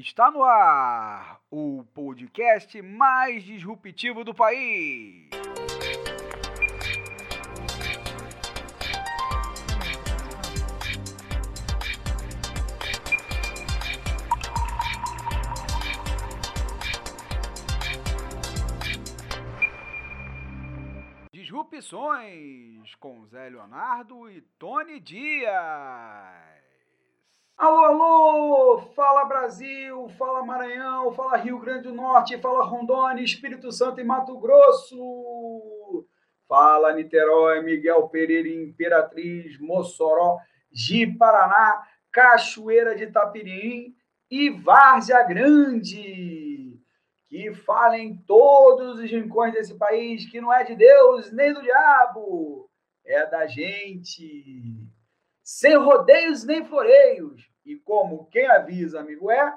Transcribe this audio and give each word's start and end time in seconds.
Está 0.00 0.30
no 0.30 0.44
ar 0.44 1.40
o 1.50 1.82
podcast 1.92 2.80
mais 2.80 3.42
disruptivo 3.42 4.22
do 4.22 4.32
país. 4.32 5.28
Disrupções 21.32 22.94
com 23.00 23.26
Zé 23.26 23.48
Leonardo 23.48 24.30
e 24.30 24.42
Tony 24.60 25.00
Dias. 25.00 26.57
Alô, 27.58 27.84
alô! 27.84 28.78
Fala 28.94 29.24
Brasil, 29.24 30.08
fala 30.10 30.44
Maranhão, 30.44 31.12
fala 31.12 31.36
Rio 31.36 31.58
Grande 31.58 31.88
do 31.88 31.92
Norte, 31.92 32.38
fala 32.38 32.64
Rondônia, 32.64 33.20
Espírito 33.20 33.72
Santo 33.72 34.00
e 34.00 34.04
Mato 34.04 34.38
Grosso. 34.38 36.06
Fala 36.46 36.92
Niterói, 36.92 37.60
Miguel 37.60 38.08
Pereira, 38.10 38.48
Imperatriz, 38.48 39.58
Mossoró, 39.58 40.38
Ji 40.70 41.04
Paraná, 41.18 41.82
Cachoeira 42.12 42.94
de 42.94 43.08
Tapirim 43.08 43.92
e 44.30 44.50
Várzea 44.50 45.24
Grande. 45.24 46.78
Que 47.28 47.52
falem 47.52 48.22
todos 48.24 49.00
os 49.00 49.10
rincões 49.10 49.52
desse 49.52 49.76
país 49.76 50.30
que 50.30 50.40
não 50.40 50.52
é 50.52 50.62
de 50.62 50.76
Deus 50.76 51.32
nem 51.32 51.52
do 51.52 51.60
diabo, 51.60 52.70
é 53.04 53.26
da 53.26 53.48
gente 53.48 54.88
sem 55.48 55.78
rodeios 55.78 56.44
nem 56.44 56.62
floreios. 56.62 57.47
E 57.68 57.76
como 57.76 58.24
quem 58.30 58.46
avisa, 58.46 58.98
amigo, 58.98 59.30
é. 59.30 59.54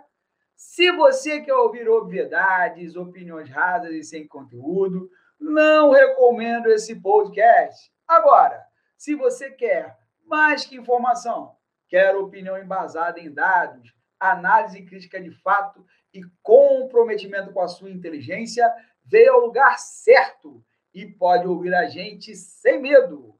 Se 0.54 0.92
você 0.92 1.40
quer 1.40 1.54
ouvir 1.54 1.88
obviedades, 1.88 2.98
opiniões 2.98 3.50
rasas 3.50 3.94
e 3.94 4.04
sem 4.04 4.28
conteúdo, 4.28 5.10
não 5.40 5.92
recomendo 5.92 6.68
esse 6.68 6.94
podcast. 7.00 7.90
Agora, 8.06 8.62
se 8.98 9.16
você 9.16 9.50
quer 9.50 9.98
mais 10.26 10.66
que 10.66 10.76
informação, 10.76 11.56
quer 11.88 12.14
opinião 12.14 12.58
embasada 12.58 13.18
em 13.18 13.34
dados, 13.34 13.96
análise 14.20 14.84
crítica 14.84 15.22
de 15.22 15.32
fato 15.42 15.86
e 16.14 16.22
comprometimento 16.44 17.54
com 17.54 17.62
a 17.62 17.70
sua 17.70 17.90
inteligência, 17.90 18.70
veio 19.06 19.36
ao 19.36 19.46
lugar 19.46 19.80
certo 19.80 20.62
e 20.94 21.06
pode 21.06 21.48
ouvir 21.48 21.74
a 21.74 21.88
gente 21.88 22.36
sem 22.36 22.82
medo. 22.82 23.40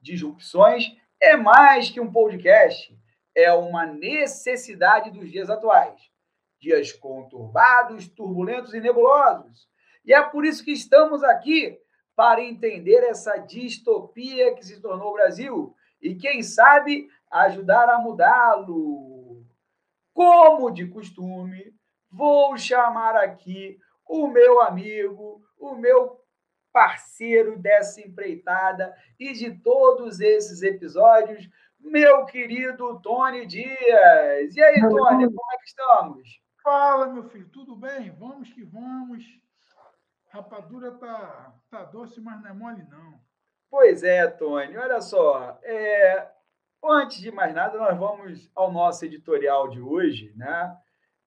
Disrupções 0.00 0.96
é 1.20 1.36
mais 1.36 1.90
que 1.90 2.00
um 2.00 2.12
podcast, 2.12 2.96
é 3.34 3.52
uma 3.52 3.86
necessidade 3.86 5.10
dos 5.10 5.30
dias 5.30 5.48
atuais. 5.50 6.10
Dias 6.60 6.92
conturbados, 6.92 8.08
turbulentos 8.08 8.74
e 8.74 8.80
nebulosos. 8.80 9.68
E 10.04 10.12
é 10.12 10.22
por 10.22 10.44
isso 10.44 10.64
que 10.64 10.72
estamos 10.72 11.22
aqui 11.22 11.78
para 12.14 12.42
entender 12.42 13.02
essa 13.04 13.36
distopia 13.38 14.54
que 14.54 14.64
se 14.64 14.80
tornou 14.80 15.10
o 15.10 15.14
Brasil 15.14 15.74
e, 16.00 16.14
quem 16.14 16.42
sabe, 16.42 17.08
ajudar 17.30 17.88
a 17.88 17.98
mudá-lo. 17.98 19.44
Como 20.12 20.70
de 20.70 20.86
costume, 20.86 21.74
vou 22.10 22.56
chamar 22.58 23.16
aqui 23.16 23.78
o 24.06 24.28
meu 24.28 24.60
amigo, 24.60 25.42
o 25.58 25.74
meu 25.74 26.20
parceiro 26.72 27.58
dessa 27.58 28.00
empreitada 28.00 28.94
e 29.18 29.32
de 29.32 29.50
todos 29.60 30.20
esses 30.20 30.62
episódios, 30.62 31.48
meu 31.82 32.24
querido 32.26 33.00
Tony 33.00 33.46
Dias. 33.46 34.56
E 34.56 34.62
aí, 34.62 34.80
Tony, 34.80 35.26
como 35.26 35.52
é 35.52 35.58
que 35.58 35.66
estamos? 35.66 36.40
Fala, 36.62 37.06
meu 37.08 37.24
filho, 37.24 37.48
tudo 37.48 37.74
bem? 37.74 38.10
Vamos 38.10 38.52
que 38.52 38.62
vamos. 38.64 39.24
Rapadura 40.28 40.92
tá, 40.92 41.54
tá 41.70 41.84
doce, 41.84 42.20
mas 42.20 42.40
não 42.40 42.48
é 42.48 42.52
mole, 42.52 42.84
não. 42.88 43.20
Pois 43.70 44.02
é, 44.02 44.26
Tony. 44.26 44.76
Olha 44.76 45.00
só, 45.00 45.58
é... 45.62 46.28
antes 46.84 47.20
de 47.20 47.30
mais 47.30 47.54
nada, 47.54 47.76
nós 47.78 47.98
vamos 47.98 48.50
ao 48.54 48.72
nosso 48.72 49.04
editorial 49.04 49.68
de 49.68 49.80
hoje, 49.80 50.32
né? 50.36 50.76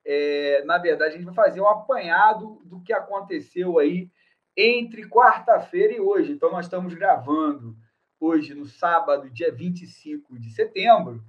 É... 0.05 0.63
na 0.65 0.77
verdade, 0.77 1.13
a 1.13 1.17
gente 1.17 1.25
vai 1.25 1.35
fazer 1.35 1.61
um 1.61 1.67
apanhado 1.67 2.61
do 2.65 2.81
que 2.81 2.93
aconteceu 2.93 3.77
aí 3.77 4.09
entre 4.55 5.07
quarta-feira 5.09 5.93
e 5.93 5.99
hoje. 5.99 6.31
Então, 6.31 6.49
nós 6.49 6.65
estamos 6.65 6.93
gravando 6.93 7.75
hoje, 8.19 8.53
no 8.53 8.65
sábado, 8.65 9.29
dia 9.29 9.51
25 9.51 10.39
de 10.39 10.49
setembro. 10.51 11.23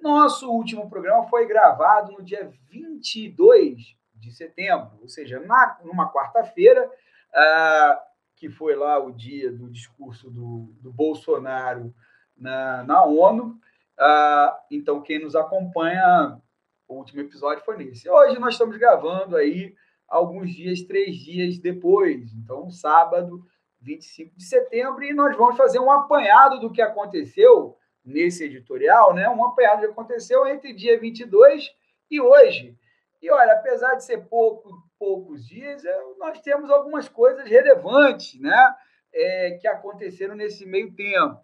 Nosso 0.00 0.50
último 0.50 0.88
programa 0.88 1.28
foi 1.28 1.46
gravado 1.46 2.12
no 2.12 2.22
dia 2.22 2.50
22 2.70 3.96
de 4.14 4.32
setembro, 4.32 4.98
ou 5.00 5.08
seja, 5.08 5.40
na, 5.40 5.78
numa 5.84 6.12
quarta-feira, 6.12 6.90
ah, 7.34 8.00
que 8.36 8.48
foi 8.48 8.76
lá 8.76 8.98
o 8.98 9.12
dia 9.12 9.50
do 9.52 9.68
discurso 9.68 10.30
do, 10.30 10.72
do 10.80 10.92
Bolsonaro 10.92 11.94
na, 12.36 12.84
na 12.84 13.04
ONU. 13.04 13.58
Ah, 13.98 14.58
então, 14.70 15.02
quem 15.02 15.18
nos 15.18 15.34
acompanha, 15.34 16.40
o 16.86 16.94
último 16.94 17.20
episódio 17.20 17.64
foi 17.64 17.76
nesse. 17.76 18.08
Hoje 18.08 18.38
nós 18.38 18.54
estamos 18.54 18.76
gravando 18.76 19.36
aí 19.36 19.74
alguns 20.06 20.50
dias, 20.54 20.82
três 20.82 21.16
dias 21.16 21.58
depois. 21.58 22.32
Então, 22.32 22.70
sábado, 22.70 23.44
25 23.80 24.36
de 24.36 24.44
setembro, 24.44 25.04
e 25.04 25.12
nós 25.12 25.36
vamos 25.36 25.56
fazer 25.56 25.78
um 25.78 25.90
apanhado 25.90 26.60
do 26.60 26.72
que 26.72 26.82
aconteceu 26.82 27.76
nesse 28.04 28.44
editorial, 28.44 29.14
né? 29.14 29.28
Um 29.28 29.44
apanhado 29.44 29.80
do 29.80 29.86
que 29.86 29.92
aconteceu 29.92 30.46
entre 30.46 30.72
dia 30.72 30.98
22 30.98 31.70
e 32.10 32.20
hoje. 32.20 32.76
E 33.20 33.30
olha, 33.30 33.52
apesar 33.52 33.94
de 33.94 34.04
ser 34.04 34.26
pouco, 34.28 34.70
poucos 34.98 35.46
dias, 35.46 35.82
nós 36.18 36.40
temos 36.40 36.70
algumas 36.70 37.08
coisas 37.08 37.48
relevantes, 37.48 38.40
né? 38.40 38.74
É, 39.12 39.58
que 39.60 39.66
aconteceram 39.66 40.34
nesse 40.34 40.66
meio 40.66 40.94
tempo. 40.94 41.40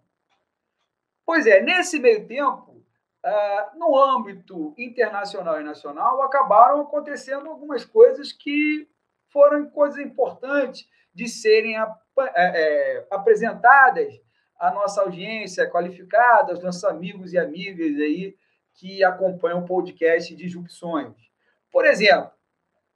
Pois 1.25 1.47
é, 1.47 1.61
nesse 1.61 1.99
meio 1.99 2.27
tempo, 2.27 2.75
ah, 3.23 3.71
no 3.75 3.97
âmbito 3.97 4.75
internacional 4.77 5.59
e 5.59 5.63
nacional, 5.63 6.21
acabaram 6.21 6.81
acontecendo 6.81 7.49
algumas 7.49 7.83
coisas 7.83 8.31
que 8.31 8.87
foram 9.29 9.67
coisas 9.67 9.97
importantes 9.97 10.87
de 11.15 11.29
serem 11.29 11.77
é, 11.77 11.87
é, 12.35 13.07
apresentadas 13.09 14.13
à 14.59 14.69
nossa 14.71 15.01
audiência 15.01 15.69
qualificada, 15.69 16.51
aos 16.51 16.61
nossos 16.61 16.83
amigos 16.83 17.33
e 17.33 17.37
amigas 17.37 17.95
aí 17.95 18.35
que 18.73 19.03
acompanham 19.03 19.59
o 19.59 19.65
podcast 19.65 20.35
Disrupções. 20.35 21.15
Por 21.71 21.85
exemplo, 21.85 22.29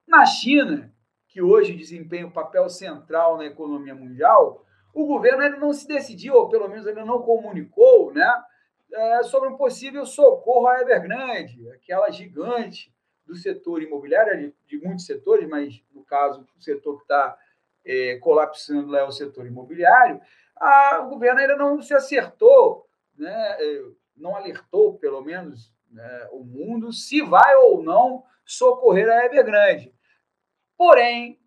na 0.06 0.26
China, 0.26 0.94
que 1.30 1.42
hoje 1.42 1.74
desempenha 1.74 2.28
um 2.28 2.32
papel 2.32 2.70
central 2.70 3.38
na 3.38 3.46
economia 3.46 3.96
mundial, 3.96 4.66
o 4.94 5.06
governo 5.06 5.42
ainda 5.42 5.58
não 5.58 5.72
se 5.72 5.88
decidiu, 5.88 6.34
ou 6.34 6.50
pelo 6.50 6.68
menos 6.68 6.86
ainda 6.86 7.06
não 7.06 7.22
comunicou, 7.22 8.14
né, 8.14 8.44
é, 8.92 9.24
sobre 9.24 9.50
um 9.50 9.56
possível 9.56 10.06
socorro 10.06 10.68
à 10.68 10.82
Evergrande, 10.82 11.70
aquela 11.70 12.10
gigante 12.10 12.94
do 13.26 13.36
setor 13.36 13.84
imobiliário, 13.84 14.54
de 14.66 14.78
muitos 14.80 15.06
setores, 15.06 15.48
mas 15.48 15.82
no 15.94 16.04
caso, 16.04 16.46
o 16.58 16.62
setor 16.62 16.98
que 16.98 17.04
está 17.04 17.38
é, 17.86 18.18
colapsando 18.18 18.92
lá 18.92 19.06
o 19.06 19.12
setor 19.12 19.46
imobiliário. 19.46 20.22
A, 20.56 21.00
o 21.00 21.10
governo 21.10 21.40
ainda 21.40 21.56
não 21.56 21.82
se 21.82 21.94
acertou, 21.94 22.88
né, 23.18 23.58
é, 23.60 23.84
não 24.16 24.36
alertou, 24.36 24.98
pelo 24.98 25.22
menos, 25.22 25.74
né, 25.90 26.30
o 26.32 26.44
mundo 26.44 26.92
se 26.92 27.22
vai 27.22 27.56
ou 27.56 27.82
não 27.82 28.24
socorrer 28.46 29.10
a 29.10 29.26
Evergrande. 29.26 29.94
Porém, 30.78 31.40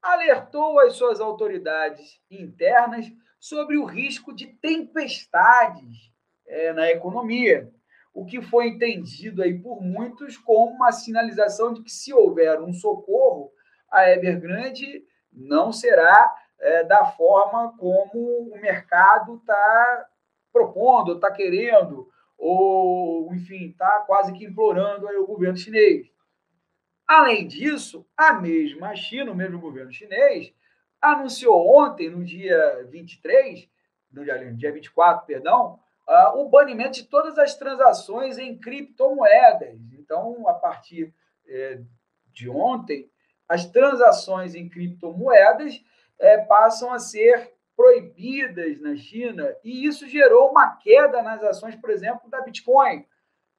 alertou 0.00 0.80
as 0.80 0.94
suas 0.94 1.20
autoridades 1.20 2.20
internas 2.30 3.06
sobre 3.38 3.76
o 3.76 3.84
risco 3.84 4.34
de 4.34 4.46
tempestades 4.46 6.12
é, 6.46 6.72
na 6.72 6.90
economia, 6.90 7.72
o 8.12 8.24
que 8.24 8.42
foi 8.42 8.68
entendido 8.68 9.42
aí 9.42 9.58
por 9.58 9.80
muitos 9.80 10.36
como 10.36 10.74
uma 10.74 10.92
sinalização 10.92 11.72
de 11.72 11.82
que 11.82 11.90
se 11.90 12.12
houver 12.12 12.60
um 12.60 12.72
socorro, 12.72 13.50
a 13.90 14.10
Evergrande 14.10 15.04
não 15.32 15.72
será 15.72 16.34
é, 16.60 16.84
da 16.84 17.04
forma 17.06 17.76
como 17.78 18.52
o 18.52 18.60
mercado 18.60 19.36
está 19.36 20.06
propondo, 20.52 21.14
está 21.14 21.30
querendo, 21.30 22.08
ou, 22.38 23.32
enfim, 23.34 23.70
está 23.70 24.00
quase 24.00 24.32
que 24.32 24.44
implorando 24.44 25.08
aí 25.08 25.16
o 25.16 25.26
governo 25.26 25.56
chinês. 25.56 26.10
Além 27.06 27.46
disso, 27.46 28.06
a 28.16 28.34
mesma 28.34 28.94
China, 28.94 29.32
o 29.32 29.34
mesmo 29.34 29.60
governo 29.60 29.92
chinês, 29.92 30.52
anunciou 31.00 31.76
ontem, 31.76 32.08
no 32.08 32.24
dia 32.24 32.86
23, 32.88 33.68
no 34.12 34.24
dia, 34.24 34.50
no 34.50 34.56
dia 34.56 34.72
24, 34.72 35.26
perdão, 35.26 35.80
uh, 36.08 36.38
o 36.38 36.48
banimento 36.48 36.94
de 36.94 37.04
todas 37.04 37.38
as 37.38 37.56
transações 37.56 38.38
em 38.38 38.56
criptomoedas. 38.56 39.80
Então, 39.92 40.48
a 40.48 40.54
partir 40.54 41.12
é, 41.46 41.80
de 42.32 42.48
ontem, 42.48 43.10
as 43.52 43.66
transações 43.66 44.54
em 44.54 44.66
criptomoedas 44.66 45.84
é, 46.18 46.38
passam 46.38 46.90
a 46.90 46.98
ser 46.98 47.52
proibidas 47.76 48.80
na 48.80 48.96
China, 48.96 49.54
e 49.62 49.86
isso 49.86 50.08
gerou 50.08 50.50
uma 50.50 50.76
queda 50.76 51.22
nas 51.22 51.42
ações, 51.42 51.76
por 51.76 51.90
exemplo, 51.90 52.30
da 52.30 52.40
Bitcoin, 52.40 53.04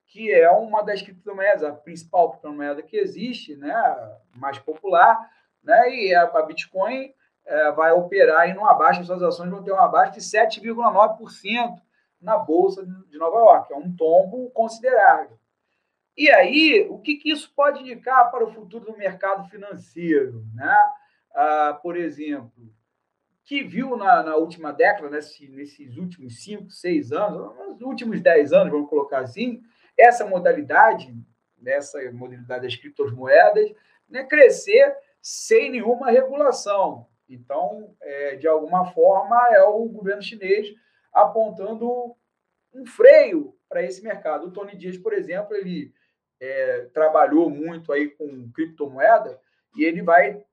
que 0.08 0.34
é 0.34 0.50
uma 0.50 0.82
das 0.82 1.04
criptomoedas, 1.04 1.64
a 1.64 1.74
principal 1.74 2.32
criptomoeda 2.32 2.82
que 2.82 2.98
existe, 2.98 3.56
né, 3.56 3.74
mais 4.36 4.58
popular, 4.58 5.30
né, 5.64 5.94
e 5.94 6.16
a, 6.16 6.42
Bitcoin 6.42 7.14
é, 7.46 7.72
vai 7.74 7.92
operar 7.92 8.42
aí 8.42 8.54
numa 8.56 8.74
baixa, 8.74 9.04
suas 9.04 9.22
ações 9.22 9.52
vão 9.52 9.64
ter 9.64 9.74
uma 9.74 9.88
baixa 9.88 10.14
de 10.14 10.22
7,9% 10.22 11.80
na 12.20 12.38
Bolsa 12.38 12.84
de 12.84 13.18
Nova 13.20 13.38
York, 13.38 13.72
é 13.72 13.76
um 13.76 13.96
tombo 13.96 14.50
considerável. 14.52 15.38
E 16.16 16.30
aí, 16.30 16.88
o 16.90 17.00
que, 17.00 17.16
que 17.16 17.32
isso 17.32 17.52
pode 17.56 17.82
indicar 17.82 18.30
para 18.30 18.46
o 18.46 18.54
futuro 18.54 18.86
do 18.86 18.98
mercado 18.98 19.50
financeiro? 19.50 20.46
Né? 20.54 20.78
Ah, 21.34 21.80
por 21.82 21.98
exemplo, 21.98 22.72
que 23.46 23.64
viu 23.64 23.98
na, 23.98 24.24
na 24.24 24.36
última 24.36 24.72
década, 24.72 25.10
nesse, 25.10 25.48
nesses 25.50 25.98
últimos 25.98 26.44
5, 26.44 26.70
6 26.70 27.12
anos, 27.12 27.56
nos 27.58 27.82
últimos 27.82 28.22
10 28.22 28.54
anos, 28.54 28.72
vamos 28.72 28.90
colocar 28.90 29.20
assim, 29.20 29.62
essa 29.98 30.26
modalidade, 30.26 31.14
nessa 31.58 32.00
modalidade 32.12 32.64
das 32.64 32.76
criptomoedas, 32.76 33.74
né, 34.08 34.24
crescer 34.24 34.96
sem 35.22 35.72
nenhuma 35.72 36.12
regulação. 36.12 37.08
Então, 37.28 37.96
é, 38.02 38.36
de 38.36 38.48
alguma 38.48 38.92
forma, 38.92 39.36
é 39.52 39.64
o 39.64 39.86
governo 39.86 40.22
chinês 40.22 40.68
apontando 41.12 42.16
um 42.74 42.86
freio 42.86 43.56
para 43.70 43.82
esse 43.84 44.04
mercado. 44.04 44.48
O 44.48 44.52
Tony 44.52 44.76
Dias, 44.76 44.98
por 44.98 45.14
exemplo, 45.14 45.56
ele 45.56 45.94
é, 46.44 46.90
trabalhou 46.94 47.50
muito 47.50 47.94
aí 47.94 48.10
com 48.10 48.52
criptomoeda 48.52 49.40
e 49.76 49.84
ele 49.84 50.02
vai 50.02 50.44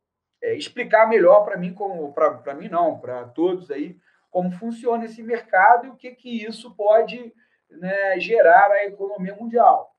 é, 0.43 0.55
explicar 0.55 1.09
melhor 1.09 1.45
para 1.45 1.57
mim, 1.57 1.75
para 2.15 2.55
mim 2.55 2.69
não, 2.69 2.99
para 2.99 3.25
todos 3.29 3.71
aí, 3.71 3.99
como 4.31 4.53
funciona 4.53 5.05
esse 5.05 5.23
mercado 5.23 5.87
e 5.87 5.91
o 5.91 5.97
que, 5.97 6.13
que 6.13 6.45
isso 6.45 6.75
pode 6.77 7.35
né, 7.69 8.21
gerar 8.21 8.71
a 8.71 8.85
economia 8.85 9.35
mundial. 9.35 9.93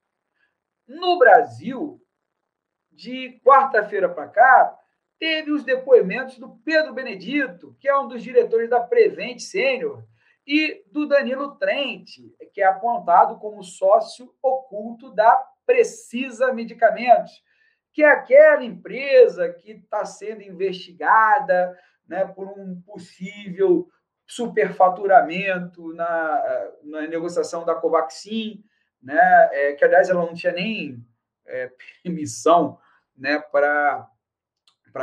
No 0.87 1.19
Brasil, 1.19 2.01
de 2.91 3.39
quarta-feira 3.43 4.07
para 4.07 4.29
cá, 4.29 4.77
teve 5.19 5.51
os 5.51 5.63
depoimentos 5.63 6.37
do 6.37 6.57
Pedro 6.63 6.93
Benedito, 6.93 7.75
que 7.79 7.87
é 7.87 7.97
um 7.97 8.07
dos 8.07 8.23
diretores 8.23 8.69
da 8.69 8.79
Prevent 8.79 9.39
Sênior, 9.39 10.03
e 10.47 10.83
do 10.91 11.07
Danilo 11.07 11.55
Trent, 11.55 12.09
que 12.53 12.61
é 12.61 12.65
apontado 12.65 13.37
como 13.37 13.63
sócio 13.63 14.33
oculto 14.41 15.13
da 15.13 15.50
Precisa 15.71 16.53
Medicamentos, 16.53 17.31
que 17.93 18.03
é 18.03 18.09
aquela 18.09 18.61
empresa 18.61 19.53
que 19.53 19.71
está 19.71 20.03
sendo 20.03 20.41
investigada 20.41 21.77
né, 22.05 22.25
por 22.25 22.45
um 22.45 22.81
possível 22.81 23.89
superfaturamento 24.27 25.93
na, 25.93 26.71
na 26.83 27.01
negociação 27.07 27.63
da 27.63 27.73
Covaxin, 27.73 28.61
né, 29.01 29.49
é, 29.53 29.73
que, 29.73 29.85
aliás, 29.85 30.09
ela 30.09 30.25
não 30.25 30.33
tinha 30.33 30.51
nem 30.51 31.01
é, 31.45 31.71
permissão 32.03 32.77
né, 33.15 33.39
para 33.39 34.09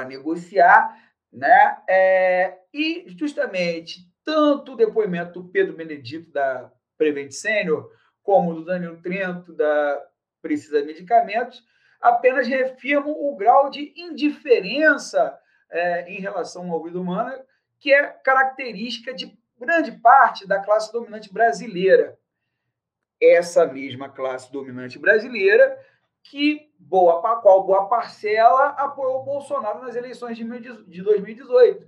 negociar, 0.07 0.95
né, 1.33 1.79
é, 1.89 2.59
e 2.75 3.07
justamente 3.19 4.07
tanto 4.23 4.75
o 4.75 4.77
depoimento 4.77 5.41
do 5.41 5.49
Pedro 5.49 5.75
Benedito, 5.75 6.31
da 6.31 6.71
Prevent 6.99 7.33
Sênior, 7.33 7.91
como 8.23 8.53
do 8.53 8.67
Danilo 8.67 9.01
Trento, 9.01 9.55
da 9.55 10.08
Precisa 10.49 10.83
Medicamentos, 10.83 11.63
apenas 12.01 12.49
reafirmam 12.49 13.13
o 13.13 13.37
grau 13.37 13.69
de 13.69 13.93
indiferença 13.95 15.39
é, 15.71 16.11
em 16.11 16.21
relação 16.21 16.73
ao 16.73 16.83
vida 16.83 16.99
humana 16.99 17.45
que 17.79 17.93
é 17.93 18.07
característica 18.07 19.13
de 19.13 19.39
grande 19.59 19.93
parte 19.93 20.49
da 20.49 20.59
classe 20.59 20.91
dominante 20.91 21.31
brasileira. 21.31 22.19
Essa 23.21 23.67
mesma 23.67 24.09
classe 24.09 24.51
dominante 24.51 24.99
brasileira 24.99 25.79
que 26.23 26.73
boa 26.79 27.21
qual 27.43 27.65
boa 27.65 27.89
parcela 27.89 28.71
apoiou 28.71 29.23
Bolsonaro 29.23 29.83
nas 29.83 29.95
eleições 29.95 30.39
de 30.39 31.03
2018 31.03 31.87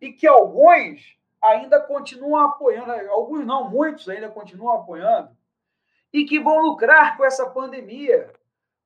e 0.00 0.12
que 0.12 0.26
alguns 0.26 1.16
ainda 1.40 1.80
continuam 1.80 2.44
apoiando, 2.44 2.90
alguns 3.10 3.46
não, 3.46 3.70
muitos 3.70 4.08
ainda 4.08 4.28
continuam 4.28 4.74
apoiando 4.74 5.30
e 6.12 6.24
que 6.24 6.40
vão 6.40 6.60
lucrar 6.60 7.16
com 7.16 7.24
essa 7.24 7.48
pandemia, 7.50 8.32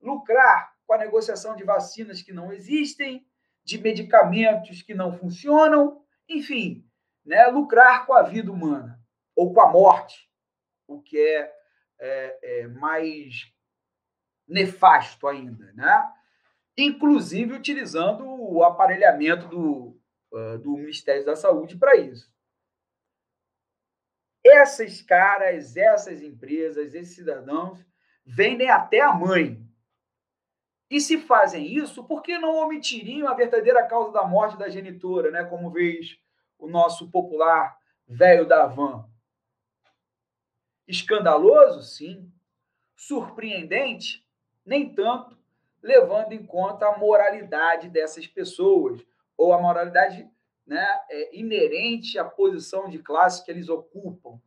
lucrar 0.01 0.75
com 0.87 0.95
a 0.95 0.99
negociação 0.99 1.57
de 1.57 1.65
vacinas 1.65 2.23
que 2.23 2.33
não 2.33 2.53
existem, 2.53 3.27
de 3.65 3.81
medicamentos 3.81 4.83
que 4.83 4.95
não 4.95 5.17
funcionam 5.17 6.05
enfim, 6.29 6.85
né, 7.25 7.47
lucrar 7.47 8.07
com 8.07 8.15
a 8.15 8.23
vida 8.23 8.51
humana 8.51 9.01
ou 9.35 9.53
com 9.53 9.61
a 9.61 9.71
morte, 9.71 10.29
o 10.87 11.01
que 11.01 11.19
é, 11.19 11.53
é, 11.99 12.61
é 12.61 12.69
mais 12.69 13.53
nefasto 14.47 15.27
ainda, 15.27 15.73
né? 15.73 16.13
inclusive 16.77 17.55
utilizando 17.55 18.25
o 18.27 18.63
aparelhamento 18.63 19.49
do, 19.49 19.99
uh, 20.33 20.59
do 20.59 20.77
Ministério 20.77 21.25
da 21.25 21.35
Saúde 21.35 21.77
para 21.77 21.97
isso. 21.97 22.33
Essas 24.45 25.01
caras, 25.01 25.75
essas 25.77 26.21
empresas, 26.21 26.95
esses 26.95 27.15
cidadãos 27.15 27.85
vendem 28.27 28.71
até 28.71 29.01
a 29.01 29.13
mãe. 29.13 29.65
E 30.91 31.01
se 31.01 31.19
fazem 31.19 31.67
isso, 31.67 32.05
por 32.05 32.23
que 32.23 32.39
não 32.39 32.57
omitiriam 32.57 33.27
a 33.27 33.35
verdadeira 33.35 33.87
causa 33.87 34.13
da 34.13 34.25
morte 34.25 34.59
da 34.59 34.69
genitora, 34.69 35.31
né? 35.31 35.45
como 35.45 35.71
vez 35.71 36.19
o 36.59 36.69
nosso 36.69 37.11
popular 37.11 37.77
velho 38.07 38.47
da 38.47 38.67
van? 38.67 39.09
Escandaloso, 40.87 41.83
sim. 41.83 42.31
Surpreendente, 42.95 44.25
nem 44.65 44.95
tanto, 44.95 45.37
levando 45.83 46.33
em 46.33 46.45
conta 46.45 46.87
a 46.87 46.99
moralidade 46.99 47.89
dessas 47.89 48.27
pessoas, 48.27 49.05
ou 49.37 49.53
a 49.53 49.61
moralidade 49.61 50.31
né, 50.67 50.87
é, 51.11 51.39
inerente 51.39 52.19
à 52.19 52.25
posição 52.25 52.89
de 52.89 52.99
classe 52.99 53.45
que 53.45 53.51
eles 53.51 53.69
ocupam. 53.69 54.41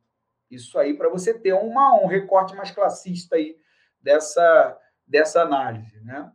Isso 0.50 0.80
aí 0.80 0.94
para 0.94 1.10
você 1.10 1.38
ter 1.38 1.54
uma, 1.54 1.94
um 2.02 2.08
recorte 2.08 2.56
mais 2.56 2.72
classista 2.72 3.36
aí 3.36 3.58
dessa, 4.00 4.80
dessa 5.06 5.42
análise. 5.42 6.00
Né? 6.02 6.32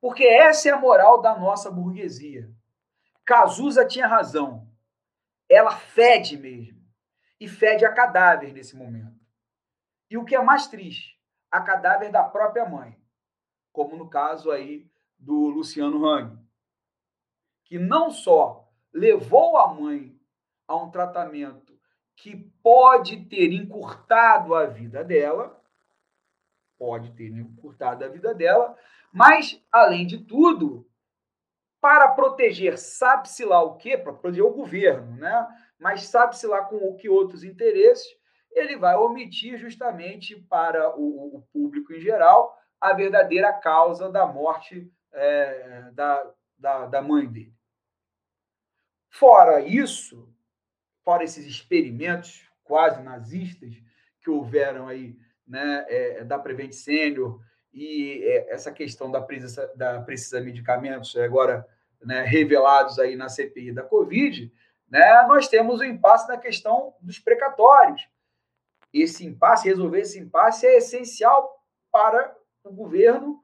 Porque 0.00 0.24
essa 0.24 0.68
é 0.68 0.72
a 0.72 0.78
moral 0.78 1.20
da 1.20 1.36
nossa 1.36 1.70
burguesia. 1.70 2.50
Cazuza 3.24 3.86
tinha 3.86 4.06
razão 4.06 4.68
ela 5.48 5.70
fede 5.70 6.36
mesmo. 6.36 6.78
E 7.40 7.48
fede 7.48 7.84
a 7.84 7.92
cadáver 7.92 8.52
nesse 8.52 8.76
momento. 8.76 9.16
E 10.10 10.18
o 10.18 10.24
que 10.24 10.34
é 10.34 10.42
mais 10.42 10.66
triste, 10.66 11.20
a 11.50 11.60
cadáver 11.60 12.10
da 12.10 12.24
própria 12.24 12.68
mãe, 12.68 13.00
como 13.72 13.96
no 13.96 14.10
caso 14.10 14.50
aí 14.50 14.90
do 15.16 15.48
Luciano 15.48 16.04
Hang, 16.04 16.36
que 17.64 17.78
não 17.78 18.10
só 18.10 18.67
levou 18.98 19.56
a 19.56 19.72
mãe 19.72 20.14
a 20.66 20.76
um 20.76 20.90
tratamento 20.90 21.78
que 22.16 22.36
pode 22.62 23.24
ter 23.26 23.52
encurtado 23.52 24.54
a 24.54 24.66
vida 24.66 25.04
dela, 25.04 25.62
pode 26.76 27.12
ter 27.12 27.28
encurtado 27.28 28.04
a 28.04 28.08
vida 28.08 28.34
dela, 28.34 28.76
mas, 29.12 29.62
além 29.70 30.06
de 30.06 30.18
tudo, 30.18 30.86
para 31.80 32.08
proteger, 32.08 32.76
sabe-se 32.76 33.44
lá 33.44 33.62
o 33.62 33.76
quê? 33.76 33.96
Para 33.96 34.12
proteger 34.12 34.44
o 34.44 34.52
governo, 34.52 35.16
né? 35.16 35.46
Mas 35.78 36.08
sabe-se 36.08 36.46
lá 36.46 36.64
com 36.64 36.76
o 36.76 36.96
que 36.96 37.08
outros 37.08 37.44
interesses, 37.44 38.06
ele 38.50 38.76
vai 38.76 38.96
omitir 38.96 39.56
justamente 39.58 40.36
para 40.48 40.96
o, 40.96 41.36
o 41.36 41.42
público 41.52 41.92
em 41.92 42.00
geral 42.00 42.56
a 42.80 42.92
verdadeira 42.92 43.52
causa 43.52 44.10
da 44.10 44.26
morte 44.26 44.90
é, 45.12 45.90
da, 45.92 46.32
da, 46.58 46.86
da 46.86 47.02
mãe 47.02 47.26
dele. 47.26 47.57
Fora 49.10 49.60
isso, 49.60 50.28
fora 51.04 51.24
esses 51.24 51.46
experimentos 51.46 52.48
quase 52.62 53.02
nazistas 53.02 53.74
que 54.20 54.30
houveram 54.30 54.86
aí, 54.86 55.16
né, 55.46 55.86
é, 55.88 56.24
da 56.24 56.38
Prevent 56.38 56.72
Senior 56.72 57.40
e 57.72 58.22
é, 58.24 58.52
essa 58.52 58.70
questão 58.70 59.10
da 59.10 59.20
precisa, 59.20 59.72
da 59.74 60.00
precisa 60.02 60.40
medicamentos 60.40 61.16
agora 61.16 61.66
né, 62.02 62.22
revelados 62.22 62.98
aí 62.98 63.16
na 63.16 63.28
CPI 63.28 63.72
da 63.72 63.82
Covid, 63.82 64.52
né, 64.88 65.22
nós 65.26 65.48
temos 65.48 65.80
o 65.80 65.84
impasse 65.84 66.28
na 66.28 66.36
questão 66.36 66.94
dos 67.00 67.18
precatórios. 67.18 68.06
Esse 68.92 69.24
impasse, 69.26 69.68
resolver 69.68 70.00
esse 70.00 70.18
impasse 70.18 70.66
é 70.66 70.76
essencial 70.76 71.62
para 71.90 72.36
o 72.64 72.72
governo 72.72 73.42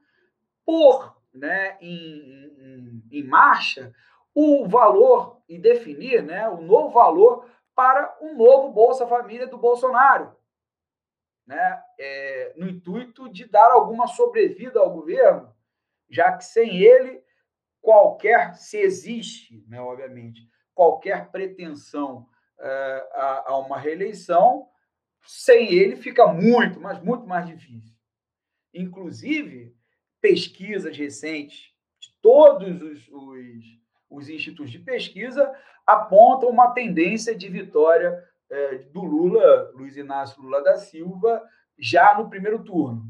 pôr 0.65 1.15
né, 1.33 1.77
em, 1.81 2.51
em, 2.59 3.03
em 3.11 3.23
marcha 3.23 3.93
o 4.35 4.67
valor 4.67 5.41
e 5.49 5.57
definir 5.57 6.21
né, 6.21 6.47
o 6.49 6.61
novo 6.61 6.89
valor 6.89 7.49
para 7.73 8.15
o 8.21 8.35
novo 8.35 8.71
Bolsa 8.71 9.07
Família 9.07 9.47
do 9.47 9.57
Bolsonaro 9.57 10.35
né, 11.45 11.83
é, 11.99 12.53
no 12.57 12.67
intuito 12.67 13.29
de 13.29 13.45
dar 13.45 13.71
alguma 13.71 14.07
sobrevida 14.07 14.79
ao 14.79 14.91
governo, 14.91 15.53
já 16.09 16.35
que 16.35 16.43
sem 16.43 16.77
ele, 16.77 17.23
qualquer, 17.81 18.55
se 18.55 18.77
existe, 18.77 19.63
né, 19.67 19.79
obviamente, 19.79 20.41
qualquer 20.73 21.29
pretensão 21.29 22.27
é, 22.59 23.09
a, 23.13 23.43
a 23.51 23.57
uma 23.59 23.77
reeleição, 23.77 24.67
sem 25.23 25.73
ele 25.73 25.95
fica 25.95 26.27
muito, 26.27 26.79
mas 26.79 27.01
muito 27.01 27.25
mais 27.25 27.47
difícil. 27.47 27.95
inclusive, 28.73 29.75
pesquisas 30.19 30.97
recentes 30.97 31.71
de 31.99 32.09
todos 32.21 32.81
os, 32.81 33.07
os, 33.09 33.63
os 34.09 34.29
institutos 34.29 34.71
de 34.71 34.79
pesquisa 34.79 35.53
apontam 35.85 36.49
uma 36.49 36.71
tendência 36.71 37.35
de 37.35 37.49
vitória 37.49 38.23
é, 38.49 38.77
do 38.77 39.03
Lula, 39.03 39.71
Luiz 39.73 39.97
Inácio 39.97 40.41
Lula 40.41 40.63
da 40.63 40.77
Silva, 40.77 41.41
já 41.77 42.17
no 42.17 42.29
primeiro 42.29 42.63
turno. 42.63 43.03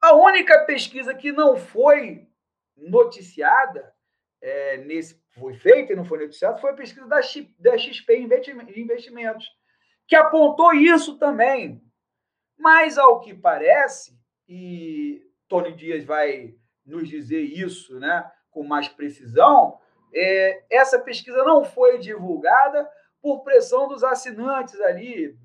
A 0.00 0.14
única 0.14 0.64
pesquisa 0.64 1.14
que 1.14 1.32
não 1.32 1.56
foi 1.56 2.28
noticiada 2.76 3.92
é, 4.40 4.78
nesse 4.78 5.22
foi 5.34 5.54
feita 5.54 5.92
e 5.92 5.96
não 5.96 6.04
foi 6.04 6.18
noticiada 6.18 6.58
foi 6.58 6.70
a 6.70 6.74
pesquisa 6.74 7.06
da, 7.06 7.20
da 7.58 7.78
XP 7.78 8.28
Investimentos, 8.76 9.46
que 10.06 10.14
apontou 10.14 10.72
isso 10.74 11.18
também. 11.18 11.82
Mas, 12.56 12.98
ao 12.98 13.20
que 13.20 13.34
parece, 13.34 14.16
e 14.48 15.22
Tony 15.48 15.72
Dias 15.74 16.04
vai 16.04 16.54
nos 16.84 17.08
dizer 17.08 17.40
isso 17.40 17.98
né, 17.98 18.30
com 18.50 18.62
mais 18.62 18.88
precisão, 18.88 19.78
é, 20.14 20.64
essa 20.70 20.98
pesquisa 20.98 21.42
não 21.44 21.64
foi 21.64 21.98
divulgada 21.98 22.88
por 23.20 23.42
pressão 23.42 23.88
dos 23.88 24.04
assinantes 24.04 24.80
ali 24.80 25.36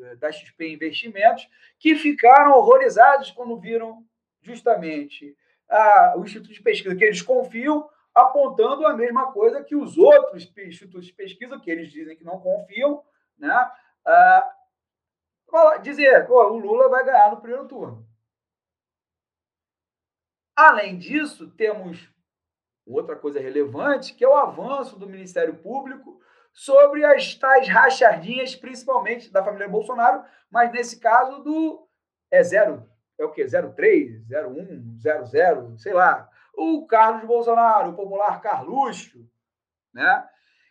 é, 0.00 0.16
da 0.16 0.32
XP 0.32 0.72
Investimentos, 0.72 1.48
que 1.78 1.94
ficaram 1.94 2.52
horrorizados 2.52 3.30
quando 3.30 3.58
viram 3.58 4.04
justamente 4.40 5.36
a, 5.68 6.14
o 6.16 6.24
Instituto 6.24 6.52
de 6.52 6.62
Pesquisa 6.62 6.96
que 6.96 7.04
eles 7.04 7.22
confiam, 7.22 7.88
apontando 8.14 8.86
a 8.86 8.94
mesma 8.94 9.32
coisa 9.32 9.62
que 9.62 9.74
os 9.74 9.98
outros 9.98 10.50
institutos 10.56 11.06
de 11.06 11.12
pesquisa, 11.12 11.58
que 11.58 11.68
eles 11.68 11.90
dizem 11.90 12.16
que 12.16 12.22
não 12.22 12.38
confiam, 12.38 13.02
né? 13.36 13.52
Ah, 14.06 14.54
dizer, 15.82 16.26
pô, 16.26 16.40
o 16.50 16.58
Lula 16.58 16.88
vai 16.88 17.04
ganhar 17.04 17.30
no 17.32 17.40
primeiro 17.40 17.66
turno. 17.66 18.06
Além 20.54 20.96
disso, 20.96 21.50
temos 21.50 22.08
outra 22.86 23.16
coisa 23.16 23.40
relevante, 23.40 24.14
que 24.14 24.24
é 24.24 24.28
o 24.28 24.36
avanço 24.36 24.98
do 24.98 25.08
Ministério 25.08 25.54
Público 25.56 26.20
sobre 26.52 27.04
as 27.04 27.34
tais 27.34 27.68
rachadinhas, 27.68 28.54
principalmente 28.54 29.32
da 29.32 29.42
família 29.42 29.68
Bolsonaro, 29.68 30.24
mas 30.50 30.70
nesse 30.72 31.00
caso 31.00 31.42
do 31.42 31.88
é 32.30 32.42
zero, 32.42 32.88
é 33.18 33.24
o 33.24 33.30
quê? 33.30 33.46
03, 33.46 34.24
01, 34.28 34.98
00, 34.98 35.78
sei 35.78 35.92
lá. 35.92 36.28
O 36.52 36.86
Carlos 36.86 37.24
Bolsonaro, 37.26 37.90
o 37.90 37.94
popular 37.94 38.40
Carluxo, 38.40 39.28
né? 39.92 40.28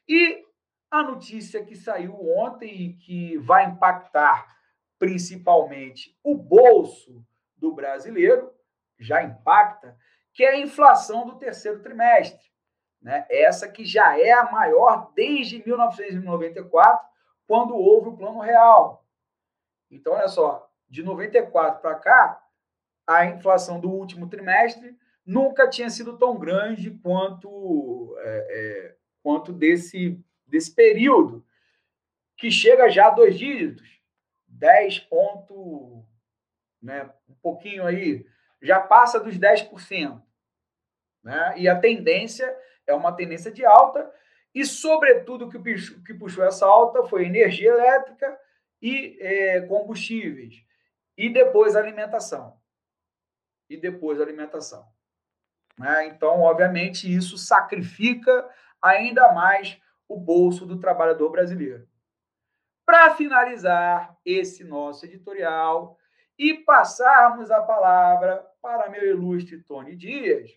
E 0.08 0.43
a 0.91 1.03
notícia 1.03 1.63
que 1.63 1.75
saiu 1.75 2.15
ontem 2.38 2.70
e 2.70 2.93
que 2.93 3.38
vai 3.39 3.65
impactar 3.65 4.53
principalmente 5.00 6.17
o 6.24 6.36
bolso 6.36 7.25
do 7.58 7.74
brasileiro, 7.74 8.53
já 9.00 9.24
impacta, 9.24 9.98
que 10.34 10.44
é 10.44 10.50
a 10.50 10.60
inflação 10.60 11.25
do 11.25 11.38
terceiro 11.38 11.82
trimestre. 11.82 12.52
Né? 13.02 13.25
Essa 13.30 13.68
que 13.68 13.86
já 13.86 14.20
é 14.20 14.32
a 14.32 14.52
maior 14.52 15.12
desde 15.13 15.63
1994, 15.66 17.08
quando 17.46 17.75
houve 17.75 18.10
o 18.10 18.18
Plano 18.18 18.40
Real. 18.40 19.06
Então, 19.92 20.13
olha 20.13 20.28
só, 20.28 20.70
de 20.90 21.04
94 21.04 21.82
para 21.82 21.96
cá, 21.96 22.44
a 23.06 23.25
inflação 23.25 23.80
do 23.80 23.92
último 23.92 24.28
trimestre 24.28 24.98
nunca 25.25 25.70
tinha 25.70 25.90
sido 25.90 26.18
tão 26.18 26.38
grande 26.38 26.92
quanto, 26.92 28.16
é, 28.20 28.48
é, 28.50 28.96
quanto 29.22 29.52
desse, 29.52 30.20
desse 30.48 30.74
período, 30.74 31.46
que 32.38 32.50
chega 32.50 32.90
já 32.90 33.08
a 33.08 33.12
dois 33.12 33.38
dígitos. 33.38 33.92
10 34.48 35.00
ponto, 35.00 36.06
né, 36.82 37.10
um 37.28 37.34
pouquinho 37.36 37.86
aí, 37.86 38.25
já 38.63 38.79
passa 38.79 39.20
dos 39.20 39.38
10%. 39.38 40.24
Né? 41.24 41.53
E 41.58 41.67
a 41.67 41.79
tendência 41.79 42.58
é 42.88 42.93
uma 42.93 43.15
tendência 43.15 43.51
de 43.51 43.65
alta, 43.65 44.12
e, 44.55 44.65
sobretudo, 44.65 45.46
o 45.46 45.50
que, 45.50 45.60
que 46.05 46.13
puxou 46.13 46.43
essa 46.46 46.65
alta 46.65 47.03
foi 47.05 47.25
energia 47.25 47.72
elétrica 47.72 48.39
e 48.82 49.17
é, 49.20 49.62
combustíveis, 49.62 50.63
e 51.17 51.29
depois 51.29 51.75
alimentação. 51.75 52.58
E 53.70 53.75
depois 53.75 54.22
alimentação. 54.22 54.86
Né? 55.77 56.08
Então, 56.08 56.41
obviamente, 56.41 57.12
isso 57.12 57.38
sacrifica 57.38 58.48
ainda 58.82 59.32
mais 59.32 59.82
o 60.08 60.17
bolso 60.17 60.65
do 60.65 60.79
trabalhador 60.79 61.29
brasileiro. 61.32 61.88
Para 62.86 63.15
finalizar 63.15 64.15
esse 64.25 64.63
nosso 64.63 65.05
editorial 65.05 65.98
e 66.38 66.53
passarmos 66.53 67.50
a 67.50 67.62
palavra 67.62 68.46
para 68.63 68.89
meu 68.89 69.05
ilustre 69.05 69.62
Tony 69.62 69.93
Dias, 69.93 70.50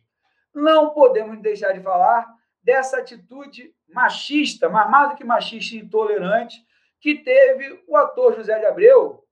não 0.54 0.94
podemos 0.94 1.42
deixar 1.42 1.72
de 1.72 1.82
falar 1.82 2.24
dessa 2.62 2.98
atitude 2.98 3.74
machista, 3.88 4.68
mas 4.68 4.88
mais 4.88 5.10
do 5.10 5.16
que 5.16 5.24
machista 5.24 5.74
e 5.74 5.80
intolerante, 5.80 6.64
que 7.00 7.16
teve 7.16 7.84
o 7.88 7.96
ator 7.96 8.36
José 8.36 8.58
de 8.60 8.64
Abreu, 8.64 9.24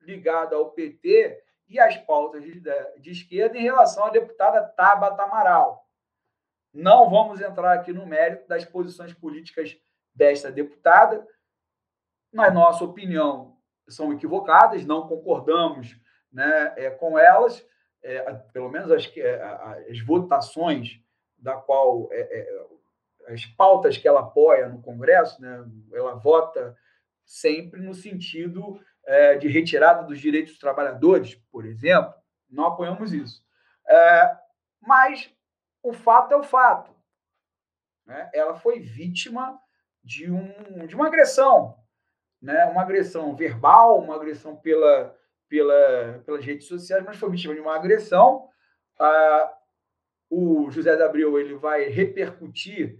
ligado 0.00 0.54
ao 0.54 0.70
PT 0.70 1.42
e 1.68 1.80
às 1.80 1.96
pautas 1.96 2.44
de, 2.44 3.10
esquerda, 3.10 3.58
em 3.58 3.62
relação 3.62 4.04
à 4.04 4.10
deputada 4.10 4.62
Tabata 4.68 5.24
Amaral. 5.24 5.84
Não 6.72 7.10
vamos 7.10 7.40
entrar 7.40 7.72
aqui 7.72 7.92
no 7.92 8.06
mérito 8.06 8.46
das 8.46 8.64
posições 8.64 9.12
políticas 9.12 9.76
desta 10.14 10.50
deputada, 10.50 11.26
na 12.32 12.50
nossa 12.50 12.84
opinião, 12.84 13.58
são 13.88 14.12
equivocadas, 14.12 14.86
não 14.86 15.08
concordamos 15.08 15.96
né, 16.32 16.72
é, 16.76 16.90
com 16.90 17.18
elas, 17.18 17.66
é, 18.02 18.32
pelo 18.52 18.68
menos 18.68 18.90
as, 18.90 19.10
é, 19.16 19.42
as 19.90 20.00
votações 20.00 21.00
da 21.38 21.54
qual 21.54 22.08
é, 22.12 22.20
é, 22.20 23.32
as 23.32 23.44
pautas 23.46 23.96
que 23.96 24.06
ela 24.06 24.20
apoia 24.20 24.68
no 24.68 24.82
Congresso, 24.82 25.40
né, 25.40 25.64
ela 25.92 26.14
vota 26.14 26.76
sempre 27.24 27.80
no 27.80 27.94
sentido 27.94 28.80
é, 29.04 29.36
de 29.36 29.48
retirada 29.48 30.02
dos 30.04 30.18
direitos 30.20 30.52
dos 30.52 30.60
trabalhadores, 30.60 31.34
por 31.50 31.64
exemplo, 31.64 32.14
não 32.50 32.66
apoiamos 32.66 33.12
isso. 33.12 33.42
mas 34.80 35.32
o 35.82 35.92
fato 35.92 36.32
é 36.32 36.36
o 36.36 36.42
fato. 36.42 36.94
Né? 38.04 38.30
Ela 38.34 38.56
foi 38.56 38.80
vítima 38.80 39.58
de, 40.02 40.30
um, 40.30 40.86
de 40.86 40.94
uma 40.94 41.06
agressão 41.06 41.82
né, 42.42 42.64
uma 42.66 42.82
agressão 42.82 43.36
verbal, 43.36 44.00
uma 44.00 44.16
agressão 44.16 44.56
pela, 44.56 45.16
pela, 45.52 46.22
pelas 46.24 46.42
redes 46.42 46.66
sociais, 46.66 47.04
mas 47.04 47.18
foi 47.18 47.28
vítima 47.28 47.52
de 47.54 47.60
uma 47.60 47.76
agressão. 47.76 48.48
Ah, 48.98 49.54
o 50.30 50.70
José 50.70 50.96
de 50.96 51.02
Abreu 51.02 51.38
ele 51.38 51.56
vai 51.56 51.90
repercutir 51.90 52.98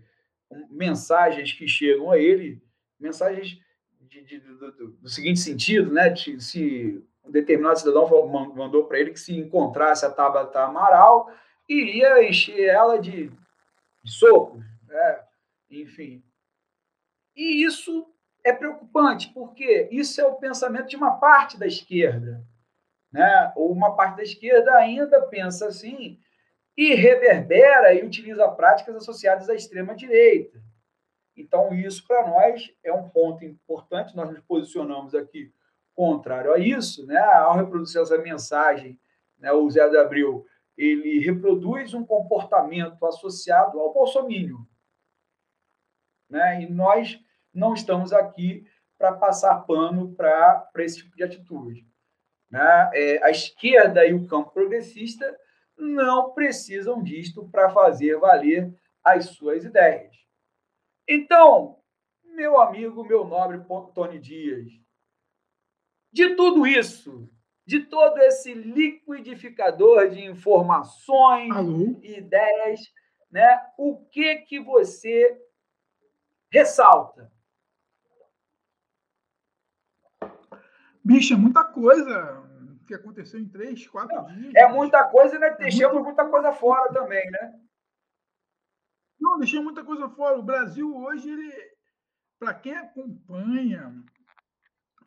mensagens 0.69 1.51
que 1.51 1.67
chegam 1.67 2.11
a 2.11 2.19
ele, 2.19 2.63
mensagens 3.01 3.59
de, 4.03 4.23
de, 4.23 4.39
do, 4.39 4.71
do, 4.73 4.89
do, 4.89 5.09
seguinte 5.09 5.41
sentido, 5.41 5.91
né? 5.91 6.11
De, 6.11 6.39
se 6.43 7.03
um 7.25 7.31
determinado 7.31 7.79
cidadão 7.79 8.27
mandou 8.55 8.85
para 8.85 9.01
ele 9.01 9.13
que 9.13 9.21
se 9.21 9.35
encontrasse 9.35 10.05
a 10.05 10.11
Tabata 10.11 10.61
Amaral, 10.61 11.33
iria 11.67 12.23
encher 12.23 12.67
ela 12.67 12.99
de, 12.99 13.31
de 14.05 14.13
socos, 14.13 14.63
né? 14.87 15.25
enfim. 15.71 16.23
E 17.35 17.65
isso 17.65 18.12
é 18.45 18.53
preocupante, 18.53 19.31
porque 19.33 19.89
isso 19.91 20.21
é 20.21 20.27
o 20.27 20.37
pensamento 20.37 20.89
de 20.89 20.97
uma 20.97 21.19
parte 21.19 21.59
da 21.59 21.67
esquerda. 21.67 22.45
Né? 23.11 23.53
Ou 23.55 23.71
uma 23.73 23.95
parte 23.95 24.17
da 24.17 24.23
esquerda 24.23 24.75
ainda 24.75 25.21
pensa 25.23 25.69
assim 25.69 26.19
e 26.77 26.95
reverbera 26.95 27.93
e 27.93 28.03
utiliza 28.05 28.49
práticas 28.49 28.97
associadas 28.97 29.49
à 29.49 29.55
extrema-direita. 29.55 30.63
Então, 31.37 31.73
isso 31.75 32.07
para 32.07 32.27
nós 32.27 32.71
é 32.83 32.93
um 32.93 33.09
ponto 33.09 33.45
importante, 33.45 34.17
nós 34.17 34.31
nos 34.31 34.41
posicionamos 34.41 35.15
aqui 35.15 35.53
contrário 35.95 36.53
a 36.53 36.59
isso, 36.59 37.07
né? 37.07 37.19
ao 37.19 37.57
reproduzir 37.57 38.01
essa 38.01 38.19
mensagem, 38.19 38.99
né? 39.39 39.53
o 39.53 39.69
Zé 39.71 39.89
de 39.89 39.97
Abril 39.97 40.47
ele 40.77 41.19
reproduz 41.19 41.93
um 41.93 42.05
comportamento 42.05 43.05
associado 43.05 43.79
ao 43.79 43.93
bolsomínio. 43.93 44.67
Né? 46.29 46.63
E 46.63 46.71
nós 46.71 47.22
não 47.53 47.75
estamos 47.75 48.13
aqui 48.13 48.67
para 48.99 49.13
passar 49.13 49.61
pano 49.67 50.15
para 50.15 50.71
esse 50.79 50.99
tipo 50.99 51.17
de 51.17 51.25
atitude. 51.25 51.87
Né? 52.51 52.91
É, 52.95 53.25
a 53.25 53.31
esquerda 53.31 54.07
e 54.07 54.15
o 54.15 54.27
campo 54.27 54.51
progressista 54.51 55.39
não 55.77 56.33
precisam 56.33 57.03
disto 57.03 57.49
para 57.49 57.71
fazer 57.71 58.19
valer 58.19 58.73
as 59.03 59.27
suas 59.31 59.65
ideias. 59.65 60.15
Então, 61.09 61.79
meu 62.25 62.61
amigo, 62.61 63.05
meu 63.05 63.25
nobre 63.25 63.61
Tony 63.95 64.19
Dias, 64.19 64.69
de 66.13 66.35
tudo 66.37 66.67
isso, 66.67 67.29
de 67.67 67.81
todo 67.81 68.19
esse 68.19 68.53
liquidificador 68.55 70.11
de 70.11 70.25
informações 70.25 71.53
e 72.03 72.19
ideias, 72.19 72.81
né, 73.31 73.61
o 73.79 73.97
que 74.07 74.37
que 74.43 74.61
você 74.61 75.41
ressalta? 76.51 77.33
Bicho, 81.05 81.35
é 81.35 81.37
muita 81.37 81.65
coisa. 81.65 82.43
que 82.87 82.95
aconteceu 82.95 83.41
em 83.41 83.49
três, 83.49 83.87
quatro 83.87 84.15
não, 84.15 84.27
dias. 84.27 84.55
É 84.55 84.69
muita 84.69 85.05
coisa, 85.05 85.39
né? 85.39 85.51
Deixamos 85.57 85.99
é 85.99 86.03
muita 86.03 86.29
coisa 86.29 86.53
fora 86.53 86.93
também, 86.93 87.31
né? 87.31 87.61
Não, 89.21 89.39
deixei 89.39 89.61
muita 89.61 89.85
coisa 89.85 90.09
fora. 90.09 90.39
O 90.39 90.43
Brasil 90.43 90.95
hoje, 90.97 91.31
ele, 91.31 91.53
para 92.39 92.55
quem 92.55 92.75
acompanha 92.75 94.03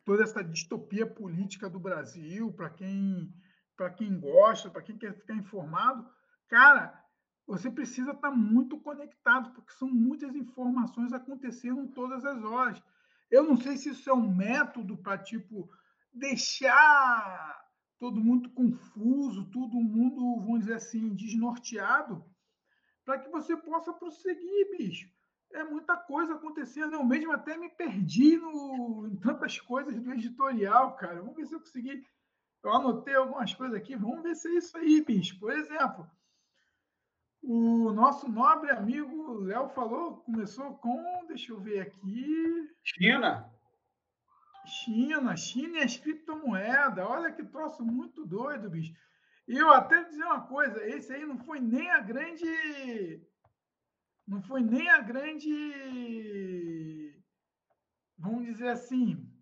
toda 0.04 0.22
essa 0.22 0.42
distopia 0.42 1.06
política 1.06 1.68
do 1.68 1.78
Brasil, 1.78 2.52
para 2.52 2.70
quem, 2.70 3.30
quem 3.96 4.18
gosta, 4.18 4.70
para 4.70 4.82
quem 4.82 4.96
quer 4.96 5.12
ficar 5.12 5.34
informado, 5.34 6.08
cara, 6.48 6.98
você 7.46 7.70
precisa 7.70 8.12
estar 8.12 8.30
tá 8.30 8.36
muito 8.36 8.80
conectado, 8.80 9.52
porque 9.52 9.72
são 9.72 9.88
muitas 9.88 10.34
informações 10.34 11.12
acontecendo 11.12 11.86
todas 11.88 12.24
as 12.24 12.42
horas. 12.42 12.82
Eu 13.30 13.42
não 13.42 13.56
sei 13.56 13.76
se 13.76 13.90
isso 13.90 14.08
é 14.08 14.14
um 14.14 14.34
método 14.34 14.96
para, 14.96 15.18
tipo, 15.18 15.68
deixar 16.16 17.64
todo 17.98 18.20
mundo 18.20 18.50
confuso, 18.50 19.50
todo 19.50 19.74
mundo, 19.76 20.40
vamos 20.40 20.60
dizer 20.60 20.74
assim, 20.74 21.14
desnorteado, 21.14 22.24
para 23.04 23.18
que 23.18 23.30
você 23.30 23.56
possa 23.56 23.92
prosseguir, 23.92 24.76
bicho. 24.76 25.08
É 25.52 25.62
muita 25.62 25.96
coisa 25.96 26.34
acontecendo. 26.34 26.94
Eu 26.94 27.04
mesmo 27.04 27.32
até 27.32 27.56
me 27.56 27.70
perdi 27.70 28.36
no, 28.36 29.06
em 29.06 29.16
tantas 29.16 29.60
coisas 29.60 29.98
do 30.02 30.12
editorial, 30.12 30.96
cara. 30.96 31.20
Vamos 31.20 31.36
ver 31.36 31.46
se 31.46 31.54
eu 31.54 31.60
consegui. 31.60 32.04
Eu 32.64 32.72
anotei 32.72 33.14
algumas 33.14 33.54
coisas 33.54 33.76
aqui. 33.76 33.94
Vamos 33.94 34.22
ver 34.22 34.34
se 34.34 34.48
é 34.48 34.58
isso 34.58 34.76
aí, 34.76 35.04
bicho. 35.04 35.38
Por 35.38 35.52
exemplo, 35.52 36.10
o 37.40 37.92
nosso 37.92 38.28
nobre 38.28 38.70
amigo 38.70 39.34
Léo 39.34 39.68
falou, 39.68 40.16
começou 40.16 40.74
com, 40.78 41.26
deixa 41.28 41.52
eu 41.52 41.60
ver 41.60 41.80
aqui. 41.80 42.68
China. 42.82 43.55
China, 44.66 45.36
China 45.36 45.78
e 45.78 45.82
as 45.82 45.96
criptomoedas. 45.96 47.06
Olha 47.06 47.32
que 47.32 47.44
troço 47.44 47.84
muito 47.84 48.26
doido, 48.26 48.68
bicho. 48.68 48.92
E 49.48 49.56
eu 49.56 49.70
até 49.70 50.04
dizer 50.04 50.24
uma 50.24 50.46
coisa, 50.46 50.84
esse 50.86 51.12
aí 51.12 51.24
não 51.24 51.38
foi 51.38 51.60
nem 51.60 51.90
a 51.90 52.00
grande. 52.00 53.22
Não 54.26 54.42
foi 54.42 54.62
nem 54.62 54.88
a 54.88 55.00
grande. 55.00 55.52
Vamos 58.18 58.44
dizer 58.46 58.68
assim. 58.68 59.32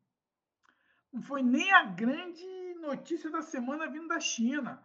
Não 1.13 1.23
foi 1.23 1.43
nem 1.43 1.73
a 1.73 1.85
grande 1.85 2.45
notícia 2.81 3.31
da 3.31 3.41
semana 3.41 3.91
vindo 3.91 4.09
da 4.09 4.21
China. 4.21 4.83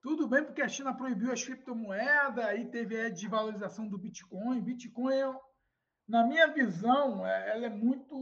Tudo 0.00 0.28
bem, 0.28 0.44
porque 0.44 0.62
a 0.62 0.68
China 0.68 0.94
proibiu 0.94 1.32
as 1.32 1.44
criptomoedas, 1.44 2.44
aí 2.44 2.64
teve 2.70 3.00
a 3.00 3.08
desvalorização 3.08 3.88
do 3.88 3.98
Bitcoin. 3.98 4.60
Bitcoin, 4.60 5.12
é, 5.12 5.40
na 6.08 6.24
minha 6.24 6.46
visão, 6.46 7.26
é, 7.26 7.50
ela 7.50 7.66
é 7.66 7.70
muito. 7.70 8.14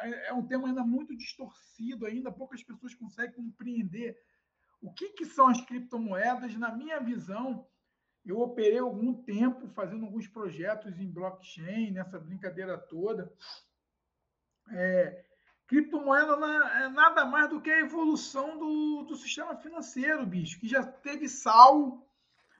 É, 0.00 0.28
é 0.28 0.32
um 0.32 0.46
tema 0.46 0.68
ainda 0.68 0.84
muito 0.84 1.16
distorcido, 1.16 2.06
ainda 2.06 2.32
poucas 2.32 2.62
pessoas 2.62 2.94
conseguem 2.94 3.34
compreender 3.34 4.16
o 4.84 4.92
que, 4.92 5.08
que 5.10 5.24
são 5.24 5.48
as 5.48 5.62
criptomoedas? 5.62 6.54
Na 6.56 6.70
minha 6.70 7.00
visão, 7.00 7.66
eu 8.24 8.38
operei 8.38 8.78
algum 8.78 9.14
tempo 9.14 9.66
fazendo 9.68 10.04
alguns 10.04 10.28
projetos 10.28 11.00
em 11.00 11.10
blockchain, 11.10 11.90
nessa 11.90 12.18
brincadeira 12.18 12.76
toda. 12.76 13.32
É, 14.70 15.24
criptomoeda 15.66 16.32
é 16.82 16.88
nada 16.90 17.24
mais 17.24 17.48
do 17.48 17.62
que 17.62 17.70
a 17.70 17.80
evolução 17.80 18.58
do, 18.58 19.04
do 19.04 19.16
sistema 19.16 19.56
financeiro, 19.56 20.26
bicho, 20.26 20.60
que 20.60 20.68
já 20.68 20.84
teve 20.84 21.30
sal, 21.30 22.06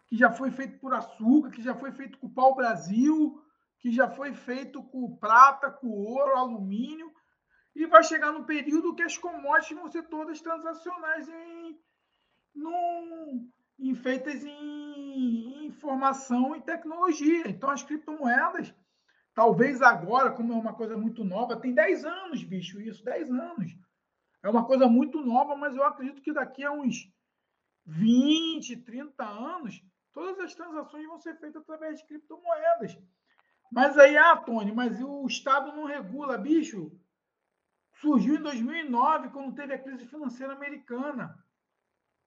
que 0.06 0.16
já 0.16 0.30
foi 0.30 0.50
feito 0.50 0.78
por 0.78 0.94
açúcar, 0.94 1.50
que 1.50 1.62
já 1.62 1.74
foi 1.74 1.92
feito 1.92 2.18
com 2.18 2.28
pau 2.28 2.54
Brasil, 2.54 3.38
que 3.80 3.92
já 3.92 4.08
foi 4.08 4.32
feito 4.32 4.82
com 4.82 5.14
prata, 5.16 5.70
com 5.70 5.88
ouro, 5.88 6.38
alumínio, 6.38 7.12
e 7.74 7.86
vai 7.86 8.04
chegar 8.04 8.32
no 8.32 8.44
período 8.44 8.94
que 8.94 9.02
as 9.02 9.18
commodities 9.18 9.76
vão 9.76 9.90
ser 9.90 10.04
todas 10.04 10.40
transacionais 10.40 11.28
em, 11.28 11.78
no, 12.54 13.48
em, 13.78 13.94
feitas 13.94 14.44
em 14.44 15.66
informação 15.66 16.54
e 16.54 16.62
tecnologia. 16.62 17.48
Então, 17.48 17.70
as 17.70 17.82
criptomoedas, 17.82 18.72
talvez 19.34 19.82
agora, 19.82 20.30
como 20.30 20.52
é 20.52 20.56
uma 20.56 20.74
coisa 20.74 20.96
muito 20.96 21.24
nova, 21.24 21.60
tem 21.60 21.74
10 21.74 22.04
anos, 22.04 22.44
bicho, 22.44 22.80
isso, 22.80 23.04
10 23.04 23.30
anos. 23.30 23.76
É 24.42 24.48
uma 24.48 24.64
coisa 24.64 24.87
muito 24.87 25.20
nova, 25.20 25.56
mas 25.56 25.74
eu 25.74 25.82
acredito 25.82 26.22
que 26.22 26.32
daqui 26.32 26.62
a 26.62 26.70
uns 26.70 27.10
20, 27.87 28.76
30 28.76 29.24
anos, 29.24 29.82
todas 30.12 30.38
as 30.38 30.54
transações 30.54 31.06
vão 31.06 31.18
ser 31.18 31.34
feitas 31.38 31.62
através 31.62 31.98
de 31.98 32.06
criptomoedas. 32.06 32.96
Mas 33.72 33.98
aí, 33.98 34.16
ah, 34.16 34.37
Tony, 34.37 34.70
mas 34.70 35.00
o 35.02 35.26
Estado 35.26 35.74
não 35.74 35.84
regula, 35.84 36.38
bicho. 36.38 36.92
Surgiu 38.04 38.34
em 38.34 38.42
2009, 38.42 39.30
quando 39.30 39.54
teve 39.54 39.72
a 39.72 39.78
crise 39.78 40.04
financeira 40.04 40.52
americana. 40.52 41.42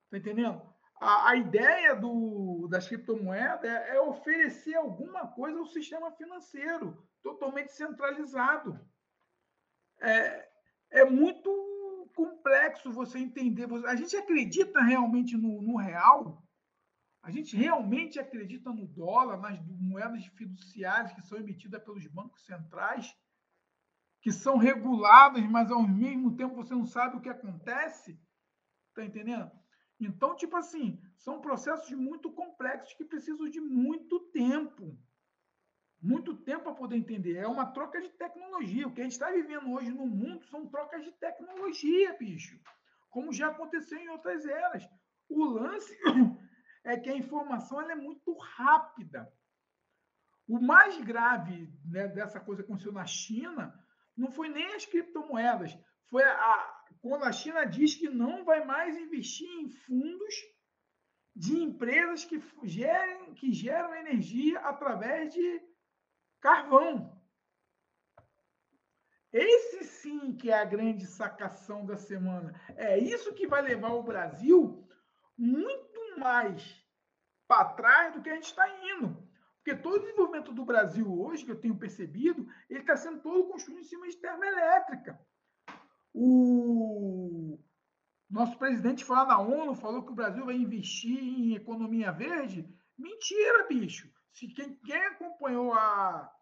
Tá 0.09 0.17
entendendo? 0.17 0.59
A, 0.99 1.29
a 1.29 1.35
ideia 1.35 1.95
do, 1.95 2.67
das 2.67 2.87
criptomoedas 2.87 3.63
é, 3.63 3.95
é, 3.95 4.01
oferecer 4.01 4.73
alguma 4.73 5.27
coisa 5.27 5.59
ao 5.59 5.67
sistema 5.67 6.11
financeiro, 6.13 7.07
totalmente 7.21 7.71
centralizado. 7.73 8.79
É, 10.01 10.49
é 10.89 11.05
muito 11.05 11.47
complexo 12.15 12.91
você 12.91 13.19
entender. 13.19 13.67
A 13.85 13.95
gente 13.95 14.17
acredita 14.17 14.81
realmente 14.81 15.37
no, 15.37 15.61
no 15.61 15.77
real? 15.77 16.43
A 17.21 17.29
gente 17.29 17.55
realmente 17.55 18.19
acredita 18.19 18.71
no 18.71 18.87
dólar, 18.87 19.37
nas 19.37 19.59
moedas 19.79 20.25
fiduciárias 20.25 21.13
que 21.13 21.21
são 21.21 21.37
emitidas 21.37 21.83
pelos 21.83 22.07
bancos 22.07 22.43
centrais, 22.47 23.15
que 24.21 24.31
são 24.31 24.57
reguladas, 24.57 25.43
mas 25.49 25.71
ao 25.71 25.81
mesmo 25.81 26.35
tempo 26.35 26.55
você 26.55 26.73
não 26.73 26.85
sabe 26.85 27.17
o 27.17 27.21
que 27.21 27.29
acontece? 27.29 28.19
Está 28.89 29.05
entendendo? 29.05 29.51
Então, 29.99 30.35
tipo 30.35 30.55
assim, 30.55 31.01
são 31.15 31.41
processos 31.41 31.91
muito 31.91 32.31
complexos 32.31 32.93
que 32.93 33.05
precisam 33.05 33.49
de 33.49 33.59
muito 33.59 34.19
tempo. 34.31 34.97
Muito 35.99 36.35
tempo 36.35 36.65
para 36.65 36.75
poder 36.75 36.97
entender. 36.97 37.37
É 37.37 37.47
uma 37.47 37.65
troca 37.65 37.99
de 37.99 38.09
tecnologia. 38.09 38.87
O 38.87 38.93
que 38.93 39.01
a 39.01 39.03
gente 39.03 39.13
está 39.13 39.31
vivendo 39.31 39.71
hoje 39.71 39.91
no 39.91 40.05
mundo 40.05 40.45
são 40.45 40.67
trocas 40.67 41.03
de 41.03 41.11
tecnologia, 41.13 42.15
bicho. 42.17 42.59
Como 43.09 43.33
já 43.33 43.47
aconteceu 43.47 43.97
em 43.97 44.09
outras 44.09 44.45
eras. 44.45 44.87
O 45.27 45.43
lance 45.43 45.97
é 46.83 46.97
que 46.97 47.09
a 47.09 47.17
informação 47.17 47.81
é 47.81 47.95
muito 47.95 48.37
rápida. 48.37 49.31
O 50.47 50.59
mais 50.61 50.99
grave 51.01 51.73
né, 51.83 52.07
dessa 52.07 52.39
coisa 52.39 52.61
que 52.61 52.69
aconteceu 52.69 52.93
na 52.93 53.05
China 53.05 53.73
não 54.17 54.31
foi 54.31 54.49
nem 54.49 54.73
as 54.73 54.85
criptomoedas, 54.85 55.77
foi 56.09 56.23
a, 56.23 56.83
quando 57.01 57.23
a 57.23 57.31
China 57.31 57.65
diz 57.65 57.95
que 57.95 58.09
não 58.09 58.43
vai 58.43 58.65
mais 58.65 58.97
investir 58.97 59.47
em 59.47 59.69
fundos 59.69 60.35
de 61.35 61.59
empresas 61.59 62.25
que, 62.25 62.41
gerem, 62.63 63.33
que 63.35 63.53
geram 63.53 63.93
energia 63.95 64.59
através 64.61 65.33
de 65.33 65.61
carvão. 66.41 67.15
Esse 69.31 69.83
sim 69.83 70.35
que 70.35 70.49
é 70.49 70.59
a 70.59 70.65
grande 70.65 71.05
sacação 71.05 71.85
da 71.85 71.95
semana. 71.95 72.59
É 72.75 72.97
isso 72.97 73.33
que 73.33 73.45
vai 73.45 73.61
levar 73.61 73.93
o 73.93 74.01
Brasil 74.01 74.87
muito 75.37 76.17
mais 76.17 76.83
para 77.47 77.73
trás 77.73 78.13
do 78.13 78.21
que 78.21 78.29
a 78.29 78.33
gente 78.33 78.45
está 78.45 78.67
indo. 78.83 79.26
Porque 79.67 79.81
todo 79.81 79.97
o 79.97 79.99
desenvolvimento 79.99 80.53
do 80.53 80.63
Brasil 80.63 81.05
hoje, 81.19 81.43
que 81.43 81.51
eu 81.51 81.59
tenho 81.59 81.77
percebido, 81.77 82.47
ele 82.69 82.79
está 82.79 82.95
sendo 82.95 83.19
todo 83.19 83.49
construído 83.49 83.81
em 83.81 83.83
cima 83.83 84.07
de 84.07 84.15
termoelétrica. 84.15 85.19
O 86.13 87.59
nosso 88.29 88.57
presidente 88.57 89.03
foi 89.03 89.17
lá 89.17 89.25
na 89.25 89.39
ONU, 89.41 89.75
falou 89.75 90.05
que 90.05 90.11
o 90.13 90.15
Brasil 90.15 90.45
vai 90.45 90.55
investir 90.55 91.21
em 91.21 91.53
economia 91.53 92.13
verde. 92.13 92.65
Mentira, 92.97 93.67
bicho. 93.67 94.09
Se 94.31 94.47
quem, 94.47 94.73
quem 94.85 95.05
acompanhou 95.07 95.73
a, 95.73 96.33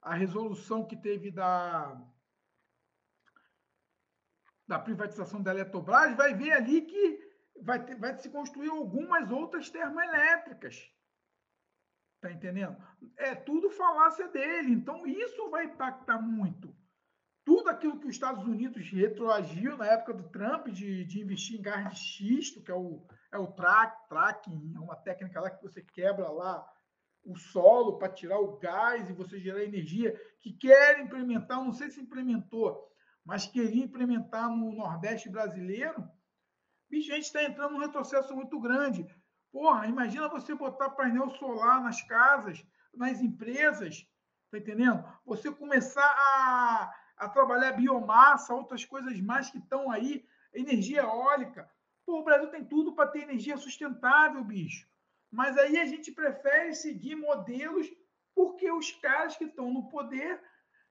a 0.00 0.14
resolução 0.14 0.86
que 0.86 0.96
teve 0.96 1.32
da, 1.32 2.00
da 4.68 4.78
privatização 4.78 5.42
da 5.42 5.50
Eletrobras, 5.50 6.16
vai 6.16 6.32
ver 6.32 6.52
ali 6.52 6.82
que 6.82 7.18
vai, 7.60 7.84
ter, 7.84 7.96
vai 7.96 8.16
se 8.20 8.30
construir 8.30 8.68
algumas 8.68 9.32
outras 9.32 9.68
termoelétricas. 9.68 10.92
Tá 12.22 12.30
entendendo? 12.30 12.76
É 13.16 13.34
tudo 13.34 13.68
falácia 13.68 14.28
dele. 14.28 14.72
Então, 14.72 15.04
isso 15.04 15.50
vai 15.50 15.64
impactar 15.64 16.22
muito 16.22 16.72
tudo 17.44 17.68
aquilo 17.68 17.98
que 17.98 18.06
os 18.06 18.14
Estados 18.14 18.44
Unidos 18.44 18.88
retroagiu 18.90 19.76
na 19.76 19.86
época 19.86 20.14
do 20.14 20.28
Trump 20.28 20.68
de, 20.68 21.04
de 21.04 21.20
investir 21.20 21.58
em 21.58 21.62
gás 21.62 21.90
de 21.90 21.98
xisto, 21.98 22.62
que 22.62 22.70
é 22.70 22.74
o, 22.74 23.04
é 23.32 23.38
o 23.38 23.48
track, 23.48 24.08
tracking, 24.08 24.72
é 24.76 24.78
uma 24.78 24.94
técnica 24.94 25.40
lá 25.40 25.50
que 25.50 25.60
você 25.60 25.82
quebra 25.82 26.30
lá 26.30 26.64
o 27.24 27.36
solo 27.36 27.98
para 27.98 28.12
tirar 28.12 28.38
o 28.38 28.56
gás 28.58 29.10
e 29.10 29.12
você 29.12 29.40
gerar 29.40 29.64
energia, 29.64 30.14
que 30.40 30.52
quer 30.52 31.00
implementar, 31.00 31.58
não 31.58 31.72
sei 31.72 31.90
se 31.90 32.00
implementou, 32.00 32.88
mas 33.24 33.46
queria 33.46 33.84
implementar 33.84 34.48
no 34.48 34.72
Nordeste 34.72 35.28
brasileiro, 35.28 36.08
a 36.92 36.94
gente 36.94 37.20
está 37.20 37.42
entrando 37.42 37.72
num 37.72 37.80
retrocesso 37.80 38.34
muito 38.34 38.60
grande. 38.60 39.06
Porra, 39.52 39.86
imagina 39.86 40.28
você 40.28 40.54
botar 40.54 40.90
painel 40.90 41.30
solar 41.30 41.82
nas 41.82 42.02
casas, 42.02 42.64
nas 42.94 43.20
empresas, 43.20 44.06
tá 44.50 44.58
entendendo? 44.58 45.04
Você 45.24 45.52
começar 45.52 46.02
a 46.02 46.92
a 47.22 47.28
trabalhar 47.28 47.72
biomassa, 47.72 48.52
outras 48.52 48.84
coisas 48.84 49.20
mais 49.20 49.48
que 49.48 49.58
estão 49.58 49.90
aí, 49.90 50.24
energia 50.52 51.02
eólica. 51.02 51.70
Pô, 52.04 52.18
o 52.18 52.24
Brasil 52.24 52.48
tem 52.50 52.64
tudo 52.64 52.94
para 52.94 53.08
ter 53.08 53.22
energia 53.22 53.56
sustentável, 53.56 54.42
bicho. 54.42 54.88
Mas 55.30 55.56
aí 55.56 55.78
a 55.78 55.86
gente 55.86 56.10
prefere 56.10 56.74
seguir 56.74 57.14
modelos 57.14 57.88
porque 58.34 58.70
os 58.72 58.90
caras 58.90 59.36
que 59.36 59.44
estão 59.44 59.72
no 59.72 59.88
poder 59.88 60.42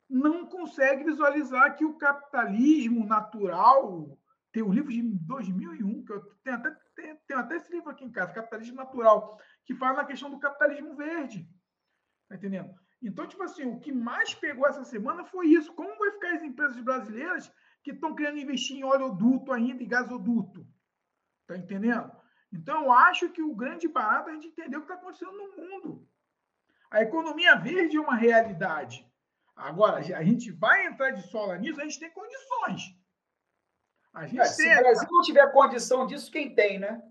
não 0.10 0.46
conseguem 0.46 1.06
visualizar 1.06 1.76
que 1.76 1.84
o 1.84 1.98
capitalismo 1.98 3.06
natural. 3.06 4.18
Tem 4.54 4.64
um 4.64 4.74
livro 4.74 4.92
de 4.92 5.02
2001, 5.02 6.06
que 6.06 6.14
eu 6.14 6.22
tenho 6.44 6.58
até, 6.58 6.76
tenho 7.32 7.40
até 7.40 7.56
esse 7.56 7.72
livro 7.72 7.90
aqui 7.90 8.04
em 8.04 8.12
casa, 8.12 8.34
Capitalismo 8.34 8.76
Natural, 8.76 9.40
que 9.66 9.74
fala 9.74 9.98
na 9.98 10.06
questão 10.06 10.30
do 10.30 10.40
capitalismo 10.40 10.96
verde. 10.96 11.48
Tá 12.28 12.36
entendendo? 12.36 12.76
Então, 13.02 13.26
tipo 13.26 13.42
assim, 13.44 13.66
o 13.66 13.80
que 13.80 13.92
mais 13.92 14.36
pegou 14.36 14.68
essa 14.68 14.84
semana 14.84 15.24
foi 15.24 15.48
isso. 15.48 15.74
Como 15.74 15.98
vai 15.98 16.12
ficar 16.12 16.36
as 16.36 16.44
empresas 16.44 16.80
brasileiras 16.82 17.52
que 17.84 17.92
estão 17.92 18.14
querendo 18.14 18.40
investir 18.40 18.78
em 18.78 18.84
oleoduto 18.84 19.52
ainda 19.52 19.82
e 19.82 19.88
gasoduto? 19.88 20.68
Tá 21.48 21.58
entendendo? 21.58 22.12
Então, 22.52 22.84
eu 22.84 22.92
acho 22.92 23.30
que 23.30 23.42
o 23.42 23.56
grande 23.56 23.88
barato 23.88 24.30
é 24.30 24.34
a 24.34 24.36
gente 24.36 24.48
entender 24.48 24.76
o 24.76 24.82
que 24.82 24.92
está 24.92 24.96
acontecendo 24.96 25.32
no 25.32 25.56
mundo. 25.56 26.08
A 26.92 27.02
economia 27.02 27.56
verde 27.56 27.96
é 27.96 28.02
uma 28.02 28.16
realidade. 28.16 29.10
Agora, 29.56 29.98
a 29.98 30.24
gente 30.24 30.52
vai 30.52 30.86
entrar 30.86 31.12
de 31.12 31.22
sola 31.30 31.58
nisso, 31.58 31.80
a 31.80 31.84
gente 31.84 32.00
tem 32.00 32.12
condições. 32.12 32.94
A 34.14 34.28
gente 34.28 34.40
é, 34.40 34.44
tem... 34.44 34.54
Se 34.54 34.76
o 34.76 34.80
Brasil 34.80 35.08
não 35.10 35.22
tiver 35.22 35.52
condição 35.54 36.06
disso, 36.06 36.32
quem 36.32 36.54
tem, 36.54 36.78
né? 36.78 37.02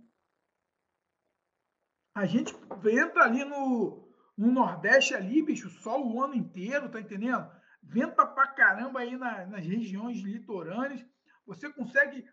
A 2.15 2.27
gente 2.27 2.55
entra 2.93 3.25
ali 3.25 3.45
no, 3.45 4.09
no 4.37 4.51
Nordeste 4.51 5.15
ali, 5.15 5.43
bicho, 5.43 5.71
sol 5.71 6.13
o 6.13 6.23
ano 6.23 6.35
inteiro, 6.35 6.89
tá 6.89 7.01
entendendo? 7.01 7.51
Venta 7.83 8.27
pra 8.27 8.49
caramba 8.49 9.01
aí 9.01 9.17
na, 9.17 9.47
nas 9.47 9.65
regiões 9.65 10.19
litorâneas. 10.21 11.05
Você 11.47 11.73
consegue 11.73 12.29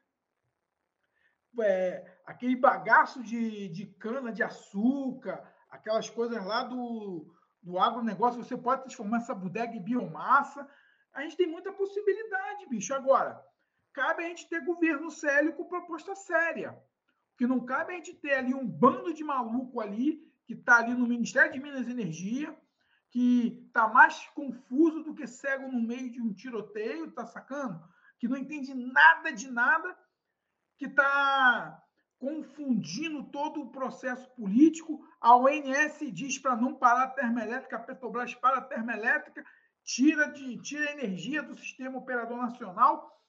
é, 1.59 2.17
aquele 2.25 2.55
bagaço 2.55 3.23
de, 3.23 3.69
de 3.69 3.85
cana 3.85 4.31
de 4.31 4.43
açúcar, 4.43 5.43
aquelas 5.69 6.09
coisas 6.09 6.43
lá 6.43 6.63
do, 6.63 7.33
do 7.61 7.79
agronegócio, 7.79 8.43
você 8.43 8.57
pode 8.57 8.83
transformar 8.83 9.17
essa 9.17 9.33
bodega 9.35 9.73
em 9.75 9.83
biomassa. 9.83 10.67
A 11.13 11.21
gente 11.21 11.37
tem 11.37 11.47
muita 11.47 11.71
possibilidade, 11.71 12.67
bicho. 12.67 12.93
Agora, 12.93 13.43
cabe 13.93 14.23
a 14.23 14.27
gente 14.27 14.47
ter 14.47 14.63
governo 14.63 15.09
sério 15.09 15.53
com 15.53 15.67
proposta 15.67 16.15
séria. 16.15 16.77
Que 17.37 17.47
não 17.47 17.59
cabe 17.59 17.93
a 17.93 17.95
gente 17.95 18.13
ter 18.15 18.33
ali 18.33 18.53
um 18.53 18.67
bando 18.67 19.13
de 19.13 19.23
maluco 19.23 19.79
ali, 19.79 20.27
que 20.45 20.53
está 20.53 20.77
ali 20.77 20.93
no 20.93 21.07
Ministério 21.07 21.51
de 21.51 21.59
Minas 21.59 21.87
e 21.87 21.91
Energia, 21.91 22.57
que 23.09 23.65
está 23.67 23.87
mais 23.87 24.27
confuso 24.29 25.03
do 25.03 25.13
que 25.13 25.27
cego 25.27 25.71
no 25.71 25.81
meio 25.81 26.11
de 26.11 26.21
um 26.21 26.33
tiroteio, 26.33 27.11
tá 27.11 27.25
sacando? 27.25 27.81
Que 28.19 28.27
não 28.27 28.37
entende 28.37 28.73
nada 28.73 29.31
de 29.31 29.49
nada, 29.49 29.97
que 30.77 30.85
está 30.85 31.83
confundindo 32.19 33.23
todo 33.25 33.61
o 33.61 33.71
processo 33.71 34.29
político. 34.31 35.05
A 35.21 35.35
ONS 35.35 35.99
diz 36.11 36.37
para 36.37 36.55
não 36.55 36.75
parar 36.75 37.03
a 37.03 37.09
termoelétrica, 37.11 37.75
a 37.75 37.79
Petrobras 37.79 38.33
para 38.35 38.57
a 38.57 38.61
termoelétrica, 38.61 39.45
tira, 39.83 40.27
de, 40.31 40.57
tira 40.61 40.91
energia 40.91 41.41
do 41.43 41.55
sistema 41.55 41.97
operador 41.97 42.37
nacional. 42.37 43.21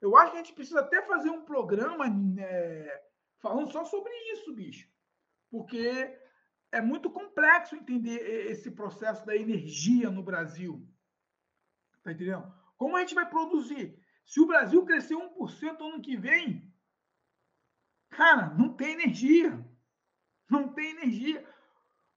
Eu 0.00 0.16
acho 0.16 0.32
que 0.32 0.38
a 0.38 0.42
gente 0.42 0.54
precisa 0.54 0.80
até 0.80 1.00
fazer 1.02 1.30
um 1.30 1.44
programa 1.44 2.06
é, 2.38 3.02
falando 3.42 3.70
só 3.70 3.84
sobre 3.84 4.10
isso, 4.32 4.54
bicho. 4.54 4.88
Porque 5.50 6.18
é 6.70 6.80
muito 6.80 7.10
complexo 7.10 7.76
entender 7.76 8.50
esse 8.50 8.70
processo 8.70 9.26
da 9.26 9.36
energia 9.36 10.10
no 10.10 10.22
Brasil. 10.22 10.88
Tá 12.02 12.12
entendendo? 12.12 12.50
Como 12.78 12.96
a 12.96 13.00
gente 13.00 13.14
vai 13.14 13.28
produzir? 13.28 14.00
Se 14.24 14.40
o 14.40 14.46
Brasil 14.46 14.84
crescer 14.86 15.14
1% 15.14 15.80
ano 15.80 16.00
que 16.00 16.16
vem, 16.16 16.72
Cara, 18.12 18.50
não 18.54 18.74
tem 18.74 18.92
energia. 18.92 19.58
Não 20.48 20.68
tem 20.68 20.90
energia. 20.90 21.46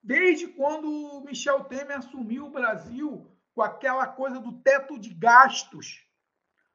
Desde 0.03 0.47
quando 0.47 0.87
o 0.87 1.23
Michel 1.23 1.63
Temer 1.63 1.97
assumiu 1.97 2.45
o 2.45 2.51
Brasil 2.51 3.31
com 3.53 3.61
aquela 3.61 4.05
coisa 4.05 4.39
do 4.39 4.61
teto 4.61 4.99
de 4.99 5.13
gastos, 5.13 6.05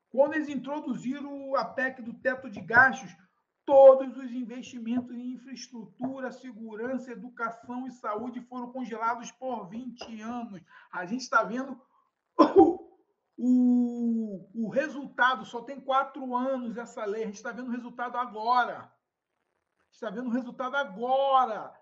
quando 0.08 0.34
eles 0.34 0.48
introduziram 0.48 1.54
a 1.54 1.64
PEC 1.64 2.02
do 2.02 2.14
teto 2.14 2.50
de 2.50 2.60
gastos, 2.60 3.14
todos 3.70 4.16
os 4.16 4.32
investimentos 4.32 5.14
em 5.14 5.34
infraestrutura, 5.34 6.32
segurança, 6.32 7.12
educação 7.12 7.86
e 7.86 7.92
saúde 7.92 8.40
foram 8.40 8.72
congelados 8.72 9.30
por 9.30 9.68
20 9.68 10.20
anos. 10.22 10.60
A 10.90 11.06
gente 11.06 11.20
está 11.20 11.44
vendo 11.44 11.80
o, 12.36 12.98
o, 13.38 14.64
o 14.64 14.68
resultado, 14.70 15.44
só 15.44 15.62
tem 15.62 15.80
quatro 15.80 16.34
anos 16.34 16.76
essa 16.76 17.04
lei, 17.04 17.22
a 17.22 17.26
gente 17.26 17.36
está 17.36 17.52
vendo 17.52 17.68
o 17.68 17.72
resultado 17.72 18.16
agora 18.16 18.92
está 19.92 20.10
vendo 20.10 20.28
o 20.28 20.32
resultado 20.32 20.76
agora 20.76 21.72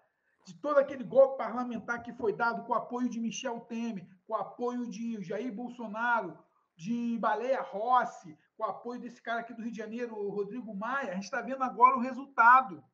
de 0.44 0.55
todo 0.55 0.79
aquele 0.79 1.05
golpe 1.05 1.38
parlamentar 1.38 2.03
que 2.03 2.12
foi 2.12 2.35
dado 2.35 2.64
com 2.64 2.72
o 2.72 2.77
apoio 2.77 3.09
de 3.09 3.20
Michel 3.20 3.61
Temer, 3.61 4.07
com 4.27 4.35
o 4.35 4.37
apoio 4.37 4.87
de 4.88 5.22
Jair 5.22 5.55
Bolsonaro, 5.55 6.38
de 6.77 7.18
Baleia 7.18 7.62
Rossi, 7.62 8.37
com 8.59 8.64
o 8.64 8.66
apoio 8.66 9.01
desse 9.01 9.23
cara 9.23 9.40
aqui 9.40 9.55
do 9.55 9.62
Rio 9.62 9.71
de 9.71 9.79
Janeiro, 9.79 10.14
o 10.14 10.29
Rodrigo 10.29 10.75
Maia. 10.75 11.12
A 11.12 11.14
gente 11.14 11.25
está 11.25 11.40
vendo 11.40 11.62
agora 11.62 11.97
o 11.97 12.01
resultado. 12.01 12.85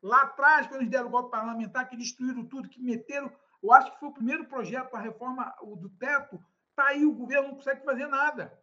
Lá 0.00 0.22
atrás, 0.22 0.66
quando 0.66 0.80
eles 0.80 0.90
deram 0.90 1.08
o 1.08 1.10
golpe 1.10 1.30
parlamentar, 1.30 1.88
que 1.88 1.96
destruíram 1.96 2.46
tudo, 2.46 2.68
que 2.68 2.80
meteram. 2.80 3.30
Eu 3.62 3.72
acho 3.72 3.92
que 3.92 3.98
foi 3.98 4.08
o 4.08 4.14
primeiro 4.14 4.46
projeto 4.46 4.88
para 4.88 5.00
a 5.00 5.02
reforma 5.02 5.54
do 5.78 5.90
teto. 5.98 6.42
Está 6.70 6.86
aí, 6.88 7.04
o 7.04 7.14
governo 7.14 7.48
não 7.48 7.54
consegue 7.56 7.84
fazer 7.84 8.06
nada. 8.06 8.56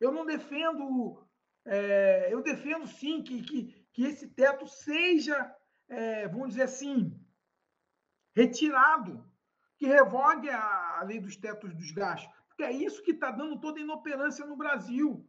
Eu 0.00 0.12
não 0.12 0.24
defendo. 0.24 1.22
É, 1.66 2.28
eu 2.30 2.42
defendo 2.42 2.86
sim 2.86 3.22
que, 3.22 3.42
que 3.42 3.84
que 3.94 4.04
esse 4.04 4.28
teto 4.28 4.66
seja, 4.66 5.54
é, 5.88 6.26
vamos 6.26 6.48
dizer 6.48 6.62
assim, 6.62 7.16
retirado, 8.34 9.24
que 9.78 9.86
revogue 9.86 10.50
a, 10.50 10.98
a 10.98 11.04
lei 11.04 11.20
dos 11.20 11.36
tetos 11.36 11.72
dos 11.72 11.92
gastos, 11.92 12.28
porque 12.48 12.64
é 12.64 12.72
isso 12.72 13.02
que 13.04 13.12
está 13.12 13.30
dando 13.30 13.60
toda 13.60 13.78
a 13.78 13.82
inoperância 13.82 14.44
no 14.44 14.56
Brasil. 14.56 15.24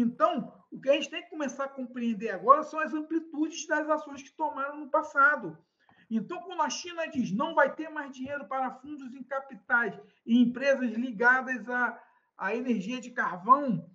Então, 0.00 0.52
o 0.70 0.80
que 0.80 0.88
a 0.88 0.94
gente 0.94 1.10
tem 1.10 1.22
que 1.22 1.30
começar 1.30 1.64
a 1.64 1.68
compreender 1.68 2.30
agora 2.30 2.62
são 2.62 2.80
as 2.80 2.92
amplitudes 2.92 3.66
das 3.66 3.88
ações 3.88 4.22
que 4.22 4.36
tomaram 4.36 4.78
no 4.78 4.90
passado. 4.90 5.58
Então, 6.10 6.40
quando 6.42 6.62
a 6.62 6.70
China 6.70 7.06
diz 7.06 7.32
não 7.32 7.54
vai 7.54 7.74
ter 7.74 7.88
mais 7.88 8.14
dinheiro 8.14 8.46
para 8.46 8.70
fundos 8.70 9.14
em 9.14 9.22
capitais 9.22 9.98
e 10.24 10.40
empresas 10.40 10.90
ligadas 10.92 11.68
à, 11.68 12.02
à 12.36 12.54
energia 12.54 13.00
de 13.00 13.10
carvão 13.10 13.90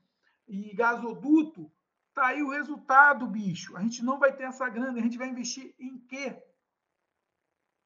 e 0.48 0.74
gasoduto, 0.76 1.72
Tá 2.14 2.28
aí 2.28 2.44
o 2.44 2.50
resultado, 2.50 3.26
bicho. 3.26 3.76
A 3.76 3.82
gente 3.82 4.04
não 4.04 4.20
vai 4.20 4.32
ter 4.36 4.44
essa 4.44 4.70
grana, 4.70 5.00
a 5.00 5.02
gente 5.02 5.18
vai 5.18 5.28
investir 5.28 5.74
em 5.80 5.98
quê? 5.98 6.42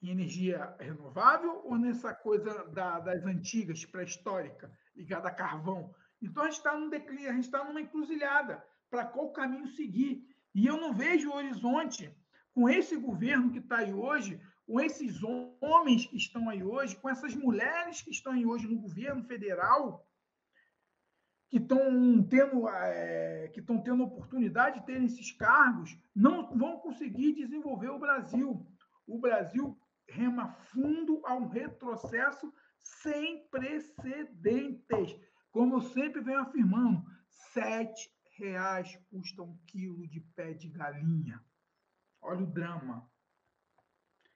Em 0.02 0.10
energia 0.10 0.76
renovável 0.80 1.62
ou 1.64 1.78
nessa 1.78 2.14
coisa 2.14 2.66
da, 2.66 3.00
das 3.00 3.26
antigas, 3.26 3.86
pré-histórica, 3.86 4.70
ligada 4.96 5.30
a 5.30 5.34
carvão? 5.34 5.96
Então 6.22 6.44
a 6.44 6.48
gente 6.48 6.58
está 6.58 6.78
num 6.78 6.90
declínio, 6.90 7.30
a 7.30 7.34
gente 7.34 7.46
está 7.46 7.64
numa 7.64 7.82
encruzilhada. 7.82 8.64
Para 8.90 9.06
qual 9.06 9.32
caminho 9.32 9.68
seguir? 9.68 10.26
E 10.56 10.66
eu 10.66 10.78
não 10.78 10.94
vejo 10.94 11.30
o 11.30 11.36
horizonte 11.36 12.14
com 12.54 12.68
esse 12.70 12.96
governo 12.96 13.52
que 13.52 13.60
está 13.60 13.78
aí 13.78 13.94
hoje, 13.94 14.42
com 14.66 14.82
esses 14.82 15.22
homens 15.62 16.06
que 16.06 16.18
estão 16.18 16.50
aí 16.50 16.64
hoje, 16.64 16.96
com 16.96 17.10
essas 17.10 17.36
mulheres 17.36 18.02
que 18.02 18.12
estão 18.12 18.34
aí 18.34 18.46
hoje 18.46 18.68
no 18.68 18.80
governo 18.80 19.24
federal, 19.24 20.06
que 21.50 21.58
estão 21.58 22.24
tendo, 22.24 22.68
é, 22.68 23.50
que 23.54 23.60
estão 23.60 23.82
tendo 23.82 24.04
oportunidade 24.04 24.80
de 24.80 24.86
ter 24.86 25.02
esses 25.02 25.32
cargos 25.32 25.98
não 26.14 26.56
vão 26.58 26.80
conseguir 26.80 27.34
desenvolver 27.34 27.90
o 27.90 28.00
Brasil. 28.00 28.66
O 29.06 29.20
Brasil 29.20 29.80
rema 30.10 30.52
fundo 30.72 31.22
a 31.26 31.34
um 31.36 31.48
retrocesso 31.48 32.54
sem 32.80 33.48
precedentes. 33.50 35.16
Como 35.58 35.78
eu 35.78 35.82
sempre 35.82 36.22
venho 36.22 36.42
afirmando, 36.42 37.04
sete 37.52 38.12
reais 38.38 38.96
custa 39.10 39.42
um 39.42 39.58
quilo 39.66 40.08
de 40.08 40.22
pé 40.36 40.54
de 40.54 40.70
galinha. 40.70 41.44
Olha 42.22 42.44
o 42.44 42.46
drama. 42.46 43.10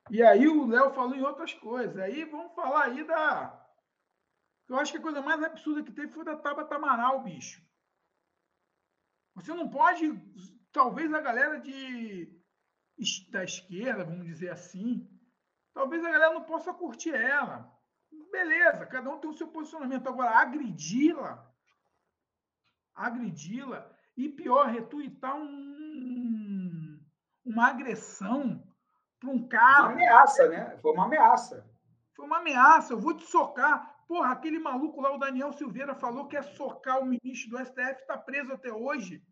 E 0.09 0.23
aí 0.23 0.47
o 0.47 0.65
Léo 0.65 0.89
falou 0.95 1.13
em 1.13 1.21
outras 1.21 1.53
coisas. 1.53 1.95
Aí 1.97 2.25
vamos 2.25 2.55
falar 2.55 2.85
aí 2.85 3.03
da 3.03 3.55
eu 4.67 4.77
acho 4.77 4.93
que 4.93 4.97
a 4.97 5.01
coisa 5.01 5.21
mais 5.21 5.43
absurda 5.43 5.83
que 5.83 5.91
teve 5.91 6.11
foi 6.11 6.25
da 6.25 6.35
Tabata 6.35 6.73
Amaral, 6.73 7.21
bicho. 7.21 7.63
Você 9.35 9.53
não 9.53 9.69
pode. 9.69 10.11
Talvez 10.71 11.13
a 11.13 11.21
galera 11.21 11.59
de, 11.59 12.35
da 13.29 13.43
esquerda, 13.43 14.05
vamos 14.05 14.25
dizer 14.25 14.49
assim, 14.49 15.07
talvez 15.71 16.03
a 16.03 16.09
galera 16.09 16.33
não 16.33 16.45
possa 16.45 16.73
curtir 16.73 17.13
ela. 17.13 17.71
Beleza, 18.31 18.85
cada 18.85 19.09
um 19.09 19.19
tem 19.19 19.29
o 19.29 19.33
seu 19.33 19.47
posicionamento. 19.47 20.07
Agora, 20.07 20.39
agredi-la, 20.39 21.45
agredi-la, 22.95 23.91
e 24.15 24.29
pior, 24.29 24.67
retuitar 24.67 25.35
um, 25.35 26.99
uma 27.45 27.67
agressão 27.67 28.63
para 29.19 29.29
um 29.29 29.47
cara. 29.47 29.83
Uma 29.83 29.93
ameaça, 29.93 30.47
né? 30.47 30.77
Foi 30.81 30.91
uma 30.93 31.05
ameaça. 31.05 31.69
Foi 32.15 32.25
uma 32.25 32.37
ameaça. 32.37 32.93
Eu 32.93 32.99
vou 32.99 33.15
te 33.15 33.25
socar. 33.25 34.05
Porra, 34.07 34.31
aquele 34.31 34.59
maluco 34.59 35.01
lá, 35.01 35.13
o 35.13 35.17
Daniel 35.17 35.53
Silveira, 35.53 35.95
falou 35.95 36.27
que 36.27 36.35
é 36.35 36.41
socar 36.41 36.99
o 36.99 37.05
ministro 37.05 37.51
do 37.51 37.65
STF, 37.65 38.01
está 38.01 38.17
preso 38.17 38.51
até 38.51 38.71
hoje. 38.71 39.23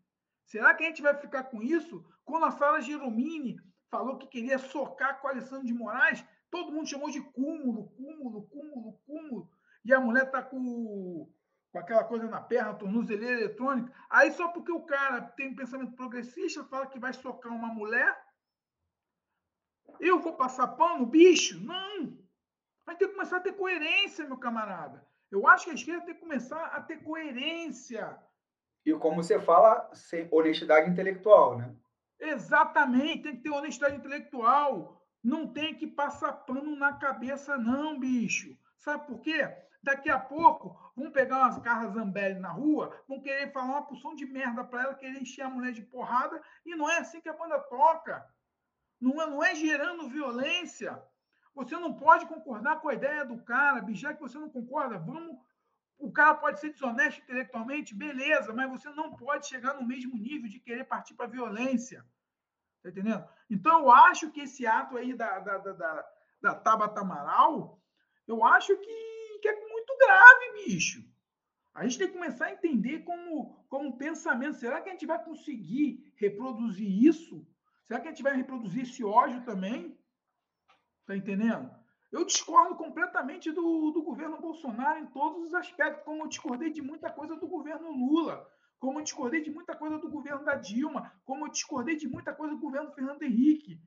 Será 0.46 0.74
que 0.74 0.84
a 0.84 0.86
gente 0.86 1.02
vai 1.02 1.14
ficar 1.14 1.44
com 1.44 1.62
isso? 1.62 2.04
Quando 2.24 2.46
a 2.46 2.50
Sara 2.50 2.80
Geromini 2.80 3.56
falou 3.90 4.16
que 4.16 4.26
queria 4.26 4.58
socar 4.58 5.20
com 5.20 5.28
Alessandro 5.28 5.66
de 5.66 5.74
Moraes, 5.74 6.24
todo 6.50 6.72
mundo 6.72 6.88
chamou 6.88 7.10
de 7.10 7.20
cúmulo, 7.20 7.88
cúmulo, 7.90 8.42
cúmulo, 8.48 9.00
cúmulo. 9.06 9.50
E 9.84 9.94
a 9.94 10.00
mulher 10.00 10.24
está 10.24 10.42
com, 10.42 11.32
com 11.72 11.78
aquela 11.78 12.04
coisa 12.04 12.28
na 12.28 12.40
perna, 12.40 12.74
tornozeleira 12.74 13.40
eletrônica. 13.40 13.92
Aí 14.10 14.32
só 14.32 14.48
porque 14.48 14.72
o 14.72 14.82
cara 14.82 15.22
tem 15.22 15.48
um 15.48 15.56
pensamento 15.56 15.94
progressista, 15.94 16.64
fala 16.64 16.86
que 16.86 16.98
vai 16.98 17.12
socar 17.12 17.52
uma 17.52 17.68
mulher, 17.68 18.16
eu 19.98 20.18
vou 20.20 20.34
passar 20.34 20.68
pano, 20.68 21.06
bicho? 21.06 21.58
Não! 21.60 22.18
Vai 22.86 22.96
ter 22.96 23.08
que 23.08 23.14
começar 23.14 23.38
a 23.38 23.40
ter 23.40 23.52
coerência, 23.52 24.26
meu 24.26 24.38
camarada. 24.38 25.06
Eu 25.30 25.46
acho 25.46 25.64
que 25.64 25.70
a 25.70 25.74
esquerda 25.74 26.04
tem 26.04 26.14
que 26.14 26.20
começar 26.20 26.66
a 26.66 26.80
ter 26.82 27.02
coerência. 27.02 28.18
E 28.84 28.92
como 28.94 29.22
você 29.22 29.40
fala, 29.40 29.90
sem 29.92 30.28
honestidade 30.32 30.90
intelectual, 30.90 31.58
né? 31.58 31.74
Exatamente, 32.18 33.22
tem 33.22 33.36
que 33.36 33.42
ter 33.42 33.50
honestidade 33.50 33.96
intelectual. 33.96 34.99
Não 35.22 35.46
tem 35.46 35.74
que 35.74 35.86
passar 35.86 36.32
pano 36.32 36.74
na 36.76 36.94
cabeça, 36.94 37.58
não, 37.58 37.98
bicho. 37.98 38.56
Sabe 38.78 39.06
por 39.06 39.20
quê? 39.20 39.46
Daqui 39.82 40.10
a 40.10 40.18
pouco 40.18 40.78
vão 40.94 41.10
pegar 41.10 41.38
umas 41.38 41.58
carras 41.58 41.94
Zambelli 41.94 42.38
na 42.38 42.50
rua, 42.50 42.94
vão 43.08 43.20
querer 43.20 43.50
falar 43.52 43.66
uma 43.66 43.86
porção 43.86 44.14
de 44.14 44.26
merda 44.26 44.62
para 44.62 44.82
ela, 44.82 44.94
querer 44.94 45.20
encher 45.20 45.42
a 45.42 45.50
mulher 45.50 45.72
de 45.72 45.82
porrada, 45.82 46.42
e 46.64 46.74
não 46.74 46.88
é 46.88 46.98
assim 46.98 47.20
que 47.20 47.28
a 47.28 47.36
banda 47.36 47.58
toca. 47.58 48.26
Não 49.00 49.20
é, 49.20 49.26
não 49.26 49.42
é 49.42 49.54
gerando 49.54 50.08
violência. 50.08 51.02
Você 51.54 51.76
não 51.76 51.94
pode 51.94 52.26
concordar 52.26 52.80
com 52.80 52.88
a 52.88 52.94
ideia 52.94 53.24
do 53.24 53.42
cara, 53.42 53.80
bicho, 53.80 54.02
já 54.02 54.14
que 54.14 54.20
você 54.20 54.38
não 54.38 54.50
concorda, 54.50 54.98
vamos. 54.98 55.38
O 55.98 56.10
cara 56.10 56.34
pode 56.34 56.60
ser 56.60 56.70
desonesto 56.70 57.20
intelectualmente, 57.20 57.94
beleza, 57.94 58.52
mas 58.54 58.70
você 58.70 58.88
não 58.90 59.14
pode 59.14 59.46
chegar 59.46 59.74
no 59.74 59.86
mesmo 59.86 60.16
nível 60.16 60.48
de 60.48 60.58
querer 60.58 60.84
partir 60.84 61.14
para 61.14 61.26
violência. 61.26 62.04
Tá 62.82 62.90
entendendo? 62.90 63.24
Então, 63.50 63.80
eu 63.80 63.90
acho 63.90 64.30
que 64.30 64.40
esse 64.40 64.66
ato 64.66 64.96
aí 64.96 65.14
da, 65.14 65.38
da, 65.40 65.58
da, 65.58 65.72
da, 65.72 66.10
da 66.42 66.54
Tabata 66.54 67.00
Amaral, 67.00 67.82
eu 68.26 68.44
acho 68.44 68.76
que, 68.76 69.38
que 69.42 69.48
é 69.48 69.68
muito 69.68 69.96
grave, 69.98 70.64
bicho. 70.64 71.04
A 71.74 71.84
gente 71.84 71.98
tem 71.98 72.08
que 72.08 72.14
começar 72.14 72.46
a 72.46 72.52
entender 72.52 73.00
como, 73.00 73.64
como 73.68 73.96
pensamento. 73.96 74.56
Será 74.56 74.80
que 74.80 74.88
a 74.88 74.92
gente 74.92 75.06
vai 75.06 75.22
conseguir 75.22 76.12
reproduzir 76.16 76.88
isso? 76.88 77.46
Será 77.86 78.00
que 78.00 78.08
a 78.08 78.10
gente 78.10 78.22
vai 78.22 78.34
reproduzir 78.36 78.82
esse 78.82 79.04
ódio 79.04 79.44
também? 79.44 79.98
Tá 81.06 81.16
entendendo? 81.16 81.70
Eu 82.10 82.24
discordo 82.24 82.74
completamente 82.76 83.52
do, 83.52 83.90
do 83.92 84.02
governo 84.02 84.40
Bolsonaro 84.40 84.98
em 84.98 85.06
todos 85.06 85.46
os 85.46 85.54
aspectos, 85.54 86.04
como 86.04 86.24
eu 86.24 86.28
discordei 86.28 86.70
de 86.70 86.82
muita 86.82 87.10
coisa 87.10 87.36
do 87.36 87.46
governo 87.46 87.92
Lula, 87.92 88.48
como 88.80 88.98
eu 88.98 89.04
discordei 89.04 89.42
de 89.42 89.50
muita 89.50 89.76
coisa 89.76 89.98
do 89.98 90.10
governo 90.10 90.44
da 90.44 90.54
Dilma, 90.56 91.12
como 91.24 91.46
eu 91.46 91.50
discordei 91.50 91.96
de 91.96 92.08
muita 92.08 92.32
coisa 92.32 92.54
do 92.54 92.60
governo 92.60 92.90
Fernando 92.90 93.22
Henrique. 93.22 93.78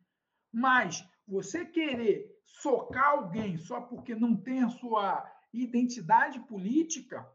Mas 0.53 1.03
você 1.27 1.65
querer 1.65 2.39
socar 2.45 3.09
alguém 3.09 3.57
só 3.57 3.81
porque 3.81 4.13
não 4.13 4.37
tem 4.37 4.63
a 4.63 4.69
sua 4.69 5.29
identidade 5.51 6.39
política, 6.41 7.27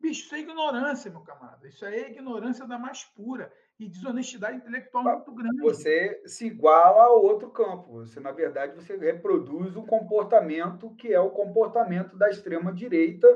bicho, 0.00 0.24
isso 0.24 0.34
é 0.34 0.40
ignorância, 0.40 1.10
meu 1.10 1.20
camarada. 1.20 1.66
Isso 1.68 1.84
é 1.84 2.10
ignorância 2.10 2.66
da 2.66 2.78
mais 2.78 3.04
pura 3.04 3.52
e 3.78 3.88
desonestidade 3.88 4.56
intelectual 4.56 5.04
muito 5.04 5.32
grande. 5.32 5.60
Você 5.60 6.22
se 6.26 6.46
iguala 6.46 7.04
ao 7.04 7.22
outro 7.22 7.50
campo. 7.50 7.92
Você, 8.04 8.18
na 8.18 8.32
verdade, 8.32 8.74
você 8.74 8.96
reproduz 8.96 9.76
um 9.76 9.86
comportamento 9.86 10.94
que 10.96 11.12
é 11.12 11.20
o 11.20 11.30
comportamento 11.30 12.16
da 12.16 12.28
extrema 12.28 12.72
direita, 12.72 13.28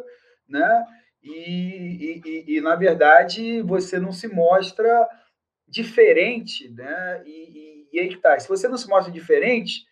né? 0.49 0.85
E, 1.23 2.23
e, 2.25 2.57
e 2.57 2.61
na 2.61 2.77
verdade, 2.77 3.63
você 3.63 3.99
não 3.99 4.13
se 4.13 4.29
mostra 4.29 5.09
diferente, 5.67 6.69
né? 6.71 7.23
E, 7.27 7.89
e, 7.93 8.01
aí 8.01 8.09
que 8.09 8.17
tá. 8.17 8.39
Se 8.39 8.49
você 8.49 8.69
não 8.69 8.77
se 8.77 8.89
mostra 8.89 9.13
diferente, 9.13 9.85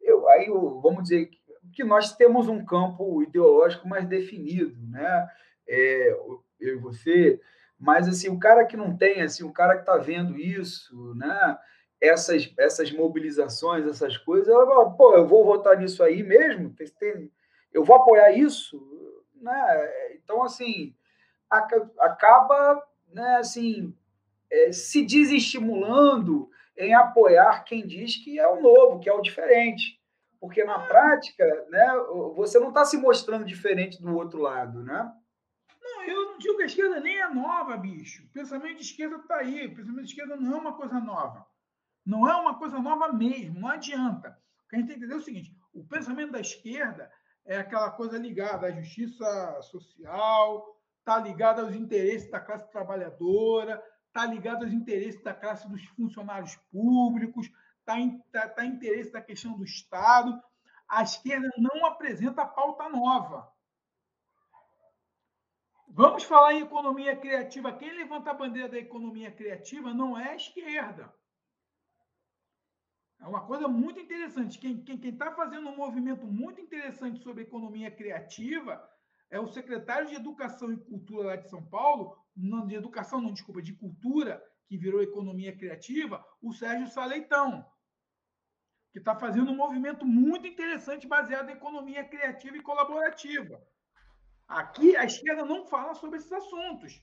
eu, 0.00 0.28
aí 0.28 0.46
eu, 0.46 0.80
vamos 0.80 1.04
dizer 1.04 1.30
que 1.72 1.84
nós 1.84 2.14
temos 2.14 2.48
um 2.48 2.64
campo 2.64 3.22
ideológico 3.22 3.88
mais 3.88 4.06
definido, 4.06 4.76
né? 4.88 5.28
É, 5.68 6.10
eu 6.10 6.44
e 6.60 6.76
você 6.76 7.40
mas 7.78 8.08
assim, 8.08 8.28
o 8.28 8.38
cara 8.38 8.64
que 8.64 8.76
não 8.76 8.96
tem, 8.96 9.20
assim, 9.22 9.44
o 9.44 9.52
cara 9.52 9.74
que 9.74 9.80
está 9.80 9.96
vendo 9.98 10.38
isso, 10.38 11.14
né? 11.14 11.58
Essas, 12.00 12.52
essas 12.58 12.90
mobilizações, 12.90 13.86
essas 13.86 14.16
coisas, 14.18 14.48
ela 14.48 14.66
fala, 14.66 14.90
pô, 14.90 15.14
eu 15.14 15.26
vou 15.26 15.44
votar 15.44 15.78
nisso 15.78 16.02
aí 16.02 16.22
mesmo? 16.22 16.74
Eu 17.72 17.84
vou 17.84 17.96
apoiar 17.96 18.32
isso? 18.32 18.78
Né? 19.34 20.05
Então, 20.26 20.42
assim, 20.42 20.92
acaba 21.48 22.82
né, 23.12 23.36
assim, 23.36 23.94
é, 24.50 24.72
se 24.72 25.06
desestimulando 25.06 26.50
em 26.76 26.92
apoiar 26.94 27.62
quem 27.62 27.86
diz 27.86 28.16
que 28.16 28.40
é 28.40 28.48
o 28.48 28.60
novo, 28.60 28.98
que 28.98 29.08
é 29.08 29.12
o 29.12 29.22
diferente. 29.22 30.00
Porque 30.40 30.64
na 30.64 30.80
prática, 30.80 31.44
né, 31.70 31.86
você 32.34 32.58
não 32.58 32.70
está 32.70 32.84
se 32.84 32.96
mostrando 32.96 33.44
diferente 33.44 34.02
do 34.02 34.16
outro 34.16 34.40
lado, 34.42 34.82
né? 34.82 35.12
eu 36.08 36.32
não 36.32 36.38
digo 36.38 36.56
que 36.56 36.64
a 36.64 36.66
esquerda 36.66 37.00
nem 37.00 37.18
é 37.18 37.28
nova, 37.28 37.76
bicho. 37.76 38.24
O 38.24 38.28
pensamento 38.30 38.76
de 38.76 38.82
esquerda 38.82 39.16
está 39.16 39.36
aí. 39.36 39.66
O 39.66 39.74
pensamento 39.74 40.04
de 40.04 40.10
esquerda 40.10 40.36
não 40.36 40.56
é 40.56 40.60
uma 40.60 40.74
coisa 40.74 41.00
nova. 41.00 41.46
Não 42.04 42.28
é 42.28 42.34
uma 42.34 42.58
coisa 42.58 42.78
nova 42.80 43.12
mesmo, 43.12 43.60
não 43.60 43.68
adianta. 43.68 44.36
O 44.64 44.68
que 44.68 44.76
a 44.76 44.78
gente 44.78 44.88
tem 44.88 44.98
que 44.98 45.04
entender 45.04 45.14
é 45.14 45.22
o 45.22 45.24
seguinte: 45.24 45.56
o 45.72 45.84
pensamento 45.84 46.32
da 46.32 46.40
esquerda 46.40 47.10
é 47.46 47.58
aquela 47.58 47.90
coisa 47.90 48.18
ligada 48.18 48.66
à 48.66 48.72
justiça 48.72 49.62
social, 49.62 50.76
está 50.98 51.18
ligada 51.18 51.62
aos 51.62 51.74
interesses 51.74 52.30
da 52.30 52.40
classe 52.40 52.70
trabalhadora, 52.70 53.82
está 54.08 54.26
ligado 54.26 54.64
aos 54.64 54.72
interesses 54.72 55.22
da 55.22 55.32
classe 55.32 55.68
dos 55.68 55.84
funcionários 55.86 56.56
públicos, 56.72 57.50
está 57.78 57.98
em, 57.98 58.18
tá, 58.32 58.48
tá 58.48 58.64
interesse 58.64 59.12
da 59.12 59.22
questão 59.22 59.56
do 59.56 59.64
Estado. 59.64 60.42
A 60.88 61.02
esquerda 61.02 61.48
não 61.56 61.86
apresenta 61.86 62.44
pauta 62.44 62.88
nova. 62.88 63.52
Vamos 65.88 66.24
falar 66.24 66.54
em 66.54 66.62
economia 66.62 67.16
criativa. 67.16 67.72
Quem 67.72 67.92
levanta 67.92 68.30
a 68.30 68.34
bandeira 68.34 68.68
da 68.68 68.78
economia 68.78 69.30
criativa 69.30 69.94
não 69.94 70.18
é 70.18 70.30
a 70.30 70.36
esquerda. 70.36 71.14
É 73.20 73.26
uma 73.26 73.46
coisa 73.46 73.66
muito 73.66 73.98
interessante. 73.98 74.58
Quem 74.58 74.84
está 75.02 75.32
fazendo 75.32 75.68
um 75.68 75.76
movimento 75.76 76.26
muito 76.26 76.60
interessante 76.60 77.22
sobre 77.22 77.42
economia 77.42 77.90
criativa 77.90 78.82
é 79.30 79.40
o 79.40 79.48
secretário 79.48 80.08
de 80.08 80.14
Educação 80.14 80.72
e 80.72 80.76
Cultura 80.76 81.28
lá 81.28 81.36
de 81.36 81.48
São 81.48 81.64
Paulo, 81.64 82.16
não 82.36 82.66
de 82.66 82.74
Educação, 82.74 83.20
não, 83.20 83.32
desculpa, 83.32 83.62
de 83.62 83.72
Cultura, 83.72 84.42
que 84.68 84.76
virou 84.76 85.02
Economia 85.02 85.56
Criativa, 85.56 86.24
o 86.40 86.52
Sérgio 86.52 86.88
Saleitão, 86.88 87.66
que 88.92 88.98
está 88.98 89.16
fazendo 89.16 89.50
um 89.50 89.56
movimento 89.56 90.06
muito 90.06 90.46
interessante 90.46 91.06
baseado 91.06 91.48
em 91.48 91.54
economia 91.54 92.04
criativa 92.04 92.56
e 92.56 92.62
colaborativa. 92.62 93.60
Aqui 94.46 94.96
a 94.96 95.04
esquerda 95.04 95.44
não 95.44 95.66
fala 95.66 95.94
sobre 95.94 96.18
esses 96.18 96.32
assuntos. 96.32 97.02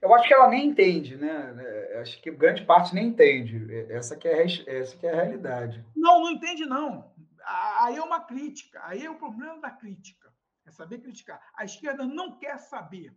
Eu 0.00 0.12
acho 0.14 0.26
que 0.26 0.34
ela 0.34 0.48
nem 0.48 0.66
entende, 0.68 1.16
né? 1.16 1.54
É, 1.58 2.00
acho 2.00 2.20
que 2.20 2.30
grande 2.30 2.64
parte 2.64 2.94
nem 2.94 3.08
entende. 3.08 3.72
Essa 3.90 4.16
que 4.16 4.26
é, 4.26 4.44
essa 4.44 4.96
que 4.96 5.06
é 5.06 5.12
a 5.12 5.22
realidade. 5.22 5.84
Não, 5.94 6.20
não 6.20 6.30
entende, 6.30 6.66
não. 6.66 7.12
Aí 7.44 7.96
é 7.96 8.02
uma 8.02 8.20
crítica. 8.20 8.80
Aí 8.84 9.04
é 9.04 9.10
o 9.10 9.18
problema 9.18 9.60
da 9.60 9.70
crítica. 9.70 10.32
É 10.64 10.70
saber 10.70 10.98
criticar. 10.98 11.40
A 11.56 11.64
esquerda 11.64 12.04
não 12.04 12.38
quer 12.38 12.58
saber. 12.58 13.16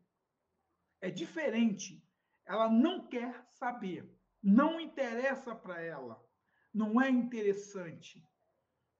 É 1.02 1.10
diferente. 1.10 2.04
Ela 2.46 2.70
não 2.70 3.08
quer 3.08 3.44
saber. 3.50 4.08
Não 4.42 4.80
interessa 4.80 5.56
para 5.56 5.82
ela. 5.82 6.24
Não 6.74 7.02
é 7.02 7.10
interessante. 7.10 8.24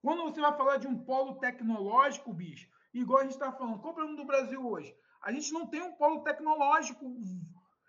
Quando 0.02 0.22
você 0.22 0.40
vai 0.40 0.56
falar 0.56 0.76
de 0.78 0.86
um 0.86 0.98
polo 1.04 1.38
tecnológico, 1.38 2.32
bicho, 2.32 2.68
igual 2.92 3.20
a 3.20 3.22
gente 3.22 3.32
está 3.32 3.52
falando, 3.52 3.80
qual 3.80 3.88
é 3.88 3.92
o 3.92 3.94
problema 3.94 4.16
do 4.16 4.24
Brasil 4.24 4.64
hoje? 4.66 4.96
A 5.22 5.32
gente 5.32 5.52
não 5.52 5.66
tem 5.66 5.82
um 5.82 5.92
polo 5.92 6.22
tecnológico 6.22 7.04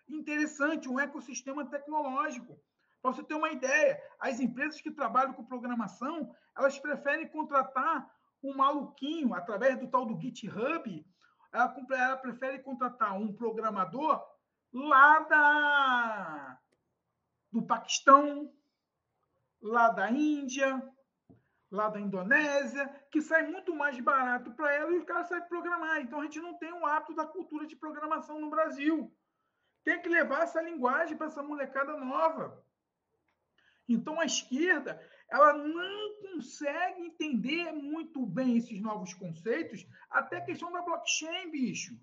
interessante, 0.08 0.90
um 0.90 1.00
ecossistema 1.00 1.66
tecnológico. 1.66 2.60
Para 3.02 3.14
você 3.14 3.24
ter 3.24 3.36
uma 3.36 3.52
ideia, 3.52 4.02
as 4.20 4.40
empresas 4.40 4.82
que 4.82 4.92
trabalham 4.92 5.34
com 5.34 5.46
programação, 5.46 6.36
elas 6.58 6.80
preferem 6.80 7.28
contratar 7.28 8.10
um 8.44 8.56
maluquinho 8.56 9.34
através 9.34 9.78
do 9.78 9.88
tal 9.88 10.06
do 10.06 10.20
GitHub, 10.20 11.06
ela, 11.52 11.76
ela 11.92 12.18
prefere 12.18 12.60
contratar 12.60 13.18
um 13.18 13.34
programador 13.34 14.24
lá 14.74 15.20
da, 15.20 16.60
do 17.52 17.64
Paquistão, 17.64 18.52
lá 19.62 19.90
da 19.90 20.10
Índia, 20.12 20.82
lá 21.72 21.90
da 21.90 22.00
Indonésia, 22.00 22.88
que 23.12 23.22
sai 23.22 23.48
muito 23.48 23.76
mais 23.76 24.00
barato 24.00 24.52
para 24.52 24.74
ela 24.74 24.92
e 24.92 24.98
os 24.98 25.06
caras 25.06 25.28
sabem 25.28 25.48
programar. 25.48 26.02
Então 26.02 26.20
a 26.20 26.24
gente 26.24 26.40
não 26.40 26.58
tem 26.58 26.74
um 26.74 26.86
hábito 26.86 27.16
da 27.16 27.26
cultura 27.26 27.66
de 27.66 27.76
programação 27.76 28.40
no 28.40 28.50
Brasil. 28.50 29.12
Tem 29.88 30.02
que 30.02 30.10
levar 30.10 30.42
essa 30.42 30.62
linguagem 30.62 31.16
para 31.16 31.28
essa 31.28 31.42
molecada 31.42 31.96
nova. 31.96 32.62
Então 33.88 34.20
a 34.20 34.26
esquerda, 34.26 35.02
ela 35.30 35.54
não 35.54 36.16
consegue 36.24 37.04
entender 37.04 37.72
muito 37.72 38.26
bem 38.26 38.58
esses 38.58 38.82
novos 38.82 39.14
conceitos, 39.14 39.88
até 40.10 40.40
a 40.40 40.44
questão 40.44 40.74
da 40.74 40.82
blockchain, 40.82 41.50
bicho. 41.50 41.98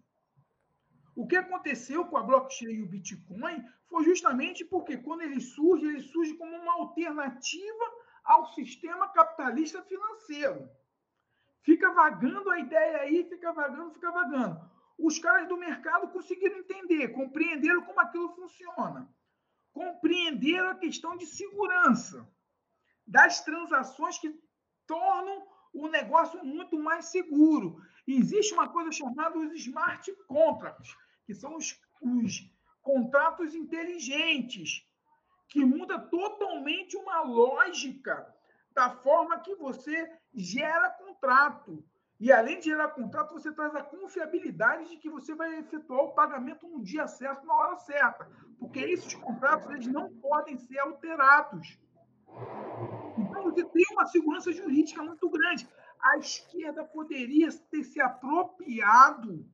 O 1.14 1.26
que 1.26 1.36
aconteceu 1.36 2.06
com 2.06 2.16
a 2.16 2.22
blockchain 2.22 2.72
e 2.72 2.82
o 2.82 2.88
Bitcoin 2.88 3.62
foi 3.90 4.02
justamente 4.02 4.64
porque 4.64 4.96
quando 4.96 5.20
ele 5.20 5.38
surge, 5.38 5.84
ele 5.84 6.00
surge 6.00 6.32
como 6.38 6.56
uma 6.56 6.76
alternativa 6.76 7.84
ao 8.24 8.46
sistema 8.54 9.10
capitalista 9.10 9.82
financeiro. 9.82 10.70
Fica 11.60 11.92
vagando 11.92 12.48
a 12.48 12.58
ideia 12.58 12.96
aí, 13.02 13.28
fica 13.28 13.52
vagando, 13.52 13.92
fica 13.92 14.10
vagando. 14.10 14.73
Os 14.98 15.18
caras 15.18 15.48
do 15.48 15.56
mercado 15.56 16.08
conseguiram 16.08 16.58
entender, 16.58 17.08
compreenderam 17.08 17.82
como 17.82 18.00
aquilo 18.00 18.34
funciona. 18.34 19.08
Compreenderam 19.72 20.70
a 20.70 20.76
questão 20.76 21.16
de 21.16 21.26
segurança 21.26 22.28
das 23.06 23.42
transações 23.42 24.18
que 24.18 24.38
tornam 24.86 25.46
o 25.72 25.88
negócio 25.88 26.42
muito 26.44 26.78
mais 26.78 27.06
seguro. 27.06 27.82
Existe 28.06 28.54
uma 28.54 28.68
coisa 28.68 28.92
chamada 28.92 29.36
os 29.38 29.52
smart 29.54 30.12
contracts, 30.28 30.96
que 31.26 31.34
são 31.34 31.56
os, 31.56 31.80
os 32.00 32.50
contratos 32.80 33.54
inteligentes, 33.54 34.86
que 35.48 35.64
muda 35.64 35.98
totalmente 35.98 36.96
uma 36.96 37.22
lógica 37.22 38.32
da 38.72 38.90
forma 38.90 39.40
que 39.40 39.54
você 39.56 40.10
gera 40.34 40.90
contrato. 40.90 41.84
E 42.24 42.32
além 42.32 42.58
de 42.58 42.70
gerar 42.70 42.88
contrato, 42.88 43.34
você 43.34 43.52
traz 43.52 43.74
a 43.74 43.82
confiabilidade 43.82 44.88
de 44.88 44.96
que 44.96 45.10
você 45.10 45.34
vai 45.34 45.58
efetuar 45.58 46.04
o 46.04 46.14
pagamento 46.14 46.66
no 46.66 46.82
dia 46.82 47.06
certo, 47.06 47.44
na 47.44 47.54
hora 47.54 47.76
certa. 47.76 48.26
Porque 48.58 48.80
esses 48.80 49.14
contratos 49.14 49.68
eles 49.68 49.86
não 49.88 50.08
podem 50.22 50.56
ser 50.56 50.78
alterados. 50.78 51.78
Então, 53.18 53.42
você 53.42 53.62
tem 53.62 53.84
uma 53.92 54.06
segurança 54.06 54.50
jurídica 54.52 55.02
muito 55.02 55.28
grande. 55.28 55.68
A 56.00 56.16
esquerda 56.16 56.82
poderia 56.82 57.52
ter 57.70 57.84
se 57.84 58.00
apropriado 58.00 59.46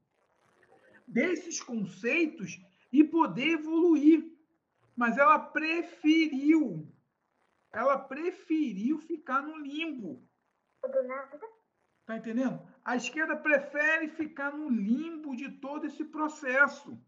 desses 1.09 1.61
conceitos 1.61 2.57
e 2.93 3.03
poder 3.03 3.55
evoluir. 3.55 4.33
Mas 4.95 5.19
ela 5.19 5.41
preferiu 5.41 6.87
ela 7.73 7.99
preferiu 7.99 9.01
ficar 9.01 9.43
no 9.43 9.57
limbo. 9.59 10.25
Do 10.83 11.03
nada. 11.03 11.60
Tá 12.11 12.16
entendendo? 12.16 12.61
A 12.85 12.96
esquerda 12.96 13.37
prefere 13.37 14.09
ficar 14.09 14.51
no 14.51 14.68
limbo 14.68 15.37
de 15.37 15.49
todo 15.49 15.87
esse 15.87 16.05
processo. 16.05 17.01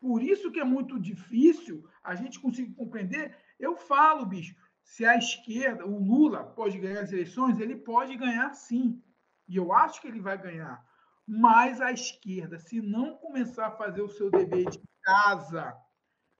Por 0.00 0.20
isso 0.20 0.50
que 0.50 0.58
é 0.58 0.64
muito 0.64 0.98
difícil 0.98 1.88
a 2.02 2.16
gente 2.16 2.40
conseguir 2.40 2.74
compreender. 2.74 3.38
Eu 3.60 3.76
falo, 3.76 4.26
bicho, 4.26 4.56
se 4.82 5.04
a 5.04 5.16
esquerda, 5.16 5.86
o 5.86 6.02
Lula 6.02 6.42
pode 6.42 6.80
ganhar 6.80 7.02
as 7.02 7.12
eleições, 7.12 7.60
ele 7.60 7.76
pode 7.76 8.16
ganhar 8.16 8.52
sim. 8.54 9.00
E 9.46 9.56
eu 9.56 9.72
acho 9.72 10.00
que 10.00 10.08
ele 10.08 10.20
vai 10.20 10.36
ganhar. 10.36 10.84
Mas 11.24 11.80
a 11.80 11.92
esquerda, 11.92 12.58
se 12.58 12.80
não 12.80 13.16
começar 13.18 13.68
a 13.68 13.76
fazer 13.76 14.02
o 14.02 14.10
seu 14.10 14.28
dever 14.28 14.68
de 14.68 14.80
casa, 15.00 15.76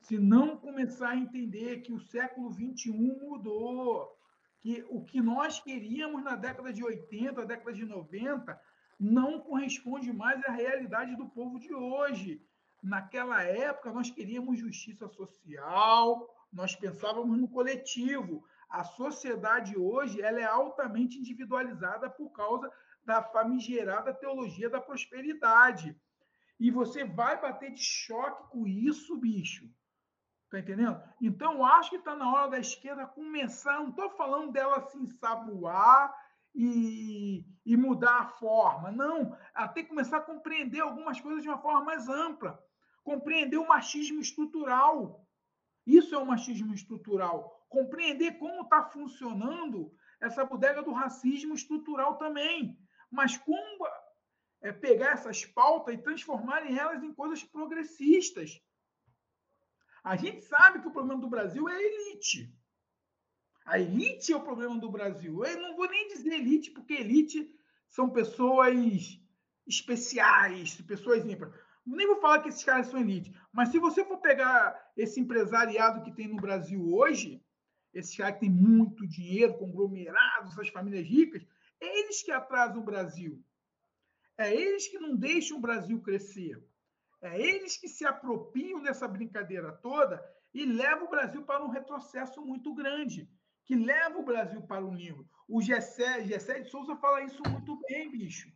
se 0.00 0.18
não 0.18 0.56
começar 0.56 1.10
a 1.10 1.16
entender 1.16 1.82
que 1.82 1.92
o 1.92 2.00
século 2.00 2.52
XXI 2.52 2.90
mudou, 2.90 4.17
que 4.60 4.84
o 4.88 5.04
que 5.04 5.20
nós 5.20 5.60
queríamos 5.60 6.22
na 6.22 6.34
década 6.34 6.72
de 6.72 6.82
80, 6.82 7.46
década 7.46 7.72
de 7.72 7.84
90, 7.84 8.60
não 8.98 9.40
corresponde 9.40 10.12
mais 10.12 10.42
à 10.44 10.50
realidade 10.50 11.16
do 11.16 11.28
povo 11.28 11.58
de 11.58 11.72
hoje. 11.72 12.42
Naquela 12.82 13.42
época, 13.42 13.92
nós 13.92 14.10
queríamos 14.10 14.58
justiça 14.58 15.08
social, 15.08 16.28
nós 16.52 16.74
pensávamos 16.74 17.38
no 17.38 17.48
coletivo. 17.48 18.44
A 18.68 18.84
sociedade 18.84 19.76
hoje 19.76 20.20
ela 20.20 20.40
é 20.40 20.44
altamente 20.44 21.18
individualizada 21.18 22.10
por 22.10 22.30
causa 22.30 22.70
da 23.04 23.22
famigerada 23.22 24.12
teologia 24.12 24.68
da 24.68 24.80
prosperidade. 24.80 25.96
E 26.60 26.70
você 26.70 27.04
vai 27.04 27.40
bater 27.40 27.72
de 27.72 27.82
choque 27.82 28.50
com 28.50 28.66
isso, 28.66 29.16
bicho. 29.16 29.70
Tá 30.50 30.58
entendendo? 30.58 31.02
Então, 31.20 31.64
acho 31.64 31.90
que 31.90 31.96
está 31.96 32.16
na 32.16 32.32
hora 32.32 32.50
da 32.52 32.58
esquerda 32.58 33.06
começar. 33.06 33.80
Não 33.80 33.90
estou 33.90 34.10
falando 34.10 34.50
dela 34.50 34.80
se 34.80 34.96
ensaboar 34.96 36.14
e, 36.54 37.44
e 37.66 37.76
mudar 37.76 38.20
a 38.20 38.28
forma. 38.28 38.90
Não. 38.90 39.36
Ela 39.54 39.68
tem 39.68 39.82
que 39.82 39.90
começar 39.90 40.18
a 40.18 40.22
compreender 40.22 40.80
algumas 40.80 41.20
coisas 41.20 41.42
de 41.42 41.48
uma 41.48 41.58
forma 41.58 41.84
mais 41.84 42.08
ampla. 42.08 42.58
Compreender 43.04 43.58
o 43.58 43.68
machismo 43.68 44.20
estrutural. 44.20 45.26
Isso 45.86 46.14
é 46.14 46.18
o 46.18 46.26
machismo 46.26 46.72
estrutural. 46.72 47.66
Compreender 47.68 48.38
como 48.38 48.62
está 48.62 48.84
funcionando 48.84 49.92
essa 50.18 50.46
bodega 50.46 50.82
do 50.82 50.92
racismo 50.92 51.54
estrutural 51.54 52.16
também. 52.16 52.78
Mas 53.10 53.36
como 53.36 53.86
é, 54.62 54.72
pegar 54.72 55.12
essas 55.12 55.44
pautas 55.44 55.94
e 55.94 55.98
transformarem 55.98 56.78
elas 56.78 57.02
em 57.02 57.12
coisas 57.12 57.44
progressistas 57.44 58.58
a 60.02 60.16
gente 60.16 60.42
sabe 60.42 60.80
que 60.80 60.88
o 60.88 60.92
problema 60.92 61.20
do 61.20 61.28
Brasil 61.28 61.68
é 61.68 61.74
a 61.74 61.82
elite. 61.82 62.52
A 63.64 63.78
elite 63.78 64.32
é 64.32 64.36
o 64.36 64.42
problema 64.42 64.78
do 64.78 64.90
Brasil. 64.90 65.44
Eu 65.44 65.60
não 65.60 65.76
vou 65.76 65.88
nem 65.88 66.08
dizer 66.08 66.34
elite, 66.34 66.70
porque 66.70 66.94
elite 66.94 67.54
são 67.88 68.08
pessoas 68.08 69.20
especiais, 69.66 70.80
pessoas 70.82 71.26
ímpares. 71.26 71.54
Nem 71.84 72.06
vou 72.06 72.20
falar 72.20 72.42
que 72.42 72.48
esses 72.48 72.64
caras 72.64 72.86
são 72.88 73.00
elite, 73.00 73.34
mas 73.52 73.70
se 73.70 73.78
você 73.78 74.04
for 74.04 74.18
pegar 74.18 74.90
esse 74.96 75.20
empresariado 75.20 76.02
que 76.02 76.12
tem 76.12 76.28
no 76.28 76.36
Brasil 76.36 76.86
hoje, 76.94 77.42
esses 77.94 78.14
caras 78.16 78.34
que 78.34 78.40
têm 78.40 78.50
muito 78.50 79.06
dinheiro, 79.06 79.58
conglomerados, 79.58 80.52
essas 80.52 80.68
famílias 80.68 81.06
ricas, 81.06 81.46
é 81.80 81.98
eles 82.00 82.22
que 82.22 82.30
atrasam 82.30 82.80
o 82.80 82.84
Brasil. 82.84 83.42
É 84.36 84.54
eles 84.54 84.86
que 84.88 84.98
não 84.98 85.16
deixam 85.16 85.58
o 85.58 85.60
Brasil 85.60 86.00
crescer. 86.00 86.62
É 87.20 87.40
eles 87.40 87.76
que 87.76 87.88
se 87.88 88.04
apropriam 88.06 88.80
dessa 88.80 89.08
brincadeira 89.08 89.72
toda 89.72 90.24
e 90.54 90.64
levam 90.64 91.06
o 91.06 91.10
Brasil 91.10 91.42
para 91.44 91.64
um 91.64 91.68
retrocesso 91.68 92.40
muito 92.40 92.72
grande, 92.74 93.28
que 93.64 93.74
leva 93.74 94.18
o 94.18 94.24
Brasil 94.24 94.62
para 94.62 94.84
o 94.84 94.94
limbo. 94.94 95.28
O 95.48 95.60
Gessé, 95.60 96.24
Gessé 96.24 96.60
de 96.60 96.70
Souza 96.70 96.96
fala 96.96 97.22
isso 97.22 97.42
muito 97.50 97.78
bem, 97.88 98.10
bicho. 98.10 98.50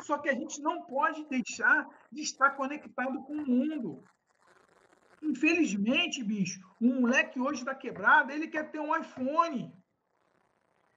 Só 0.00 0.18
que 0.18 0.28
a 0.28 0.34
gente 0.34 0.60
não 0.60 0.82
pode 0.82 1.24
deixar 1.28 1.88
de 2.10 2.22
estar 2.22 2.50
conectado 2.50 3.22
com 3.24 3.34
o 3.34 3.46
mundo. 3.46 4.04
Infelizmente, 5.22 6.22
bicho, 6.22 6.60
um 6.80 7.00
moleque 7.00 7.40
hoje 7.40 7.64
da 7.64 7.74
quebrada, 7.74 8.34
ele 8.34 8.48
quer 8.48 8.70
ter 8.70 8.80
um 8.80 8.94
iPhone. 8.94 9.72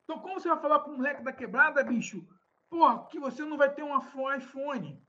Então, 0.04 0.20
como 0.20 0.40
você 0.40 0.50
vai 0.50 0.60
falar 0.60 0.80
para 0.80 0.92
um 0.92 0.98
moleque 0.98 1.24
da 1.24 1.32
quebrada, 1.32 1.84
bicho, 1.84 2.28
porra, 2.70 3.08
que 3.08 3.20
você 3.20 3.46
não 3.46 3.58
vai 3.58 3.74
ter 3.74 3.84
um 3.84 3.98
iPhone? 4.36 5.02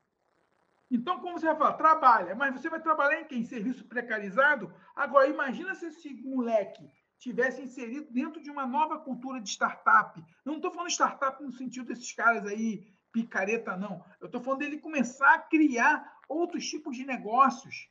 Então, 0.90 1.20
como 1.20 1.38
você 1.38 1.46
vai 1.46 1.56
falar? 1.56 1.72
Trabalha, 1.74 2.34
mas 2.34 2.54
você 2.54 2.70
vai 2.70 2.80
trabalhar 2.80 3.20
em 3.20 3.24
quem? 3.26 3.44
Serviço 3.44 3.84
precarizado? 3.86 4.72
Agora, 4.96 5.28
imagina 5.28 5.74
se 5.74 5.86
esse 5.86 6.14
moleque 6.14 6.90
tivesse 7.18 7.60
inserido 7.60 8.10
dentro 8.10 8.42
de 8.42 8.50
uma 8.50 8.66
nova 8.66 8.98
cultura 8.98 9.40
de 9.40 9.50
startup. 9.50 10.18
Eu 10.18 10.52
não 10.52 10.56
estou 10.56 10.70
falando 10.70 10.90
startup 10.90 11.42
no 11.42 11.52
sentido 11.52 11.86
desses 11.86 12.12
caras 12.12 12.46
aí, 12.46 12.86
picareta, 13.12 13.76
não. 13.76 14.04
Eu 14.20 14.26
estou 14.26 14.40
falando 14.40 14.60
dele 14.60 14.78
começar 14.78 15.34
a 15.34 15.38
criar 15.38 16.20
outros 16.28 16.66
tipos 16.66 16.96
de 16.96 17.04
negócios. 17.04 17.90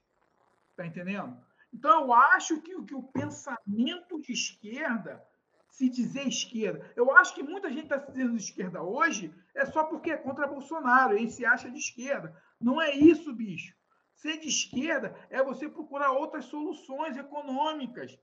Está 0.72 0.86
entendendo? 0.86 1.38
Então, 1.74 2.04
eu 2.04 2.14
acho 2.14 2.62
que, 2.62 2.82
que 2.84 2.96
o 2.96 3.04
pensamento 3.04 4.20
de 4.22 4.32
esquerda, 4.32 5.24
se 5.70 5.90
dizer 5.90 6.28
esquerda, 6.28 6.92
eu 6.96 7.16
acho 7.16 7.36
que 7.36 7.44
muita 7.44 7.70
gente 7.70 7.84
está 7.84 8.00
se 8.00 8.12
dizendo 8.12 8.32
de 8.32 8.42
esquerda 8.42 8.82
hoje 8.82 9.34
é 9.54 9.66
só 9.66 9.84
porque 9.84 10.12
é 10.12 10.18
contra 10.18 10.48
Bolsonaro, 10.48 11.18
e 11.18 11.30
se 11.30 11.46
acha 11.46 11.70
de 11.70 11.78
esquerda. 11.78 12.36
Não 12.60 12.82
é 12.82 12.96
isso, 12.96 13.34
bicho. 13.34 13.76
Ser 14.16 14.40
de 14.40 14.48
esquerda 14.48 15.16
é 15.30 15.44
você 15.44 15.70
procurar 15.70 16.12
outras 16.12 16.46
soluções 16.46 17.16
econômicas. 17.16 18.18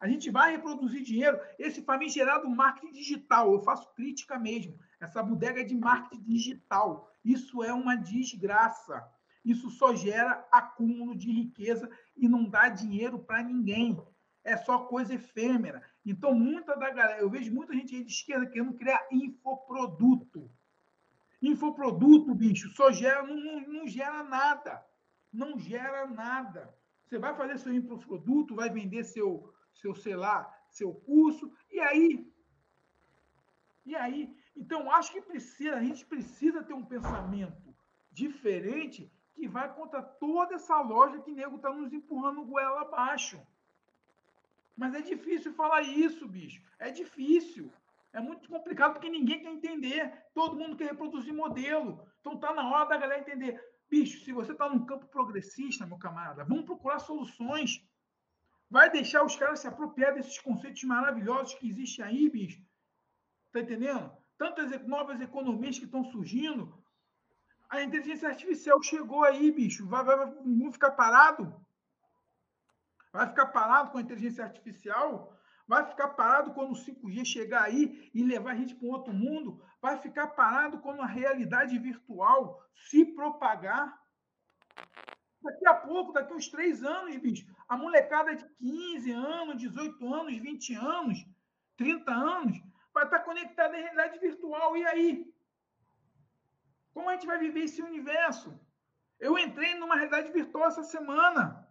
A 0.00 0.08
gente 0.08 0.30
vai 0.30 0.52
reproduzir 0.52 1.02
dinheiro. 1.02 1.40
Esse 1.58 1.82
famigerado 1.82 2.48
marketing 2.48 2.92
digital, 2.92 3.52
eu 3.52 3.60
faço 3.60 3.92
crítica 3.94 4.38
mesmo. 4.38 4.78
Essa 5.00 5.22
bodega 5.22 5.64
de 5.64 5.74
marketing 5.74 6.22
digital. 6.22 7.10
Isso 7.24 7.64
é 7.64 7.72
uma 7.72 7.96
desgraça. 7.96 9.02
Isso 9.44 9.70
só 9.70 9.94
gera 9.94 10.46
acúmulo 10.52 11.16
de 11.16 11.30
riqueza 11.30 11.90
e 12.16 12.28
não 12.28 12.44
dá 12.44 12.68
dinheiro 12.68 13.18
para 13.18 13.42
ninguém. 13.42 14.00
É 14.42 14.56
só 14.56 14.80
coisa 14.80 15.14
efêmera. 15.14 15.82
Então, 16.04 16.34
muita 16.34 16.76
da 16.76 16.90
galera, 16.90 17.20
eu 17.20 17.30
vejo 17.30 17.52
muita 17.52 17.72
gente 17.72 17.94
aí 17.94 18.04
de 18.04 18.12
esquerda 18.12 18.46
querendo 18.46 18.74
criar 18.74 19.06
infoproduto. 19.10 20.50
Infoproduto, 21.42 22.34
bicho, 22.34 22.68
só 22.70 22.90
gera, 22.90 23.22
não, 23.22 23.36
não, 23.36 23.60
não 23.60 23.86
gera 23.86 24.22
nada. 24.22 24.84
Não 25.32 25.58
gera 25.58 26.06
nada. 26.06 26.74
Você 27.04 27.18
vai 27.18 27.34
fazer 27.36 27.58
seu 27.58 27.72
infoproduto, 27.72 28.54
vai 28.54 28.70
vender 28.70 29.04
seu, 29.04 29.52
seu, 29.74 29.94
sei 29.94 30.16
lá, 30.16 30.50
seu 30.70 30.94
curso, 30.94 31.52
e 31.70 31.80
aí? 31.80 32.32
E 33.84 33.94
aí? 33.94 34.34
Então, 34.56 34.90
acho 34.90 35.12
que 35.12 35.20
precisa, 35.20 35.76
a 35.76 35.82
gente 35.82 36.06
precisa 36.06 36.62
ter 36.62 36.72
um 36.72 36.84
pensamento 36.84 37.74
diferente 38.10 39.12
que 39.34 39.48
vai 39.48 39.72
contra 39.74 40.02
toda 40.02 40.54
essa 40.54 40.80
loja 40.80 41.20
que 41.20 41.30
o 41.30 41.34
nego 41.34 41.56
está 41.56 41.70
nos 41.70 41.92
empurrando 41.92 42.44
goela 42.44 42.82
abaixo. 42.82 43.40
Mas 44.76 44.94
é 44.94 45.00
difícil 45.00 45.52
falar 45.52 45.82
isso, 45.82 46.26
bicho. 46.26 46.62
É 46.78 46.90
difícil. 46.90 47.70
É 48.14 48.20
muito 48.20 48.48
complicado 48.48 48.92
porque 48.92 49.10
ninguém 49.10 49.40
quer 49.40 49.50
entender. 49.50 50.24
Todo 50.32 50.56
mundo 50.56 50.76
quer 50.76 50.90
reproduzir 50.90 51.34
modelo. 51.34 52.06
Então 52.20 52.38
tá 52.38 52.54
na 52.54 52.70
hora 52.70 52.88
da 52.88 52.96
galera 52.96 53.20
entender. 53.20 53.60
Bicho, 53.90 54.24
se 54.24 54.32
você 54.32 54.52
está 54.52 54.68
num 54.68 54.86
campo 54.86 55.06
progressista, 55.08 55.84
meu 55.84 55.98
camarada, 55.98 56.44
vamos 56.44 56.64
procurar 56.64 57.00
soluções. 57.00 57.84
Vai 58.70 58.88
deixar 58.88 59.24
os 59.24 59.34
caras 59.34 59.58
se 59.60 59.66
apropriar 59.66 60.14
desses 60.14 60.40
conceitos 60.40 60.84
maravilhosos 60.84 61.54
que 61.54 61.68
existem 61.68 62.04
aí, 62.04 62.30
bicho. 62.30 62.62
Tá 63.52 63.60
entendendo? 63.60 64.16
Tantas 64.38 64.70
novas 64.86 65.20
economias 65.20 65.78
que 65.78 65.84
estão 65.84 66.04
surgindo. 66.04 66.72
A 67.68 67.82
inteligência 67.82 68.28
artificial 68.28 68.80
chegou 68.80 69.24
aí, 69.24 69.50
bicho. 69.50 69.88
Vai, 69.88 70.04
vai, 70.04 70.16
vai, 70.16 70.72
ficar 70.72 70.92
parado? 70.92 71.52
Vai 73.12 73.26
ficar 73.26 73.46
parado 73.46 73.90
com 73.90 73.98
a 73.98 74.02
inteligência 74.02 74.44
artificial? 74.44 75.36
Vai 75.66 75.86
ficar 75.86 76.08
parado 76.08 76.52
quando 76.52 76.72
o 76.72 76.76
5G 76.76 77.24
chegar 77.24 77.62
aí 77.62 78.10
e 78.12 78.22
levar 78.22 78.52
a 78.52 78.54
gente 78.54 78.74
para 78.74 78.86
um 78.86 78.90
outro 78.90 79.12
mundo? 79.12 79.62
Vai 79.80 79.96
ficar 79.98 80.28
parado 80.28 80.78
quando 80.80 81.00
a 81.00 81.06
realidade 81.06 81.78
virtual 81.78 82.62
se 82.74 83.04
propagar? 83.06 83.98
Daqui 85.42 85.66
a 85.66 85.74
pouco, 85.74 86.12
daqui 86.12 86.32
uns 86.32 86.48
três 86.48 86.82
anos, 86.82 87.16
bicho, 87.16 87.46
a 87.68 87.76
molecada 87.76 88.34
de 88.34 88.44
15 88.56 89.12
anos, 89.12 89.56
18 89.58 90.14
anos, 90.14 90.36
20 90.36 90.74
anos, 90.74 91.26
30 91.76 92.10
anos, 92.10 92.62
vai 92.92 93.04
estar 93.04 93.20
conectada 93.20 93.74
à 93.74 93.80
realidade 93.80 94.18
virtual. 94.18 94.76
E 94.76 94.86
aí? 94.86 95.34
Como 96.92 97.08
a 97.08 97.14
gente 97.14 97.26
vai 97.26 97.38
viver 97.38 97.64
esse 97.64 97.82
universo? 97.82 98.58
Eu 99.18 99.38
entrei 99.38 99.74
numa 99.74 99.96
realidade 99.96 100.30
virtual 100.30 100.68
essa 100.68 100.84
semana. 100.84 101.63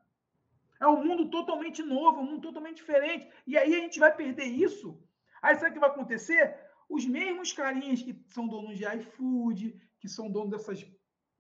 É 0.83 0.87
um 0.87 1.01
mundo 1.01 1.29
totalmente 1.29 1.81
novo, 1.81 2.19
um 2.19 2.25
mundo 2.25 2.41
totalmente 2.41 2.75
diferente. 2.75 3.25
E 3.47 3.57
aí 3.57 3.73
a 3.73 3.79
gente 3.79 3.99
vai 4.01 4.13
perder 4.13 4.43
isso. 4.43 5.01
Aí 5.41 5.55
sabe 5.55 5.71
o 5.71 5.73
que 5.75 5.79
vai 5.79 5.89
acontecer? 5.89 6.59
Os 6.89 7.05
mesmos 7.05 7.53
carinhas 7.53 8.01
que 8.01 8.13
são 8.27 8.45
donos 8.45 8.77
de 8.77 8.85
iFood, 8.85 9.81
que 9.97 10.09
são 10.09 10.29
donos 10.29 10.51
dessas 10.51 10.85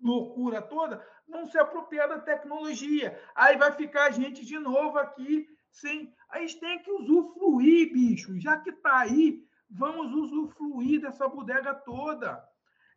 loucura 0.01 0.61
toda, 0.61 1.05
vão 1.27 1.45
se 1.45 1.57
apropriar 1.57 2.07
da 2.07 2.19
tecnologia. 2.19 3.19
Aí 3.35 3.57
vai 3.57 3.73
ficar 3.73 4.05
a 4.05 4.11
gente 4.11 4.45
de 4.45 4.57
novo 4.57 4.97
aqui 4.97 5.45
sem. 5.69 6.13
A 6.29 6.39
gente 6.39 6.61
tem 6.61 6.79
que 6.79 6.91
usufruir, 6.91 7.91
bicho. 7.91 8.39
Já 8.39 8.57
que 8.57 8.69
está 8.69 8.99
aí, 8.99 9.45
vamos 9.69 10.13
usufruir 10.13 11.01
dessa 11.01 11.27
bodega 11.27 11.73
toda. 11.73 12.41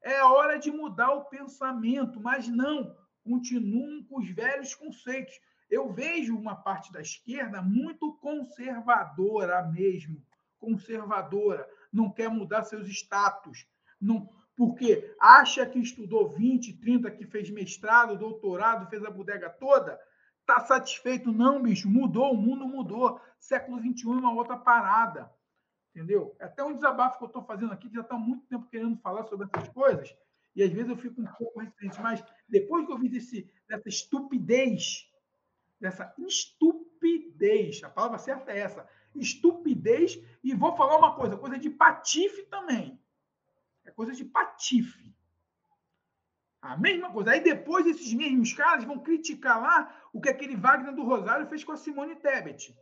É 0.00 0.22
hora 0.22 0.60
de 0.60 0.70
mudar 0.70 1.12
o 1.12 1.24
pensamento, 1.24 2.20
mas 2.20 2.46
não 2.46 2.96
continuem 3.24 4.04
com 4.04 4.20
os 4.20 4.30
velhos 4.30 4.76
conceitos. 4.76 5.34
Eu 5.70 5.92
vejo 5.92 6.36
uma 6.36 6.54
parte 6.54 6.92
da 6.92 7.00
esquerda 7.00 7.60
muito 7.60 8.14
conservadora 8.14 9.62
mesmo, 9.62 10.24
conservadora, 10.58 11.68
não 11.92 12.10
quer 12.10 12.28
mudar 12.28 12.64
seus 12.64 12.88
status, 12.88 13.66
não, 14.00 14.28
porque 14.56 15.14
acha 15.20 15.66
que 15.66 15.78
estudou 15.78 16.30
20, 16.30 16.78
30, 16.78 17.10
que 17.10 17.26
fez 17.26 17.50
mestrado, 17.50 18.16
doutorado, 18.16 18.88
fez 18.88 19.04
a 19.04 19.10
bodega 19.10 19.50
toda, 19.50 20.00
está 20.40 20.60
satisfeito. 20.60 21.32
Não, 21.32 21.62
bicho, 21.62 21.88
mudou, 21.88 22.32
o 22.32 22.36
mundo 22.36 22.66
mudou. 22.66 23.20
Século 23.38 23.78
XXI 23.78 24.04
é 24.04 24.10
uma 24.10 24.32
outra 24.32 24.56
parada. 24.56 25.30
Entendeu? 25.90 26.34
É 26.38 26.44
até 26.44 26.62
um 26.62 26.74
desabafo 26.74 27.18
que 27.18 27.24
eu 27.24 27.28
estou 27.28 27.42
fazendo 27.44 27.72
aqui, 27.72 27.88
que 27.88 27.94
já 27.94 28.02
está 28.02 28.16
muito 28.16 28.46
tempo 28.46 28.68
querendo 28.68 28.98
falar 28.98 29.24
sobre 29.24 29.46
essas 29.46 29.68
coisas, 29.70 30.14
e 30.54 30.62
às 30.62 30.70
vezes 30.70 30.90
eu 30.90 30.96
fico 30.96 31.20
um 31.20 31.26
pouco 31.26 31.60
resistente, 31.60 32.00
mas 32.00 32.24
depois 32.48 32.86
que 32.86 32.92
eu 32.92 32.98
vi 32.98 33.08
desse, 33.08 33.50
dessa 33.68 33.88
estupidez 33.88 35.10
dessa 35.80 36.14
estupidez. 36.18 37.82
A 37.82 37.90
palavra 37.90 38.18
certa 38.18 38.52
é 38.52 38.58
essa. 38.58 38.88
Estupidez. 39.14 40.18
E 40.42 40.54
vou 40.54 40.76
falar 40.76 40.98
uma 40.98 41.14
coisa, 41.14 41.36
coisa 41.36 41.58
de 41.58 41.70
patife 41.70 42.44
também. 42.46 43.00
É 43.84 43.90
coisa 43.90 44.12
de 44.12 44.24
patife. 44.24 45.14
A 46.60 46.76
mesma 46.76 47.12
coisa. 47.12 47.30
Aí 47.30 47.40
depois 47.40 47.86
esses 47.86 48.12
mesmos 48.12 48.52
caras 48.52 48.84
vão 48.84 48.98
criticar 48.98 49.60
lá 49.60 50.08
o 50.12 50.20
que 50.20 50.28
aquele 50.28 50.56
Wagner 50.56 50.94
do 50.94 51.04
Rosário 51.04 51.46
fez 51.46 51.62
com 51.62 51.72
a 51.72 51.76
Simone 51.76 52.16
Tebet. 52.16 52.76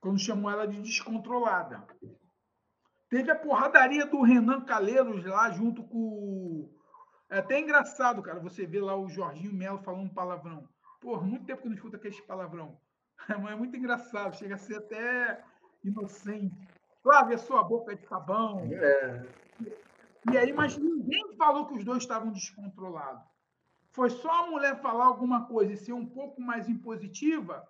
Quando 0.00 0.18
chamou 0.18 0.50
ela 0.50 0.66
de 0.66 0.80
descontrolada. 0.80 1.86
Teve 3.08 3.30
a 3.30 3.36
porradaria 3.36 4.06
do 4.06 4.22
Renan 4.22 4.62
Calheiros 4.62 5.24
lá 5.24 5.50
junto 5.50 5.84
com. 5.84 6.72
É 7.28 7.38
até 7.38 7.58
engraçado, 7.58 8.22
cara, 8.22 8.40
você 8.40 8.66
vê 8.66 8.80
lá 8.80 8.96
o 8.96 9.08
Jorginho 9.08 9.52
Melo 9.52 9.82
falando 9.82 10.14
palavrão. 10.14 10.68
Pô, 11.02 11.20
muito 11.20 11.44
tempo 11.44 11.60
que 11.60 11.66
eu 11.66 11.70
não 11.70 11.76
escuto 11.76 11.96
aquele 11.96 12.22
palavrão. 12.22 12.78
É 13.28 13.54
muito 13.54 13.76
engraçado, 13.76 14.36
chega 14.36 14.56
a 14.56 14.58
ser 14.58 14.78
até 14.78 15.44
inocente. 15.84 16.56
Claro, 17.04 17.32
a 17.32 17.38
sua 17.38 17.62
boca 17.62 17.92
é 17.92 17.94
de 17.94 18.04
sabão. 18.06 18.60
É. 18.72 19.26
E 20.32 20.38
aí, 20.38 20.52
mas 20.52 20.76
ninguém 20.76 21.36
falou 21.36 21.66
que 21.66 21.74
os 21.74 21.84
dois 21.84 22.02
estavam 22.02 22.32
descontrolados. 22.32 23.22
Foi 23.92 24.10
só 24.10 24.44
a 24.44 24.46
mulher 24.48 24.80
falar 24.80 25.04
alguma 25.04 25.46
coisa 25.46 25.72
e 25.72 25.76
ser 25.76 25.92
um 25.92 26.06
pouco 26.06 26.40
mais 26.40 26.68
impositiva, 26.68 27.68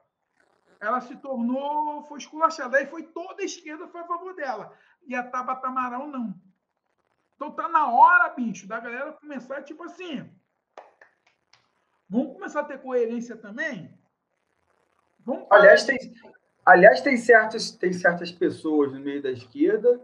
ela 0.80 1.00
se 1.00 1.16
tornou, 1.16 2.02
foi 2.04 2.18
esculachada. 2.18 2.76
Aí 2.78 2.86
foi 2.86 3.02
toda 3.04 3.42
a 3.42 3.44
esquerda 3.44 3.88
foi 3.88 4.00
a 4.00 4.06
favor 4.06 4.34
dela. 4.34 4.72
E 5.06 5.14
a 5.14 5.22
Tabata 5.22 5.68
Amaral 5.68 6.06
não. 6.06 6.34
Então 7.34 7.50
tá 7.50 7.68
na 7.68 7.90
hora, 7.90 8.28
bicho, 8.30 8.66
da 8.66 8.80
galera 8.80 9.12
começar, 9.12 9.62
tipo 9.62 9.82
assim, 9.84 10.30
Vamos 12.12 12.34
começar 12.34 12.60
a 12.60 12.64
ter 12.64 12.78
coerência 12.78 13.34
também? 13.38 13.88
Vamos 15.24 15.46
aliás, 15.50 15.82
tem, 15.82 15.96
aliás 16.62 17.00
tem, 17.00 17.16
certas, 17.16 17.70
tem 17.70 17.90
certas 17.90 18.30
pessoas 18.30 18.92
no 18.92 19.00
meio 19.00 19.22
da 19.22 19.30
esquerda 19.30 19.98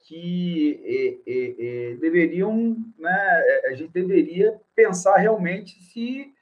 que 0.00 1.22
é, 1.24 1.32
é, 1.32 1.92
é, 1.92 1.94
deveriam, 1.94 2.76
né, 2.98 3.42
é, 3.46 3.68
a 3.68 3.74
gente 3.76 3.92
deveria 3.92 4.60
pensar 4.74 5.16
realmente 5.16 5.80
se 5.80 6.34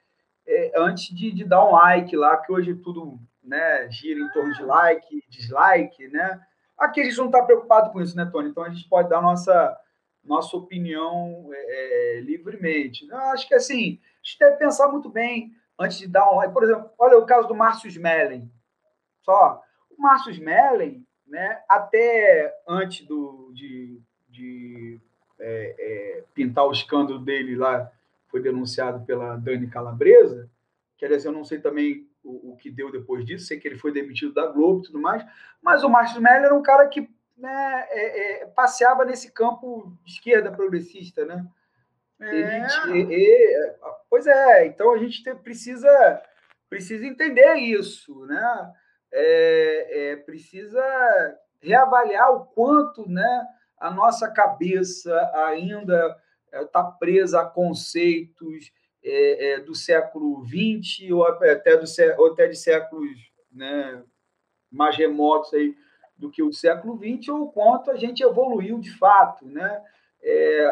é, 0.47 0.73
antes 0.77 1.15
de, 1.15 1.31
de, 1.31 1.45
dar 1.45 1.63
um 1.69 1.73
like 1.73 2.17
lá, 2.17 2.39
que 2.39 2.51
hoje 2.51 2.75
tudo 2.75 3.21
né, 3.45 3.91
gira 3.91 4.19
em 4.19 4.31
torno 4.31 4.55
de 4.55 4.63
like, 4.63 5.23
dislike, 5.29 6.09
né? 6.09 6.41
Aqui 6.79 7.03
a 7.03 7.05
gente 7.05 7.19
não 7.19 7.27
está 7.27 7.43
preocupado 7.43 7.93
com 7.93 8.01
isso, 8.01 8.17
né, 8.17 8.25
Tony? 8.33 8.49
Então 8.49 8.65
a 8.65 8.71
gente 8.71 8.89
pode 8.89 9.11
dar 9.11 9.21
nossa, 9.21 9.79
nossa 10.25 10.57
opinião 10.57 11.51
é, 11.53 12.21
livremente. 12.25 13.07
Eu 13.07 13.19
acho 13.19 13.47
que 13.47 13.55
assim 13.55 14.01
a 14.23 14.29
gente 14.29 14.39
deve 14.39 14.57
pensar 14.57 14.89
muito 14.89 15.09
bem 15.09 15.53
antes 15.79 15.99
de 15.99 16.07
dar 16.07 16.31
um. 16.31 16.53
Por 16.53 16.63
exemplo, 16.63 16.91
olha 16.99 17.19
o 17.19 17.27
caso 17.27 17.49
do 17.49 17.55
Márcio 17.55 17.89
Smelling. 17.89 18.49
Só, 19.23 19.63
o 19.91 20.01
Márcio 20.01 20.31
Smelling, 20.31 21.05
né, 21.27 21.63
até 21.69 22.55
antes 22.69 23.07
do, 23.07 23.51
de, 23.53 24.01
de 24.29 25.01
é, 25.41 25.75
é, 25.79 26.25
pintar 26.35 26.67
o 26.67 26.73
escândalo 26.73 27.19
dele 27.19 27.57
lá, 27.57 27.91
foi 28.29 28.41
denunciado 28.41 29.05
pela 29.05 29.37
Dani 29.37 29.67
Calabresa, 29.67 30.49
quer 30.97 31.09
dizer, 31.09 31.29
eu 31.29 31.33
não 31.33 31.45
sei 31.45 31.59
também 31.59 32.09
o, 32.25 32.53
o, 32.53 32.57
que 32.57 32.71
deu 32.71 32.91
depois 32.91 33.27
disso, 33.27 33.47
sei 33.47 33.59
que 33.59 33.69
ele 33.69 33.77
foi 33.79 33.93
demitido 33.93 34.33
da 34.33 34.47
Globo 34.47 34.81
e 34.81 34.83
tudo 34.85 35.01
mais, 35.01 35.25
mas 35.61 35.83
o 35.83 35.89
Márcio 35.89 36.17
Smelling 36.17 36.47
era 36.47 36.55
um 36.55 36.63
cara 36.63 36.89
que 36.89 37.09
né, 37.37 37.87
é, 37.91 38.43
é 38.43 38.47
passeava 38.47 39.05
nesse 39.05 39.31
campo 39.31 39.93
de 40.05 40.13
esquerda 40.13 40.51
progressista, 40.51 41.25
né? 41.25 41.47
É. 42.21 43.77
Pois 44.09 44.27
é, 44.27 44.67
então 44.67 44.93
a 44.93 44.99
gente 44.99 45.23
precisa, 45.37 46.23
precisa 46.69 47.07
entender 47.07 47.55
isso, 47.57 48.25
né? 48.27 48.73
É, 49.13 50.13
é, 50.13 50.17
precisa 50.17 50.83
reavaliar 51.61 52.33
o 52.33 52.47
quanto 52.47 53.09
né, 53.09 53.47
a 53.79 53.91
nossa 53.91 54.31
cabeça 54.31 55.15
ainda 55.47 56.17
está 56.53 56.81
é, 56.81 56.99
presa 56.99 57.43
a 57.43 57.47
conceitos 57.47 58.73
é, 59.05 59.53
é, 59.53 59.61
do 59.61 59.75
século 59.75 60.45
XX 60.47 61.11
ou 61.11 61.27
até, 61.27 61.77
do, 61.77 61.85
ou 62.19 62.33
até 62.33 62.47
de 62.47 62.57
séculos 62.57 63.11
né, 63.51 64.03
mais 64.71 64.97
remotos 64.97 65.53
aí 65.55 65.75
do 66.17 66.31
que 66.31 66.43
o 66.43 66.53
século 66.53 66.97
XX, 66.97 67.29
ou 67.29 67.43
o 67.43 67.53
quanto 67.53 67.91
a 67.91 67.97
gente 67.97 68.23
evoluiu 68.23 68.79
de 68.79 68.97
fato, 68.97 69.45
né? 69.47 69.83
É, 70.23 70.65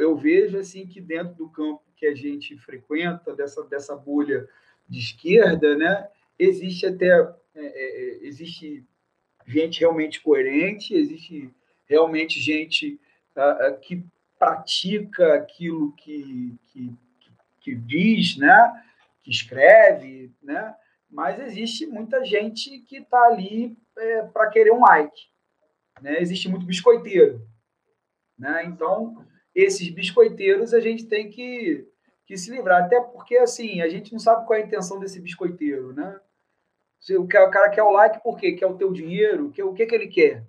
eu 0.00 0.16
vejo 0.16 0.58
assim 0.58 0.86
que 0.86 1.00
dentro 1.00 1.34
do 1.34 1.48
campo 1.48 1.82
que 1.96 2.06
a 2.06 2.14
gente 2.14 2.56
frequenta, 2.58 3.34
dessa, 3.34 3.64
dessa 3.64 3.96
bolha 3.96 4.48
de 4.88 4.98
esquerda, 4.98 5.76
né, 5.76 6.08
existe 6.38 6.86
até 6.86 7.10
é, 7.54 7.60
é, 7.60 8.18
existe 8.26 8.84
gente 9.46 9.80
realmente 9.80 10.20
coerente, 10.20 10.94
existe 10.94 11.50
realmente 11.86 12.38
gente 12.38 13.00
uh, 13.34 13.78
que 13.80 14.04
pratica 14.38 15.34
aquilo 15.34 15.92
que, 15.92 16.54
que, 16.66 16.92
que 17.60 17.74
diz, 17.74 18.36
né, 18.36 18.84
que 19.22 19.30
escreve, 19.30 20.30
né, 20.42 20.74
mas 21.10 21.40
existe 21.40 21.86
muita 21.86 22.24
gente 22.24 22.80
que 22.80 22.98
está 22.98 23.22
ali 23.24 23.76
é, 23.96 24.22
para 24.22 24.50
querer 24.50 24.72
um 24.72 24.82
like. 24.82 25.28
Né? 26.00 26.20
Existe 26.20 26.48
muito 26.48 26.66
biscoiteiro. 26.66 27.42
Né? 28.38 28.64
Então, 28.66 29.24
esses 29.54 29.88
biscoiteiros 29.90 30.72
a 30.72 30.80
gente 30.80 31.06
tem 31.06 31.28
que, 31.28 31.86
que 32.26 32.36
se 32.36 32.50
livrar, 32.50 32.84
até 32.84 33.00
porque 33.00 33.36
assim, 33.36 33.80
a 33.80 33.88
gente 33.88 34.12
não 34.12 34.18
sabe 34.18 34.46
qual 34.46 34.58
é 34.58 34.62
a 34.62 34.66
intenção 34.66 35.00
desse 35.00 35.20
biscoiteiro. 35.20 35.92
Né? 35.92 36.20
O 37.18 37.26
cara 37.26 37.70
quer 37.70 37.82
o 37.82 37.90
like 37.90 38.22
por 38.22 38.38
quê? 38.38 38.52
Quer 38.52 38.66
o 38.66 38.76
teu 38.76 38.92
dinheiro? 38.92 39.50
Quer, 39.50 39.64
o 39.64 39.74
que, 39.74 39.86
que 39.86 39.94
ele 39.94 40.08
quer? 40.08 40.46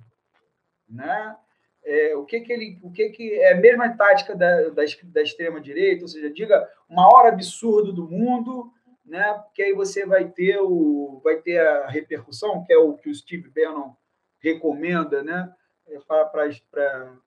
Né? 0.87 1.35
é, 1.83 2.15
o 2.15 2.25
que, 2.25 2.39
que 2.41 2.51
ele, 2.51 2.79
o 2.83 2.91
que, 2.91 3.09
que 3.09 3.33
é 3.39 3.53
a 3.53 3.59
mesma 3.59 3.95
tática 3.95 4.35
da, 4.35 4.69
da, 4.69 4.83
da 5.03 5.21
extrema 5.21 5.59
direita, 5.59 6.03
ou 6.03 6.07
seja, 6.07 6.29
diga 6.29 6.69
o 6.87 6.95
maior 6.95 7.27
absurdo 7.27 7.93
do 7.93 8.07
mundo, 8.07 8.71
né? 9.05 9.33
Porque 9.45 9.63
aí 9.63 9.73
você 9.73 10.05
vai 10.05 10.29
ter 10.29 10.59
o, 10.59 11.19
vai 11.23 11.37
ter 11.37 11.59
a 11.59 11.87
repercussão, 11.87 12.63
que 12.63 12.73
é 12.73 12.77
o 12.77 12.93
que 12.93 13.09
o 13.09 13.15
Steve 13.15 13.49
Bannon 13.49 13.93
recomenda, 14.39 15.23
né? 15.23 15.51
É, 15.89 15.99
para 15.99 16.47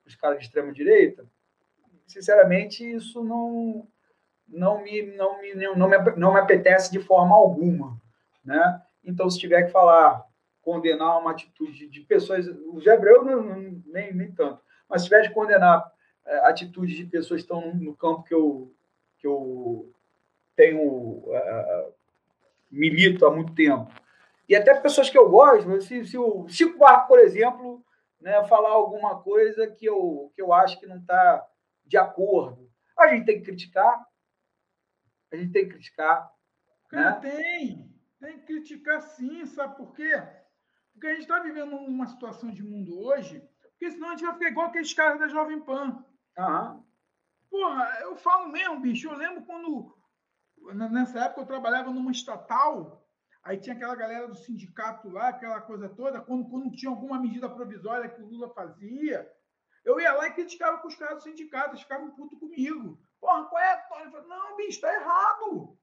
os 0.05 0.15
caras 0.15 0.39
de 0.39 0.45
extrema 0.45 0.71
direita. 0.71 1.25
Sinceramente, 2.07 2.83
isso 2.83 3.23
não 3.23 3.87
não 4.47 4.83
me 4.83 5.01
não 5.15 5.41
me 5.41 5.53
não 5.55 5.87
me, 5.87 5.97
não 6.17 6.33
me 6.33 6.39
apetece 6.39 6.91
de 6.91 6.99
forma 6.99 7.35
alguma, 7.35 7.99
né? 8.43 8.81
Então, 9.03 9.29
se 9.29 9.39
tiver 9.39 9.63
que 9.63 9.71
falar 9.71 10.25
condenar 10.63 11.19
uma 11.19 11.31
atitude 11.31 11.87
de 11.87 11.99
pessoas. 12.01 12.47
O 12.47 12.81
Gabriel 12.83 13.23
não, 13.23 13.43
não, 13.43 13.81
nem, 13.85 14.13
nem 14.13 14.31
tanto. 14.31 14.59
Mas 14.89 15.01
se 15.01 15.09
tiver 15.09 15.21
de 15.21 15.33
condenar 15.33 15.91
é, 16.25 16.37
atitudes 16.47 16.95
de 16.95 17.05
pessoas 17.05 17.41
que 17.41 17.45
estão 17.45 17.75
no, 17.75 17.95
campo 17.95 18.23
que 18.23 18.33
eu, 18.33 18.73
que 19.19 19.27
eu 19.27 19.91
tenho. 20.55 21.23
É, 21.31 21.87
milito 22.71 23.25
há 23.25 23.31
muito 23.31 23.53
tempo. 23.53 23.91
E 24.49 24.55
até 24.55 24.73
pessoas 24.73 25.09
que 25.09 25.17
eu 25.17 25.29
gosto, 25.29 25.79
se, 25.81 26.05
se 26.05 26.17
o 26.17 26.47
Chico 26.47 26.77
Buarque, 26.77 27.07
por 27.07 27.19
exemplo, 27.19 27.83
né, 28.23 28.41
falar 28.45 28.69
alguma 28.69 29.21
coisa 29.21 29.67
que 29.67 29.85
eu, 29.85 30.31
que 30.33 30.41
eu 30.41 30.53
acho 30.53 30.79
que 30.79 30.87
não 30.87 30.97
está 30.97 31.45
de 31.85 31.97
acordo, 31.97 32.71
a 32.97 33.09
gente 33.09 33.25
tem 33.25 33.39
que 33.39 33.45
criticar. 33.45 34.07
A 35.31 35.35
gente 35.35 35.51
tem 35.51 35.65
que 35.65 35.71
criticar. 35.71 36.31
Né? 36.91 37.11
Tem, 37.21 37.93
tem 38.19 38.39
que 38.39 38.45
criticar 38.45 39.01
sim, 39.01 39.45
sabe 39.45 39.75
por 39.75 39.93
quê? 39.93 40.23
Porque 40.93 41.07
a 41.07 41.11
gente 41.11 41.23
está 41.23 41.39
vivendo 41.39 41.75
uma 41.75 42.07
situação 42.07 42.49
de 42.49 42.63
mundo 42.63 42.97
hoje, 42.97 43.45
porque 43.71 43.91
senão 43.91 44.09
a 44.09 44.11
gente 44.11 44.25
vai 44.25 44.33
ficar 44.35 44.49
igual 44.49 44.67
aqueles 44.67 44.93
caras 44.93 45.19
da 45.19 45.27
Jovem 45.27 45.59
Pan. 45.59 46.05
Uhum. 46.37 46.83
Porra, 47.49 47.99
eu 48.01 48.15
falo 48.15 48.47
mesmo, 48.47 48.79
bicho. 48.79 49.09
Eu 49.09 49.17
lembro 49.17 49.43
quando, 49.43 49.93
nessa 50.91 51.25
época, 51.25 51.41
eu 51.41 51.45
trabalhava 51.45 51.91
numa 51.91 52.11
estatal, 52.11 53.02
aí 53.43 53.59
tinha 53.59 53.75
aquela 53.75 53.95
galera 53.95 54.27
do 54.27 54.35
sindicato 54.35 55.09
lá, 55.09 55.29
aquela 55.29 55.61
coisa 55.61 55.89
toda, 55.89 56.21
quando, 56.21 56.49
quando 56.49 56.71
tinha 56.71 56.89
alguma 56.89 57.19
medida 57.19 57.49
provisória 57.49 58.09
que 58.09 58.21
o 58.21 58.25
Lula 58.25 58.53
fazia, 58.53 59.29
eu 59.83 59.99
ia 59.99 60.13
lá 60.13 60.27
e 60.27 60.33
criticava 60.33 60.77
com 60.79 60.87
os 60.87 60.95
caras 60.95 61.17
do 61.17 61.23
sindicato, 61.23 61.77
ficavam 61.77 62.11
puto 62.11 62.37
comigo. 62.39 62.99
Porra, 63.19 63.45
qual 63.45 63.61
é, 63.61 63.75
Tony? 63.89 64.05
Eu 64.05 64.11
falei, 64.11 64.27
não, 64.27 64.55
bicho, 64.55 64.81
tá 64.81 64.93
errado. 64.93 65.77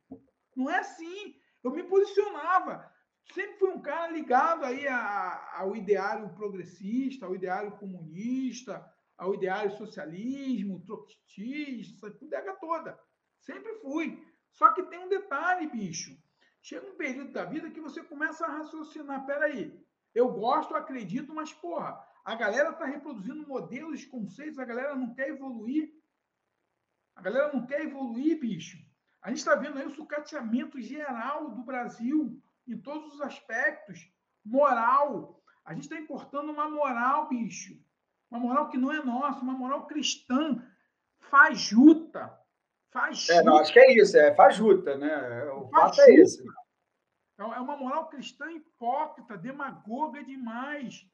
Não 0.56 0.70
é 0.70 0.78
assim. 0.78 1.34
Eu 1.62 1.70
me 1.70 1.82
posicionava 1.82 2.90
sempre 3.32 3.58
fui 3.58 3.70
um 3.70 3.80
cara 3.80 4.10
ligado 4.12 4.64
aí 4.64 4.86
a, 4.88 5.58
ao 5.58 5.76
ideário 5.76 6.28
progressista, 6.34 7.26
ao 7.26 7.34
ideário 7.34 7.72
comunista, 7.72 8.84
ao 9.16 9.34
ideário 9.34 9.76
socialismo, 9.76 10.84
trotskista, 10.84 12.06
essa 12.06 12.18
pudega 12.18 12.54
toda. 12.54 12.98
Sempre 13.40 13.74
fui. 13.80 14.22
Só 14.52 14.72
que 14.72 14.82
tem 14.84 14.98
um 14.98 15.08
detalhe, 15.08 15.68
bicho. 15.68 16.16
Chega 16.62 16.86
um 16.86 16.96
período 16.96 17.32
da 17.32 17.44
vida 17.44 17.70
que 17.70 17.80
você 17.80 18.02
começa 18.02 18.46
a 18.46 18.58
raciocinar. 18.58 19.24
Peraí, 19.24 19.78
eu 20.14 20.32
gosto, 20.32 20.74
acredito, 20.74 21.34
mas, 21.34 21.52
porra, 21.52 21.98
a 22.24 22.34
galera 22.34 22.70
está 22.70 22.84
reproduzindo 22.84 23.46
modelos, 23.46 24.04
conceitos, 24.04 24.58
a 24.58 24.64
galera 24.64 24.94
não 24.94 25.14
quer 25.14 25.28
evoluir. 25.28 25.92
A 27.14 27.22
galera 27.22 27.52
não 27.52 27.66
quer 27.66 27.82
evoluir, 27.82 28.38
bicho. 28.38 28.78
A 29.22 29.28
gente 29.28 29.38
está 29.38 29.54
vendo 29.54 29.78
aí 29.78 29.86
o 29.86 29.94
sucateamento 29.94 30.80
geral 30.80 31.50
do 31.50 31.62
Brasil 31.62 32.40
em 32.66 32.78
todos 32.78 33.14
os 33.14 33.20
aspectos. 33.20 34.10
Moral. 34.44 35.42
A 35.64 35.74
gente 35.74 35.84
está 35.84 35.96
importando 35.98 36.50
uma 36.50 36.68
moral, 36.68 37.28
bicho. 37.28 37.78
Uma 38.30 38.40
moral 38.40 38.68
que 38.68 38.78
não 38.78 38.92
é 38.92 39.02
nossa, 39.04 39.40
uma 39.40 39.52
moral 39.52 39.86
cristã, 39.86 40.64
fajuta. 41.18 42.39
Fajuta. 42.92 43.32
É, 43.32 43.42
não, 43.42 43.58
acho 43.58 43.72
que 43.72 43.78
é 43.78 43.92
isso, 43.94 44.16
é 44.16 44.34
fajuta, 44.34 44.96
né? 44.96 45.44
O 45.52 45.68
fajuta. 45.68 45.70
fato 45.70 46.00
é 46.00 46.14
esse. 46.14 46.42
É, 47.38 47.42
é 47.42 47.60
uma 47.60 47.76
moral 47.76 48.08
cristã 48.08 48.50
hipócrita, 48.50 49.36
demagoga 49.38 50.22
demais. 50.24 51.06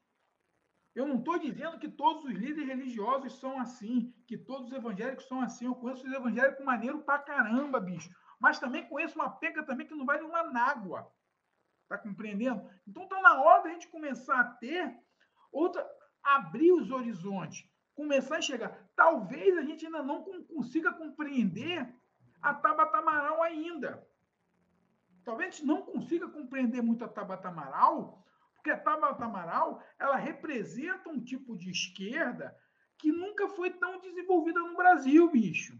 Eu 0.95 1.05
não 1.05 1.19
estou 1.19 1.37
dizendo 1.37 1.77
que 1.77 1.87
todos 1.87 2.25
os 2.25 2.31
líderes 2.31 2.67
religiosos 2.67 3.39
são 3.39 3.59
assim, 3.59 4.11
que 4.25 4.35
todos 4.35 4.71
os 4.71 4.73
evangélicos 4.75 5.27
são 5.27 5.41
assim. 5.41 5.65
Eu 5.65 5.75
conheço 5.75 6.05
os 6.05 6.11
evangélicos 6.11 6.65
maneiro 6.65 7.03
pra 7.03 7.19
caramba, 7.19 7.79
bicho. 7.79 8.09
Mas 8.39 8.59
também 8.59 8.87
conheço 8.87 9.13
uma 9.13 9.29
penca 9.29 9.63
também 9.63 9.85
que 9.85 9.93
não 9.93 10.05
vale 10.05 10.23
uma 10.23 10.43
nágua. 10.43 11.11
Está 11.83 11.99
compreendendo? 11.99 12.67
Então 12.87 13.03
está 13.03 13.21
na 13.21 13.39
hora 13.41 13.63
da 13.63 13.69
gente 13.69 13.87
começar 13.87 14.39
a 14.39 14.51
ter 14.55 14.91
outra, 15.51 15.87
abrir 16.23 16.71
os 16.71 16.89
horizontes, 16.89 17.63
começar 17.97 18.37
a 18.37 18.41
chegar. 18.41 18.69
Talvez 18.95 19.57
a 19.57 19.63
gente 19.63 19.85
ainda 19.87 20.03
não 20.03 20.23
consiga 20.23 20.93
compreender 20.93 21.91
a 22.39 22.53
Tabata 22.53 22.99
Amaral 22.99 23.41
ainda. 23.41 24.07
Talvez 25.25 25.47
a 25.47 25.51
gente 25.57 25.65
não 25.65 25.81
consiga 25.81 26.29
compreender 26.29 26.81
muito 26.81 27.03
a 27.03 27.07
Tabata 27.07 27.47
Amaral, 27.47 28.23
porque 28.53 28.69
a 28.69 28.79
Tabata 28.79 29.25
Amaral 29.25 29.83
ela 29.97 30.15
representa 30.15 31.09
um 31.09 31.19
tipo 31.19 31.57
de 31.57 31.71
esquerda 31.71 32.55
que 32.99 33.11
nunca 33.11 33.49
foi 33.49 33.71
tão 33.71 33.99
desenvolvida 33.99 34.59
no 34.59 34.77
Brasil, 34.77 35.29
bicho. 35.31 35.77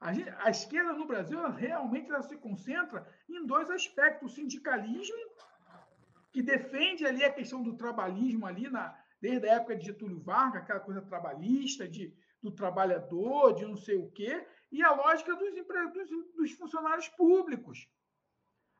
A, 0.00 0.12
gente, 0.12 0.28
a, 0.28 0.50
esquerda 0.50 0.92
no 0.92 1.06
Brasil 1.06 1.38
ela 1.38 1.48
realmente 1.48 2.10
ela 2.10 2.22
se 2.22 2.36
concentra 2.36 3.08
em 3.28 3.46
dois 3.46 3.70
aspectos: 3.70 4.32
o 4.32 4.34
sindicalismo, 4.34 5.16
que 6.32 6.42
defende 6.42 7.06
ali 7.06 7.24
a 7.24 7.32
questão 7.32 7.62
do 7.62 7.76
trabalhismo 7.76 8.44
ali 8.46 8.68
na, 8.68 8.94
desde 9.24 9.48
a 9.48 9.54
época 9.54 9.74
de 9.74 9.86
Getúlio 9.86 10.20
Vargas, 10.20 10.62
aquela 10.62 10.80
coisa 10.80 11.00
trabalhista, 11.00 11.88
de, 11.88 12.14
do 12.42 12.50
trabalhador, 12.50 13.54
de 13.54 13.64
não 13.64 13.74
sei 13.74 13.96
o 13.96 14.10
quê, 14.10 14.46
e 14.70 14.82
a 14.82 14.92
lógica 14.92 15.34
dos, 15.34 15.50
dos, 15.54 16.34
dos 16.36 16.52
funcionários 16.52 17.08
públicos. 17.08 17.88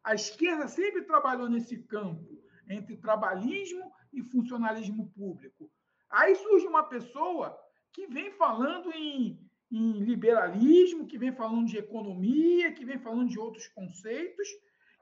A 0.05 0.15
esquerda 0.15 0.69
sempre 0.69 1.01
trabalhou 1.01 1.49
nesse 1.49 1.79
campo 1.85 2.29
entre 2.69 2.95
trabalhismo 2.99 3.91
e 4.13 4.23
funcionalismo 4.23 5.11
público. 5.13 5.73
Aí 6.11 6.37
surge 6.37 6.67
uma 6.67 6.83
pessoa 6.83 7.59
que 7.91 8.07
vem 8.07 8.31
falando 8.33 8.93
em 8.93 9.41
em 9.73 9.93
liberalismo, 10.05 11.07
que 11.07 11.19
vem 11.19 11.33
falando 11.33 11.67
de 11.67 11.79
economia, 11.79 12.73
que 12.73 12.85
vem 12.85 12.99
falando 12.99 13.31
de 13.31 13.41
outros 13.41 13.67
conceitos 13.69 14.47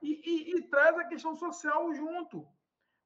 e, 0.00 0.12
e, 0.24 0.56
e 0.56 0.62
traz 0.62 0.96
a 0.96 1.04
questão 1.04 1.36
social 1.36 1.92
junto. 1.92 2.46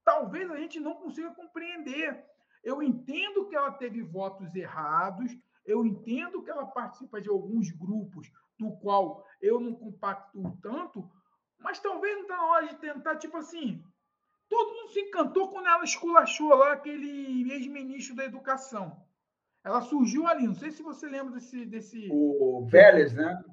Talvez 0.07 0.49
a 0.49 0.57
gente 0.57 0.79
não 0.79 0.95
consiga 0.95 1.35
compreender. 1.35 2.25
Eu 2.63 2.81
entendo 2.81 3.49
que 3.49 3.57
ela 3.57 3.73
teve 3.73 4.03
votos 4.03 4.55
errados, 4.55 5.37
eu 5.65 5.85
entendo 5.85 6.45
que 6.45 6.51
ela 6.51 6.65
participa 6.65 7.21
de 7.21 7.29
alguns 7.29 7.73
grupos 7.73 8.31
do 8.57 8.71
qual 8.79 9.27
eu 9.43 9.59
não 9.59 9.75
compacto 9.75 10.57
tanto, 10.63 11.11
mas 11.59 11.81
talvez 11.81 12.15
não 12.15 12.23
está 12.23 12.37
na 12.37 12.47
hora 12.47 12.69
de 12.69 12.77
tentar, 12.77 13.17
tipo 13.17 13.37
assim, 13.37 13.85
todo 14.49 14.75
mundo 14.75 14.93
se 14.93 15.01
encantou 15.01 15.51
quando 15.51 15.67
ela 15.67 15.83
esculachou 15.83 16.55
lá 16.55 16.75
aquele 16.75 17.53
ex-ministro 17.53 18.15
da 18.15 18.25
educação. 18.25 19.05
Ela 19.65 19.81
surgiu 19.81 20.29
ali, 20.29 20.47
não 20.47 20.55
sei 20.55 20.71
se 20.71 20.85
você 20.85 21.09
lembra 21.09 21.35
desse. 21.35 21.67
desse 21.67 22.09
o 22.13 22.65
Vélez, 22.71 23.13
né? 23.13 23.45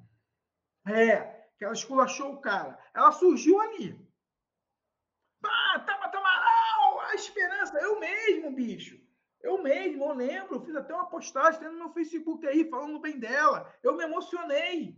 É, 0.85 1.47
que 1.57 1.65
ela 1.65 1.73
esculachou 1.73 2.33
o 2.33 2.41
cara. 2.41 2.77
Ela 2.93 3.11
surgiu 3.11 3.59
ali. 3.59 3.99
Pá, 5.41 5.79
Tabata 5.85 6.17
Amaral, 6.17 7.01
a 7.01 7.15
esperança. 7.73 7.79
Eu 7.79 7.99
mesmo, 7.99 8.51
bicho. 8.51 9.01
Eu 9.41 9.61
mesmo, 9.61 10.05
eu 10.05 10.13
lembro, 10.13 10.55
eu 10.55 10.61
fiz 10.61 10.75
até 10.75 10.93
uma 10.93 11.09
postagem 11.09 11.61
no 11.63 11.77
meu 11.77 11.89
Facebook 11.89 12.47
aí, 12.47 12.69
falando 12.69 12.99
bem 12.99 13.19
dela. 13.19 13.71
Eu 13.83 13.95
me 13.95 14.03
emocionei. 14.03 14.97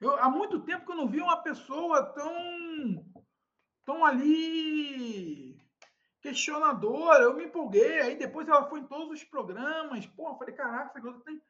Eu, 0.00 0.16
há 0.16 0.30
muito 0.30 0.62
tempo 0.62 0.86
que 0.86 0.92
eu 0.92 0.96
não 0.96 1.08
vi 1.08 1.20
uma 1.20 1.42
pessoa 1.42 2.04
tão, 2.12 3.04
tão 3.84 4.04
ali 4.04 5.60
questionadora, 6.20 7.24
eu 7.24 7.34
me 7.34 7.44
empolguei, 7.44 8.00
aí 8.00 8.16
depois 8.16 8.48
ela 8.48 8.68
foi 8.68 8.80
em 8.80 8.86
todos 8.86 9.10
os 9.10 9.24
programas, 9.24 10.06
pô, 10.06 10.28
eu 10.28 10.36
falei, 10.36 10.54
caraca, 10.54 10.90
essa 10.90 11.00
coisa 11.00 11.20
tem... 11.20 11.40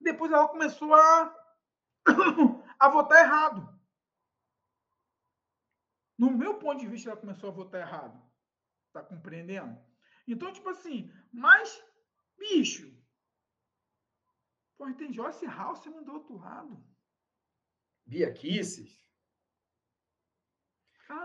Depois 0.00 0.30
ela 0.30 0.48
começou 0.48 0.92
a, 0.92 1.34
a 2.78 2.88
votar 2.88 3.24
errado. 3.24 3.68
No 6.18 6.30
meu 6.30 6.58
ponto 6.58 6.78
de 6.78 6.86
vista, 6.86 7.10
ela 7.10 7.20
começou 7.20 7.48
a 7.48 7.52
votar 7.52 7.80
errado. 7.80 8.23
Tá 8.94 9.02
compreendendo? 9.02 9.76
Então, 10.24 10.52
tipo 10.52 10.68
assim, 10.68 11.12
mas, 11.32 11.84
bicho, 12.38 12.96
pô, 14.78 14.90
tem 14.94 15.12
Joyce 15.12 15.44
House 15.46 15.82
do 15.82 16.12
outro 16.12 16.36
lado. 16.36 16.80
Bia 18.06 18.32
Kisses. 18.32 19.02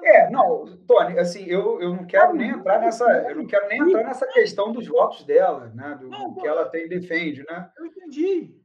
É, 0.04 0.32
não, 0.32 0.84
Tony, 0.88 1.20
assim, 1.20 1.46
eu, 1.46 1.80
eu 1.80 1.96
não 1.96 2.08
quero 2.08 2.34
nem 2.34 2.50
entrar 2.50 2.80
nessa, 2.80 3.06
eu 3.30 3.36
não 3.36 3.46
quero 3.46 3.68
nem 3.68 3.80
entrar 3.80 4.04
nessa 4.04 4.26
questão 4.26 4.72
dos 4.72 4.88
votos 4.88 5.24
dela, 5.24 5.70
né? 5.70 5.96
Do, 5.96 6.10
não, 6.10 6.34
que 6.34 6.48
ela 6.48 6.68
tem 6.68 6.90
defende, 6.90 7.44
né? 7.44 7.72
Eu 7.78 7.86
entendi. 7.86 8.60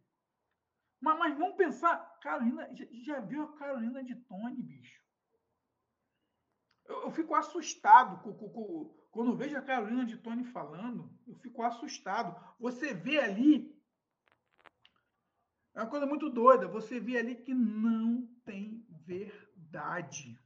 Mas, 0.99 1.19
mas 1.19 1.39
vamos 1.39 1.57
pensar, 1.57 2.19
Carolina, 2.23 2.69
já, 2.75 2.87
já 2.91 3.21
viu 3.21 3.43
a 3.43 3.57
Carolina 3.59 4.03
de 4.03 4.17
Tony, 4.17 4.63
bicho? 4.63 5.04
Eu, 6.87 7.03
eu 7.05 7.11
fico 7.11 7.35
assustado 7.35 8.23
com, 8.23 8.33
com, 8.35 8.49
com, 8.49 8.95
Quando 9.11 9.37
vejo 9.37 9.57
a 9.57 9.63
Carolina 9.63 10.05
de 10.05 10.17
Tony 10.17 10.45
falando, 10.45 11.11
eu 11.27 11.35
fico 11.37 11.63
assustado. 11.63 12.39
Você 12.59 12.93
vê 12.95 13.19
ali. 13.19 13.75
É 15.75 15.81
uma 15.81 15.91
coisa 15.91 16.07
muito 16.07 16.31
doida. 16.31 16.69
Você 16.69 17.01
vê 17.01 17.19
ali 17.19 17.35
que 17.37 17.55
não 17.55 18.27
tem 18.45 18.87
verdade. 19.07 20.39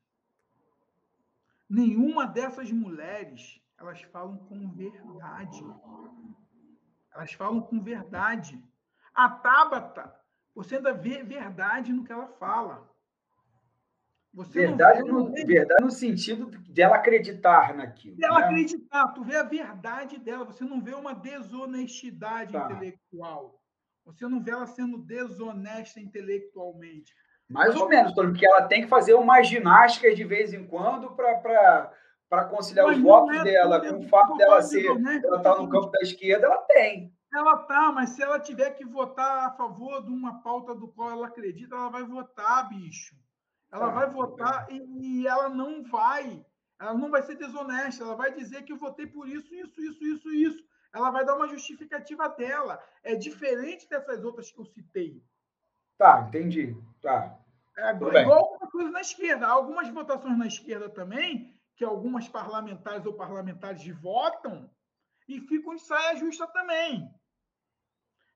Nenhuma 1.69 2.27
dessas 2.27 2.71
mulheres, 2.73 3.61
elas 3.77 4.01
falam 4.03 4.39
com 4.39 4.71
verdade. 4.71 5.63
Elas 7.13 7.33
falam 7.33 7.61
com 7.61 7.83
verdade. 7.83 8.63
A 9.13 9.29
Tabata, 9.29 10.15
você 10.55 10.77
ainda 10.77 10.95
vê 10.95 11.23
verdade 11.23 11.93
no 11.93 12.05
que 12.05 12.13
ela 12.13 12.29
fala. 12.29 12.88
Você 14.35 14.67
verdade, 14.67 15.03
vê, 15.03 15.11
no, 15.11 15.33
verdade 15.33 15.83
no 15.83 15.91
sentido 15.91 16.47
dela 16.69 16.97
acreditar 16.97 17.75
naquilo. 17.75 18.17
Dela 18.17 18.41
né? 18.41 18.47
acreditar, 18.47 19.09
tu 19.09 19.25
vê 19.25 19.37
a 19.37 19.43
verdade 19.43 20.19
dela, 20.19 20.45
você 20.45 20.65
não 20.65 20.81
vê 20.81 20.95
uma 20.95 21.15
desonestidade 21.15 22.53
tá. 22.53 22.67
intelectual. 22.67 23.59
Você 24.05 24.27
não 24.27 24.43
vê 24.43 24.53
ela 24.53 24.67
sendo 24.67 24.99
desonesta 24.99 26.01
intelectualmente. 26.01 27.13
Mais 27.49 27.75
ou 27.75 27.89
menos, 27.89 28.13
porque 28.13 28.47
ela 28.47 28.63
tem 28.63 28.83
que 28.83 28.89
fazer 28.89 29.15
umas 29.15 29.49
ginásticas 29.49 30.15
de 30.15 30.25
vez 30.25 30.53
em 30.53 30.67
quando 30.67 31.15
para 31.15 32.45
conciliar 32.51 32.87
mas 32.87 32.99
os 32.99 33.03
votos 33.03 33.37
é 33.39 33.43
dela 33.45 33.81
com 33.81 33.99
o 33.99 34.09
fato 34.09 34.37
dela 34.37 34.61
ser 34.61 34.87
ela 34.87 35.01
estar 35.17 35.41
tá 35.41 35.57
no 35.57 35.69
campo 35.69 35.91
da 35.91 36.01
esquerda, 36.01 36.47
ela 36.47 36.59
tem. 36.69 37.13
Ela 37.35 37.57
tá, 37.59 37.91
mas 37.93 38.11
se 38.11 38.23
ela 38.23 38.39
tiver 38.39 38.71
que 38.73 38.85
votar 38.85 39.47
a 39.47 39.51
favor 39.51 40.05
de 40.05 40.11
uma 40.11 40.43
pauta 40.43 40.75
do 40.75 40.89
qual 40.89 41.11
ela 41.11 41.27
acredita, 41.27 41.75
ela 41.75 41.89
vai 41.89 42.05
votar, 42.05 42.69
bicho. 42.69 43.17
Ela 43.71 43.89
ah, 43.89 43.91
vai 43.91 44.11
votar 44.11 44.67
e, 44.71 45.21
e, 45.21 45.27
ela 45.27 45.49
não 45.49 45.83
vai, 45.85 46.45
ela 46.81 46.95
não 46.95 47.11
vai 47.11 47.23
ser 47.23 47.37
desonesta, 47.37 48.03
ela 48.03 48.15
vai 48.15 48.33
dizer 48.33 48.63
que 48.63 48.73
eu 48.73 48.79
votei 48.79 49.07
por 49.07 49.29
isso, 49.29 49.55
isso, 49.55 49.81
isso, 49.81 50.05
isso, 50.05 50.31
isso. 50.31 50.69
Ela 50.93 51.11
vai 51.11 51.25
dar 51.25 51.37
uma 51.37 51.49
justificativa 51.49 52.29
dela. 52.31 52.83
É 53.03 53.15
diferente 53.15 53.89
dessas 53.89 54.25
outras 54.25 54.51
que 54.51 54.59
eu 54.59 54.65
citei. 54.65 55.23
Tá, 55.99 56.25
entendi. 56.27 56.75
Tá. 57.03 57.39
É 57.77 57.91
igual 57.91 58.39
alguma 58.39 58.71
coisa 58.71 58.91
na 58.91 59.01
esquerda. 59.01 59.47
Algumas 59.47 59.89
votações 59.91 60.37
na 60.39 60.47
esquerda 60.47 60.89
também, 60.89 61.53
que 61.77 61.85
algumas 61.85 62.27
parlamentares 62.29 63.05
ou 63.05 63.15
parlamentares 63.15 63.87
votam 64.01 64.71
e 65.29 65.41
ficam 65.43 65.75
em 65.75 65.79
saia 65.79 66.17
justa 66.17 66.47
também. 66.47 67.09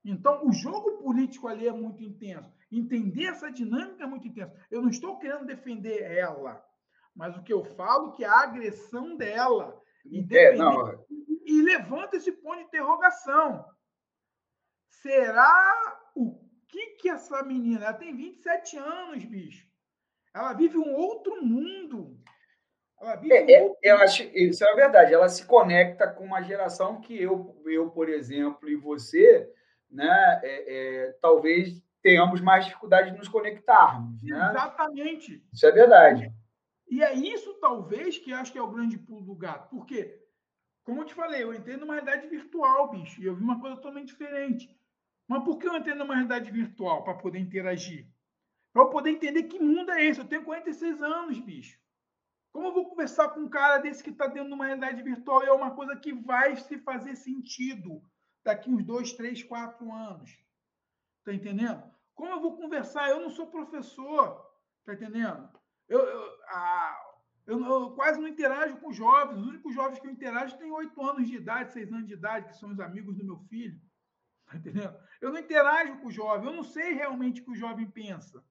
Então, 0.05 0.45
o 0.45 0.51
jogo 0.51 0.97
político 0.97 1.47
ali 1.47 1.67
é 1.67 1.71
muito 1.71 2.03
intenso. 2.03 2.53
Entender 2.73 3.25
essa 3.25 3.51
dinâmica 3.51 4.03
é 4.03 4.07
muito 4.07 4.27
intenso. 4.27 4.51
Eu 4.71 4.81
não 4.81 4.89
estou 4.89 5.19
querendo 5.19 5.45
defender 5.45 6.01
ela, 6.01 6.63
mas 7.15 7.37
o 7.37 7.43
que 7.43 7.53
eu 7.53 7.63
falo 7.63 8.13
é 8.13 8.15
que 8.15 8.25
a 8.25 8.39
agressão 8.39 9.15
dela 9.15 9.79
é, 10.31 10.55
não. 10.55 11.05
e 11.45 11.61
levanta 11.61 12.17
esse 12.17 12.31
ponto 12.31 12.57
de 12.57 12.63
interrogação. 12.63 13.63
Será 14.89 15.99
o 16.15 16.39
que 16.67 16.95
que 16.97 17.09
essa 17.09 17.43
menina? 17.43 17.85
Ela 17.85 17.93
tem 17.93 18.15
27 18.15 18.77
anos, 18.77 19.23
bicho. 19.23 19.67
Ela 20.33 20.53
vive 20.53 20.77
um 20.77 20.95
outro 20.95 21.43
mundo. 21.45 22.17
Ela 22.99 23.15
vive 23.15 23.35
é, 23.35 23.61
um 23.61 23.65
outro 23.65 23.79
é, 23.83 23.91
eu 23.91 23.97
acho 23.97 24.23
isso 24.33 24.65
é 24.65 24.75
verdade. 24.75 25.13
Ela 25.13 25.29
se 25.29 25.45
conecta 25.45 26.07
com 26.07 26.23
uma 26.23 26.41
geração 26.41 26.99
que 26.99 27.21
eu, 27.21 27.61
eu 27.67 27.91
por 27.91 28.09
exemplo, 28.09 28.67
e 28.67 28.75
você 28.75 29.47
né, 29.89 30.41
é, 30.43 30.75
é, 31.05 31.11
talvez 31.21 31.83
tenhamos 32.03 32.39
mais 32.41 32.65
dificuldade 32.65 33.11
de 33.11 33.17
nos 33.17 33.27
conectarmos. 33.27 34.21
Né? 34.21 34.49
Exatamente. 34.49 35.43
Isso 35.51 35.65
é 35.65 35.71
verdade. 35.71 36.31
E 36.87 37.01
é 37.01 37.13
isso, 37.13 37.55
talvez, 37.55 38.19
que 38.19 38.31
acho 38.31 38.51
que 38.51 38.57
é 38.57 38.61
o 38.61 38.71
grande 38.71 38.97
pulo 38.99 39.25
do 39.25 39.35
gato. 39.35 39.69
Porque, 39.69 40.21
como 40.83 41.01
eu 41.01 41.05
te 41.05 41.13
falei, 41.13 41.41
eu 41.41 41.53
entrei 41.53 41.77
numa 41.77 41.93
realidade 41.93 42.27
virtual, 42.27 42.91
bicho, 42.91 43.21
e 43.21 43.25
eu 43.25 43.35
vi 43.35 43.43
uma 43.43 43.59
coisa 43.59 43.77
totalmente 43.77 44.09
diferente. 44.09 44.69
Mas 45.27 45.43
por 45.43 45.57
que 45.57 45.67
eu 45.67 45.75
entrei 45.75 45.95
numa 45.95 46.13
realidade 46.13 46.51
virtual? 46.51 47.03
Para 47.03 47.15
poder 47.15 47.39
interagir. 47.39 48.07
Para 48.71 48.83
eu 48.83 48.89
poder 48.89 49.09
entender 49.09 49.43
que 49.43 49.59
mundo 49.59 49.91
é 49.91 50.05
esse. 50.05 50.19
Eu 50.19 50.27
tenho 50.27 50.43
46 50.43 51.01
anos, 51.01 51.39
bicho. 51.39 51.79
Como 52.51 52.67
eu 52.67 52.73
vou 52.73 52.89
conversar 52.89 53.29
com 53.29 53.39
um 53.39 53.49
cara 53.49 53.79
desse 53.79 54.03
que 54.03 54.11
está 54.11 54.27
dentro 54.27 54.49
de 54.49 54.53
uma 54.53 54.65
realidade 54.65 55.01
virtual 55.01 55.43
e 55.43 55.47
é 55.47 55.51
uma 55.51 55.71
coisa 55.71 55.95
que 55.95 56.13
vai 56.13 56.55
se 56.55 56.77
fazer 56.77 57.15
sentido? 57.15 58.03
daqui 58.43 58.69
uns 58.69 58.83
dois, 58.83 59.13
três, 59.13 59.41
quatro 59.41 59.91
anos. 59.91 60.37
Tá 61.23 61.33
entendendo? 61.33 61.83
Como 62.15 62.31
eu 62.31 62.41
vou 62.41 62.57
conversar? 62.57 63.09
Eu 63.09 63.19
não 63.19 63.29
sou 63.29 63.47
professor, 63.47 64.45
tá 64.85 64.93
entendendo? 64.93 65.49
Eu, 65.87 65.99
eu, 65.99 66.21
a, 66.47 67.13
eu, 67.45 67.65
eu, 67.65 67.91
quase 67.91 68.19
não 68.19 68.27
interajo 68.27 68.77
com 68.77 68.91
jovens. 68.91 69.39
Os 69.39 69.47
únicos 69.47 69.73
jovens 69.73 69.99
que 69.99 70.07
eu 70.07 70.11
interajo 70.11 70.57
têm 70.57 70.71
oito 70.71 71.01
anos 71.01 71.27
de 71.27 71.35
idade, 71.35 71.73
seis 71.73 71.91
anos 71.91 72.07
de 72.07 72.13
idade, 72.13 72.47
que 72.47 72.57
são 72.57 72.71
os 72.71 72.79
amigos 72.79 73.17
do 73.17 73.25
meu 73.25 73.37
filho. 73.49 73.79
Tá 74.45 74.57
entendendo? 74.57 74.95
Eu 75.21 75.31
não 75.31 75.39
interajo 75.39 75.97
com 75.99 76.07
o 76.07 76.11
jovem, 76.11 76.47
eu 76.47 76.55
não 76.55 76.63
sei 76.63 76.93
realmente 76.93 77.41
o 77.41 77.45
que 77.45 77.51
o 77.51 77.55
jovem 77.55 77.89
pensa. 77.89 78.43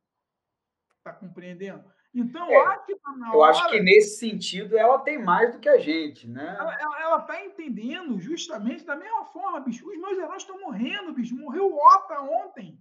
Tá 1.05 1.13
compreendendo? 1.13 1.85
Então, 2.15 2.47
é, 2.51 2.57
acho 2.67 2.87
que 2.87 2.95
tá 2.97 3.15
eu 3.33 3.39
hora, 3.39 3.51
acho 3.51 3.71
que 3.71 3.81
nesse 3.81 4.19
sentido 4.19 4.77
ela 4.77 4.99
tem 4.99 5.19
mais 5.19 5.53
do 5.53 5.59
que 5.59 5.69
a 5.69 5.79
gente, 5.79 6.29
né? 6.29 6.57
Ela 7.01 7.19
está 7.19 7.43
entendendo 7.43 8.21
justamente 8.21 8.85
da 8.85 8.95
mesma 8.97 9.25
forma, 9.27 9.61
bicho. 9.61 9.89
Os 9.89 9.99
meus 9.99 10.19
heróis 10.19 10.43
estão 10.43 10.61
morrendo, 10.61 11.15
bicho. 11.15 11.35
Morreu 11.35 11.73
o 11.73 11.77
Ota 11.77 12.21
ontem, 12.21 12.79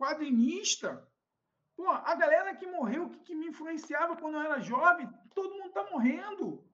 quadrinista. 0.00 1.06
Pô, 1.76 1.88
a 1.88 2.14
galera 2.14 2.54
que 2.54 2.66
morreu, 2.66 3.10
que, 3.10 3.18
que 3.20 3.34
me 3.34 3.48
influenciava 3.48 4.16
quando 4.16 4.36
eu 4.36 4.40
era 4.40 4.60
jovem, 4.60 5.08
todo 5.34 5.54
mundo 5.54 5.68
está 5.68 5.84
morrendo. 5.90 6.64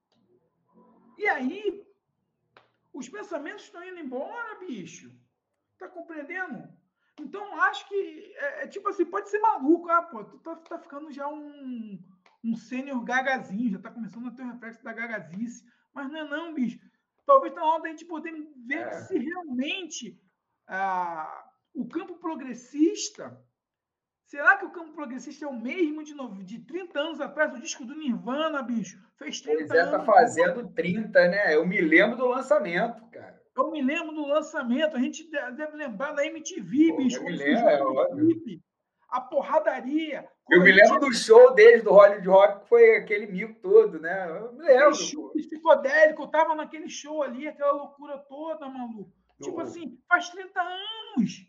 E 1.19 1.27
aí, 1.27 1.85
os 2.93 3.09
pensamentos 3.09 3.65
estão 3.65 3.83
indo 3.85 3.99
embora, 3.99 4.61
bicho. 4.61 5.13
Tá 5.79 5.89
compreendendo? 5.89 6.69
Então, 7.19 7.61
acho 7.63 7.89
que 7.89 8.35
é, 8.37 8.65
é, 8.65 8.67
tipo 8.69 8.89
assim, 8.89 9.05
pode 9.07 9.29
ser 9.29 9.41
maluco, 9.41 9.89
ah, 9.91 10.03
pô, 10.03 10.25
tu 10.25 10.39
tá, 10.39 10.55
tá 10.57 10.79
ficando 10.79 11.11
já 11.11 11.27
um, 11.27 11.99
um 12.45 12.57
sênior 12.57 13.03
gagazinho, 13.05 13.71
já 13.71 13.79
tá 13.79 13.91
começando 13.91 14.29
a 14.29 14.31
ter 14.31 14.43
o 14.43 14.53
reflexo 14.53 14.85
da 14.85 14.93
gagazice. 14.93 15.67
Mas 15.93 16.11
não 16.11 16.21
é 16.21 16.29
não, 16.29 16.55
bicho. 16.55 16.79
Talvez 17.25 17.55
tá 17.55 17.61
na 17.61 17.67
hora 17.67 17.83
da 17.83 17.89
gente 17.89 18.05
poder 18.05 18.33
ver 18.67 18.87
é. 18.87 18.93
se 19.01 19.19
realmente 19.19 20.21
ah, 20.69 21.51
o 21.77 21.87
campo 21.87 22.15
progressista. 22.15 23.39
Será 24.25 24.57
que 24.57 24.65
o 24.65 24.71
campo 24.71 24.93
progressista 24.93 25.45
é 25.45 25.49
o 25.49 25.61
mesmo 25.61 26.03
de, 26.03 26.13
novo, 26.13 26.43
de 26.43 26.59
30 26.59 26.99
anos 26.99 27.21
atrás? 27.21 27.55
O 27.55 27.61
disco 27.61 27.85
do 27.85 27.95
Nirvana, 27.95 28.61
bicho, 28.63 28.99
fez 29.17 29.41
30 29.41 29.59
pois 29.59 29.71
é, 29.71 29.75
tá 29.75 29.83
anos. 29.83 29.93
tá 29.93 30.13
fazendo 30.13 30.69
30, 30.71 31.29
né? 31.29 31.55
Eu 31.55 31.65
me 31.67 31.81
lembro 31.81 32.17
do 32.17 32.27
lançamento, 32.27 33.07
cara. 33.11 33.41
Eu 33.57 33.71
me 33.71 33.81
lembro 33.81 34.13
do 34.13 34.27
lançamento, 34.27 34.97
a 34.97 35.01
gente 35.01 35.31
deve 35.31 35.77
lembrar 35.77 36.13
da 36.13 36.27
MTV, 36.27 36.89
Pô, 36.89 36.97
bicho. 36.97 37.19
Eu 37.19 37.25
me 37.25 37.37
lembro, 37.37 37.69
é 37.69 37.83
óbvio. 37.83 38.61
A 39.09 39.21
porradaria. 39.21 40.29
Eu 40.51 40.63
me 40.63 40.73
lembro 40.73 40.99
do 40.99 41.15
show 41.15 41.55
deles, 41.55 41.85
do 41.85 41.93
Hollywood 41.93 42.29
Rock, 42.29 42.61
que 42.63 42.69
foi 42.69 42.97
aquele 42.97 43.27
mico 43.27 43.55
todo, 43.61 44.01
né? 44.01 44.29
Eu 44.29 44.53
me 44.55 44.65
lembro. 44.65 44.95
Show 44.95 45.31
psicodélico, 45.31 46.23
eu 46.23 46.29
tava 46.29 46.55
naquele 46.55 46.89
show 46.89 47.23
ali, 47.23 47.47
aquela 47.47 47.73
loucura 47.73 48.19
toda, 48.19 48.69
maluco. 48.69 49.13
Tipo 49.41 49.61
assim, 49.61 49.99
faz 50.09 50.29
30 50.31 50.61
anos. 50.61 51.47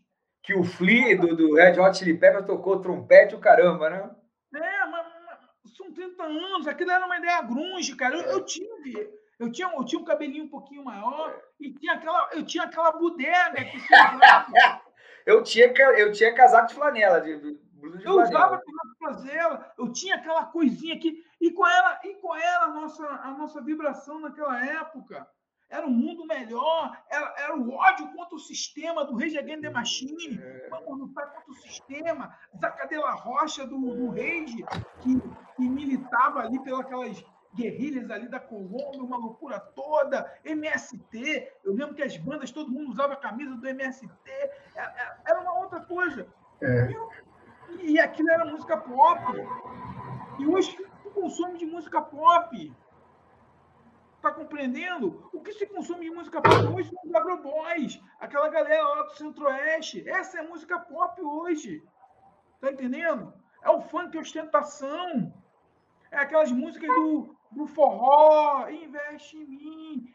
Que 0.48 0.56
o 0.56 0.64
Flea 0.64 1.18
do, 1.18 1.36
do 1.36 1.56
Red 1.56 1.78
Hot 1.78 1.98
Chili 1.98 2.18
Pepper 2.18 2.44
tocou 2.44 2.80
trompete 2.80 3.36
o 3.36 3.40
caramba, 3.40 3.90
né? 3.90 4.10
É, 4.56 4.86
mas, 4.88 5.06
mas 5.26 5.76
são 5.76 5.94
30 5.94 6.24
anos. 6.24 6.68
Aquilo 6.68 6.90
era 6.90 7.06
uma 7.06 7.18
ideia 7.18 7.42
grunge, 7.42 7.96
cara. 7.96 8.16
Eu, 8.16 8.24
eu 8.32 8.46
tive 8.46 9.12
eu 9.40 9.52
tinha, 9.52 9.70
eu 9.72 9.86
tinha 9.86 10.02
um 10.02 10.06
cabelinho 10.06 10.46
um 10.46 10.50
pouquinho 10.50 10.84
maior 10.84 11.40
e 11.60 11.72
tinha 11.72 11.94
aquela, 11.94 12.30
eu 12.34 12.44
tinha 12.44 12.64
aquela 12.64 12.92
bodega 12.92 13.64
que 13.66 13.78
eu 15.28 15.44
tinha 15.44 15.68
eu 15.68 16.12
tinha 16.12 16.34
casaco 16.34 16.70
de 16.70 16.74
flanela, 16.74 17.22
de, 17.22 17.40
de 17.40 17.60
eu 18.04 18.14
usava 18.14 18.60
casaco 18.60 18.88
de 18.88 18.98
flanela, 18.98 19.74
eu 19.78 19.92
tinha 19.92 20.16
aquela 20.16 20.46
coisinha 20.46 20.96
aqui. 20.96 21.24
E 21.40 21.52
qual 21.52 21.70
era, 21.70 22.00
e 22.04 22.16
qual 22.16 22.36
era 22.36 22.64
a, 22.64 22.68
nossa, 22.70 23.06
a 23.06 23.32
nossa 23.32 23.62
vibração 23.62 24.20
naquela 24.20 24.66
época? 24.66 25.28
Era 25.70 25.86
um 25.86 25.92
mundo 25.92 26.26
melhor, 26.26 26.98
era, 27.10 27.34
era 27.38 27.58
o 27.58 27.74
ódio 27.74 28.08
contra 28.14 28.36
o 28.36 28.40
sistema 28.40 29.04
do 29.04 29.18
Rage 29.18 29.38
Against 29.38 29.62
the 29.62 29.70
Machine. 29.70 30.40
É. 30.42 30.70
Vamos 30.70 31.00
lutar 31.00 31.34
contra 31.34 31.52
o 31.52 31.56
sistema. 31.56 32.34
Zacadela 32.60 33.12
Rocha 33.12 33.66
do, 33.66 33.78
do 33.78 34.10
Rage, 34.10 34.64
que, 35.02 35.20
que 35.56 35.70
militava 35.70 36.40
ali 36.40 36.58
pelas 36.64 36.86
guerrilhas 37.54 38.10
ali 38.12 38.30
da 38.30 38.40
Colômbia, 38.40 39.04
uma 39.04 39.18
loucura 39.18 39.60
toda, 39.60 40.32
MST. 40.46 41.52
Eu 41.66 41.74
lembro 41.74 41.96
que 41.96 42.04
as 42.04 42.16
bandas, 42.16 42.52
todo 42.52 42.72
mundo 42.72 42.92
usava 42.92 43.14
a 43.14 43.18
camisa 43.18 43.56
do 43.56 43.68
MST. 43.68 44.10
É, 44.30 44.54
é, 44.76 45.18
era 45.26 45.42
uma 45.42 45.60
outra 45.60 45.82
coisa. 45.82 46.28
É. 46.62 46.90
E, 47.82 47.94
e 47.94 48.00
aquilo 48.00 48.30
era 48.30 48.46
música 48.46 48.78
pop. 48.78 49.22
E 50.40 50.48
hoje 50.48 50.78
o 51.04 51.10
consome 51.10 51.58
de 51.58 51.66
música 51.66 52.02
pop. 52.02 52.74
Tá 54.28 54.34
compreendendo? 54.34 55.30
O 55.32 55.40
que 55.40 55.54
se 55.54 55.66
consome 55.66 56.02
de 56.02 56.12
música 56.12 56.42
pop 56.42 56.54
hoje 56.76 56.90
são 56.90 57.00
os 57.06 57.16
agroboys, 57.16 57.98
aquela 58.20 58.50
galera 58.50 58.84
lá 58.84 59.04
do 59.04 59.16
Centro-Oeste. 59.16 60.04
Essa 60.06 60.40
é 60.40 60.42
música 60.42 60.78
pop 60.78 61.22
hoje. 61.22 61.82
Tá 62.60 62.70
entendendo? 62.70 63.34
É 63.64 63.70
o 63.70 63.80
funk 63.80 64.18
ostentação. 64.18 65.32
É 66.12 66.18
aquelas 66.18 66.52
músicas 66.52 66.90
do 66.90 67.38
do 67.50 67.66
forró, 67.68 68.68
investe 68.70 69.38
em 69.38 69.46
mim. 69.46 70.14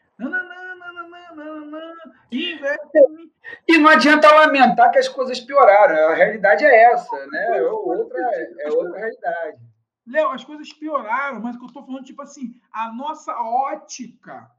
investe 2.30 2.98
em 2.98 3.16
mim. 3.16 3.32
E 3.66 3.78
não 3.78 3.88
adianta 3.88 4.30
lamentar 4.30 4.90
que 4.90 4.98
as 4.98 5.08
coisas 5.08 5.40
pioraram. 5.40 6.08
A 6.08 6.14
realidade 6.14 6.66
é 6.66 6.92
essa, 6.92 7.26
né? 7.28 7.58
É 7.58 7.62
outra, 7.62 8.20
é 8.58 8.70
outra 8.70 8.98
realidade. 8.98 9.71
Léo, 10.06 10.30
as 10.30 10.44
coisas 10.44 10.72
pioraram, 10.72 11.40
mas 11.40 11.54
o 11.54 11.58
que 11.58 11.64
eu 11.64 11.68
estou 11.68 11.86
falando, 11.86 12.04
tipo 12.04 12.22
assim, 12.22 12.60
a 12.72 12.92
nossa 12.92 13.32
ótica. 13.40 14.50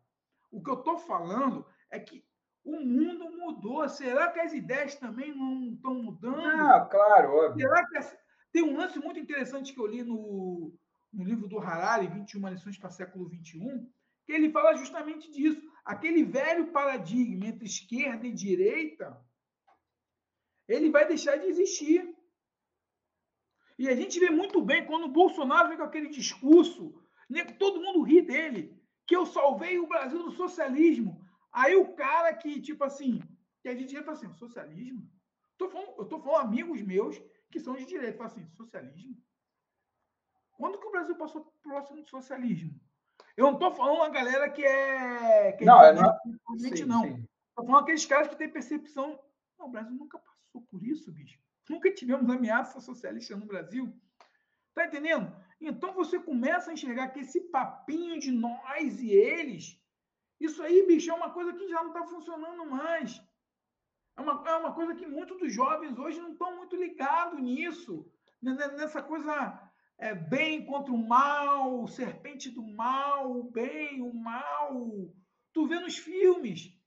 O 0.52 0.64
que 0.64 0.70
eu 0.70 0.76
estou 0.76 0.98
falando 0.98 1.66
é 1.90 2.00
que 2.00 2.24
o 2.64 2.80
mundo 2.80 3.30
mudou. 3.32 3.88
Será 3.90 4.32
que 4.32 4.40
as 4.40 4.54
ideias 4.54 4.96
também 4.96 5.36
não 5.36 5.74
estão 5.74 5.96
mudando? 5.96 6.62
Ah, 6.62 6.88
claro, 6.90 7.34
óbvio. 7.36 7.68
Será 7.68 7.88
que 7.88 7.98
as... 7.98 8.18
tem 8.52 8.64
um 8.64 8.78
lance 8.78 8.98
muito 9.00 9.20
interessante 9.20 9.74
que 9.74 9.80
eu 9.80 9.88
li 9.88 10.04
no, 10.04 10.74
no 11.12 11.24
livro 11.24 11.48
do 11.48 11.60
Harari, 11.60 12.08
21 12.08 12.50
lições 12.50 12.78
para 12.78 12.90
o 12.90 12.94
século 12.94 13.28
21, 13.28 13.90
que 14.26 14.32
ele 14.32 14.52
fala 14.52 14.76
justamente 14.76 15.30
disso. 15.32 15.62
Aquele 15.84 16.24
velho 16.24 16.72
paradigma 16.72 17.48
entre 17.48 17.66
esquerda 17.66 18.26
e 18.26 18.32
direita, 18.32 19.20
ele 20.68 20.90
vai 20.90 21.06
deixar 21.06 21.36
de 21.36 21.48
existir. 21.48 22.13
E 23.78 23.90
a 23.90 23.96
gente 23.96 24.20
vê 24.20 24.30
muito 24.30 24.62
bem 24.62 24.86
quando 24.86 25.06
o 25.06 25.12
Bolsonaro 25.12 25.70
vem 25.70 25.78
com 25.78 25.84
aquele 25.84 26.10
discurso, 26.10 26.94
né, 27.30 27.44
que 27.44 27.54
todo 27.54 27.82
mundo 27.82 28.04
ri 28.04 28.22
dele, 28.22 28.80
que 29.08 29.16
eu 29.16 29.26
salvei 29.26 29.80
o 29.80 29.88
Brasil 29.88 30.24
do 30.24 30.32
socialismo. 30.32 31.26
Aí 31.52 31.76
o 31.76 31.94
cara 31.94 32.34
que, 32.34 32.62
tipo 32.62 32.84
assim, 32.84 33.22
que 33.62 33.70
a 33.70 33.76
gente 33.76 33.96
fala 34.02 34.18
assim, 34.18 34.34
socialismo? 34.34 35.10
Tô 35.58 35.70
falando, 35.70 35.94
eu 35.98 36.06
tô 36.06 36.20
falando 36.20 36.48
amigos 36.48 36.82
meus 36.82 37.22
que 37.52 37.60
são 37.60 37.76
de 37.76 37.86
direita, 37.86 38.18
falam 38.18 38.32
assim, 38.32 38.48
socialismo? 38.52 39.16
Quando 40.54 40.80
que 40.80 40.88
o 40.88 40.92
Brasil 40.92 41.16
passou 41.16 41.54
próximo 41.62 42.02
do 42.02 42.10
socialismo? 42.10 42.80
Eu 43.36 43.46
não 43.46 43.54
estou 43.54 43.72
falando 43.72 44.04
a 44.04 44.10
galera 44.10 44.50
que 44.50 44.64
é. 44.64 45.52
Que 45.54 45.66
não, 45.66 45.84
é 45.84 45.94
não. 45.94 46.18
Sim, 46.58 46.86
não. 46.86 47.06
Estou 47.06 47.66
falando 47.66 47.84
aqueles 47.84 48.06
caras 48.06 48.28
que 48.28 48.36
têm 48.36 48.50
percepção. 48.50 49.20
Não, 49.58 49.68
o 49.68 49.70
Brasil 49.70 49.96
nunca 49.96 50.20
passou 50.20 50.62
por 50.70 50.84
isso, 50.84 51.12
bicho. 51.12 51.40
Nunca 51.70 51.94
tivemos 51.94 52.30
ameaça 52.30 52.80
socialista 52.80 53.36
no 53.36 53.46
Brasil. 53.46 53.94
Tá 54.74 54.86
entendendo? 54.86 55.34
Então 55.62 55.94
você 55.94 56.20
começa 56.20 56.70
a 56.70 56.74
enxergar 56.74 57.10
que 57.10 57.20
esse 57.20 57.40
papinho 57.42 58.20
de 58.20 58.32
nós 58.32 59.00
e 59.00 59.12
eles, 59.12 59.80
isso 60.40 60.62
aí, 60.62 60.86
bicho, 60.86 61.10
é 61.10 61.14
uma 61.14 61.30
coisa 61.30 61.54
que 61.54 61.70
já 61.70 61.82
não 61.82 61.90
está 61.90 62.06
funcionando 62.06 62.66
mais. 62.66 63.22
É 64.18 64.22
uma, 64.22 64.44
é 64.46 64.56
uma 64.56 64.74
coisa 64.74 64.94
que 64.94 65.08
muitos 65.08 65.38
dos 65.40 65.54
jovens 65.54 65.98
hoje 65.98 66.20
não 66.20 66.34
estão 66.34 66.58
muito 66.58 66.76
ligados 66.76 67.40
nisso. 67.40 68.12
Nessa 68.42 69.02
coisa 69.02 69.72
é, 69.98 70.14
bem 70.14 70.66
contra 70.66 70.94
o 70.94 70.98
mal, 70.98 71.88
serpente 71.88 72.50
do 72.50 72.62
mal, 72.62 73.32
o 73.32 73.44
bem, 73.52 74.02
o 74.02 74.14
mal. 74.14 75.14
Tu 75.54 75.66
vê 75.66 75.80
nos 75.80 75.98
filmes. 75.98 76.78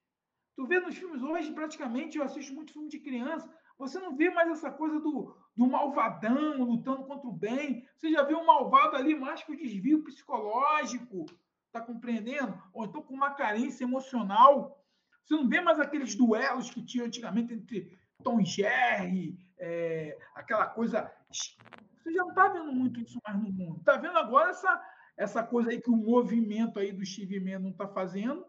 Tu 0.55 0.67
vê 0.67 0.81
nos 0.81 0.97
filmes 0.97 1.23
hoje, 1.23 1.53
praticamente, 1.53 2.19
eu 2.19 2.25
assisto 2.25 2.55
muito 2.55 2.73
filme 2.73 2.89
de 2.89 3.01
criança. 3.01 3.53
Você 3.79 3.99
não 3.99 4.17
vê 4.17 4.31
mais 4.31 4.51
essa 4.51 4.71
coisa 4.71 4.99
do, 4.99 5.37
do 5.55 5.67
malvadão 5.67 6.65
lutando 6.65 7.05
contra 7.05 7.29
o 7.29 7.33
bem. 7.33 7.87
Você 7.97 8.11
já 8.11 8.23
vê 8.23 8.35
um 8.35 8.47
malvado 8.47 8.97
ali 8.97 9.15
mais 9.15 9.43
com 9.43 9.55
desvio 9.55 10.03
psicológico, 10.03 11.27
tá 11.71 11.81
compreendendo? 11.81 12.61
Ou 12.73 12.87
então 12.87 13.03
com 13.03 13.15
uma 13.15 13.35
carência 13.35 13.85
emocional. 13.85 14.83
Você 15.23 15.35
não 15.35 15.49
vê 15.49 15.61
mais 15.61 15.79
aqueles 15.79 16.15
duelos 16.15 16.71
que 16.71 16.83
tinha 16.83 17.05
antigamente 17.05 17.53
entre 17.53 17.99
Tom 18.23 18.43
Jerry, 18.43 19.39
é, 19.59 20.19
aquela 20.35 20.67
coisa. 20.67 21.13
Você 21.31 22.13
já 22.13 22.23
não 22.23 22.31
está 22.31 22.49
vendo 22.49 22.73
muito 22.73 23.01
isso 23.01 23.19
mais 23.27 23.39
no 23.39 23.53
mundo. 23.53 23.81
Está 23.81 23.99
vendo 23.99 24.17
agora 24.17 24.51
essa, 24.51 24.83
essa 25.19 25.43
coisa 25.43 25.71
aí 25.71 25.83
que 25.83 25.91
o 25.91 25.97
movimento 25.97 26.79
aí 26.79 26.93
do 26.93 27.05
Steve 27.05 27.59
não 27.59 27.71
está 27.71 27.87
fazendo, 27.87 28.47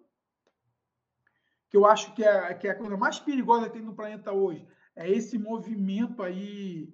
que 1.69 1.75
eu 1.75 1.85
acho 1.85 2.13
que 2.13 2.23
é, 2.23 2.53
que 2.53 2.65
é 2.65 2.71
a 2.71 2.77
coisa 2.77 2.95
mais 2.95 3.19
perigosa 3.19 3.65
que 3.65 3.73
tem 3.73 3.81
no 3.81 3.93
planeta 3.93 4.31
hoje 4.31 4.65
é 4.97 5.07
esse 5.09 5.37
movimento 5.37 6.23
aí 6.23 6.91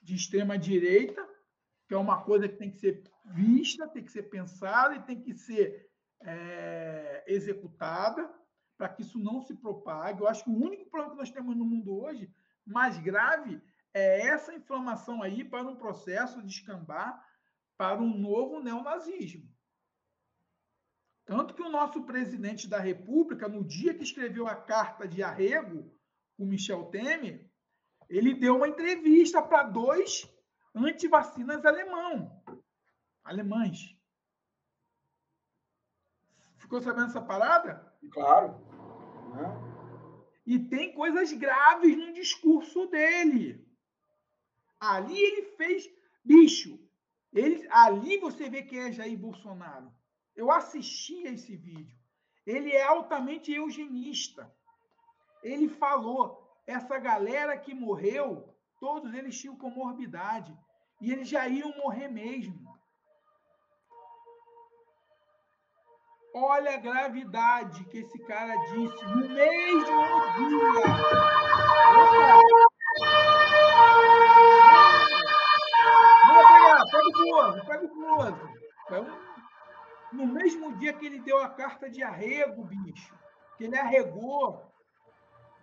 de 0.00 0.14
extrema 0.14 0.58
direita, 0.58 1.22
que 1.86 1.94
é 1.94 1.98
uma 1.98 2.22
coisa 2.22 2.48
que 2.48 2.56
tem 2.56 2.70
que 2.70 2.78
ser 2.78 3.04
vista, 3.26 3.86
tem 3.88 4.02
que 4.02 4.10
ser 4.10 4.24
pensada 4.24 4.96
e 4.96 5.02
tem 5.02 5.20
que 5.20 5.34
ser 5.34 5.90
é, 6.22 7.24
executada 7.26 8.32
para 8.78 8.88
que 8.88 9.02
isso 9.02 9.18
não 9.18 9.42
se 9.42 9.54
propague. 9.54 10.22
Eu 10.22 10.28
acho 10.28 10.44
que 10.44 10.50
o 10.50 10.56
único 10.56 10.88
problema 10.88 11.12
que 11.12 11.18
nós 11.18 11.30
temos 11.30 11.54
no 11.54 11.64
mundo 11.64 11.94
hoje, 11.94 12.34
mais 12.64 12.98
grave, 12.98 13.60
é 13.92 14.26
essa 14.26 14.54
inflamação 14.54 15.22
aí 15.22 15.44
para 15.44 15.68
um 15.68 15.76
processo 15.76 16.42
de 16.42 16.50
escambar 16.50 17.22
para 17.76 18.00
um 18.00 18.16
novo 18.16 18.60
neonazismo. 18.60 19.46
Tanto 21.26 21.52
que 21.52 21.62
o 21.62 21.70
nosso 21.70 22.02
presidente 22.04 22.66
da 22.66 22.78
República, 22.78 23.46
no 23.46 23.62
dia 23.62 23.92
que 23.94 24.02
escreveu 24.02 24.48
a 24.48 24.56
carta 24.56 25.06
de 25.06 25.22
arrego, 25.22 25.94
o 26.42 26.46
Michel 26.46 26.86
Temer, 26.86 27.48
ele 28.08 28.34
deu 28.34 28.56
uma 28.56 28.68
entrevista 28.68 29.40
para 29.40 29.62
dois 29.62 30.28
antivacinas 30.74 31.64
alemão, 31.64 32.42
alemães. 33.22 33.96
Ficou 36.58 36.80
sabendo 36.80 37.06
essa 37.06 37.22
parada? 37.22 37.94
Claro. 38.10 38.60
E 40.44 40.58
tem 40.58 40.92
coisas 40.92 41.32
graves 41.32 41.96
no 41.96 42.12
discurso 42.12 42.86
dele. 42.86 43.64
Ali 44.80 45.16
ele 45.16 45.42
fez. 45.56 45.88
Bicho, 46.24 46.78
ele, 47.32 47.66
ali 47.70 48.18
você 48.18 48.48
vê 48.50 48.62
quem 48.62 48.80
é 48.80 48.92
Jair 48.92 49.18
Bolsonaro. 49.18 49.92
Eu 50.34 50.50
assisti 50.50 51.26
a 51.26 51.32
esse 51.32 51.56
vídeo. 51.56 51.96
Ele 52.44 52.72
é 52.72 52.82
altamente 52.82 53.52
eugenista 53.52 54.52
ele 55.42 55.68
falou: 55.68 56.42
essa 56.66 56.98
galera 56.98 57.56
que 57.58 57.74
morreu, 57.74 58.54
todos 58.78 59.12
eles 59.14 59.38
tinham 59.38 59.56
comorbidade. 59.56 60.56
E 61.00 61.10
eles 61.10 61.28
já 61.28 61.48
iam 61.48 61.76
morrer 61.76 62.08
mesmo. 62.08 62.72
Olha 66.34 66.74
a 66.74 66.78
gravidade 66.78 67.84
que 67.86 67.98
esse 67.98 68.18
cara 68.24 68.56
disse 68.56 69.04
no 69.04 69.28
mesmo 69.28 70.02
dia. 70.36 70.82
Vamos 76.26 76.46
pegar, 76.48 76.84
pega 76.90 77.08
o 77.08 77.12
close, 77.12 77.66
pega 77.66 77.84
o 77.84 77.88
close. 77.90 78.52
No 80.12 80.26
mesmo 80.26 80.76
dia 80.76 80.92
que 80.92 81.04
ele 81.04 81.20
deu 81.20 81.38
a 81.38 81.50
carta 81.50 81.90
de 81.90 82.02
arrego, 82.02 82.64
bicho, 82.64 83.14
que 83.56 83.64
ele 83.64 83.78
arregou, 83.78 84.71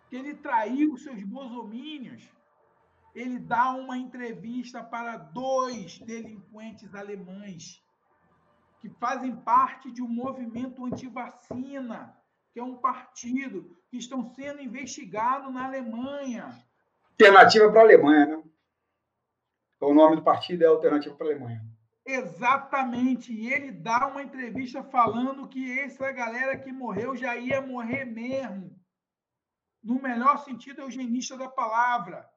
que 0.10 0.16
ele 0.16 0.34
traiu 0.34 0.98
seus 0.98 1.24
bosomínios, 1.24 2.28
ele 3.14 3.38
dá 3.40 3.72
uma 3.72 3.98
entrevista 3.98 4.84
para 4.84 5.18
dois 5.18 6.00
delinquentes 6.00 6.94
alemães 6.96 7.84
que 8.80 8.90
fazem 8.90 9.36
parte 9.36 9.92
de 9.92 10.02
um 10.02 10.08
movimento 10.08 10.86
anti-vacina, 10.86 12.16
que 12.52 12.60
é 12.60 12.64
um 12.64 12.78
partido 12.78 13.78
que 13.90 13.98
estão 13.98 14.34
sendo 14.34 14.62
investigados 14.62 15.54
na 15.54 15.66
Alemanha. 15.66 16.58
Alternativa 17.12 17.70
para 17.70 17.82
a 17.82 17.84
Alemanha, 17.84 18.26
né? 18.26 18.44
O 19.82 19.94
nome 19.94 20.16
do 20.16 20.24
partido 20.24 20.64
é 20.64 20.68
Alternativa 20.68 21.16
para 21.16 21.28
a 21.28 21.30
Alemanha. 21.30 21.62
Exatamente. 22.06 23.32
E 23.32 23.54
ele 23.54 23.72
dá 23.72 24.08
uma 24.08 24.24
entrevista 24.24 24.84
falando 24.84 25.48
que 25.48 25.80
essa 25.80 26.12
galera 26.12 26.58
que 26.58 26.72
morreu 26.72 27.16
já 27.16 27.36
ia 27.38 27.62
morrer 27.62 28.06
mesmo 28.06 28.80
no 29.84 30.02
melhor 30.02 30.38
sentido 30.40 30.82
eugenista 30.82 31.38
da 31.38 31.50
palavra. 31.50 32.30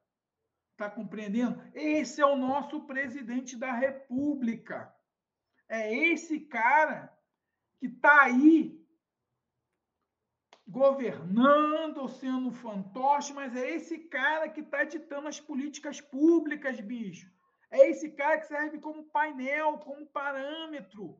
Está 0.73 0.91
compreendendo? 0.91 1.63
Esse 1.75 2.21
é 2.21 2.27
o 2.27 2.37
nosso 2.37 2.81
presidente 2.87 3.57
da 3.57 3.73
República. 3.73 4.93
É 5.69 5.95
esse 5.95 6.41
cara 6.41 7.13
que 7.79 7.87
está 7.87 8.23
aí 8.23 8.81
governando, 10.67 12.09
sendo 12.09 12.51
fantoche, 12.51 13.33
mas 13.33 13.55
é 13.55 13.71
esse 13.75 13.99
cara 13.99 14.49
que 14.49 14.61
está 14.61 14.85
ditando 14.85 15.29
as 15.29 15.41
políticas 15.41 16.01
públicas, 16.01 16.81
bicho. 16.81 17.31
É 17.71 17.91
esse 17.91 18.11
cara 18.13 18.39
que 18.39 18.47
serve 18.47 18.79
como 18.79 19.05
painel, 19.05 19.79
como 19.79 20.07
parâmetro. 20.07 21.19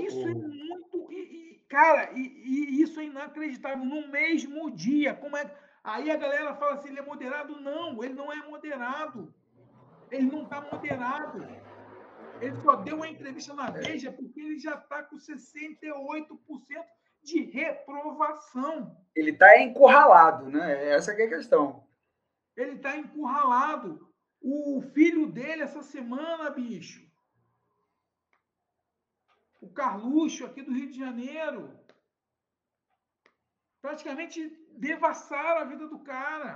Isso 0.00 0.20
é 0.20 0.34
muito. 0.34 1.12
E, 1.12 1.54
e 1.54 1.55
cara, 1.68 2.10
e, 2.12 2.20
e, 2.20 2.82
isso 2.82 3.00
é 3.00 3.04
inacreditável. 3.04 3.84
No 3.84 4.08
mesmo 4.08 4.70
dia, 4.70 5.14
como 5.14 5.36
é. 5.36 5.50
Aí 5.82 6.10
a 6.10 6.16
galera 6.16 6.54
fala 6.54 6.74
assim: 6.74 6.88
ele 6.88 7.00
é 7.00 7.02
moderado. 7.02 7.60
Não, 7.60 8.02
ele 8.02 8.14
não 8.14 8.32
é 8.32 8.36
moderado. 8.48 9.32
Ele 10.10 10.30
não 10.30 10.44
está 10.44 10.60
moderado. 10.60 11.46
Ele 12.40 12.56
só 12.62 12.76
deu 12.76 12.96
uma 12.96 13.08
entrevista 13.08 13.54
na 13.54 13.70
Veja 13.70 14.12
porque 14.12 14.40
ele 14.40 14.58
já 14.58 14.74
está 14.74 15.02
com 15.02 15.16
68% 15.16 16.38
de 17.22 17.40
reprovação. 17.42 18.96
Ele 19.14 19.30
está 19.30 19.58
encurralado, 19.60 20.48
né? 20.48 20.90
Essa 20.90 21.12
é 21.12 21.24
a 21.24 21.28
questão. 21.28 21.84
Ele 22.56 22.72
está 22.72 22.96
encurralado. 22.96 24.06
O 24.40 24.80
filho 24.94 25.26
dele, 25.26 25.62
essa 25.62 25.82
semana, 25.82 26.50
bicho, 26.50 27.05
o 29.66 29.72
Carluxo, 29.72 30.46
aqui 30.46 30.62
do 30.62 30.72
Rio 30.72 30.90
de 30.90 30.98
Janeiro. 30.98 31.78
Praticamente 33.80 34.38
devassaram 34.78 35.60
a 35.60 35.64
vida 35.64 35.88
do 35.88 35.98
cara. 35.98 36.54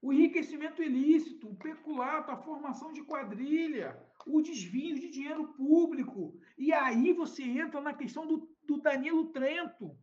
O 0.00 0.12
enriquecimento 0.12 0.82
ilícito, 0.82 1.48
o 1.48 1.56
peculato, 1.56 2.30
a 2.30 2.36
formação 2.36 2.92
de 2.92 3.02
quadrilha, 3.04 3.88
o 4.26 4.40
desvio 4.40 4.98
de 4.98 5.08
dinheiro 5.10 5.52
público. 5.54 6.40
E 6.56 6.72
aí 6.72 7.12
você 7.12 7.42
entra 7.42 7.80
na 7.80 7.94
questão 7.94 8.26
do, 8.26 8.48
do 8.64 8.80
Danilo 8.80 9.32
Trento, 9.32 9.96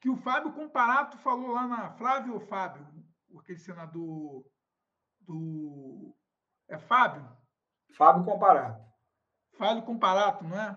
que 0.00 0.10
o 0.10 0.16
Fábio 0.16 0.52
Comparato 0.52 1.18
falou 1.18 1.52
lá 1.52 1.66
na. 1.66 1.90
Flávio 1.92 2.34
ou 2.34 2.40
Fábio? 2.40 2.86
Aquele 3.38 3.58
senador 3.58 4.44
do. 5.20 6.14
É 6.68 6.78
Fábio? 6.78 7.26
Fábio 7.96 8.24
Comparato. 8.24 8.83
Fábio 9.56 9.84
Comparato, 9.84 10.44
não 10.44 10.60
é? 10.60 10.76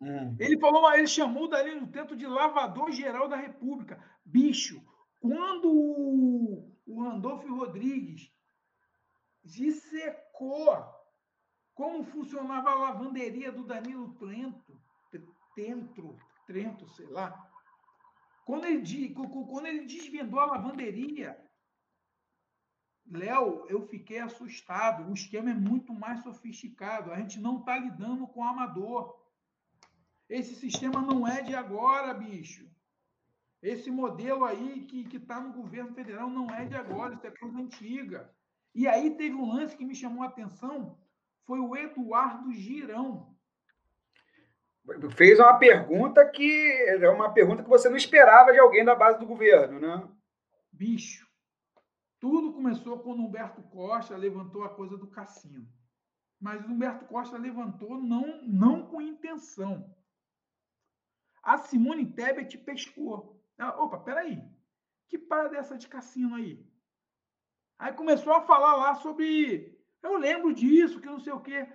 Hum. 0.00 0.36
Ele 0.38 0.58
falou, 0.60 0.92
ele 0.92 1.06
chamou 1.06 1.44
o 1.44 1.48
Danilo 1.48 1.86
Trento 1.88 2.16
de 2.16 2.26
lavador 2.26 2.92
geral 2.92 3.28
da 3.28 3.36
República. 3.36 4.02
Bicho, 4.24 4.82
quando 5.20 5.68
o, 5.70 6.72
o 6.86 7.02
Randolfo 7.02 7.52
Rodrigues 7.52 8.30
dissecou 9.44 10.76
como 11.74 12.04
funcionava 12.04 12.70
a 12.70 12.74
lavanderia 12.74 13.50
do 13.50 13.64
Danilo 13.64 14.14
Trento, 14.14 14.80
Trento, 15.54 16.16
Trento, 16.46 16.88
sei 16.90 17.06
lá. 17.06 17.48
Quando 18.44 18.64
ele, 18.66 19.14
quando 19.14 19.66
ele 19.66 19.84
desvendou 19.84 20.40
a 20.40 20.46
lavanderia, 20.46 21.38
Léo, 23.10 23.64
eu 23.68 23.86
fiquei 23.86 24.18
assustado. 24.18 25.08
O 25.08 25.14
esquema 25.14 25.50
é 25.50 25.54
muito 25.54 25.92
mais 25.92 26.22
sofisticado. 26.22 27.12
A 27.12 27.16
gente 27.16 27.40
não 27.40 27.58
está 27.58 27.78
lidando 27.78 28.26
com 28.26 28.44
amador. 28.44 29.18
Esse 30.28 30.54
sistema 30.54 31.00
não 31.00 31.26
é 31.26 31.42
de 31.42 31.54
agora, 31.54 32.12
bicho. 32.12 32.68
Esse 33.62 33.90
modelo 33.90 34.44
aí 34.44 34.82
que 34.82 35.16
está 35.16 35.40
no 35.40 35.52
governo 35.52 35.92
federal 35.92 36.30
não 36.30 36.48
é 36.54 36.64
de 36.64 36.76
agora, 36.76 37.14
isso 37.14 37.26
é 37.26 37.30
coisa 37.30 37.58
antiga. 37.58 38.30
E 38.74 38.86
aí 38.86 39.16
teve 39.16 39.34
um 39.34 39.52
lance 39.52 39.76
que 39.76 39.84
me 39.84 39.94
chamou 39.94 40.22
a 40.22 40.26
atenção, 40.26 40.96
foi 41.44 41.58
o 41.58 41.76
Eduardo 41.76 42.52
Girão. 42.52 43.34
Fez 45.16 45.38
uma 45.38 45.58
pergunta 45.58 46.24
que 46.26 46.72
é 47.00 47.08
uma 47.08 47.32
pergunta 47.32 47.62
que 47.62 47.68
você 47.68 47.88
não 47.88 47.96
esperava 47.96 48.52
de 48.52 48.58
alguém 48.58 48.84
da 48.84 48.94
base 48.94 49.18
do 49.18 49.26
governo, 49.26 49.80
né? 49.80 50.08
Bicho, 50.70 51.27
tudo 52.20 52.52
começou 52.52 52.98
quando 52.98 53.22
Humberto 53.22 53.62
Costa 53.62 54.16
levantou 54.16 54.64
a 54.64 54.74
coisa 54.74 54.96
do 54.96 55.06
cassino. 55.06 55.68
Mas 56.40 56.64
Humberto 56.66 57.06
Costa 57.06 57.36
levantou 57.36 58.00
não, 58.00 58.42
não 58.42 58.86
com 58.86 59.00
intenção. 59.00 59.94
A 61.42 61.58
Simone 61.58 62.12
Tebet 62.12 62.58
pescou. 62.58 63.42
Ela, 63.56 63.80
opa, 63.80 63.98
peraí. 63.98 64.42
Que 65.08 65.18
parada 65.18 65.56
é 65.56 65.60
essa 65.60 65.78
de 65.78 65.88
cassino 65.88 66.34
aí? 66.34 66.64
Aí 67.78 67.92
começou 67.92 68.32
a 68.32 68.42
falar 68.42 68.76
lá 68.76 68.94
sobre. 68.96 69.78
Eu 70.02 70.16
lembro 70.16 70.52
disso, 70.52 71.00
que 71.00 71.06
não 71.06 71.20
sei 71.20 71.32
o 71.32 71.40
quê. 71.40 71.66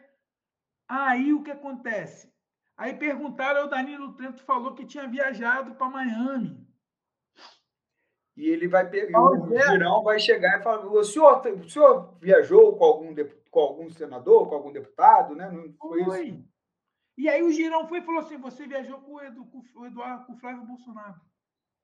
Aí 0.88 1.34
o 1.34 1.42
que 1.44 1.52
acontece? 1.52 2.32
Aí 2.76 2.94
perguntaram, 2.94 3.66
o 3.66 3.70
Danilo 3.70 4.14
Trento 4.14 4.44
falou 4.44 4.74
que 4.76 4.86
tinha 4.86 5.08
viajado 5.08 5.76
para 5.76 5.90
Miami. 5.90 6.63
E 8.36 8.48
ele 8.48 8.68
vai 8.68 8.90
pegar, 8.90 9.22
o. 9.22 9.48
Girão 9.48 10.04
vai 10.04 10.20
chegar 10.20 10.60
e 10.60 10.64
falar: 10.64 10.86
o 10.86 11.04
senhor, 11.04 11.42
o 11.46 11.70
senhor 11.70 12.18
viajou 12.20 12.76
com 12.76 12.84
algum, 12.84 13.16
com 13.52 13.60
algum 13.60 13.90
senador, 13.90 14.50
com 14.50 14.56
algum 14.56 14.72
deputado, 14.72 15.36
né? 15.36 15.52
Não 15.52 15.72
foi, 15.74 16.04
foi. 16.04 16.28
isso? 16.30 16.54
E 17.18 17.30
aí 17.30 17.44
o 17.44 17.52
Girão 17.52 17.88
foi 17.88 18.00
e 18.00 18.04
falou 18.04 18.22
assim: 18.22 18.38
você 18.38 18.66
viajou 18.66 19.00
com 19.02 19.14
o, 19.14 19.22
Edu, 19.22 19.46
com 19.46 19.62
o 19.76 19.86
Eduardo, 19.86 20.26
com 20.26 20.34
o 20.34 20.38
Flávio 20.38 20.66
Bolsonaro. 20.66 21.20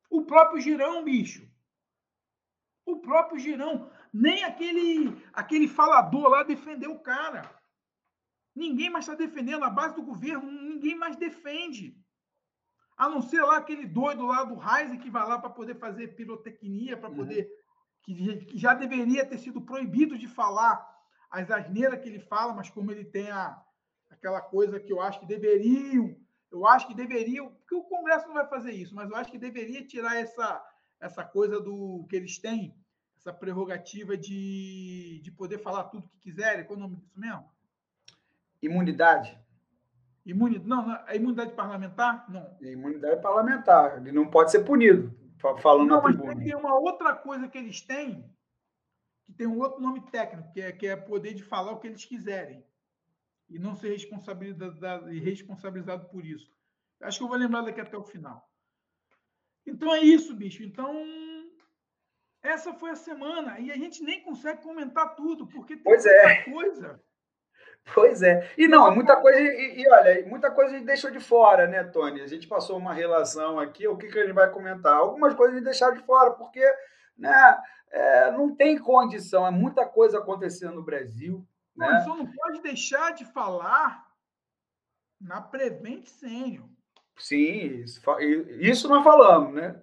O 0.09 0.23
próprio 0.23 0.59
Girão, 0.59 1.03
bicho. 1.03 1.47
O 2.85 2.99
próprio 2.99 3.39
Girão. 3.39 3.91
Nem 4.11 4.43
aquele, 4.43 5.15
aquele 5.31 5.67
falador 5.67 6.29
lá 6.29 6.41
defendeu 6.41 6.91
o 6.91 6.99
cara. 6.99 7.43
Ninguém 8.55 8.89
mais 8.89 9.05
está 9.05 9.15
defendendo. 9.15 9.63
A 9.63 9.69
base 9.69 9.95
do 9.95 10.01
governo, 10.01 10.49
ninguém 10.51 10.95
mais 10.95 11.15
defende. 11.15 11.95
A 12.99 13.07
não 13.07 13.21
ser 13.21 13.41
lá 13.41 13.55
aquele 13.55 13.85
doido 13.87 14.25
lá 14.25 14.43
do 14.43 14.55
Reise 14.55 14.97
que 14.97 15.09
vai 15.09 15.25
lá 15.25 15.39
para 15.39 15.49
poder 15.49 15.75
fazer 15.75 16.15
pirotecnia, 16.15 16.97
para 16.97 17.09
uhum. 17.09 17.15
poder. 17.15 17.49
Uhum. 18.05 18.39
Que 18.39 18.57
já 18.57 18.73
deveria 18.73 19.25
ter 19.25 19.37
sido 19.37 19.61
proibido 19.61 20.17
de 20.17 20.27
falar 20.27 20.85
as 21.31 21.49
asneiras 21.49 22.01
que 22.01 22.09
ele 22.09 22.19
fala, 22.19 22.53
mas 22.53 22.69
como 22.69 22.91
ele 22.91 23.05
tem 23.05 23.31
a, 23.31 23.57
aquela 24.09 24.41
coisa 24.41 24.81
que 24.81 24.91
eu 24.91 24.99
acho 24.99 25.21
que 25.21 25.25
deveriam, 25.25 26.13
eu 26.51 26.67
acho 26.67 26.87
que 26.87 26.93
deveriam, 26.93 27.49
porque 27.49 27.75
o 27.75 27.83
Congresso 27.83 28.27
não 28.27 28.33
vai 28.33 28.47
fazer 28.49 28.73
isso, 28.73 28.93
mas 28.93 29.09
eu 29.09 29.15
acho 29.15 29.31
que 29.31 29.37
deveria 29.37 29.85
tirar 29.87 30.17
essa, 30.17 30.61
essa 30.99 31.23
coisa 31.23 31.61
do 31.61 32.05
que 32.09 32.17
eles 32.17 32.37
têm, 32.37 32.75
essa 33.15 33.31
prerrogativa 33.31 34.17
de, 34.17 35.21
de 35.23 35.31
poder 35.31 35.59
falar 35.59 35.85
tudo 35.85 36.09
que 36.09 36.19
quiserem. 36.19 36.65
Qual 36.65 36.77
é 36.77 36.79
o 36.79 36.83
nome 36.83 36.97
disso 36.97 37.17
mesmo? 37.17 37.49
Imunidade. 38.61 39.39
Imunidade, 40.25 40.67
não, 40.67 40.91
a 41.07 41.15
imunidade 41.15 41.53
parlamentar? 41.53 42.29
Não. 42.29 42.57
Imunidade 42.61 43.21
parlamentar. 43.21 43.97
Ele 43.97 44.11
não 44.11 44.29
pode 44.29 44.51
ser 44.51 44.63
punido, 44.63 45.13
falando 45.61 45.87
não, 45.87 45.95
na 45.97 46.01
tribuna. 46.01 46.35
Mas 46.35 46.43
tem 46.43 46.55
uma 46.55 46.77
outra 46.77 47.15
coisa 47.15 47.47
que 47.47 47.57
eles 47.57 47.81
têm, 47.81 48.29
que 49.25 49.33
tem 49.33 49.47
um 49.47 49.59
outro 49.59 49.81
nome 49.81 50.01
técnico, 50.11 50.51
que 50.51 50.61
é, 50.61 50.71
que 50.71 50.87
é 50.87 50.95
poder 50.95 51.33
de 51.33 51.43
falar 51.43 51.71
o 51.71 51.79
que 51.79 51.87
eles 51.87 52.05
quiserem 52.05 52.63
e 53.49 53.57
não 53.57 53.75
ser 53.75 53.89
responsabilizado, 53.89 55.05
responsabilizado 55.07 56.09
por 56.09 56.25
isso. 56.25 56.51
Acho 57.01 57.17
que 57.17 57.23
eu 57.23 57.29
vou 57.29 57.37
lembrar 57.37 57.61
daqui 57.61 57.81
até 57.81 57.97
o 57.97 58.03
final. 58.03 58.47
Então 59.65 59.93
é 59.93 60.01
isso, 60.01 60.35
bicho. 60.35 60.63
Então, 60.63 60.93
essa 62.41 62.73
foi 62.73 62.91
a 62.91 62.95
semana. 62.95 63.59
E 63.59 63.71
a 63.71 63.75
gente 63.75 64.03
nem 64.03 64.21
consegue 64.21 64.61
comentar 64.61 65.15
tudo, 65.15 65.47
porque 65.47 65.75
tem 65.75 65.83
pois 65.83 66.03
muita 66.03 66.29
é. 66.29 66.43
coisa. 66.43 67.03
Pois 67.93 68.21
é. 68.21 68.51
E 68.57 68.67
não, 68.67 68.93
muita 68.93 69.15
coisa. 69.15 69.39
E, 69.39 69.81
e, 69.81 69.89
olha, 69.89 70.27
muita 70.27 70.51
coisa 70.51 70.71
a 70.71 70.77
gente 70.77 70.85
deixou 70.85 71.11
de 71.11 71.19
fora, 71.19 71.67
né, 71.67 71.83
Tony? 71.83 72.21
A 72.21 72.27
gente 72.27 72.47
passou 72.47 72.77
uma 72.77 72.93
relação 72.93 73.59
aqui, 73.59 73.87
o 73.87 73.97
que, 73.97 74.07
que 74.07 74.19
a 74.19 74.25
gente 74.25 74.35
vai 74.35 74.49
comentar? 74.49 74.95
Algumas 74.95 75.33
coisas 75.33 75.55
a 75.55 75.57
gente 75.57 75.65
deixaram 75.65 75.95
de 75.95 76.03
fora, 76.03 76.31
porque 76.31 76.63
né, 77.17 77.61
é, 77.91 78.31
não 78.31 78.55
tem 78.55 78.77
condição, 78.77 79.45
é 79.45 79.51
muita 79.51 79.85
coisa 79.85 80.19
acontecendo 80.19 80.75
no 80.75 80.83
Brasil. 80.83 81.45
Não, 81.75 81.87
né? 81.87 82.01
só 82.01 82.15
não 82.15 82.25
pode 82.25 82.61
deixar 82.61 83.13
de 83.13 83.25
falar 83.25 84.05
na 85.19 85.41
Prevent 85.41 86.05
Senior. 86.05 86.67
Sim, 87.17 87.81
isso, 87.83 88.01
isso 88.59 88.87
nós 88.87 89.03
falamos, 89.03 89.53
né? 89.53 89.81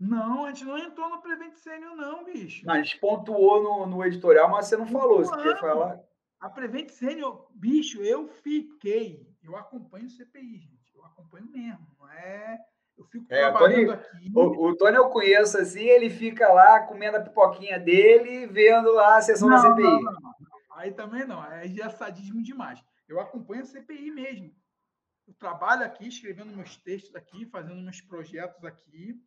Não, 0.00 0.44
a 0.44 0.48
gente 0.50 0.64
não 0.64 0.78
entrou 0.78 1.10
no 1.10 1.20
Prevent 1.20 1.54
Senior, 1.54 1.94
não, 1.96 2.24
bicho. 2.24 2.68
a 2.70 2.76
gente 2.76 2.98
pontuou 2.98 3.62
no, 3.62 3.86
no 3.86 4.04
editorial, 4.04 4.48
mas 4.48 4.66
você 4.66 4.76
não 4.76 4.86
falou. 4.86 5.24
Você 5.24 5.36
quer 5.42 5.58
falar? 5.58 6.00
A 6.40 6.48
Prevent 6.48 6.90
Senior, 6.90 7.48
bicho, 7.54 8.02
eu 8.02 8.28
fiquei. 8.28 9.26
Eu 9.42 9.56
acompanho 9.56 10.06
o 10.06 10.10
CPI, 10.10 10.58
gente. 10.58 10.94
Eu 10.94 11.04
acompanho 11.04 11.50
mesmo. 11.50 11.86
Não 11.98 12.08
é. 12.10 12.58
Eu 12.96 13.04
fico 13.04 13.26
é, 13.28 13.40
trabalhando 13.40 13.86
Tony, 13.86 13.90
aqui. 13.90 14.32
O, 14.34 14.68
o 14.68 14.76
Tony 14.76 14.96
eu 14.96 15.08
conheço 15.08 15.58
assim, 15.58 15.84
ele 15.84 16.10
fica 16.10 16.52
lá 16.52 16.80
comendo 16.80 17.16
a 17.16 17.20
pipoquinha 17.20 17.78
dele, 17.78 18.46
vendo 18.46 18.92
lá 18.92 19.16
a 19.16 19.22
sessão 19.22 19.48
não, 19.48 19.56
da 19.56 19.62
CPI. 19.62 19.84
Não, 19.84 20.00
não, 20.00 20.34
Aí 20.72 20.92
também 20.92 21.24
não, 21.26 21.40
aí 21.40 21.74
já 21.74 21.86
é 21.86 21.90
sadismo 21.90 22.42
demais. 22.42 22.80
Eu 23.08 23.18
acompanho 23.20 23.62
a 23.62 23.66
CPI 23.66 24.10
mesmo. 24.10 24.54
Eu 25.26 25.34
trabalho 25.34 25.84
aqui, 25.84 26.06
escrevendo 26.06 26.56
meus 26.56 26.76
textos 26.76 27.14
aqui, 27.14 27.46
fazendo 27.46 27.82
meus 27.82 28.00
projetos 28.00 28.64
aqui. 28.64 29.20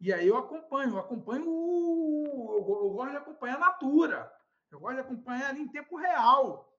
E 0.00 0.12
aí 0.12 0.26
eu 0.26 0.36
acompanho, 0.36 0.94
eu 0.94 0.98
acompanho 0.98 1.44
o. 1.46 2.56
Eu, 2.56 2.90
gosto 2.90 3.10
de 3.10 3.16
acompanhar 3.16 3.56
a 3.56 3.60
Natura. 3.60 4.32
Eu 4.72 4.80
gosto 4.80 4.94
de 4.94 5.00
acompanhar 5.02 5.50
ali 5.50 5.60
em 5.60 5.68
tempo 5.68 5.96
real. 5.96 6.72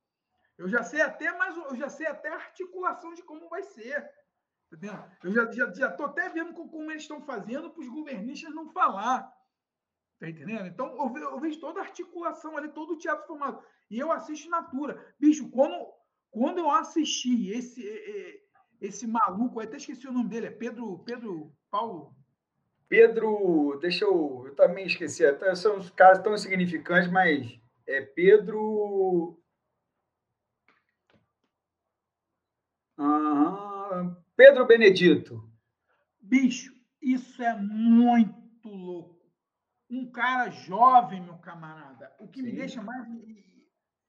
Eu 0.57 0.67
já 0.67 0.83
sei 0.83 1.01
até 1.01 1.31
mais, 1.37 1.55
eu 1.55 1.75
já 1.75 1.89
sei 1.89 2.07
até 2.07 2.29
a 2.29 2.35
articulação 2.35 3.13
de 3.13 3.21
como 3.21 3.47
vai 3.47 3.61
ser. 3.63 4.09
Entendeu? 4.71 4.93
Eu 5.23 5.31
já 5.31 5.43
estou 5.43 5.55
já, 5.55 5.71
já 5.73 5.87
até 5.87 6.29
vendo 6.29 6.53
como 6.53 6.89
eles 6.89 7.03
estão 7.03 7.21
fazendo 7.21 7.69
para 7.69 7.81
os 7.81 7.87
governistas 7.87 8.53
não 8.53 8.69
falar. 8.69 9.31
Tá 10.19 10.27
entendendo? 10.27 10.65
Então, 10.67 10.87
eu, 10.97 11.17
eu 11.17 11.39
vejo 11.39 11.59
toda 11.59 11.79
a 11.79 11.83
articulação 11.83 12.57
ali, 12.57 12.69
todo 12.69 12.93
o 12.93 12.97
teatro 12.97 13.27
formado. 13.27 13.63
E 13.89 13.99
eu 13.99 14.11
assisto 14.11 14.49
Natura. 14.49 15.13
Bicho, 15.19 15.49
quando, 15.51 15.75
quando 16.31 16.57
eu 16.57 16.71
assisti 16.71 17.49
esse, 17.49 18.43
esse 18.81 19.05
maluco, 19.05 19.61
eu 19.61 19.67
até 19.67 19.77
esqueci 19.77 20.07
o 20.07 20.13
nome 20.13 20.29
dele, 20.29 20.47
é 20.47 20.51
Pedro, 20.51 20.99
Pedro 20.99 21.55
Paulo. 21.69 22.15
Pedro, 22.87 23.77
deixa 23.81 24.05
eu. 24.05 24.43
Eu 24.47 24.55
também 24.55 24.85
esqueci, 24.85 25.23
são 25.55 25.77
os 25.77 25.89
caras 25.91 26.19
tão 26.19 26.33
insignificantes, 26.33 27.11
mas 27.11 27.59
é 27.87 28.01
Pedro. 28.01 29.39
Uhum. 32.97 34.15
Pedro 34.35 34.65
Benedito. 34.65 35.49
Bicho, 36.19 36.73
isso 37.01 37.41
é 37.43 37.55
muito 37.55 38.67
louco. 38.67 39.21
Um 39.89 40.11
cara 40.11 40.49
jovem, 40.49 41.21
meu 41.21 41.37
camarada. 41.37 42.15
O 42.19 42.27
que 42.27 42.41
Sim. 42.41 42.47
me 42.47 42.51
deixa 42.53 42.81
mais 42.81 43.07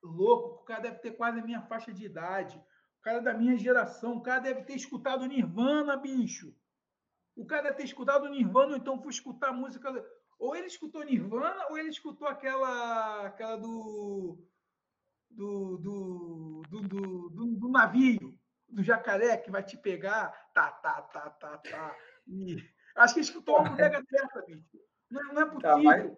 louco, 0.02 0.62
o 0.62 0.64
cara 0.64 0.80
deve 0.80 0.98
ter 0.98 1.12
quase 1.12 1.40
a 1.40 1.44
minha 1.44 1.62
faixa 1.62 1.92
de 1.92 2.04
idade. 2.04 2.56
O 2.98 3.02
cara 3.02 3.20
da 3.20 3.34
minha 3.34 3.56
geração, 3.58 4.16
o 4.16 4.22
cara 4.22 4.40
deve 4.40 4.62
ter 4.62 4.74
escutado 4.74 5.26
Nirvana, 5.26 5.96
bicho. 5.96 6.54
O 7.36 7.44
cara 7.44 7.64
deve 7.64 7.76
ter 7.76 7.84
escutado 7.84 8.28
Nirvana, 8.28 8.72
ou 8.72 8.76
então 8.76 9.02
foi 9.02 9.10
escutar 9.10 9.52
música. 9.52 9.90
Ou 10.38 10.54
ele 10.54 10.66
escutou 10.66 11.04
Nirvana, 11.04 11.66
ou 11.70 11.78
ele 11.78 11.88
escutou 11.88 12.28
aquela, 12.28 13.26
aquela 13.26 13.56
do, 13.56 14.38
do, 15.30 15.78
do, 15.78 16.62
do, 16.70 17.56
do, 17.56 17.68
navio, 17.68 18.38
do 18.68 18.82
jacaré 18.82 19.36
que 19.36 19.50
vai 19.50 19.62
te 19.62 19.76
pegar. 19.76 20.30
Tá, 20.52 20.70
tá, 20.70 21.02
tá, 21.02 21.30
tá, 21.30 21.58
tá. 21.58 21.96
Acho 22.96 23.14
que 23.14 23.20
ele 23.20 23.26
escutou 23.26 23.58
uma 23.58 23.70
bodega 23.70 24.02
dessa, 24.10 24.42
bicho. 24.42 24.78
Não, 25.10 25.40
é 25.40 25.46
possível. 25.46 25.60
Tá 25.60 25.78
mais, 25.78 26.12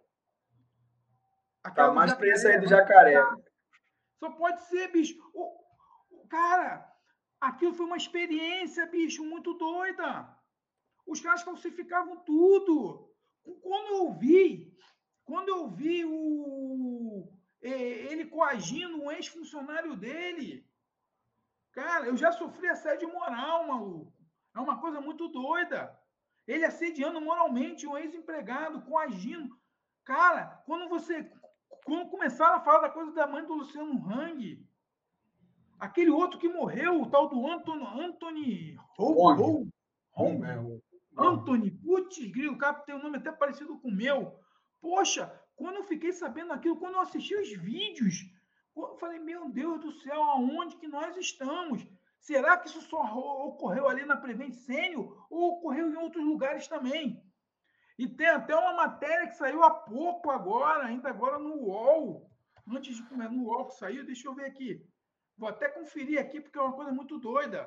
tá 1.75 1.93
mais 1.93 2.15
para 2.15 2.29
esse 2.29 2.47
aí 2.47 2.61
do 2.61 2.69
jacaré. 2.69 3.17
Só 4.19 4.31
pode 4.31 4.63
ser, 4.63 4.91
bicho. 4.93 5.17
Cara, 6.29 6.91
aquilo 7.41 7.75
foi 7.75 7.87
uma 7.87 7.97
experiência, 7.97 8.87
bicho, 8.87 9.25
muito 9.25 9.55
doida. 9.55 10.35
Os 11.07 11.21
caras 11.21 11.43
falsificavam 11.43 12.17
tudo. 12.25 13.16
Quando 13.63 13.95
eu 13.95 14.13
vi, 14.13 14.75
quando 15.25 15.49
eu 15.49 15.69
vi 15.69 16.05
o, 16.05 17.29
ele 17.61 18.27
coagindo 18.27 19.03
um 19.03 19.11
ex-funcionário 19.11 19.97
dele, 19.97 20.67
cara, 21.73 22.07
eu 22.07 22.17
já 22.17 22.33
sofri 22.33 22.69
assédio 22.69 23.13
moral, 23.13 23.67
maluco. 23.67 24.13
É 24.55 24.61
uma 24.61 24.81
coisa 24.81 25.01
muito 25.01 25.29
doida. 25.29 25.99
Ele 26.47 26.65
assediando 26.65 27.21
moralmente 27.21 27.87
um 27.87 27.97
ex-empregado, 27.97 28.83
coagindo. 28.83 29.57
Cara, 30.05 30.63
quando 30.65 30.89
você. 30.89 31.31
Quando 31.85 32.09
começaram 32.09 32.57
a 32.57 32.61
falar 32.61 32.81
da 32.81 32.91
coisa 32.91 33.13
da 33.13 33.27
mãe 33.27 33.45
do 33.45 33.55
Luciano 33.55 33.95
Hang, 34.09 34.65
aquele 35.79 36.11
outro 36.11 36.39
que 36.39 36.49
morreu, 36.49 37.03
o 37.03 37.11
tal 37.11 37.29
do 37.29 37.47
Anthony. 37.47 37.85
Anthony. 37.85 38.77
Hong. 38.99 39.71
Hong. 40.13 40.83
Anthony, 41.17 41.71
putz, 41.71 42.19
grilo, 42.31 42.59
cara 42.59 42.75
tem 42.81 42.95
um 42.95 43.03
nome 43.03 43.17
até 43.17 43.33
parecido 43.33 43.79
com 43.79 43.89
o 43.89 43.95
meu. 43.95 44.39
Poxa, 44.81 45.33
quando 45.57 45.77
eu 45.77 45.85
fiquei 45.85 46.13
sabendo 46.13 46.53
aquilo, 46.53 46.79
quando 46.79 46.95
eu 46.95 47.01
assisti 47.01 47.35
os 47.35 47.51
vídeos, 47.51 48.17
eu 48.77 48.97
falei, 48.99 49.19
meu 49.19 49.49
Deus 49.49 49.81
do 49.81 49.93
céu, 49.93 50.23
aonde 50.23 50.77
que 50.77 50.87
nós 50.87 51.17
estamos? 51.17 51.87
Será 52.21 52.59
que 52.59 52.69
isso 52.69 52.83
só 52.83 53.03
ocorreu 53.47 53.89
ali 53.89 54.05
na 54.05 54.17
Prevent 54.17 54.53
Sênior 54.53 55.27
ou 55.31 55.55
ocorreu 55.55 55.91
em 55.91 55.97
outros 55.97 56.25
lugares 56.25 56.69
também? 56.69 57.23
E 57.99 58.07
tem 58.07 58.27
até 58.27 58.55
uma 58.55 58.75
matéria 58.75 59.29
que 59.29 59.37
saiu 59.37 59.63
há 59.63 59.71
pouco 59.71 60.31
agora, 60.31 60.85
ainda 60.85 61.09
agora 61.09 61.39
no 61.39 61.55
UOL. 61.55 62.31
Antes 62.69 62.97
de 62.97 63.03
comer 63.05 63.31
no 63.31 63.45
UOL 63.45 63.69
que 63.69 63.77
saiu, 63.77 64.05
deixa 64.05 64.29
eu 64.29 64.35
ver 64.35 64.45
aqui. 64.45 64.85
Vou 65.39 65.49
até 65.49 65.69
conferir 65.69 66.21
aqui, 66.21 66.41
porque 66.41 66.59
é 66.59 66.61
uma 66.61 66.75
coisa 66.75 66.93
muito 66.93 67.19
doida. 67.19 67.67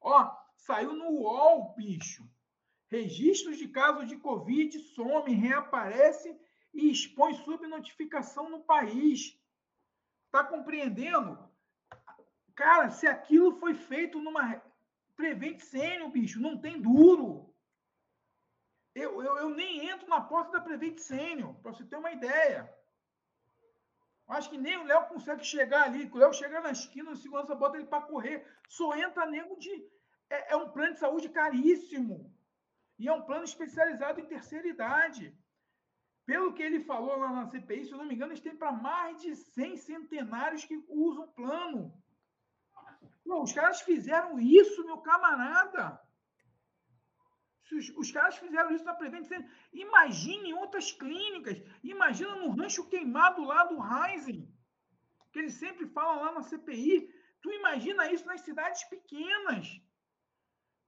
Ó, 0.00 0.30
saiu 0.54 0.92
no 0.92 1.10
UOL, 1.10 1.74
bicho. 1.74 2.28
Registros 2.90 3.58
de 3.58 3.68
casos 3.68 4.08
de 4.08 4.16
Covid 4.16 4.78
somem, 4.78 5.34
reaparecem 5.34 6.38
e 6.72 6.90
expõe 6.90 7.34
subnotificação 7.34 8.48
no 8.48 8.60
país. 8.62 9.38
Está 10.26 10.44
compreendendo? 10.44 11.38
Cara, 12.54 12.90
se 12.90 13.06
aquilo 13.06 13.58
foi 13.58 13.74
feito 13.74 14.20
numa 14.20 14.62
Prevent 15.16 15.60
Sênior, 15.60 16.10
bicho, 16.10 16.40
não 16.40 16.58
tem 16.58 16.80
duro. 16.80 17.54
Eu, 18.94 19.22
eu, 19.22 19.38
eu 19.38 19.50
nem 19.50 19.88
entro 19.88 20.08
na 20.08 20.20
porta 20.20 20.52
da 20.52 20.60
Prevent 20.60 20.98
Sênior, 20.98 21.54
para 21.56 21.72
você 21.72 21.84
ter 21.84 21.96
uma 21.96 22.12
ideia. 22.12 22.72
Acho 24.26 24.50
que 24.50 24.58
nem 24.58 24.76
o 24.76 24.84
Léo 24.84 25.06
consegue 25.06 25.44
chegar 25.44 25.82
ali. 25.84 26.10
O 26.10 26.16
Léo 26.16 26.32
chega 26.32 26.60
na 26.60 26.70
esquina, 26.70 27.12
a 27.12 27.16
segurança 27.16 27.54
bota 27.54 27.76
ele 27.76 27.86
para 27.86 28.06
correr. 28.06 28.46
Só 28.68 28.96
entra 28.96 29.26
nego 29.26 29.56
de. 29.56 29.70
É, 30.30 30.52
é 30.52 30.56
um 30.56 30.70
plano 30.70 30.94
de 30.94 31.00
saúde 31.00 31.28
caríssimo. 31.28 32.33
E 32.98 33.08
é 33.08 33.12
um 33.12 33.22
plano 33.22 33.44
especializado 33.44 34.20
em 34.20 34.26
terceira 34.26 34.68
idade. 34.68 35.36
Pelo 36.26 36.54
que 36.54 36.62
ele 36.62 36.80
falou 36.80 37.16
lá 37.18 37.30
na 37.32 37.46
CPI, 37.46 37.84
se 37.84 37.92
eu 37.92 37.98
não 37.98 38.06
me 38.06 38.14
engano, 38.14 38.32
eles 38.32 38.42
têm 38.42 38.56
para 38.56 38.72
mais 38.72 39.20
de 39.20 39.36
100 39.36 39.76
centenários 39.76 40.64
que 40.64 40.82
usam 40.88 41.28
plano. 41.32 41.92
Pô, 43.24 43.42
os 43.42 43.52
caras 43.52 43.80
fizeram 43.80 44.38
isso, 44.38 44.84
meu 44.84 44.98
camarada. 44.98 46.00
Os, 47.72 47.88
os 47.96 48.10
caras 48.10 48.36
fizeram 48.36 48.70
isso 48.70 48.84
na 48.84 48.94
Prevent 48.94 49.28
Imagine 49.72 50.54
outras 50.54 50.92
clínicas. 50.92 51.60
Imagina 51.82 52.36
no 52.36 52.50
rancho 52.50 52.88
queimado 52.88 53.42
lá 53.42 53.64
do 53.64 53.78
Heisen, 53.82 54.48
que 55.32 55.38
eles 55.40 55.54
sempre 55.54 55.86
falam 55.88 56.22
lá 56.22 56.32
na 56.32 56.42
CPI. 56.42 57.12
Tu 57.42 57.52
imagina 57.52 58.10
isso 58.10 58.24
nas 58.26 58.42
cidades 58.42 58.84
pequenas. 58.84 59.68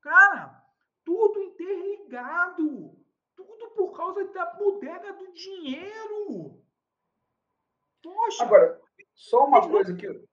Cara, 0.00 0.64
tudo 1.04 1.45
interligado. 1.66 2.94
Tudo 3.34 3.70
por 3.74 3.96
causa 3.96 4.24
da 4.32 4.46
bodega 4.46 5.12
do 5.12 5.32
dinheiro. 5.32 6.62
Poxa. 8.02 8.44
Agora, 8.44 8.80
só 9.14 9.44
uma 9.44 9.68
coisa 9.68 9.94
que 9.94 10.26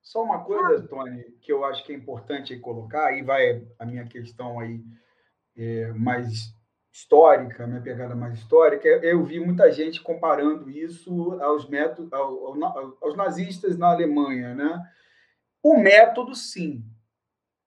só 0.00 0.22
uma 0.22 0.42
coisa, 0.42 0.88
Tony, 0.88 1.22
que 1.40 1.52
eu 1.52 1.64
acho 1.64 1.84
que 1.84 1.92
é 1.92 1.96
importante 1.96 2.58
colocar, 2.58 3.08
aí 3.08 3.22
vai 3.22 3.66
a 3.78 3.84
minha 3.84 4.06
questão 4.06 4.58
aí 4.58 4.82
é, 5.54 5.92
mais 5.92 6.54
histórica, 6.90 7.66
minha 7.66 7.82
pegada 7.82 8.14
mais 8.14 8.38
histórica. 8.38 8.88
Eu 8.88 9.22
vi 9.22 9.38
muita 9.38 9.70
gente 9.70 10.00
comparando 10.00 10.70
isso 10.70 11.38
aos 11.42 11.68
métodos, 11.68 12.10
aos 12.12 13.16
nazistas 13.16 13.76
na 13.76 13.90
Alemanha, 13.90 14.54
né? 14.54 14.82
O 15.62 15.76
método, 15.76 16.34
sim, 16.34 16.82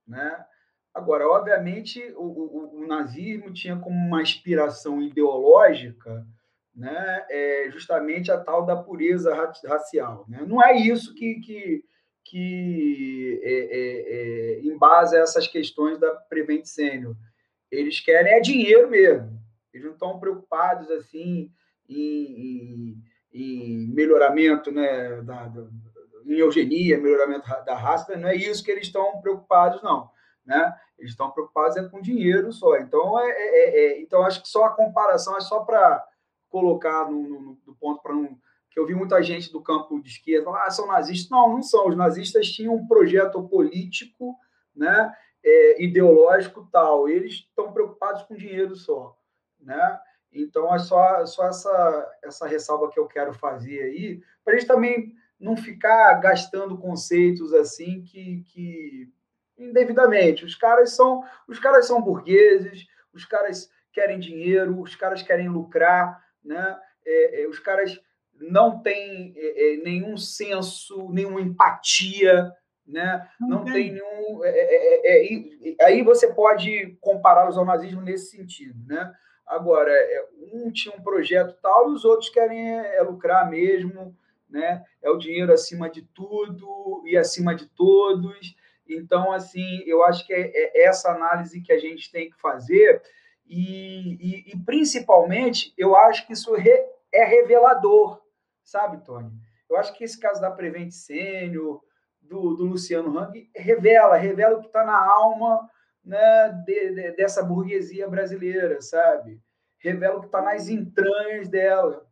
né? 0.07 0.45
Agora, 0.93 1.25
obviamente, 1.25 2.01
o, 2.17 2.23
o, 2.23 2.81
o, 2.81 2.87
nazismo 2.87 3.53
tinha 3.53 3.77
como 3.77 3.95
uma 3.95 4.21
inspiração 4.21 5.01
ideológica 5.01 6.25
né, 6.75 7.25
é 7.29 7.69
justamente 7.71 8.29
a 8.29 8.37
tal 8.37 8.65
da 8.65 8.75
pureza 8.75 9.33
racial. 9.65 10.25
Né? 10.27 10.43
Não 10.45 10.61
é 10.61 10.75
isso 10.75 11.13
que, 11.15 11.35
que, 11.35 11.83
que 12.25 13.39
é, 13.41 13.53
é, 13.53 14.59
é, 14.59 14.61
embasa 14.65 15.17
essas 15.17 15.47
questões 15.47 15.97
da 15.97 16.13
Prevent 16.29 16.65
Senior. 16.65 17.15
Eles 17.69 18.01
querem 18.01 18.33
é 18.33 18.41
dinheiro 18.41 18.89
mesmo. 18.89 19.39
Eles 19.73 19.85
não 19.85 19.93
estão 19.93 20.19
preocupados 20.19 20.91
assim 20.91 21.49
em, 21.87 22.97
em, 22.97 23.03
em 23.33 23.87
melhoramento 23.93 24.73
né, 24.73 25.21
da, 25.21 25.47
da, 25.47 25.67
em 26.25 26.33
eugenia, 26.33 26.99
melhoramento 26.99 27.47
da 27.65 27.75
raça, 27.75 28.17
não 28.17 28.27
é 28.27 28.35
isso 28.35 28.61
que 28.61 28.71
eles 28.71 28.87
estão 28.87 29.21
preocupados, 29.21 29.81
não 29.81 30.10
né? 30.45 30.75
Eles 30.97 31.11
estão 31.11 31.31
preocupados 31.31 31.77
é 31.77 31.87
com 31.87 32.01
dinheiro 32.01 32.51
só. 32.51 32.77
Então, 32.77 33.19
é, 33.19 33.29
é, 33.29 33.33
é, 33.33 33.77
é 33.77 34.01
então 34.01 34.23
acho 34.23 34.41
que 34.41 34.49
só 34.49 34.65
a 34.65 34.75
comparação 34.75 35.37
é 35.37 35.41
só 35.41 35.61
para 35.61 36.05
colocar 36.49 37.09
no, 37.09 37.23
no, 37.23 37.57
no 37.65 37.75
ponto 37.75 38.01
para 38.01 38.13
não 38.13 38.37
que 38.71 38.79
eu 38.79 38.87
vi 38.87 38.95
muita 38.95 39.21
gente 39.21 39.51
do 39.51 39.61
campo 39.61 40.01
de 40.01 40.09
esquerda 40.09 40.45
falar, 40.45 40.65
ah, 40.65 40.71
são 40.71 40.87
nazistas. 40.87 41.29
Não, 41.29 41.49
não 41.49 41.61
são. 41.61 41.89
Os 41.89 41.95
nazistas 41.95 42.47
tinham 42.47 42.73
um 42.73 42.87
projeto 42.87 43.43
político, 43.47 44.35
né, 44.73 45.13
é, 45.43 45.83
ideológico 45.83 46.67
tal. 46.71 47.07
Eles 47.09 47.33
estão 47.33 47.73
preocupados 47.73 48.23
com 48.23 48.35
dinheiro 48.35 48.75
só, 48.75 49.17
né? 49.59 49.99
Então 50.31 50.73
é 50.73 50.79
só, 50.79 51.25
só 51.25 51.47
essa, 51.47 52.17
essa 52.23 52.47
ressalva 52.47 52.89
que 52.89 52.97
eu 52.97 53.05
quero 53.05 53.33
fazer 53.33 53.81
aí, 53.81 54.21
para 54.45 54.53
a 54.53 54.57
gente 54.57 54.67
também 54.67 55.13
não 55.37 55.57
ficar 55.57 56.13
gastando 56.21 56.77
conceitos 56.77 57.53
assim 57.53 58.01
que, 58.01 58.41
que 58.47 59.11
indevidamente. 59.61 60.45
Os 60.45 60.55
caras 60.55 60.95
são, 60.95 61.23
os 61.47 61.59
caras 61.59 61.85
são 61.85 62.01
burgueses, 62.01 62.87
os 63.13 63.25
caras 63.25 63.69
querem 63.93 64.19
dinheiro, 64.19 64.79
os 64.79 64.95
caras 64.95 65.21
querem 65.21 65.49
lucrar, 65.49 66.23
né? 66.43 66.79
É, 67.05 67.43
é, 67.43 67.47
os 67.47 67.59
caras 67.59 67.99
não 68.39 68.79
têm 68.81 69.33
é, 69.35 69.73
é 69.73 69.77
nenhum 69.77 70.17
senso, 70.17 71.09
nenhuma 71.11 71.41
empatia, 71.41 72.51
né? 72.87 73.27
Não, 73.39 73.49
não 73.49 73.65
tem. 73.65 73.91
nenhum. 73.91 74.43
É, 74.43 75.25
é, 75.77 75.85
aí 75.85 76.01
você 76.03 76.33
pode 76.33 76.97
compará-los 77.01 77.57
ao 77.57 77.65
nazismo 77.65 78.01
nesse 78.01 78.31
sentido, 78.37 78.79
né? 78.87 79.13
Agora, 79.45 79.91
um 80.53 80.71
tinha 80.71 80.95
um 80.95 81.01
projeto 81.01 81.57
tal 81.61 81.89
e 81.89 81.93
os 81.93 82.05
outros 82.05 82.29
querem 82.29 82.81
lucrar 83.03 83.49
mesmo, 83.49 84.15
né? 84.49 84.83
É 85.01 85.09
o 85.09 85.17
dinheiro 85.17 85.51
acima 85.51 85.89
de 85.89 86.03
tudo 86.03 87.03
e 87.05 87.17
acima 87.17 87.53
de 87.53 87.67
todos. 87.67 88.55
Então, 88.95 89.31
assim, 89.31 89.83
eu 89.85 90.03
acho 90.03 90.25
que 90.25 90.33
é, 90.33 90.51
é 90.53 90.83
essa 90.85 91.11
análise 91.11 91.61
que 91.61 91.71
a 91.71 91.79
gente 91.79 92.11
tem 92.11 92.29
que 92.29 92.39
fazer 92.39 93.01
e, 93.51 94.15
e, 94.15 94.51
e 94.53 94.57
principalmente, 94.63 95.73
eu 95.77 95.93
acho 95.95 96.25
que 96.25 96.33
isso 96.33 96.53
re, 96.55 96.71
é 97.11 97.25
revelador, 97.25 98.21
sabe, 98.63 99.03
Tony? 99.03 99.29
Eu 99.69 99.75
acho 99.75 99.93
que 99.93 100.05
esse 100.05 100.17
caso 100.17 100.39
da 100.39 100.49
Prevent 100.49 100.91
Sênior, 100.91 101.81
do, 102.21 102.55
do, 102.55 102.63
Luciano 102.63 103.17
Hang, 103.17 103.49
revela, 103.53 104.15
revela 104.15 104.57
o 104.57 104.61
que 104.61 104.67
está 104.67 104.85
na 104.85 104.97
alma 104.97 105.69
né, 106.03 106.49
de, 106.65 106.93
de, 106.93 107.11
dessa 107.11 107.43
burguesia 107.43 108.07
brasileira, 108.07 108.81
sabe? 108.81 109.41
Revela 109.79 110.17
o 110.17 110.21
que 110.21 110.27
está 110.27 110.41
nas 110.41 110.69
entranhas 110.69 111.49
dela. 111.49 112.07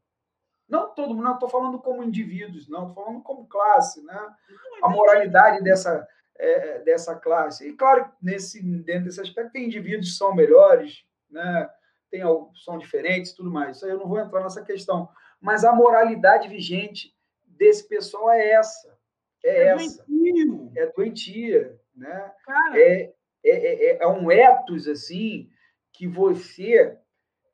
Não 0.68 0.94
todo 0.94 1.16
mundo, 1.16 1.24
não 1.24 1.36
estou 1.36 1.48
falando 1.50 1.80
como 1.80 2.04
indivíduos, 2.04 2.68
não, 2.68 2.90
estou 2.90 3.04
falando 3.04 3.24
como 3.24 3.48
classe, 3.48 4.04
né? 4.04 4.36
A 4.84 4.90
moralidade 4.90 5.64
dessa, 5.64 6.06
é, 6.40 6.80
dessa 6.80 7.16
classe. 7.16 7.68
E 7.68 7.74
claro, 7.74 8.10
nesse, 8.22 8.64
dentro 8.64 9.06
desse 9.06 9.22
aspecto, 9.22 9.52
tem 9.52 9.66
indivíduos 9.66 10.12
que 10.12 10.18
são 10.18 10.34
melhores, 10.34 11.04
né? 11.30 11.70
tem, 12.10 12.22
são 12.64 12.78
diferentes 12.78 13.34
tudo 13.34 13.52
mais. 13.52 13.78
Isso 13.78 13.86
aí 13.86 13.92
eu 13.92 14.00
não 14.00 14.08
vou 14.08 14.20
entrar 14.20 14.42
nessa 14.42 14.64
questão. 14.64 15.10
Mas 15.40 15.64
a 15.64 15.74
moralidade 15.74 16.48
vigente 16.48 17.16
desse 17.46 17.88
pessoal 17.88 18.32
é 18.32 18.52
essa. 18.52 18.98
É, 19.44 19.50
é 19.50 19.68
essa. 19.68 20.06
Doentio. 20.08 20.72
É 20.76 20.86
doentia. 20.88 21.80
Né? 21.96 22.32
É, 22.74 23.02
é, 23.02 23.14
é, 23.44 23.98
é, 24.02 24.08
um 24.08 24.32
ethos 24.32 24.88
assim 24.88 25.50
que 25.92 26.08
você, 26.08 26.98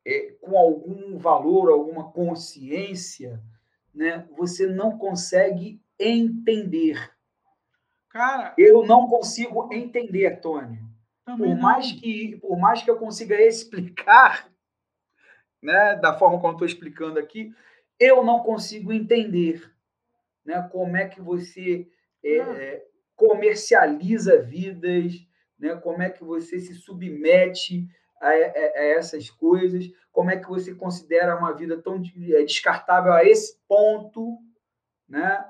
é, 0.06 0.32
com 0.42 0.58
algum 0.58 1.18
valor, 1.18 1.70
alguma 1.72 2.12
consciência, 2.12 3.42
né, 3.94 4.28
você 4.38 4.68
não 4.68 4.98
consegue 4.98 5.82
entender. 6.00 7.12
Cara, 8.16 8.54
eu 8.58 8.86
não 8.86 9.10
consigo 9.10 9.68
entender, 9.74 10.40
Tony. 10.40 10.80
Por 11.26 11.54
mais 11.58 11.92
que, 11.92 12.38
por 12.38 12.58
mais 12.58 12.82
que 12.82 12.90
eu 12.90 12.96
consiga 12.96 13.42
explicar, 13.42 14.50
né, 15.62 15.98
da 15.98 16.18
forma 16.18 16.40
como 16.40 16.54
estou 16.54 16.66
explicando 16.66 17.20
aqui, 17.20 17.54
eu 18.00 18.24
não 18.24 18.40
consigo 18.40 18.94
entender, 18.94 19.70
né, 20.46 20.66
como 20.72 20.96
é 20.96 21.10
que 21.10 21.20
você 21.20 21.90
é, 22.24 22.38
é, 22.38 22.86
comercializa 23.18 24.42
vidas, 24.42 25.12
né, 25.60 25.76
como 25.76 26.02
é 26.02 26.10
que 26.10 26.24
você 26.24 26.58
se 26.58 26.74
submete 26.74 27.86
a, 28.22 28.30
a, 28.30 28.32
a, 28.32 28.84
essas 28.98 29.30
coisas, 29.30 29.92
como 30.14 30.32
é 30.32 30.38
que 30.38 30.48
você 30.48 30.74
considera 30.74 31.38
uma 31.38 31.52
vida 31.52 31.82
tão 31.82 32.02
é, 32.30 32.44
descartável 32.44 33.12
a 33.12 33.26
esse 33.26 33.60
ponto, 33.68 34.38
né? 35.06 35.46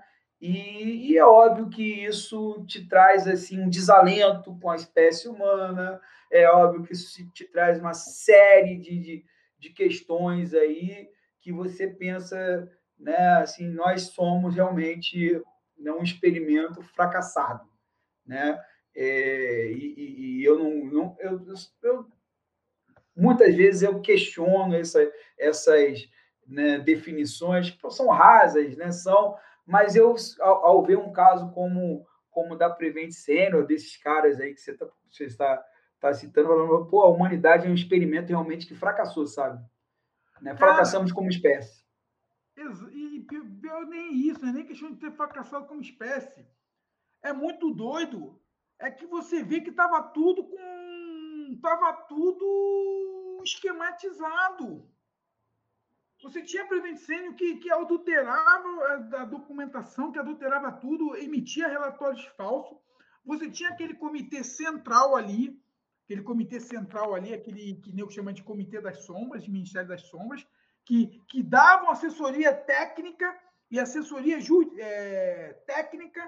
E, 0.46 1.12
e, 1.12 1.18
é 1.18 1.26
óbvio 1.26 1.70
que 1.70 2.06
isso 2.06 2.64
te 2.68 2.88
traz 2.88 3.28
assim 3.28 3.60
um 3.60 3.70
desalento 3.70 4.56
com 4.62 4.70
a 4.70 4.76
espécie 4.76 5.28
humana, 5.28 6.00
é 6.32 6.48
óbvio 6.48 6.84
que 6.84 6.94
isso 6.94 7.28
te 7.32 7.46
traz 7.46 7.80
uma 7.80 7.96
série 7.96 8.78
de, 8.78 9.00
de, 9.00 9.26
de 9.58 9.70
questões 9.72 10.54
aí 10.54 11.10
que 11.42 11.52
você 11.52 11.88
pensa, 11.88 12.72
né, 13.00 13.38
assim, 13.38 13.68
nós 13.68 14.04
somos 14.04 14.54
realmente 14.54 15.42
né, 15.80 15.92
um 15.92 16.04
experimento 16.04 16.82
fracassado, 16.84 17.68
né? 18.24 18.60
É, 18.96 19.72
e, 19.72 19.96
e, 19.98 20.44
eu 20.46 20.60
não, 20.60 20.86
não 20.86 21.18
eu, 21.20 21.42
eu, 21.84 22.06
muitas 23.16 23.54
vezes 23.56 23.82
eu 23.82 24.00
questiono 24.00 24.76
essa, 24.76 25.12
essas 25.38 26.08
né, 26.48 26.78
definições, 26.78 27.76
são 27.90 28.10
rasas, 28.10 28.78
né? 28.78 28.92
São 28.92 29.36
mas 29.66 29.96
eu, 29.96 30.16
ao, 30.40 30.66
ao 30.66 30.84
ver 30.86 30.98
um 30.98 31.12
caso 31.12 31.52
como 31.52 32.06
como 32.36 32.58
da 32.58 32.70
Prevent 32.70 33.12
Senior, 33.12 33.66
desses 33.66 33.96
caras 33.96 34.42
aí 34.42 34.54
que 34.54 34.60
você, 34.60 34.74
tá, 34.74 34.86
você 35.10 35.24
está, 35.24 35.66
está 35.94 36.14
citando, 36.14 36.50
falando, 36.50 36.86
pô, 36.88 37.02
a 37.02 37.08
humanidade 37.08 37.66
é 37.66 37.70
um 37.70 37.74
experimento 37.74 38.28
realmente 38.28 38.68
que 38.68 38.76
fracassou, 38.76 39.26
sabe? 39.26 39.66
Né? 40.42 40.54
Fracassamos 40.58 41.14
como 41.14 41.30
espécie. 41.30 41.86
E 42.58 43.20
pior 43.62 43.86
nem 43.86 44.14
isso, 44.28 44.42
não 44.42 44.50
é 44.50 44.52
nem 44.52 44.66
questão 44.66 44.92
de 44.92 45.00
ter 45.00 45.12
fracassado 45.12 45.66
como 45.66 45.82
espécie. 45.82 46.46
É 47.24 47.32
muito 47.32 47.72
doido. 47.72 48.38
É 48.80 48.92
que 48.92 49.06
você 49.06 49.42
vê 49.42 49.62
que 49.62 49.70
estava 49.70 50.04
tudo 50.04 50.44
com. 50.44 51.54
Estava 51.54 51.94
tudo 52.04 53.42
esquematizado. 53.44 54.90
Você 56.26 56.42
tinha 56.42 56.66
Prevencênio 56.66 57.36
que, 57.36 57.58
que 57.58 57.72
adulterava 57.72 58.68
a, 59.20 59.26
documentação, 59.26 60.12
que 60.12 60.18
adulterava 60.18 60.72
tudo, 60.72 61.16
emitia 61.16 61.68
relatórios 61.68 62.26
falsos. 62.36 62.76
Você 63.24 63.48
tinha 63.52 63.70
aquele 63.70 63.94
comitê 63.94 64.44
central 64.44 65.16
ali, 65.16 65.62
aquele 66.04 66.24
comitê 66.24 66.60
central 66.60 67.14
ali, 67.14 67.32
aquele 67.32 67.76
que 67.76 67.94
nem 67.94 68.10
chama 68.10 68.34
de 68.34 68.42
Comitê 68.42 68.82
das 68.82 69.04
Sombras, 69.06 69.44
de 69.44 69.52
Ministério 69.52 69.88
das 69.88 70.02
Sombras, 70.02 70.44
que, 70.84 71.22
que 71.28 71.44
davam 71.44 71.92
assessoria 71.92 72.52
técnica 72.52 73.40
e 73.70 73.80
assessoria 73.80 74.40
é, 74.80 75.54
técnica 75.68 76.28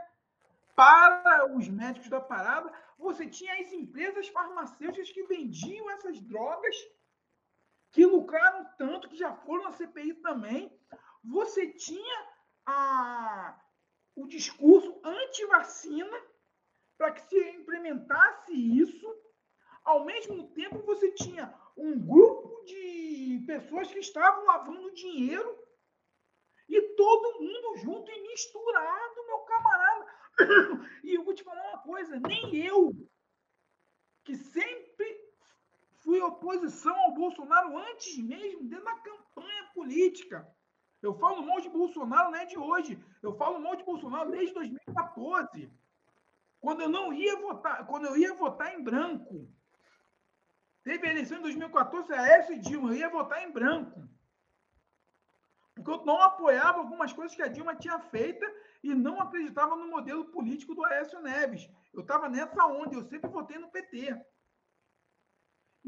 para 0.75 1.51
os 1.55 1.67
médicos 1.67 2.07
da 2.07 2.21
parada. 2.21 2.71
Você 2.99 3.25
tinha 3.25 3.59
as 3.59 3.73
empresas 3.73 4.27
farmacêuticas 4.27 5.09
que 5.09 5.23
vendiam 5.23 5.89
essas 5.89 6.21
drogas 6.21 6.75
que 7.91 8.05
lucraram 8.05 8.65
tanto, 8.77 9.09
que 9.09 9.17
já 9.17 9.33
foram 9.33 9.63
na 9.63 9.71
CPI 9.71 10.15
também. 10.15 10.71
Você 11.23 11.73
tinha 11.73 12.27
a, 12.65 13.59
o 14.15 14.27
discurso 14.27 14.99
anti-vacina 15.03 16.21
para 16.97 17.11
que 17.11 17.21
se 17.21 17.49
implementasse 17.51 18.53
isso. 18.53 19.07
Ao 19.83 20.03
mesmo 20.03 20.49
tempo, 20.53 20.79
você 20.83 21.11
tinha 21.11 21.53
um 21.77 21.99
grupo 21.99 22.65
de 22.65 23.43
pessoas 23.45 23.89
que 23.89 23.99
estavam 23.99 24.45
lavando 24.45 24.93
dinheiro 24.93 25.63
e 26.67 26.81
todo 26.95 27.39
mundo 27.39 27.77
junto 27.77 28.11
e 28.11 28.21
misturado, 28.27 29.25
meu 29.25 29.39
camarada. 29.39 30.17
E 31.03 31.15
eu 31.15 31.23
vou 31.23 31.33
te 31.33 31.43
falar 31.43 31.69
uma 31.69 31.83
coisa: 31.83 32.19
nem 32.19 32.55
eu, 32.65 32.91
que 34.25 34.35
sempre 34.35 35.26
fui 36.07 36.21
oposição 36.21 36.97
ao 37.01 37.13
Bolsonaro 37.13 37.77
antes 37.77 38.17
mesmo, 38.17 38.63
dentro 38.63 38.85
da 38.85 38.95
campanha 38.95 39.63
política. 39.73 40.47
Eu 41.01 41.13
falo 41.19 41.45
mal 41.45 41.59
de 41.59 41.69
Bolsonaro 41.69 42.31
não 42.31 42.39
é 42.39 42.45
de 42.45 42.57
hoje. 42.57 42.97
Eu 43.21 43.35
falo 43.35 43.59
mal 43.59 43.75
de 43.75 43.83
Bolsonaro 43.83 44.31
desde 44.31 44.53
2014. 44.53 45.69
Quando 46.61 46.81
eu 46.81 46.87
não 46.87 47.11
ia 47.11 47.35
votar, 47.41 47.85
quando 47.85 48.05
eu 48.05 48.15
ia 48.15 48.33
votar 48.33 48.73
em 48.73 48.81
branco. 48.81 49.51
Teve 50.81 51.05
a 51.05 51.11
eleição 51.11 51.39
em 51.39 51.41
2014, 51.41 52.13
a 52.13 52.51
e 52.53 52.59
Dilma, 52.59 52.91
eu 52.91 52.95
ia 52.95 53.09
votar 53.09 53.43
em 53.43 53.51
branco. 53.51 54.07
Porque 55.75 55.91
eu 55.91 56.05
não 56.05 56.21
apoiava 56.21 56.77
algumas 56.77 57.11
coisas 57.11 57.35
que 57.35 57.43
a 57.43 57.49
Dilma 57.49 57.75
tinha 57.75 57.99
feito 57.99 58.45
e 58.81 58.95
não 58.95 59.19
acreditava 59.19 59.75
no 59.75 59.89
modelo 59.89 60.23
político 60.31 60.73
do 60.73 60.85
Aécio 60.85 61.21
Neves. 61.21 61.69
Eu 61.93 61.99
estava 61.99 62.29
nessa 62.29 62.65
onda, 62.65 62.95
eu 62.95 63.03
sempre 63.03 63.29
votei 63.29 63.57
no 63.57 63.69
PT. 63.69 64.17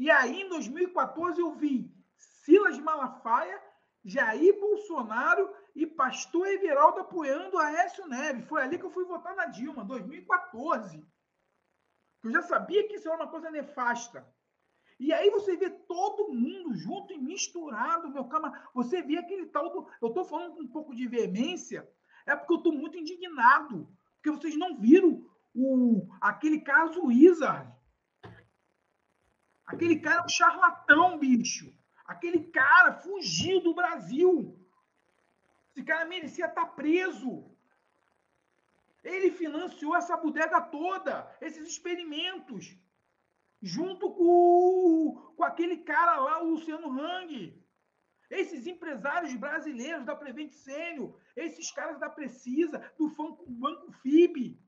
E 0.00 0.10
aí, 0.10 0.40
em 0.40 0.48
2014, 0.48 1.38
eu 1.38 1.52
vi 1.52 1.94
Silas 2.16 2.78
Malafaia, 2.78 3.62
Jair 4.02 4.58
Bolsonaro 4.58 5.54
e 5.76 5.86
pastor 5.86 6.46
Everaldo 6.46 7.00
apoiando 7.00 7.58
a 7.58 7.66
Aécio 7.66 8.06
Neves. 8.06 8.46
Foi 8.46 8.62
ali 8.62 8.78
que 8.78 8.86
eu 8.86 8.90
fui 8.90 9.04
votar 9.04 9.36
na 9.36 9.44
Dilma, 9.44 9.84
2014. 9.84 11.06
Eu 12.24 12.32
já 12.32 12.40
sabia 12.40 12.88
que 12.88 12.94
isso 12.94 13.08
era 13.08 13.18
uma 13.18 13.28
coisa 13.28 13.50
nefasta. 13.50 14.26
E 14.98 15.12
aí 15.12 15.28
você 15.28 15.54
vê 15.54 15.68
todo 15.68 16.32
mundo 16.32 16.74
junto 16.74 17.12
e 17.12 17.18
misturado, 17.18 18.08
meu 18.08 18.24
camarada. 18.24 18.70
Você 18.72 19.02
vê 19.02 19.18
aquele 19.18 19.48
tal 19.48 19.68
do. 19.68 19.86
Eu 20.00 20.08
estou 20.08 20.24
falando 20.24 20.54
com 20.54 20.62
um 20.62 20.72
pouco 20.72 20.94
de 20.94 21.06
veemência, 21.06 21.86
é 22.24 22.34
porque 22.34 22.54
eu 22.54 22.58
estou 22.58 22.72
muito 22.72 22.96
indignado. 22.96 23.86
Porque 24.14 24.30
vocês 24.30 24.56
não 24.56 24.78
viram 24.80 25.22
o, 25.54 26.08
aquele 26.22 26.62
caso 26.62 27.04
Wizard. 27.04 27.70
Aquele 29.70 30.00
cara 30.00 30.20
é 30.20 30.24
um 30.24 30.28
charlatão, 30.28 31.16
bicho. 31.16 31.72
Aquele 32.04 32.40
cara 32.50 32.92
fugiu 32.92 33.60
do 33.60 33.72
Brasil. 33.72 34.58
Esse 35.70 35.84
cara 35.84 36.04
merecia 36.06 36.46
estar 36.46 36.66
preso. 36.66 37.48
Ele 39.04 39.30
financiou 39.30 39.94
essa 39.96 40.16
bodega 40.16 40.60
toda, 40.60 41.34
esses 41.40 41.66
experimentos, 41.66 42.76
junto 43.62 44.10
com, 44.10 45.32
com 45.36 45.44
aquele 45.44 45.78
cara 45.78 46.16
lá, 46.16 46.42
o 46.42 46.50
Luciano 46.50 46.90
Hang. 47.00 47.56
Esses 48.28 48.66
empresários 48.66 49.34
brasileiros 49.34 50.04
da 50.04 50.16
Prevent 50.16 50.52
Sênior, 50.52 51.16
esses 51.36 51.70
caras 51.70 51.98
da 52.00 52.10
Precisa, 52.10 52.92
do 52.98 53.08
Banco 53.46 53.92
FIB. 54.02 54.60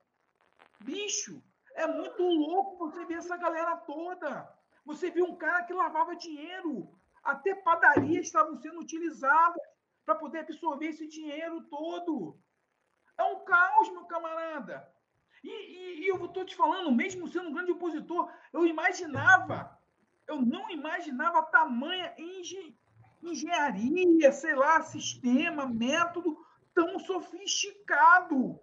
Bicho, 0.80 1.42
é 1.74 1.88
muito 1.88 2.22
louco 2.22 2.78
você 2.78 3.04
ver 3.04 3.14
essa 3.14 3.36
galera 3.36 3.76
toda. 3.78 4.61
Você 4.84 5.10
viu 5.10 5.26
um 5.26 5.36
cara 5.36 5.64
que 5.64 5.72
lavava 5.72 6.16
dinheiro. 6.16 6.88
Até 7.22 7.54
padarias 7.54 8.26
estavam 8.26 8.56
sendo 8.56 8.80
utilizadas 8.80 9.62
para 10.04 10.14
poder 10.14 10.40
absorver 10.40 10.86
esse 10.86 11.06
dinheiro 11.06 11.62
todo. 11.64 12.38
É 13.16 13.22
um 13.22 13.44
caos, 13.44 13.90
meu 13.90 14.04
camarada. 14.06 14.88
E, 15.42 15.48
e, 15.48 16.00
e 16.04 16.08
eu 16.08 16.24
estou 16.24 16.44
te 16.44 16.54
falando, 16.54 16.90
mesmo 16.92 17.28
sendo 17.28 17.48
um 17.48 17.52
grande 17.52 17.72
opositor, 17.72 18.32
eu 18.52 18.64
imaginava, 18.66 19.76
eu 20.26 20.40
não 20.40 20.70
imaginava 20.70 21.42
tamanha 21.42 22.14
engen 22.16 22.76
engenharia, 23.22 24.32
sei 24.32 24.54
lá, 24.54 24.82
sistema, 24.82 25.64
método 25.64 26.36
tão 26.74 26.98
sofisticado. 26.98 28.60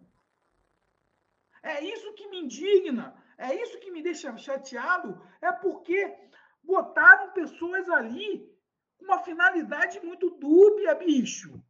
É 1.64 1.82
isso 1.84 2.14
que 2.14 2.28
me 2.28 2.42
indigna. 2.42 3.16
É 3.40 3.56
isso 3.56 3.80
que 3.80 3.90
me 3.90 4.04
deixa 4.04 4.36
chateado, 4.38 5.20
é 5.42 5.50
porque 5.50 6.14
botaram 6.62 7.32
pessoas 7.32 7.88
ali 7.90 8.54
com 8.98 9.06
uma 9.06 9.24
finalidade 9.24 10.02
muito 10.02 10.30
dúbia, 10.32 10.94
bicho. 10.94 11.64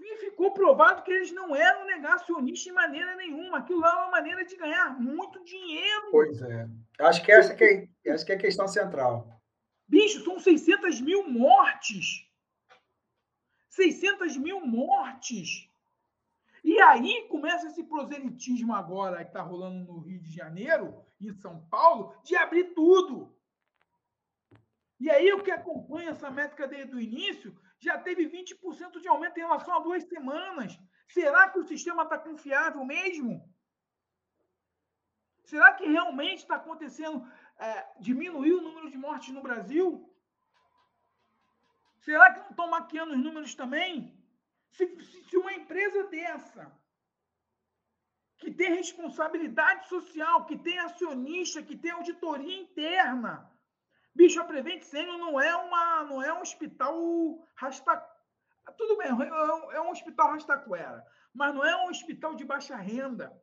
E 0.00 0.16
ficou 0.16 0.52
provado 0.52 1.04
que 1.04 1.12
eles 1.12 1.30
não 1.30 1.54
eram 1.54 1.86
negacionistas 1.86 2.64
de 2.64 2.72
maneira 2.72 3.14
nenhuma. 3.14 3.58
Aquilo 3.58 3.78
lá 3.78 3.92
é 3.92 4.02
uma 4.02 4.10
maneira 4.10 4.44
de 4.44 4.56
ganhar 4.56 4.98
muito 4.98 5.44
dinheiro. 5.44 6.08
Pois 6.10 6.42
é. 6.42 6.68
Acho 6.98 7.22
que 7.24 7.30
essa 7.30 7.54
que 7.54 7.64
é, 7.64 7.88
essa 8.10 8.24
que 8.24 8.32
é 8.32 8.34
a 8.34 8.40
questão 8.40 8.66
central. 8.66 9.40
Bicho, 9.86 10.24
são 10.24 10.40
600 10.40 11.00
mil 11.00 11.28
mortes. 11.28 12.26
600 13.70 14.36
mil 14.36 14.66
mortes. 14.66 15.67
E 16.64 16.80
aí 16.80 17.26
começa 17.28 17.66
esse 17.66 17.84
proselitismo 17.84 18.74
agora 18.74 19.24
que 19.24 19.30
está 19.30 19.42
rolando 19.42 19.92
no 19.92 20.00
Rio 20.00 20.20
de 20.20 20.32
Janeiro 20.32 21.04
e 21.20 21.32
São 21.32 21.66
Paulo 21.68 22.14
de 22.22 22.36
abrir 22.36 22.74
tudo. 22.74 23.36
E 25.00 25.08
aí 25.10 25.32
o 25.32 25.42
que 25.42 25.50
acompanha 25.50 26.10
essa 26.10 26.30
métrica 26.30 26.66
desde 26.66 26.94
o 26.94 27.00
início 27.00 27.56
já 27.78 27.96
teve 27.98 28.28
20% 28.28 29.00
de 29.00 29.08
aumento 29.08 29.38
em 29.38 29.42
relação 29.42 29.74
a 29.74 29.80
duas 29.80 30.02
semanas. 30.04 30.78
Será 31.06 31.48
que 31.48 31.58
o 31.58 31.64
sistema 31.64 32.02
está 32.02 32.18
confiável 32.18 32.84
mesmo? 32.84 33.48
Será 35.44 35.72
que 35.72 35.86
realmente 35.86 36.40
está 36.40 36.56
acontecendo 36.56 37.26
é, 37.58 37.86
diminuir 38.00 38.52
o 38.52 38.60
número 38.60 38.90
de 38.90 38.98
mortes 38.98 39.32
no 39.32 39.40
Brasil? 39.40 40.12
Será 42.00 42.32
que 42.32 42.40
não 42.40 42.50
estão 42.50 42.68
maquiando 42.68 43.12
os 43.12 43.18
números 43.18 43.54
também? 43.54 44.17
Se, 44.72 44.86
se 45.28 45.36
uma 45.36 45.52
empresa 45.52 46.04
dessa, 46.04 46.72
que 48.38 48.50
tem 48.52 48.74
responsabilidade 48.74 49.88
social, 49.88 50.46
que 50.46 50.56
tem 50.56 50.78
acionista, 50.78 51.62
que 51.62 51.76
tem 51.76 51.90
auditoria 51.90 52.60
interna, 52.60 53.50
bicho, 54.14 54.40
a 54.40 54.44
Prevent 54.44 54.82
Senior 54.82 55.18
não 55.18 55.40
é 55.40 55.54
uma, 55.56 56.04
não 56.04 56.22
é 56.22 56.32
um 56.32 56.40
hospital 56.40 56.94
rasta, 57.56 57.96
tudo 58.76 58.96
bem, 58.96 59.08
é, 59.08 59.76
é 59.76 59.80
um 59.80 59.90
hospital 59.90 60.30
rastaquera, 60.30 61.04
mas 61.32 61.54
não 61.54 61.64
é 61.64 61.76
um 61.84 61.88
hospital 61.88 62.34
de 62.34 62.44
baixa 62.44 62.76
renda. 62.76 63.36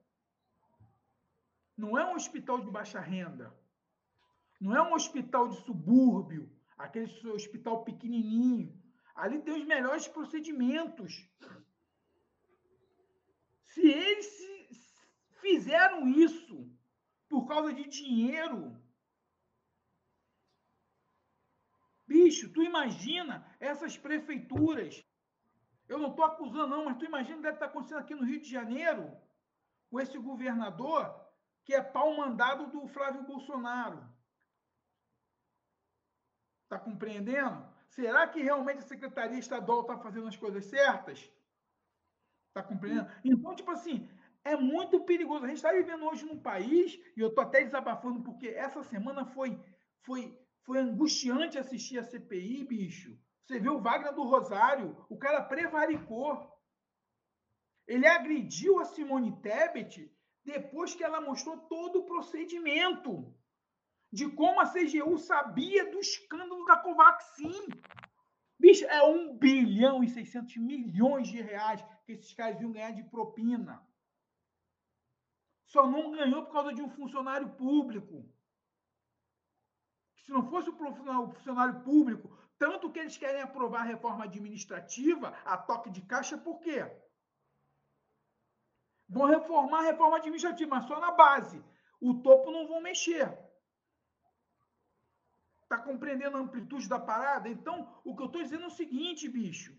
Não 1.78 1.98
é 1.98 2.06
um 2.06 2.16
hospital 2.16 2.62
de 2.62 2.72
baixa 2.72 3.00
renda. 3.00 3.54
Não 4.60 4.76
é 4.76 4.82
um 4.82 4.94
hospital 4.94 5.50
de 5.50 5.58
subúrbio, 5.66 6.50
aquele 6.78 7.12
hospital 7.32 7.84
pequenininho. 7.84 8.74
Ali 9.16 9.42
tem 9.42 9.54
os 9.54 9.66
melhores 9.66 10.08
procedimentos. 10.08 11.26
Se 13.68 13.82
eles 13.82 14.30
fizeram 15.40 16.08
isso 16.08 16.70
por 17.30 17.48
causa 17.48 17.74
de 17.74 17.86
dinheiro, 17.88 18.78
bicho, 22.06 22.52
tu 22.52 22.62
imagina 22.62 23.46
essas 23.60 23.98
prefeituras. 23.98 25.04
Eu 25.88 25.98
não 25.98 26.10
estou 26.10 26.26
acusando, 26.26 26.68
não, 26.68 26.86
mas 26.86 26.98
tu 26.98 27.06
imagina 27.06 27.36
o 27.36 27.38
que 27.38 27.44
deve 27.44 27.56
estar 27.56 27.68
acontecendo 27.68 28.00
aqui 28.00 28.16
no 28.16 28.26
Rio 28.26 28.42
de 28.42 28.50
Janeiro 28.50 29.16
com 29.90 30.00
esse 30.00 30.18
governador 30.18 31.24
que 31.64 31.74
é 31.74 31.82
pau 31.82 32.16
mandado 32.18 32.68
do 32.68 32.88
Flávio 32.88 33.24
Bolsonaro. 33.24 34.08
Está 36.64 36.78
compreendendo? 36.78 37.65
Será 37.88 38.28
que 38.28 38.42
realmente 38.42 38.80
a 38.80 38.88
Secretaria 38.88 39.40
Estadual 39.40 39.82
está 39.82 39.98
fazendo 39.98 40.28
as 40.28 40.36
coisas 40.36 40.66
certas? 40.66 41.32
Está 42.48 42.64
compreendendo? 42.64 43.10
Então, 43.24 43.56
tipo 43.56 43.72
assim, 43.72 44.10
é 44.44 44.56
muito 44.56 45.02
perigoso. 45.02 45.46
A 45.46 45.48
gente 45.48 45.58
está 45.58 45.72
vivendo 45.72 46.06
hoje 46.06 46.26
num 46.26 46.40
país, 46.40 47.00
e 47.16 47.20
eu 47.20 47.30
estou 47.30 47.44
até 47.44 47.64
desabafando, 47.64 48.22
porque 48.22 48.48
essa 48.48 48.84
semana 48.84 49.26
foi, 49.26 49.60
foi, 50.02 50.38
foi 50.64 50.80
angustiante 50.80 51.58
assistir 51.58 51.98
a 52.00 52.04
CPI, 52.04 52.64
bicho. 52.64 53.18
Você 53.46 53.60
viu 53.60 53.76
o 53.76 53.82
Wagner 53.82 54.14
do 54.14 54.24
Rosário, 54.24 55.06
o 55.10 55.18
cara 55.18 55.44
prevaricou. 55.44 56.52
Ele 57.88 58.08
agrediu 58.08 58.80
a 58.80 58.86
Simone 58.86 59.40
Tebet 59.42 60.12
depois 60.44 60.96
que 60.96 61.04
ela 61.04 61.22
mostrou 61.22 61.58
todo 61.58 62.00
o 62.00 62.06
procedimento 62.06 63.36
de 64.16 64.32
como 64.32 64.62
a 64.62 64.72
CGU 64.74 65.18
sabia 65.18 65.92
do 65.92 66.00
escândalo 66.00 66.66
da 66.66 66.78
Covaxin. 66.78 67.68
Bicho, 68.58 68.86
é 68.86 69.04
1 69.04 69.38
bilhão 69.38 70.02
e 70.06 70.08
600 70.10 70.56
milhões 70.56 71.28
de 71.28 71.42
reais 71.42 71.84
que 72.06 72.14
esses 72.14 72.34
caras 72.34 72.62
iam 72.62 72.72
ganhar 72.72 72.92
de 72.92 73.04
propina. 73.04 73.86
Só 75.66 75.86
não 75.86 76.12
ganhou 76.12 76.46
por 76.46 76.54
causa 76.54 76.74
de 76.74 76.82
um 76.82 76.90
funcionário 76.90 77.50
público. 77.58 78.26
Se 80.24 80.32
não 80.32 80.50
fosse 80.50 80.70
o 80.70 80.78
funcionário 81.34 81.82
público, 81.82 82.40
tanto 82.58 82.90
que 82.92 83.00
eles 83.00 83.18
querem 83.18 83.42
aprovar 83.42 83.82
a 83.82 83.92
reforma 83.96 84.24
administrativa 84.24 85.28
a 85.44 85.58
toque 85.58 85.90
de 85.90 86.02
caixa, 86.02 86.38
por 86.38 86.62
quê? 86.62 86.90
Vão 89.10 89.26
reformar 89.26 89.80
a 89.80 89.90
reforma 89.92 90.16
administrativa, 90.16 90.74
mas 90.74 90.86
só 90.86 91.02
na 91.02 91.12
base. 91.12 91.62
O 92.00 92.22
topo 92.22 92.50
não 92.50 92.66
vão 92.66 92.80
mexer. 92.80 93.45
Está 95.66 95.80
compreendendo 95.80 96.38
a 96.38 96.40
amplitude 96.40 96.88
da 96.88 97.00
parada? 97.00 97.50
Então, 97.50 97.92
o 98.04 98.16
que 98.16 98.22
eu 98.22 98.28
estou 98.28 98.44
dizendo 98.44 98.66
é 98.66 98.68
o 98.68 98.72
seguinte, 98.82 99.28
bicho. 99.28 99.76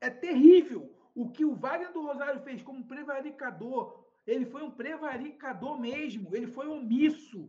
É 0.00 0.10
terrível. 0.10 0.92
O 1.14 1.30
que 1.30 1.44
o 1.44 1.54
Wagner 1.54 1.92
do 1.92 2.02
Rosário 2.02 2.42
fez 2.42 2.62
como 2.62 2.84
prevaricador, 2.84 4.04
ele 4.26 4.44
foi 4.44 4.62
um 4.64 4.70
prevaricador 4.72 5.78
mesmo. 5.78 6.34
Ele 6.34 6.48
foi 6.48 6.66
omisso. 6.66 7.48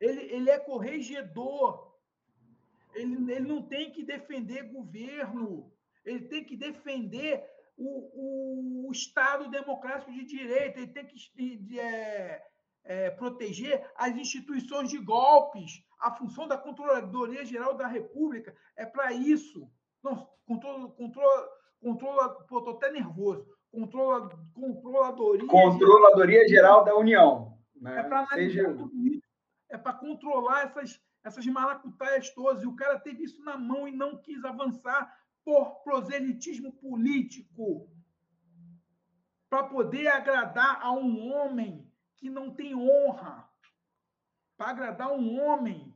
Ele, 0.00 0.22
ele 0.22 0.50
é 0.50 0.58
corregedor. 0.58 1.96
Ele, 2.94 3.32
ele 3.32 3.46
não 3.46 3.62
tem 3.62 3.92
que 3.92 4.02
defender 4.02 4.64
governo. 4.64 5.72
Ele 6.04 6.26
tem 6.26 6.42
que 6.42 6.56
defender 6.56 7.48
o, 7.76 8.88
o 8.88 8.90
Estado 8.90 9.48
democrático 9.48 10.10
de 10.10 10.24
direito. 10.24 10.78
Ele 10.78 10.88
tem 10.88 11.06
que 11.06 11.16
de, 11.60 11.78
é, 11.78 12.44
é, 12.86 13.10
proteger 13.10 13.84
as 13.96 14.16
instituições 14.16 14.90
de 14.90 14.98
golpes. 14.98 15.82
A 16.00 16.12
função 16.12 16.46
da 16.46 16.56
Controladoria 16.56 17.44
Geral 17.44 17.74
da 17.74 17.86
República 17.86 18.54
é 18.76 18.86
para 18.86 19.12
isso. 19.12 19.68
Não, 20.02 20.28
controla, 20.46 20.88
controla, 20.90 21.48
controla, 21.80 22.28
pô, 22.46 22.62
tô 22.62 22.70
até 22.70 22.90
nervoso. 22.92 23.46
Controla, 23.70 24.30
controladoria, 24.54 25.46
Controladoria 25.46 26.48
Geral, 26.48 26.84
da 26.84 26.96
União. 26.96 27.58
Né? 27.74 27.98
É 27.98 28.02
para 28.04 28.20
analisar 28.20 28.64
Seja... 28.64 28.74
tudo 28.74 29.06
isso. 29.06 29.26
É 29.68 29.76
para 29.76 29.92
controlar 29.92 30.62
essas, 30.62 31.00
essas 31.24 31.44
maracutaias 31.46 32.30
todas. 32.30 32.62
E 32.62 32.66
o 32.66 32.76
cara 32.76 32.98
teve 33.00 33.24
isso 33.24 33.42
na 33.42 33.58
mão 33.58 33.86
e 33.88 33.92
não 33.92 34.16
quis 34.16 34.44
avançar 34.44 35.12
por 35.44 35.82
proselitismo 35.82 36.72
político. 36.72 37.90
Para 39.50 39.64
poder 39.64 40.08
agradar 40.08 40.80
a 40.80 40.92
um 40.92 41.32
homem 41.32 41.85
que 42.26 42.30
não 42.30 42.52
tem 42.52 42.74
honra, 42.74 43.48
para 44.56 44.70
agradar 44.70 45.12
um 45.12 45.40
homem 45.40 45.94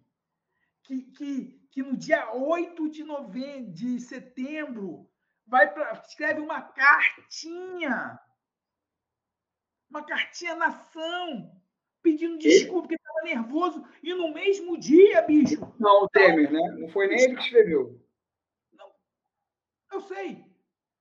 que, 0.84 1.02
que, 1.10 1.68
que 1.72 1.82
no 1.82 1.96
dia 1.96 2.32
8 2.32 2.88
de 2.88 3.02
novembro, 3.02 3.72
de 3.72 3.98
setembro, 3.98 5.10
vai 5.44 5.74
para 5.74 5.92
escreve 6.06 6.40
uma 6.40 6.62
cartinha, 6.62 8.16
uma 9.90 10.04
cartinha 10.04 10.54
nação, 10.54 11.60
pedindo 12.00 12.38
desculpa 12.38 12.82
porque 12.82 12.94
estava 12.94 13.22
nervoso 13.22 13.84
e 14.00 14.14
no 14.14 14.32
mesmo 14.32 14.78
dia, 14.78 15.22
bicho. 15.22 15.58
Não, 15.80 16.04
o 16.04 16.08
Temer, 16.08 16.52
né? 16.52 16.76
Não 16.78 16.88
foi 16.90 17.08
nem 17.08 17.20
ele 17.22 17.34
que 17.34 17.42
escreveu. 17.42 18.00
Não, 18.72 18.88
eu 19.94 20.00
sei, 20.02 20.44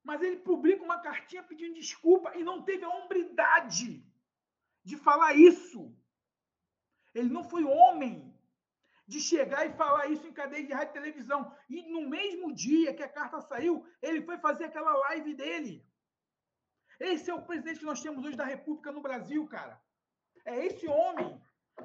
mas 0.04 0.24
ele 0.24 0.38
publica 0.38 0.84
uma 0.84 1.00
cartinha 1.00 1.44
pedindo 1.44 1.76
desculpa 1.76 2.36
e 2.36 2.44
não 2.44 2.64
teve 2.64 2.84
a 2.84 2.90
hombridade 2.90 4.09
de 4.90 4.98
falar 4.98 5.34
isso. 5.34 5.82
Ele 7.14 7.30
não 7.36 7.44
foi 7.44 7.64
homem 7.64 8.14
de 9.12 9.20
chegar 9.20 9.66
e 9.66 9.78
falar 9.82 10.08
isso 10.14 10.26
em 10.28 10.38
cadeia 10.40 10.66
de 10.66 10.74
rádio 10.74 10.92
e 10.92 11.00
televisão. 11.00 11.42
E 11.70 11.78
no 11.94 12.02
mesmo 12.16 12.54
dia 12.54 12.94
que 12.94 13.04
a 13.04 13.16
carta 13.20 13.40
saiu, 13.42 13.76
ele 14.02 14.22
foi 14.22 14.38
fazer 14.38 14.66
aquela 14.66 14.94
live 15.06 15.34
dele. 15.34 15.76
Esse 17.00 17.30
é 17.32 17.34
o 17.34 17.46
presidente 17.50 17.80
que 17.80 17.92
nós 17.92 18.02
temos 18.02 18.26
hoje 18.26 18.38
da 18.38 18.44
República 18.44 18.92
no 18.92 19.02
Brasil, 19.02 19.48
cara. 19.48 19.82
É 20.46 20.66
esse 20.66 20.88
homem. 20.88 21.42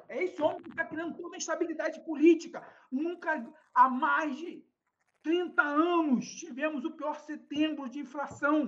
É 0.09 0.23
esse 0.23 0.41
homem 0.41 0.61
que 0.61 0.69
está 0.69 0.85
criando 0.85 1.15
toda 1.15 1.35
a 1.35 1.37
instabilidade 1.37 2.03
política. 2.03 2.67
Nunca, 2.91 3.31
há 3.73 3.89
mais 3.89 4.35
de 4.37 4.63
30 5.23 5.61
anos, 5.63 6.25
tivemos 6.35 6.83
o 6.85 6.91
pior 6.91 7.19
setembro 7.21 7.89
de 7.89 7.99
inflação. 7.99 8.59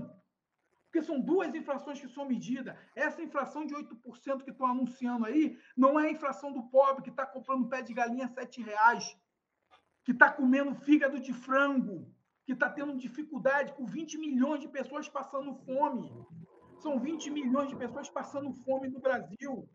Porque 0.98 1.06
são 1.06 1.20
duas 1.22 1.54
inflações 1.54 2.00
que 2.00 2.08
são 2.08 2.26
medidas. 2.26 2.76
Essa 2.96 3.22
inflação 3.22 3.68
de 3.68 3.76
8% 3.76 4.44
que 4.44 4.50
estão 4.50 4.66
anunciando 4.66 5.28
aí 5.28 5.56
não 5.76 6.00
é 6.00 6.08
a 6.08 6.12
inflação 6.12 6.52
do 6.52 6.64
pobre 6.70 7.04
que 7.04 7.12
está 7.12 7.24
comprando 7.24 7.70
pé 7.70 7.84
de 7.84 7.94
galinha 7.94 8.26
a 8.26 8.30
7 8.30 8.64
reais, 8.64 9.16
que 10.04 10.12
está 10.12 10.32
comendo 10.32 10.74
fígado 10.74 11.20
de 11.20 11.32
frango, 11.34 12.12
que 12.48 12.54
está 12.54 12.68
tendo 12.68 12.98
dificuldade 12.98 13.74
com 13.74 13.86
20 13.86 14.18
milhões 14.18 14.60
de 14.60 14.68
pessoas 14.68 15.08
passando 15.08 15.54
fome. 15.54 16.12
São 16.80 17.00
20 17.00 17.30
milhões 17.30 17.70
de 17.70 17.76
pessoas 17.76 18.10
passando 18.10 18.52
fome 18.52 18.88
no 18.88 19.00
Brasil. 19.00 19.70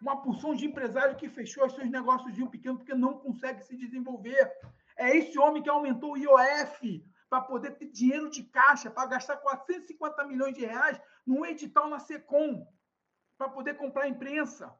Uma 0.00 0.22
porção 0.22 0.54
de 0.54 0.64
empresário 0.64 1.16
que 1.16 1.28
fechou 1.28 1.66
os 1.66 1.74
seus 1.74 1.90
negócios 1.90 2.32
de 2.32 2.42
um 2.42 2.46
pequeno 2.46 2.78
porque 2.78 2.94
não 2.94 3.18
consegue 3.18 3.62
se 3.62 3.76
desenvolver. 3.76 4.50
É 4.96 5.14
esse 5.14 5.38
homem 5.38 5.62
que 5.62 5.68
aumentou 5.68 6.12
o 6.12 6.16
IOF 6.16 7.04
para 7.30 7.40
poder 7.42 7.76
ter 7.78 7.86
dinheiro 7.86 8.28
de 8.28 8.42
caixa, 8.42 8.90
para 8.90 9.08
gastar 9.08 9.36
450 9.36 10.24
milhões 10.24 10.52
de 10.52 10.66
reais 10.66 11.00
num 11.24 11.46
edital 11.46 11.88
na 11.88 12.00
Secom, 12.00 12.66
para 13.38 13.48
poder 13.48 13.76
comprar 13.76 14.08
imprensa. 14.08 14.76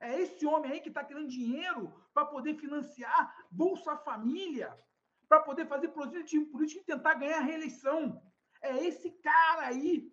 É 0.00 0.18
esse 0.22 0.46
homem 0.46 0.70
aí 0.70 0.80
que 0.80 0.88
está 0.88 1.02
querendo 1.04 1.28
dinheiro 1.28 1.92
para 2.14 2.24
poder 2.24 2.54
financiar 2.54 3.36
Bolsa 3.50 3.96
Família, 3.96 4.72
para 5.28 5.40
poder 5.40 5.66
fazer 5.66 5.88
proselitismo 5.88 6.46
político 6.46 6.80
e 6.80 6.84
tentar 6.84 7.14
ganhar 7.14 7.38
a 7.38 7.42
reeleição. 7.42 8.22
É 8.62 8.84
esse 8.86 9.10
cara 9.10 9.66
aí. 9.66 10.10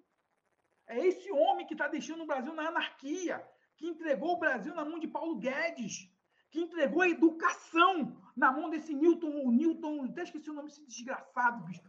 É 0.87 1.05
esse 1.05 1.31
homem 1.31 1.67
que 1.67 1.75
está 1.75 1.87
deixando 1.87 2.23
o 2.23 2.27
Brasil 2.27 2.53
na 2.53 2.69
anarquia, 2.69 3.47
que 3.75 3.87
entregou 3.87 4.33
o 4.33 4.39
Brasil 4.39 4.73
na 4.73 4.83
mão 4.83 4.99
de 4.99 5.07
Paulo 5.07 5.37
Guedes, 5.37 6.11
que 6.49 6.59
entregou 6.59 7.03
a 7.03 7.09
educação 7.09 8.19
na 8.37 8.51
mão 8.51 8.69
desse 8.69 8.93
Newton, 8.93 9.41
o 9.43 9.51
Newton, 9.51 10.05
até 10.05 10.21
esqueci 10.21 10.49
o 10.49 10.53
nome 10.53 10.69
desse 10.69 10.85
desgraçado, 10.85 11.65
bicho. 11.65 11.81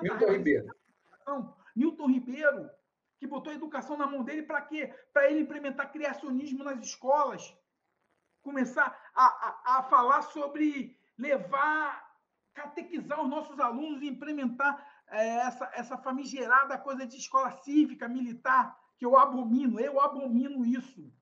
Newton 0.00 0.32
Ribeiro. 0.32 0.68
Newton 1.74 2.06
Ribeiro, 2.06 2.70
que 3.18 3.26
botou 3.26 3.52
a 3.52 3.56
educação 3.56 3.96
na 3.96 4.06
mão 4.06 4.22
dele 4.22 4.44
para 4.44 4.62
quê? 4.62 4.94
Para 5.12 5.28
ele 5.28 5.40
implementar 5.40 5.90
criacionismo 5.90 6.62
nas 6.62 6.78
escolas. 6.80 7.52
Começar 8.40 8.96
a, 9.14 9.24
a, 9.24 9.78
a 9.78 9.82
falar 9.82 10.22
sobre 10.22 10.96
levar, 11.18 12.16
catequizar 12.54 13.20
os 13.20 13.28
nossos 13.28 13.58
alunos 13.58 14.00
e 14.00 14.06
implementar 14.06 14.86
é, 15.08 15.38
essa, 15.38 15.70
essa 15.74 15.98
famigerada 15.98 16.78
coisa 16.78 17.04
de 17.04 17.16
escola 17.16 17.50
cívica, 17.50 18.08
militar, 18.08 18.78
que 18.96 19.04
eu 19.04 19.18
abomino, 19.18 19.80
eu 19.80 20.00
abomino 20.00 20.64
isso. 20.64 21.12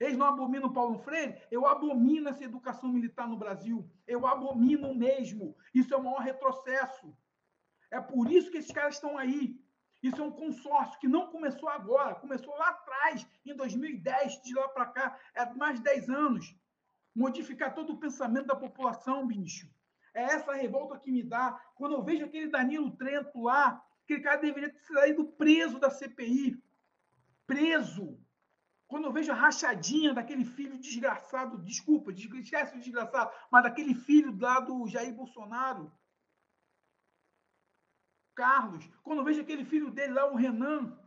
Eles 0.00 0.16
não 0.16 0.26
abominam 0.26 0.72
Paulo 0.72 0.98
Freire? 0.98 1.40
Eu 1.50 1.66
abomino 1.66 2.30
essa 2.30 2.42
educação 2.42 2.90
militar 2.90 3.28
no 3.28 3.36
Brasil. 3.36 3.88
Eu 4.06 4.26
abomino 4.26 4.94
mesmo. 4.94 5.54
Isso 5.74 5.92
é 5.92 5.96
o 5.96 6.02
maior 6.02 6.20
retrocesso. 6.20 7.14
É 7.90 8.00
por 8.00 8.32
isso 8.32 8.50
que 8.50 8.56
esses 8.56 8.72
caras 8.72 8.94
estão 8.94 9.18
aí. 9.18 9.60
Isso 10.02 10.22
é 10.22 10.24
um 10.24 10.32
consórcio 10.32 10.98
que 10.98 11.06
não 11.06 11.26
começou 11.26 11.68
agora, 11.68 12.14
começou 12.14 12.56
lá 12.56 12.70
atrás, 12.70 13.26
em 13.44 13.54
2010, 13.54 14.40
de 14.42 14.54
lá 14.54 14.66
para 14.68 14.86
cá, 14.86 15.18
é 15.34 15.44
mais 15.52 15.76
de 15.76 15.82
10 15.82 16.08
anos. 16.08 16.56
Modificar 17.14 17.74
todo 17.74 17.92
o 17.92 18.00
pensamento 18.00 18.46
da 18.46 18.56
população, 18.56 19.26
bicho. 19.26 19.68
É 20.14 20.22
essa 20.22 20.54
revolta 20.54 20.98
que 20.98 21.12
me 21.12 21.22
dá. 21.22 21.52
Quando 21.74 21.92
eu 21.92 22.02
vejo 22.02 22.24
aquele 22.24 22.48
Danilo 22.48 22.96
Trento 22.96 23.42
lá, 23.42 23.84
aquele 24.04 24.22
cara 24.22 24.40
deveria 24.40 24.72
ter 24.72 24.80
saído 24.80 25.32
preso 25.32 25.78
da 25.78 25.90
CPI. 25.90 26.62
Preso. 27.46 28.18
Quando 28.90 29.04
eu 29.04 29.12
vejo 29.12 29.30
a 29.30 29.36
rachadinha 29.36 30.12
daquele 30.12 30.44
filho 30.44 30.76
desgraçado, 30.76 31.56
desculpa, 31.58 32.10
esquece 32.10 32.76
o 32.76 32.80
desgraçado, 32.80 33.30
mas 33.48 33.62
daquele 33.62 33.94
filho 33.94 34.36
lá 34.36 34.58
do 34.58 34.88
Jair 34.88 35.14
Bolsonaro, 35.14 35.92
Carlos, 38.34 38.84
quando 39.04 39.20
eu 39.20 39.24
vejo 39.24 39.42
aquele 39.42 39.64
filho 39.64 39.92
dele 39.92 40.14
lá, 40.14 40.32
o 40.32 40.34
Renan, 40.34 40.98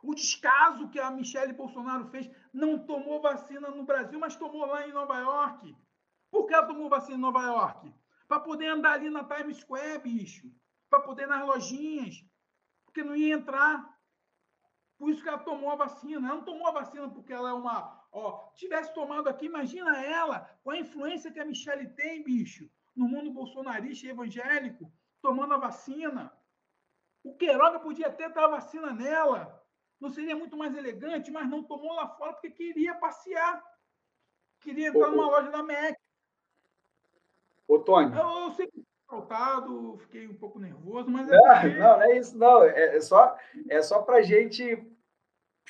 o 0.00 0.14
descaso 0.14 0.90
que 0.90 1.00
a 1.00 1.10
Michelle 1.10 1.52
Bolsonaro 1.52 2.06
fez, 2.06 2.30
não 2.52 2.78
tomou 2.86 3.20
vacina 3.20 3.68
no 3.72 3.82
Brasil, 3.82 4.20
mas 4.20 4.36
tomou 4.36 4.64
lá 4.64 4.86
em 4.86 4.92
Nova 4.92 5.18
York. 5.18 5.76
Por 6.30 6.46
que 6.46 6.54
ela 6.54 6.68
tomou 6.68 6.88
vacina 6.88 7.16
em 7.16 7.20
Nova 7.20 7.42
York? 7.42 7.92
Para 8.28 8.38
poder 8.38 8.68
andar 8.68 8.92
ali 8.92 9.10
na 9.10 9.24
Times 9.24 9.56
Square, 9.56 10.02
bicho. 10.02 10.48
Para 10.88 11.00
poder 11.00 11.24
ir 11.24 11.28
nas 11.28 11.44
lojinhas. 11.44 12.24
Porque 12.84 13.02
não 13.02 13.16
ia 13.16 13.34
entrar. 13.34 13.91
Por 15.02 15.10
isso 15.10 15.20
que 15.20 15.28
ela 15.28 15.38
tomou 15.38 15.68
a 15.68 15.74
vacina. 15.74 16.28
Ela 16.28 16.36
não 16.36 16.44
tomou 16.44 16.68
a 16.68 16.70
vacina 16.70 17.10
porque 17.10 17.32
ela 17.32 17.50
é 17.50 17.52
uma. 17.52 18.06
Ó, 18.12 18.52
tivesse 18.54 18.94
tomado 18.94 19.28
aqui, 19.28 19.46
imagina 19.46 20.00
ela, 20.00 20.48
com 20.62 20.70
a 20.70 20.78
influência 20.78 21.32
que 21.32 21.40
a 21.40 21.44
Michelle 21.44 21.88
tem, 21.88 22.22
bicho, 22.22 22.70
no 22.94 23.08
mundo 23.08 23.32
bolsonarista 23.32 24.06
e 24.06 24.10
evangélico, 24.10 24.92
tomando 25.20 25.54
a 25.54 25.58
vacina. 25.58 26.32
O 27.24 27.34
Queiroga 27.34 27.80
podia 27.80 28.06
até 28.06 28.28
dar 28.28 28.44
a 28.44 28.50
vacina 28.50 28.92
nela. 28.92 29.60
Não 30.00 30.08
seria 30.08 30.36
muito 30.36 30.56
mais 30.56 30.72
elegante, 30.76 31.32
mas 31.32 31.50
não 31.50 31.64
tomou 31.64 31.94
lá 31.94 32.06
fora 32.06 32.34
porque 32.34 32.50
queria 32.50 32.94
passear. 32.94 33.60
Queria 34.60 34.90
entrar 34.90 35.10
numa 35.10 35.26
loja 35.26 35.50
da 35.50 35.64
MEC. 35.64 35.98
Ô, 37.66 37.80
Tony. 37.80 38.16
Eu, 38.16 38.44
eu 38.44 38.50
sei 38.52 38.68
que 38.68 38.84
faltado, 39.12 39.98
fiquei 39.98 40.26
um 40.26 40.34
pouco 40.34 40.58
nervoso, 40.58 41.10
mas. 41.10 41.28
É 41.28 41.36
não, 41.36 41.60
porque... 41.60 41.68
não, 41.68 41.98
não 41.98 42.02
é 42.02 42.18
isso, 42.18 42.38
não. 42.38 42.62
É, 42.62 42.96
é 42.96 43.00
só, 43.00 43.36
é 43.68 43.82
só 43.82 44.00
para 44.00 44.22
gente 44.22 44.91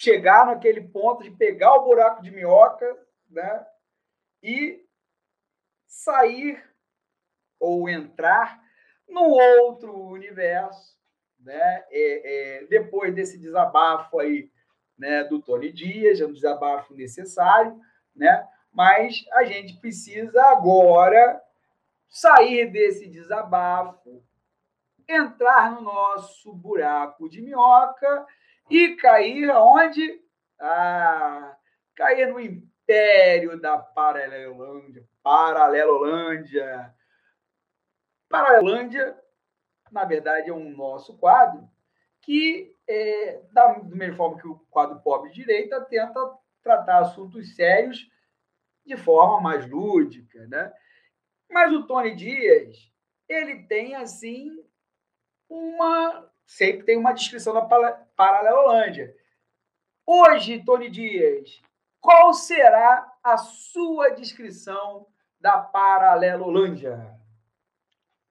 chegar 0.03 0.47
naquele 0.47 0.81
ponto 0.81 1.23
de 1.23 1.31
pegar 1.31 1.75
o 1.75 1.85
buraco 1.85 2.23
de 2.23 2.33
minhoca 2.33 2.99
né, 3.31 3.65
e 4.43 4.85
sair 5.87 6.61
ou 7.61 7.89
entrar 7.89 8.61
no 9.09 9.23
outro 9.23 9.97
universo, 10.09 10.99
né? 11.39 11.85
É, 11.91 12.63
é, 12.63 12.67
depois 12.67 13.15
desse 13.15 13.39
desabafo 13.39 14.19
aí, 14.19 14.51
né, 14.99 15.23
do 15.23 15.41
Tony 15.41 15.73
Dias, 15.73 16.21
é 16.21 16.27
um 16.27 16.33
desabafo 16.33 16.95
necessário, 16.95 17.79
né? 18.15 18.45
Mas 18.73 19.25
a 19.35 19.45
gente 19.45 19.79
precisa 19.79 20.43
agora 20.47 21.41
sair 22.09 22.73
desse 22.73 23.07
desabafo, 23.07 24.25
entrar 25.09 25.71
no 25.71 25.83
nosso 25.83 26.53
buraco 26.53 27.29
de 27.29 27.41
minhoca 27.41 28.27
e 28.77 28.97
cair 28.97 29.51
aonde? 29.51 30.21
Ah, 30.59 31.57
cair 31.95 32.33
no 32.33 32.41
império 32.41 33.61
da 33.61 33.79
Paralelolândia. 33.79 35.07
Paralelolândia. 35.23 36.95
Paralelolândia, 38.29 39.17
na 39.91 40.05
verdade, 40.05 40.49
é 40.49 40.55
um 40.55 40.71
nosso 40.71 41.19
quadro 41.19 41.69
que, 42.23 42.75
é, 42.89 43.43
da 43.53 43.79
mesma 43.81 44.17
forma 44.17 44.41
que 44.41 44.49
o 44.49 44.59
quadro 44.71 45.01
Pobre 45.01 45.31
Direita, 45.31 45.85
tenta 45.85 46.39
tratar 46.63 47.01
assuntos 47.01 47.55
sérios 47.55 48.09
de 48.87 48.97
forma 48.97 49.41
mais 49.41 49.69
lúdica, 49.69 50.47
né? 50.47 50.73
Mas 51.51 51.73
o 51.73 51.87
Tony 51.87 52.15
Dias, 52.15 52.91
ele 53.29 53.65
tem 53.65 53.95
assim 53.95 54.65
uma 55.49 56.33
sempre 56.47 56.85
tem 56.85 56.97
uma 56.97 57.13
descrição 57.13 57.55
da 57.55 57.63
Paralelolândia. 58.23 59.13
Hoje, 60.07 60.63
Tony 60.65 60.89
Dias, 60.89 61.61
qual 62.01 62.33
será 62.33 63.13
a 63.21 63.37
sua 63.37 64.11
descrição 64.11 65.09
da 65.41 65.59
Paralelolândia? 65.59 67.19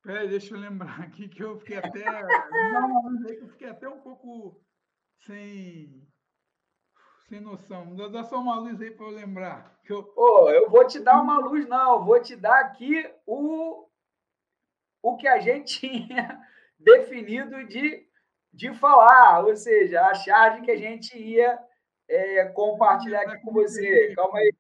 Peraí, 0.01 0.29
deixa 0.29 0.55
eu 0.55 0.59
lembrar 0.61 1.01
aqui 1.01 1.27
que 1.27 1.43
eu 1.43 1.59
fiquei 1.59 1.75
até. 1.75 1.99
Eu 3.41 3.49
fiquei 3.49 3.67
até 3.67 3.89
um 3.89 3.99
pouco 3.99 4.63
sem 5.25 6.07
sem 7.27 7.41
noção. 7.41 7.93
Dá, 7.93 8.23
só 8.23 8.39
uma 8.39 8.59
luz 8.59 8.81
aí 8.81 8.91
para 8.91 9.05
eu 9.05 9.11
lembrar. 9.11 9.77
Que 9.83 9.91
eu... 9.91 10.03
Pô, 10.03 10.49
eu 10.49 10.69
vou 10.69 10.85
te 10.87 10.99
dar 10.99 11.21
uma 11.21 11.37
luz, 11.37 11.67
não. 11.67 11.95
Eu 11.95 12.05
vou 12.05 12.21
te 12.21 12.35
dar 12.35 12.59
aqui 12.59 13.09
o, 13.25 13.87
o 15.01 15.17
que 15.17 15.27
a 15.27 15.39
gente 15.39 15.79
tinha 15.79 16.41
definido 16.79 17.65
de, 17.67 18.09
de 18.53 18.73
falar, 18.73 19.45
ou 19.45 19.55
seja, 19.55 20.01
a 20.01 20.13
charge 20.13 20.61
que 20.61 20.71
a 20.71 20.77
gente 20.77 21.17
ia 21.17 21.59
é, 22.09 22.45
compartilhar 22.49 23.21
aqui 23.21 23.41
com 23.41 23.53
você. 23.53 24.13
Calma 24.15 24.39
aí. 24.39 24.53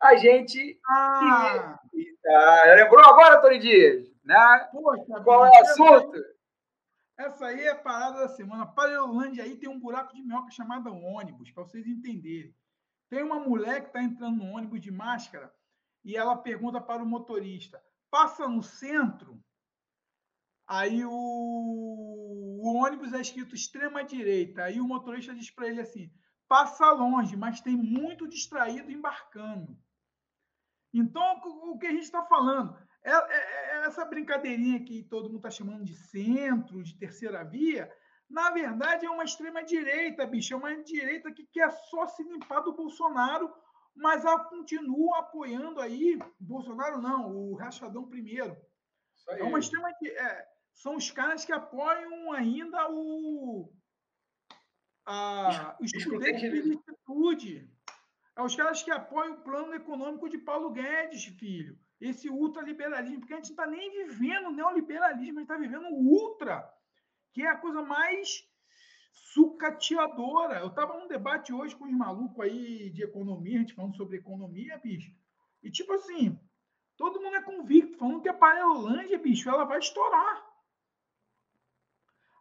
A 0.00 0.16
gente. 0.16 0.78
Ah. 0.88 1.78
ah 2.26 2.74
lembrou 2.76 3.04
agora, 3.04 3.40
Tony 3.40 3.58
Dias? 3.58 4.06
Né? 4.24 4.68
Poxa, 4.72 5.22
Qual 5.24 5.46
é 5.46 5.50
o 5.50 5.62
assunto? 5.62 6.36
Essa 7.18 7.46
aí 7.46 7.62
é 7.62 7.70
a 7.70 7.76
parada 7.76 8.20
da 8.20 8.28
semana. 8.28 8.66
Parelândia 8.66 9.42
aí 9.42 9.56
tem 9.56 9.70
um 9.70 9.80
buraco 9.80 10.14
de 10.14 10.22
minhoca 10.22 10.50
chamado 10.50 10.94
ônibus, 10.94 11.50
para 11.50 11.64
vocês 11.64 11.86
entenderem. 11.86 12.54
Tem 13.08 13.22
uma 13.22 13.38
mulher 13.38 13.80
que 13.80 13.86
está 13.86 14.02
entrando 14.02 14.36
no 14.36 14.52
ônibus 14.52 14.80
de 14.80 14.90
máscara 14.90 15.52
e 16.04 16.16
ela 16.16 16.36
pergunta 16.36 16.80
para 16.80 17.02
o 17.02 17.06
motorista: 17.06 17.82
passa 18.10 18.46
no 18.46 18.62
centro? 18.62 19.40
Aí 20.66 21.04
o, 21.04 21.10
o 21.10 22.74
ônibus 22.74 23.12
é 23.12 23.20
escrito 23.20 23.54
extrema 23.54 24.02
direita. 24.02 24.64
Aí 24.64 24.80
o 24.80 24.86
motorista 24.86 25.34
diz 25.34 25.50
para 25.50 25.68
ele 25.68 25.80
assim: 25.80 26.10
passa 26.48 26.90
longe, 26.90 27.36
mas 27.36 27.60
tem 27.60 27.76
muito 27.76 28.28
distraído 28.28 28.90
embarcando. 28.90 29.78
Então, 30.92 31.40
o 31.44 31.78
que 31.78 31.86
a 31.86 31.92
gente 31.92 32.04
está 32.04 32.24
falando? 32.24 32.76
É, 33.04 33.12
é, 33.12 33.82
é, 33.82 33.86
essa 33.86 34.04
brincadeirinha 34.04 34.82
que 34.82 35.04
todo 35.04 35.28
mundo 35.28 35.36
está 35.36 35.50
chamando 35.50 35.84
de 35.84 35.94
centro, 35.94 36.82
de 36.82 36.98
terceira 36.98 37.44
via, 37.44 37.92
na 38.28 38.50
verdade 38.50 39.06
é 39.06 39.10
uma 39.10 39.22
extrema-direita, 39.22 40.26
bicho. 40.26 40.54
É 40.54 40.56
uma 40.56 40.82
direita 40.82 41.30
que 41.30 41.46
quer 41.46 41.70
só 41.70 42.06
se 42.08 42.24
limpar 42.24 42.60
do 42.60 42.74
Bolsonaro, 42.74 43.52
mas 43.94 44.24
ela 44.24 44.44
continua 44.44 45.20
apoiando 45.20 45.80
aí. 45.80 46.18
Bolsonaro 46.40 47.00
não, 47.00 47.30
o 47.30 47.54
Rachadão 47.54 48.08
primeiro. 48.08 48.56
É 49.28 49.44
uma 49.44 49.58
extrema. 49.58 49.88
É, 49.90 50.48
são 50.76 50.94
os 50.94 51.10
caras 51.10 51.44
que 51.44 51.52
apoiam 51.52 52.32
ainda 52.32 52.88
o. 52.90 53.68
A, 55.04 55.76
o 55.82 55.84
de 55.84 56.60
licitude. 56.60 57.68
É 58.36 58.42
os 58.42 58.54
caras 58.54 58.82
que 58.82 58.90
apoiam 58.90 59.34
o 59.34 59.42
plano 59.42 59.74
econômico 59.74 60.28
de 60.28 60.38
Paulo 60.38 60.70
Guedes, 60.70 61.24
filho 61.24 61.76
esse 62.00 62.28
ultraliberalismo, 62.28 63.20
porque 63.20 63.34
a 63.34 63.36
gente 63.36 63.54
não 63.54 63.64
está 63.64 63.66
nem 63.66 63.90
vivendo 63.90 64.50
neoliberalismo, 64.50 65.38
a 65.38 65.40
gente 65.40 65.50
está 65.50 65.56
vivendo 65.56 65.86
o 65.86 65.96
ultra, 65.96 66.68
que 67.32 67.42
é 67.42 67.48
a 67.48 67.56
coisa 67.56 67.82
mais 67.82 68.46
sucateadora. 69.12 70.60
Eu 70.60 70.68
estava 70.68 70.98
num 70.98 71.08
debate 71.08 71.52
hoje 71.52 71.74
com 71.74 71.84
os 71.84 71.92
malucos 71.92 72.44
aí 72.44 72.90
de 72.90 73.02
economia, 73.02 73.56
a 73.56 73.60
gente 73.60 73.74
falando 73.74 73.96
sobre 73.96 74.18
economia, 74.18 74.78
bicho. 74.78 75.10
E 75.62 75.70
tipo 75.70 75.92
assim, 75.94 76.38
todo 76.96 77.20
mundo 77.20 77.36
é 77.36 77.42
convicto, 77.42 77.98
falando 77.98 78.20
que 78.20 78.28
a 78.28 78.34
Parelolândia, 78.34 79.18
bicho, 79.18 79.48
ela 79.48 79.64
vai 79.64 79.78
estourar. 79.78 80.45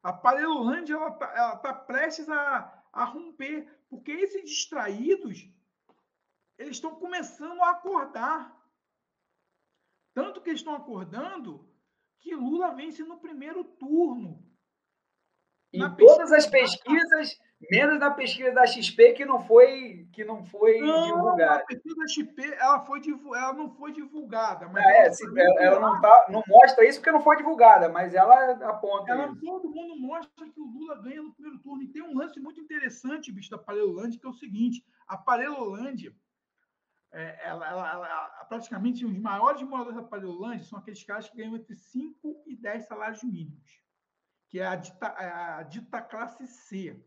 A 0.06 0.14
Parelolândia, 0.14 0.94
ela 0.94 1.10
tá, 1.14 1.34
ela 1.36 1.58
tá 1.58 1.74
prestes 1.74 2.30
a, 2.30 2.84
a 2.94 3.06
romper, 3.06 3.68
porque 3.90 4.12
esses 4.12 4.48
distraídos, 4.48 5.50
eles 6.60 6.76
estão 6.76 6.94
começando 6.94 7.60
a 7.64 7.72
acordar. 7.72 8.56
Tanto 10.14 10.42
que 10.42 10.52
eles 10.52 10.60
estão 10.60 10.76
acordando 10.76 11.68
que 12.20 12.36
Lula 12.36 12.76
vence 12.76 13.04
no 13.04 13.18
primeiro 13.18 13.64
turno. 13.64 14.48
Em 15.74 15.96
todas 15.96 16.32
as 16.32 16.46
pesquisas, 16.46 17.40
menos 17.70 18.00
na 18.00 18.12
pesquisa 18.12 18.52
da 18.52 18.66
XP 18.66 19.14
que 19.14 19.26
não 19.26 19.40
foi 19.40 20.08
que 20.12 20.24
não 20.24 20.44
foi 20.44 20.80
não, 20.80 21.06
divulgada. 21.06 21.62
A 21.62 21.66
pesquisa 21.66 21.96
da 21.96 22.08
XP 22.08 22.54
ela 22.60 22.80
foi 22.82 23.02
ela 23.36 23.54
não 23.54 23.70
foi 23.76 23.92
divulgada, 23.92 24.68
mas 24.68 24.86
é, 24.86 25.08
ela, 25.08 25.42
ela, 25.42 25.64
ela 25.64 25.80
não 25.80 26.02
tá, 26.02 26.26
não 26.30 26.44
mostra 26.48 26.86
isso 26.86 27.00
porque 27.00 27.12
não 27.12 27.22
foi 27.22 27.38
divulgada, 27.38 27.90
mas 27.90 28.14
ela 28.14 28.52
aponta. 28.70 29.12
Ela 29.12 29.28
isso. 29.28 29.42
todo 29.42 29.70
mundo 29.70 29.96
mostra 30.00 30.50
que 30.50 30.60
o 30.60 30.66
Lula 30.66 31.02
ganha 31.02 31.22
no 31.22 31.34
primeiro 31.34 31.60
turno 31.60 31.84
e 31.84 31.88
tem 31.88 32.02
um 32.02 32.18
lance 32.18 32.40
muito 32.40 32.60
interessante, 32.60 33.32
bicho 33.32 33.50
da 33.50 33.58
Parelolândia, 33.58 34.20
que 34.20 34.26
é 34.26 34.30
o 34.30 34.34
seguinte: 34.34 34.84
a 35.08 35.18
Parelolândia 35.18 36.14
é, 37.12 37.48
ela, 37.48 37.70
ela, 37.70 37.90
ela, 37.90 38.46
praticamente 38.50 39.06
os 39.06 39.18
maiores 39.18 39.62
moradores 39.64 39.96
da 39.96 40.04
Parelolândia 40.04 40.66
são 40.66 40.78
aqueles 40.78 41.04
caras 41.04 41.30
que 41.30 41.38
ganham 41.38 41.56
entre 41.56 41.76
5 41.76 42.44
e 42.46 42.56
10 42.56 42.86
salários 42.86 43.24
mínimos 43.24 43.86
que 44.56 44.60
é 44.60 44.66
a 44.66 44.76
dita, 44.76 45.08
é 45.20 45.30
a 45.30 45.64
dita 45.64 46.02
classe 46.02 46.48
C. 46.48 46.98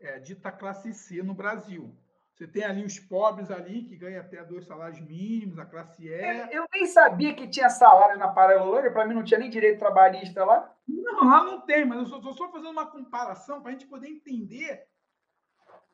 É 0.00 0.18
dita 0.18 0.52
classe 0.52 0.92
C 0.92 1.22
no 1.22 1.34
Brasil. 1.34 1.94
Você 2.38 2.46
tem 2.46 2.62
ali 2.62 2.84
os 2.84 3.00
pobres 3.00 3.50
ali, 3.50 3.82
que 3.82 3.96
ganham 3.96 4.20
até 4.20 4.44
dois 4.44 4.64
salários 4.64 5.00
mínimos, 5.00 5.58
a 5.58 5.66
classe 5.66 6.04
E. 6.04 6.08
É, 6.08 6.56
eu 6.56 6.64
nem 6.72 6.86
sabia 6.86 7.34
que 7.34 7.48
tinha 7.48 7.68
salário 7.68 8.16
na 8.16 8.28
Paralelândia, 8.28 8.92
para 8.92 9.04
mim 9.04 9.14
não 9.14 9.24
tinha 9.24 9.40
nem 9.40 9.50
direito 9.50 9.80
trabalhista 9.80 10.44
lá. 10.44 10.72
Não, 10.86 11.24
lá 11.24 11.42
não 11.42 11.60
tem, 11.62 11.84
mas 11.84 12.08
eu 12.08 12.18
estou 12.18 12.32
só 12.32 12.48
fazendo 12.52 12.70
uma 12.70 12.86
comparação 12.86 13.60
para 13.60 13.70
a 13.70 13.72
gente 13.72 13.88
poder 13.88 14.08
entender. 14.08 14.86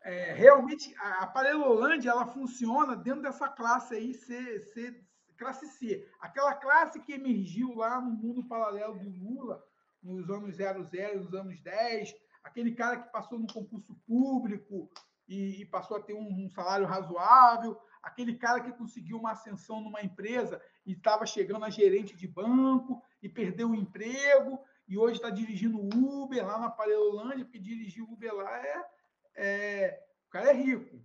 É, 0.02 0.35
realmente, 0.35 0.94
a, 0.98 1.22
a 1.22 1.26
Paralelolândia, 1.26 2.10
ela 2.10 2.26
funciona 2.26 2.94
dentro 2.94 3.22
dessa 3.22 3.48
classe 3.48 3.94
aí, 3.94 4.12
C, 4.12 4.60
C, 4.60 5.02
classe 5.39 5.66
C. 5.66 6.06
Aquela 6.20 6.55
classe 6.55 7.01
que 7.01 7.14
emergiu 7.14 7.74
lá 7.74 8.02
no 8.02 8.10
mundo 8.10 8.47
paralelo 8.47 8.98
do 8.98 9.09
Lula, 9.09 9.64
nos 10.02 10.28
anos 10.28 10.56
00, 10.56 11.20
nos 11.20 11.32
anos 11.32 11.59
10, 11.62 12.14
aquele 12.45 12.73
cara 12.73 13.01
que 13.01 13.11
passou 13.11 13.39
no 13.39 13.47
concurso 13.53 13.95
público 14.07 14.91
e, 15.27 15.62
e 15.62 15.65
passou 15.65 15.97
a 15.97 16.03
ter 16.03 16.12
um, 16.12 16.45
um, 16.45 16.49
salário 16.51 16.87
razoável, 16.87 17.81
aquele 18.03 18.37
cara 18.37 18.61
que 18.61 18.73
conseguiu 18.73 19.19
uma 19.19 19.33
ascensão 19.33 19.81
numa 19.81 20.03
empresa 20.03 20.62
e 20.85 20.93
estava 20.93 21.25
chegando 21.25 21.65
a 21.65 21.71
gerente 21.71 22.15
de 22.15 22.29
banco 22.29 23.03
e 23.23 23.29
perdeu 23.29 23.71
o 23.71 23.75
emprego 23.75 24.61
e 24.87 24.99
hoje 24.99 25.16
está 25.16 25.31
dirigindo 25.31 25.81
Uber 25.81 26.47
lá 26.47 26.59
na 26.59 26.71
Parelolândia, 26.71 27.47
porque 27.47 27.59
dirigir 27.59 28.05
Uber 28.05 28.35
lá 28.35 28.59
é, 28.59 28.87
é, 29.35 30.07
o 30.29 30.31
cara 30.31 30.51
é 30.51 30.53
rico. 30.53 31.03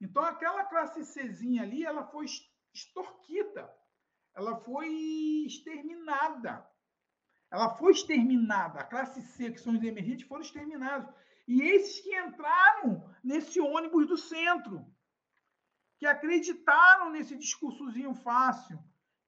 Então 0.00 0.24
aquela 0.24 0.64
classe 0.64 1.04
Czinha 1.04 1.62
ali, 1.62 1.84
ela 1.84 2.04
foi 2.06 2.24
extorquida, 2.72 3.70
ela 4.34 4.56
foi 4.56 4.88
exterminada. 5.46 6.66
Ela 7.54 7.70
foi 7.76 7.92
exterminada. 7.92 8.80
A 8.80 8.84
classe 8.84 9.22
C, 9.22 9.52
que 9.52 9.60
são 9.60 9.74
os 9.74 9.82
emergentes, 9.82 10.26
foram 10.26 10.42
exterminados. 10.42 11.08
E 11.46 11.62
esses 11.62 12.00
que 12.00 12.12
entraram 12.18 13.08
nesse 13.22 13.60
ônibus 13.60 14.08
do 14.08 14.16
centro, 14.16 14.84
que 15.98 16.04
acreditaram 16.04 17.10
nesse 17.10 17.36
discursozinho 17.36 18.12
fácil, 18.12 18.76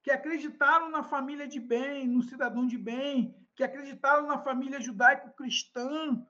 que 0.03 0.11
acreditaram 0.11 0.89
na 0.89 1.03
família 1.03 1.47
de 1.47 1.59
bem, 1.59 2.05
no 2.05 2.21
cidadão 2.21 2.67
de 2.67 2.77
bem, 2.77 3.33
que 3.55 3.63
acreditaram 3.63 4.27
na 4.27 4.39
família 4.39 4.81
judaico-cristã, 4.81 6.21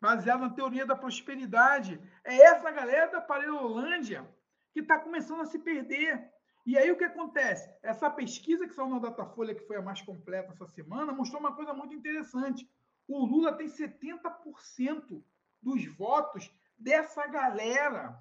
baseada 0.00 0.48
na 0.48 0.54
teoria 0.54 0.86
da 0.86 0.96
prosperidade. 0.96 2.00
É 2.24 2.34
essa 2.34 2.70
galera 2.70 3.12
da 3.12 3.20
Parelolândia 3.20 4.26
que 4.72 4.80
está 4.80 4.98
começando 4.98 5.42
a 5.42 5.46
se 5.46 5.58
perder. 5.58 6.32
E 6.66 6.76
aí 6.76 6.90
o 6.90 6.96
que 6.96 7.04
acontece? 7.04 7.72
Essa 7.82 8.10
pesquisa 8.10 8.66
que 8.66 8.74
saiu 8.74 8.88
na 8.88 8.98
Datafolha, 8.98 9.54
que 9.54 9.66
foi 9.66 9.76
a 9.76 9.82
mais 9.82 10.02
completa 10.02 10.52
essa 10.52 10.66
semana, 10.66 11.12
mostrou 11.12 11.40
uma 11.40 11.54
coisa 11.54 11.72
muito 11.72 11.94
interessante. 11.94 12.68
O 13.08 13.24
Lula 13.24 13.52
tem 13.52 13.66
70% 13.66 15.22
dos 15.62 15.84
votos 15.96 16.50
dessa 16.78 17.26
galera 17.26 18.20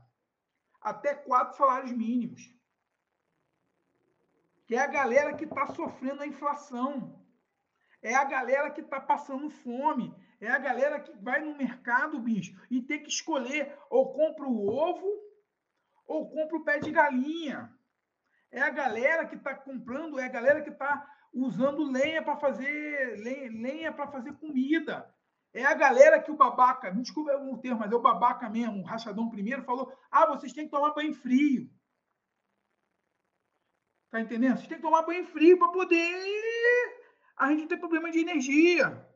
até 0.82 1.14
quatro 1.14 1.58
salários 1.58 1.92
mínimos. 1.92 2.54
Que 4.66 4.76
é 4.76 4.80
a 4.80 4.88
galera 4.88 5.34
que 5.34 5.44
está 5.44 5.68
sofrendo 5.68 6.24
a 6.24 6.28
inflação. 6.28 7.20
É 8.02 8.16
a 8.16 8.24
galera 8.24 8.70
que 8.72 8.82
está 8.82 9.00
passando 9.00 9.50
fome. 9.50 10.14
É 10.40 10.48
a 10.48 10.58
galera 10.58 11.00
que 11.02 11.12
vai 11.18 11.42
no 11.42 11.58
mercado, 11.58 12.18
bicho, 12.20 12.58
e 12.72 12.82
tem 12.82 13.04
que 13.04 13.10
escolher 13.10 13.78
ou 13.90 14.14
compra 14.14 14.48
o 14.48 14.70
ovo 14.70 15.06
ou 16.08 16.30
compra 16.30 16.58
o 16.58 16.64
pé 16.64 16.80
de 16.80 16.92
galinha. 16.92 17.78
É 18.52 18.62
a 18.62 18.70
galera 18.70 19.26
que 19.26 19.36
está 19.36 19.54
comprando, 19.54 20.20
é 20.20 20.26
a 20.26 20.30
galera 20.30 20.62
que 20.62 20.70
está 20.70 21.06
usando 21.34 21.84
lenha 21.84 22.24
para 22.24 22.38
fazer 22.38 23.18
lenha, 23.18 23.52
lenha 23.52 23.94
para 23.94 24.08
fazer 24.08 24.34
comida. 24.34 25.14
É 25.54 25.66
a 25.66 25.74
galera 25.74 26.22
que 26.22 26.32
o 26.32 26.38
babaca, 26.38 26.92
me 26.92 27.02
desculpa 27.02 27.36
o 27.36 27.58
termo, 27.60 27.80
mas 27.80 27.92
é 27.92 27.96
o 27.96 28.02
babaca 28.02 28.50
mesmo, 28.50 28.82
o 28.82 28.86
rachadão 28.86 29.30
primeiro, 29.30 29.64
falou: 29.64 29.92
ah, 30.12 30.28
vocês 30.28 30.54
têm 30.54 30.66
que 30.66 30.72
tomar 30.72 30.94
banho 30.94 31.14
frio. 31.14 31.70
Tá 34.12 34.20
entendendo? 34.20 34.58
Vocês 34.58 34.68
têm 34.68 34.78
que 34.78 34.84
tomar 34.84 35.04
banho 35.04 35.26
frio 35.26 35.58
para 35.58 35.72
poder 35.72 37.00
a 37.38 37.50
gente 37.50 37.68
ter 37.68 37.78
problema 37.78 38.12
de 38.12 38.20
energia. 38.20 39.08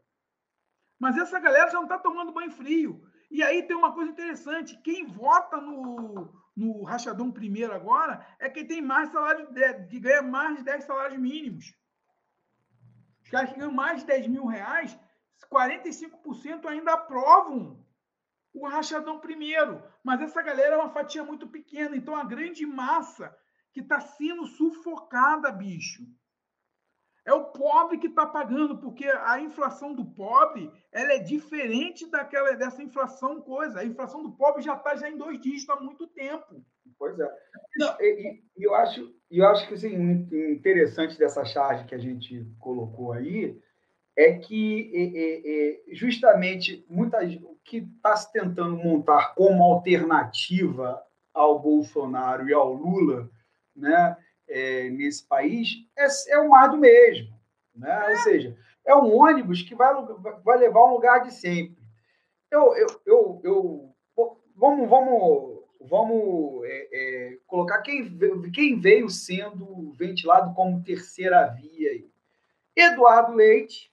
Mas 1.00 1.18
essa 1.18 1.40
galera 1.40 1.70
já 1.70 1.78
não 1.78 1.84
está 1.84 1.98
tomando 2.00 2.32
banho 2.32 2.52
frio. 2.52 3.02
E 3.30 3.42
aí 3.44 3.64
tem 3.64 3.76
uma 3.76 3.94
coisa 3.94 4.12
interessante: 4.12 4.80
quem 4.82 5.06
vota 5.06 5.58
no, 5.58 6.32
no 6.56 6.84
rachadão 6.84 7.32
primeiro 7.32 7.74
agora 7.74 8.26
é 8.40 8.50
quem 8.50 8.66
tem 8.66 8.82
mais 8.82 9.12
salário, 9.12 9.52
de, 9.52 9.88
que 9.88 10.00
ganha 10.00 10.22
mais 10.22 10.58
de 10.58 10.64
10 10.64 10.84
salários 10.84 11.20
mínimos. 11.20 11.74
Os 13.24 13.30
caras 13.30 13.52
que 13.52 13.60
ganham 13.60 13.72
mais 13.72 14.02
de 14.02 14.08
10 14.08 14.28
mil 14.28 14.46
reais, 14.46 14.98
45% 15.52 16.66
ainda 16.66 16.94
aprovam 16.94 17.84
o 18.54 18.68
rachadão 18.68 19.20
primeiro. 19.20 19.84
Mas 20.04 20.22
essa 20.22 20.42
galera 20.42 20.76
é 20.76 20.78
uma 20.78 20.94
fatia 20.94 21.24
muito 21.24 21.48
pequena. 21.48 21.96
Então 21.96 22.16
a 22.16 22.24
grande 22.24 22.66
massa 22.66 23.36
que 23.72 23.82
está 23.82 24.00
sendo 24.00 24.46
sufocada, 24.46 25.52
bicho. 25.52 26.04
É 27.26 27.34
o 27.34 27.46
pobre 27.46 27.98
que 27.98 28.08
está 28.08 28.26
pagando, 28.26 28.78
porque 28.78 29.06
a 29.06 29.40
inflação 29.40 29.94
do 29.94 30.04
pobre 30.04 30.70
ela 30.92 31.14
é 31.14 31.20
diferente 31.20 32.10
daquela 32.10 32.54
dessa 32.54 32.84
inflação 32.84 33.42
coisa. 33.42 33.80
A 33.80 33.86
inflação 33.86 34.22
do 34.22 34.34
pobre 34.34 34.62
já 34.62 34.76
está 34.76 34.96
já 34.96 35.10
em 35.10 35.18
dois 35.18 35.40
dígitos 35.40 35.70
há 35.70 35.80
muito 35.80 36.06
tempo. 36.08 36.64
Pois 37.00 37.18
é. 37.18 37.30
Não, 37.78 37.96
e, 38.02 38.42
e, 38.58 38.64
eu 38.64 38.76
acho, 38.76 39.14
eu 39.32 39.48
acho 39.48 39.68
que 39.68 39.74
assim, 39.74 39.96
interessante 40.52 41.18
dessa 41.18 41.46
charge 41.46 41.86
que 41.86 41.96
a 41.96 41.98
gente 41.98 42.46
colocou 42.60 43.14
aí 43.14 43.58
é 44.16 44.34
que 44.34 44.92
é, 44.94 45.92
é, 45.92 45.96
justamente 45.96 46.86
muitas, 46.90 47.34
o 47.36 47.58
que 47.64 47.78
está 47.78 48.16
se 48.16 48.32
tentando 48.32 48.76
montar 48.76 49.34
como 49.34 49.64
alternativa 49.64 51.02
ao 51.34 51.60
Bolsonaro 51.60 52.48
e 52.48 52.54
ao 52.54 52.74
Lula, 52.74 53.30
né? 53.76 54.16
É, 54.54 54.90
nesse 54.92 55.28
país 55.28 55.84
é, 55.98 56.06
é 56.30 56.40
o 56.40 56.50
mais 56.50 56.72
do 56.72 56.78
mesmo. 56.78 57.34
Né? 57.76 57.90
É. 57.90 58.12
Ou 58.12 58.18
seja, 58.18 58.58
é 58.86 58.96
um 58.96 59.12
ônibus 59.12 59.64
que 59.64 59.74
vai, 59.74 59.94
vai 60.44 60.58
levar 60.58 60.86
um 60.86 60.94
lugar 60.94 61.24
de 61.24 61.34
sempre. 61.34 61.84
Eu, 62.52 62.76
eu, 62.76 63.02
eu, 63.06 63.42
eu 63.44 63.96
vamos, 64.56 64.88
vamos, 64.88 65.64
vamos 65.82 66.64
é, 66.66 66.90
é, 66.94 67.38
colocar 67.48 67.82
quem, 67.82 68.16
quem 68.54 68.80
veio 68.80 69.10
sendo 69.10 69.92
ventilado 69.94 70.54
como 70.54 70.84
terceira 70.84 71.48
via. 71.48 71.90
Aí. 71.90 72.08
Eduardo 72.76 73.34
Leite, 73.34 73.92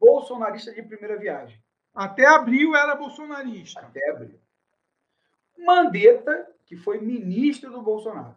bolsonarista 0.00 0.72
de 0.72 0.82
primeira 0.82 1.16
viagem. 1.16 1.62
Até 1.94 2.26
abril 2.26 2.74
era 2.74 2.96
bolsonarista. 2.96 3.80
Até 3.80 4.10
abril. 4.10 4.40
Mandetta, 5.56 6.46
que 6.66 6.76
foi 6.76 7.00
ministro 7.00 7.70
do 7.70 7.80
Bolsonaro 7.80 8.36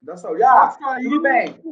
da 0.00 0.16
saúde. 0.16 0.42
Ah, 0.42 0.70
saiu... 0.70 1.10
tudo 1.10 1.22
bem. 1.22 1.62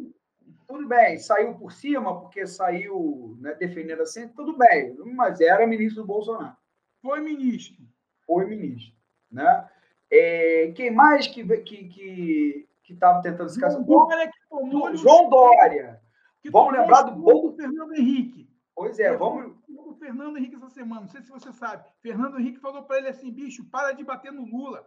Tudo 0.67 0.87
bem, 0.87 1.19
saiu 1.19 1.55
por 1.55 1.73
cima 1.73 2.21
porque 2.21 2.47
saiu 2.47 3.37
né, 3.41 3.55
defendendo 3.55 4.03
assim, 4.03 4.29
tudo 4.29 4.57
bem, 4.57 4.95
mas 5.15 5.41
era 5.41 5.67
ministro 5.67 6.03
do 6.03 6.07
Bolsonaro. 6.07 6.55
Foi 7.01 7.21
ministro. 7.21 7.83
Foi 8.27 8.45
ministro. 8.45 8.95
Né? 9.33 9.69
É, 10.11 10.73
quem 10.77 10.91
mais 10.91 11.27
que, 11.27 11.43
que, 11.63 11.89
que 11.89 12.69
que 12.89 12.95
estava 12.95 13.21
tentando 13.21 13.51
se 13.51 13.61
casar. 13.61 13.85
João 13.85 14.07
Dória 14.09 14.31
que 14.31 14.97
João 14.97 15.29
Dória. 15.29 16.01
Que 16.41 16.51
vamos 16.51 16.73
lembrar 16.73 17.03
do 17.03 17.21
bolo 17.21 17.51
do 17.51 17.57
Fernando 17.57 17.95
Henrique. 17.95 18.49
Pois 18.75 18.99
é, 18.99 19.15
vamos. 19.15 19.55
O 19.69 19.93
Fernando 19.97 20.39
Henrique 20.39 20.55
essa 20.55 20.71
semana, 20.71 21.03
não 21.03 21.09
sei 21.09 21.21
se 21.21 21.29
você 21.29 21.53
sabe. 21.53 21.85
Fernando 22.01 22.41
Henrique 22.41 22.61
falou 22.61 22.85
para 22.85 22.97
ele 22.97 23.09
assim: 23.09 23.31
bicho, 23.31 23.69
para 23.69 23.93
de 23.93 24.03
bater 24.03 24.33
no 24.33 24.47
Lula. 24.47 24.87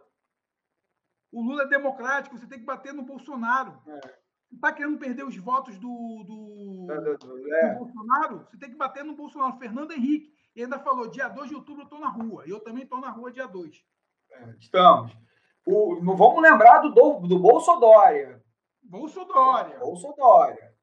O 1.32 1.42
Lula 1.42 1.62
é 1.62 1.66
democrático, 1.68 2.36
você 2.36 2.46
tem 2.46 2.58
que 2.58 2.64
bater 2.64 2.92
no 2.92 3.02
Bolsonaro. 3.02 3.80
É. 3.86 4.22
Está 4.52 4.70
querendo 4.70 4.98
perder 4.98 5.24
os 5.24 5.36
votos 5.38 5.78
do, 5.78 6.24
do, 6.24 6.86
do, 6.86 7.54
é. 7.54 7.72
do, 7.72 7.78
Bolsonaro? 7.78 8.46
Você 8.50 8.58
tem 8.58 8.68
que 8.68 8.76
bater 8.76 9.02
no 9.02 9.16
Bolsonaro. 9.16 9.58
Fernando 9.58 9.92
Henrique. 9.92 10.30
E 10.54 10.62
ainda 10.62 10.78
falou: 10.78 11.08
dia 11.08 11.28
2 11.28 11.48
de 11.48 11.54
outubro 11.54 11.82
eu 11.82 11.84
estou 11.84 11.98
na 11.98 12.10
rua. 12.10 12.44
E 12.46 12.50
eu 12.50 12.60
também 12.60 12.84
estou 12.84 13.00
na 13.00 13.08
rua 13.08 13.32
dia 13.32 13.46
2. 13.46 13.82
É, 14.30 14.54
estamos. 14.60 15.16
O, 15.64 15.96
não 16.02 16.14
vamos 16.14 16.42
lembrar 16.42 16.80
do, 16.80 16.90
do, 16.90 17.20
do 17.20 17.38
Bolsodória. 17.38 18.42
Bolsodória. 18.82 19.78
Bolsodória. 19.78 20.74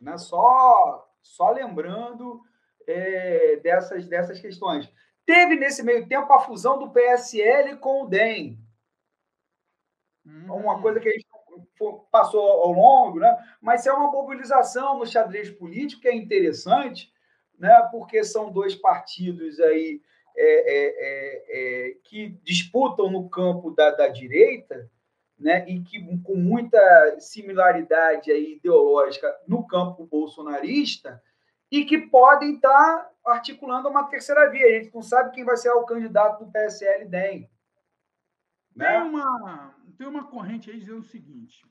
Né? 0.00 0.18
Só, 0.18 1.08
só 1.22 1.50
lembrando 1.52 2.42
é, 2.88 3.56
dessas, 3.56 4.06
dessas 4.08 4.40
questões. 4.40 4.90
Teve 5.24 5.54
nesse 5.54 5.82
meio 5.82 6.08
tempo 6.08 6.32
a 6.32 6.40
fusão 6.40 6.78
do 6.78 6.90
PSL 6.90 7.76
com 7.76 8.02
o 8.02 8.08
DEM. 8.08 8.58
Hum. 10.26 10.52
Uma 10.52 10.80
coisa 10.80 11.00
que 11.00 11.08
a 11.08 11.12
gente 11.12 11.26
passou 12.10 12.40
ao 12.40 12.72
longo, 12.72 13.20
né? 13.20 13.36
mas 13.60 13.86
é 13.86 13.92
uma 13.92 14.10
mobilização 14.10 14.98
no 14.98 15.06
xadrez 15.06 15.50
político 15.50 16.02
que 16.02 16.08
é 16.08 16.14
interessante, 16.14 17.12
né? 17.58 17.88
porque 17.90 18.24
são 18.24 18.50
dois 18.50 18.74
partidos 18.74 19.60
aí 19.60 20.00
é, 20.36 20.44
é, 20.46 20.94
é, 20.98 21.44
é, 21.90 21.94
que 22.02 22.30
disputam 22.42 23.08
no 23.08 23.28
campo 23.28 23.70
da, 23.70 23.90
da 23.92 24.08
direita, 24.08 24.90
né, 25.38 25.68
e 25.68 25.80
que 25.80 26.00
com 26.22 26.34
muita 26.34 27.20
similaridade 27.20 28.32
aí 28.32 28.54
ideológica 28.54 29.32
no 29.46 29.64
campo 29.66 30.06
bolsonarista, 30.06 31.22
e 31.70 31.84
que 31.84 31.98
podem 31.98 32.54
estar 32.54 33.10
articulando 33.24 33.88
uma 33.88 34.08
terceira 34.08 34.50
via. 34.50 34.66
A 34.66 34.82
gente 34.82 34.94
não 34.94 35.02
sabe 35.02 35.32
quem 35.32 35.44
vai 35.44 35.56
ser 35.56 35.70
o 35.70 35.84
candidato 35.84 36.44
do 36.44 36.50
PSL 36.50 37.06
DEM. 37.06 37.48
Né? 38.74 38.90
Tem, 38.90 39.02
uma, 39.02 39.74
tem 39.94 40.06
uma 40.06 40.24
corrente 40.24 40.70
aí 40.70 40.78
dizendo 40.78 41.00
o 41.00 41.04
seguinte: 41.04 41.66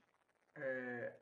é, 0.55 1.19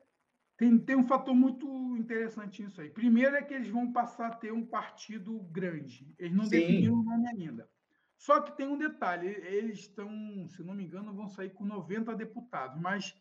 tem, 0.56 0.78
tem 0.78 0.96
um 0.96 1.06
fator 1.06 1.34
muito 1.34 1.66
interessante 1.96 2.62
nisso 2.62 2.80
aí. 2.80 2.90
Primeiro 2.90 3.36
é 3.36 3.42
que 3.42 3.54
eles 3.54 3.68
vão 3.68 3.92
passar 3.92 4.28
a 4.28 4.36
ter 4.36 4.52
um 4.52 4.64
partido 4.64 5.38
grande. 5.50 6.14
Eles 6.18 6.36
não 6.36 6.44
Sim. 6.44 6.50
definiram 6.50 6.94
o 6.94 7.02
nome 7.02 7.28
ainda. 7.28 7.68
Só 8.16 8.40
que 8.40 8.56
tem 8.56 8.66
um 8.66 8.78
detalhe: 8.78 9.26
eles 9.26 9.80
estão, 9.80 10.08
se 10.48 10.62
não 10.62 10.74
me 10.74 10.84
engano, 10.84 11.14
vão 11.14 11.28
sair 11.28 11.50
com 11.50 11.64
90 11.64 12.14
deputados, 12.14 12.80
mas 12.80 13.14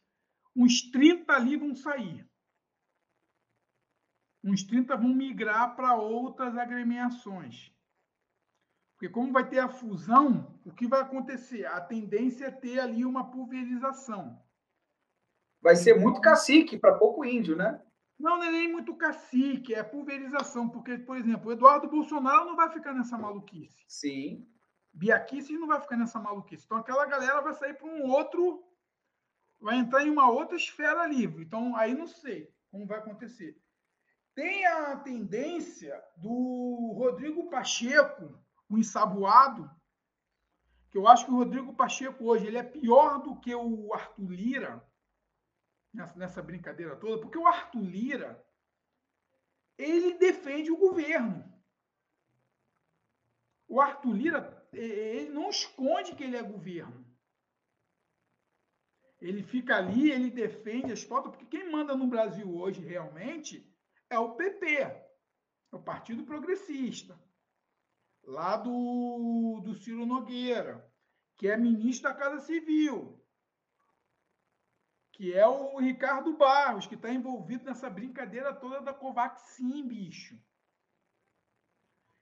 uns 0.56 0.92
30 0.92 1.34
ali 1.34 1.58
vão 1.58 1.74
sair. 1.74 2.30
Uns 4.44 4.64
30 4.64 4.96
vão 4.98 5.14
migrar 5.14 5.76
para 5.76 5.96
outras 5.96 6.58
agremiações. 6.58 7.72
Porque, 8.94 9.10
como 9.10 9.32
vai 9.32 9.50
ter 9.50 9.60
a 9.60 9.70
fusão, 9.70 10.51
o 10.66 10.72
que 10.72 10.88
vai 10.88 11.02
acontecer? 11.02 11.66
A 11.66 11.82
tendência 11.82 12.46
é 12.46 12.52
ter 12.52 12.80
ali 12.80 13.06
uma 13.06 13.30
pulverização 13.30 14.40
vai 15.62 15.76
ser 15.76 16.00
muito 16.00 16.20
cacique 16.20 16.78
para 16.78 16.98
pouco 16.98 17.24
índio, 17.24 17.56
né? 17.56 17.80
Não, 18.20 18.38
não 18.38 18.44
é 18.44 18.52
nem 18.52 18.72
muito 18.72 18.96
cacique, 18.96 19.74
é 19.74 19.84
pulverização, 19.84 20.68
porque, 20.70 20.98
por 20.98 21.18
exemplo, 21.18 21.50
o 21.50 21.54
Eduardo 21.54 21.88
Bolsonaro 21.88 22.46
não 22.46 22.56
vai 22.56 22.70
ficar 22.72 22.94
nessa 22.94 23.18
maluquice. 23.18 23.84
Sim. 23.88 24.48
Biaquice 24.94 25.58
não 25.58 25.68
vai 25.68 25.80
ficar 25.80 25.98
nessa 25.98 26.20
maluquice. 26.20 26.66
Então, 26.66 26.78
aquela 26.78 27.06
galera 27.06 27.42
vai 27.42 27.54
sair 27.54 27.74
para 27.76 27.88
um 27.88 28.10
outro, 28.10 28.64
vai 29.60 29.78
entrar 29.78 30.06
em 30.06 30.10
uma 30.10 30.30
outra 30.30 30.56
esfera 30.56 31.06
livre. 31.08 31.44
Então, 31.44 31.76
aí 31.76 31.96
não 31.96 32.08
sei 32.08 32.54
como 32.70 32.86
vai 32.86 33.00
acontecer. 33.00 33.60
Tem 34.36 34.66
a 34.66 34.96
tendência 34.98 36.02
do 36.18 36.94
Rodrigo 36.96 37.50
Pacheco, 37.50 38.40
o 38.70 38.78
ensaboado, 38.78 39.70
que 40.92 40.98
eu 40.98 41.08
acho 41.08 41.26
que 41.26 41.32
o 41.32 41.38
Rodrigo 41.38 41.74
Pacheco 41.74 42.26
hoje 42.26 42.48
ele 42.48 42.58
é 42.58 42.64
pior 42.64 43.22
do 43.24 43.40
que 43.40 43.56
o 43.56 43.94
Arthur 43.94 44.30
Lira, 44.30 44.92
nessa 46.16 46.42
brincadeira 46.42 46.96
toda, 46.98 47.22
porque 47.22 47.38
o 47.38 47.48
Arthur 47.48 47.84
Lira 47.84 48.46
ele 49.78 50.18
defende 50.18 50.70
o 50.70 50.78
governo. 50.78 51.50
O 53.68 53.80
Arthur 53.80 54.14
Lira 54.14 54.68
ele 54.74 55.30
não 55.30 55.50
esconde 55.50 56.14
que 56.14 56.24
ele 56.24 56.36
é 56.36 56.44
governo. 56.44 57.10
Ele 59.20 59.44
fica 59.44 59.78
ali, 59.78 60.12
ele 60.12 60.30
defende 60.30 60.92
as 60.92 61.06
pautas, 61.06 61.32
porque 61.32 61.46
quem 61.46 61.72
manda 61.72 61.96
no 61.96 62.08
Brasil 62.08 62.54
hoje 62.54 62.82
realmente 62.82 63.72
é 64.10 64.18
o 64.18 64.36
PP, 64.36 64.66
é 64.82 65.16
o 65.72 65.82
Partido 65.82 66.24
Progressista, 66.24 67.18
lá 68.24 68.58
do, 68.58 69.62
do 69.64 69.76
Ciro 69.76 70.06
Nogueira, 70.06 70.90
que 71.38 71.48
é 71.48 71.58
ministro 71.58 72.10
da 72.10 72.16
Casa 72.16 72.40
Civil 72.42 73.22
que 75.22 75.36
é 75.36 75.46
o 75.46 75.78
Ricardo 75.78 76.34
Barros, 76.34 76.88
que 76.88 76.96
está 76.96 77.14
envolvido 77.14 77.64
nessa 77.66 77.88
brincadeira 77.88 78.56
toda 78.56 78.82
da 78.82 78.92
Covaxin, 78.92 79.88
bicho. 79.88 80.36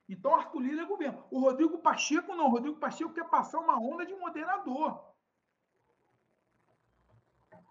Então, 0.06 0.34
Arthur 0.34 0.60
Lira 0.60 0.82
é 0.82 0.84
governo. 0.84 1.26
O 1.30 1.40
Rodrigo 1.40 1.78
Pacheco 1.78 2.34
não. 2.34 2.44
O 2.44 2.50
Rodrigo 2.50 2.78
Pacheco 2.78 3.14
quer 3.14 3.26
passar 3.30 3.58
uma 3.58 3.80
onda 3.80 4.04
de 4.04 4.14
moderador. 4.14 5.02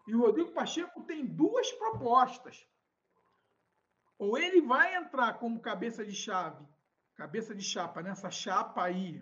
E 0.08 0.16
o 0.16 0.22
Rodrigo 0.22 0.52
Pacheco 0.52 1.04
tem 1.04 1.24
duas 1.24 1.72
propostas. 1.74 2.68
Ou 4.18 4.36
ele 4.36 4.62
vai 4.62 4.96
entrar 4.96 5.34
como 5.34 5.62
cabeça 5.62 6.04
de 6.04 6.16
chave, 6.16 6.66
cabeça 7.20 7.54
de 7.54 7.62
chapa 7.62 8.02
nessa 8.02 8.32
chapa 8.32 8.82
aí, 8.82 9.22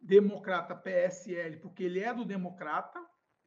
democrata 0.00 0.74
PSL, 0.74 1.60
porque 1.60 1.84
ele 1.84 2.00
é 2.00 2.12
do 2.12 2.24
democrata. 2.24 2.98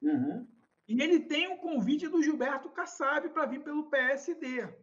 Uhum. 0.02 0.48
E 0.88 1.02
ele 1.02 1.19
tem 1.19 1.49
um 1.49 1.57
convite 1.57 2.07
do 2.07 2.23
Gilberto 2.23 2.69
Kassab 2.69 3.28
para 3.30 3.45
vir 3.45 3.61
pelo 3.61 3.90
PSD. 3.90 4.73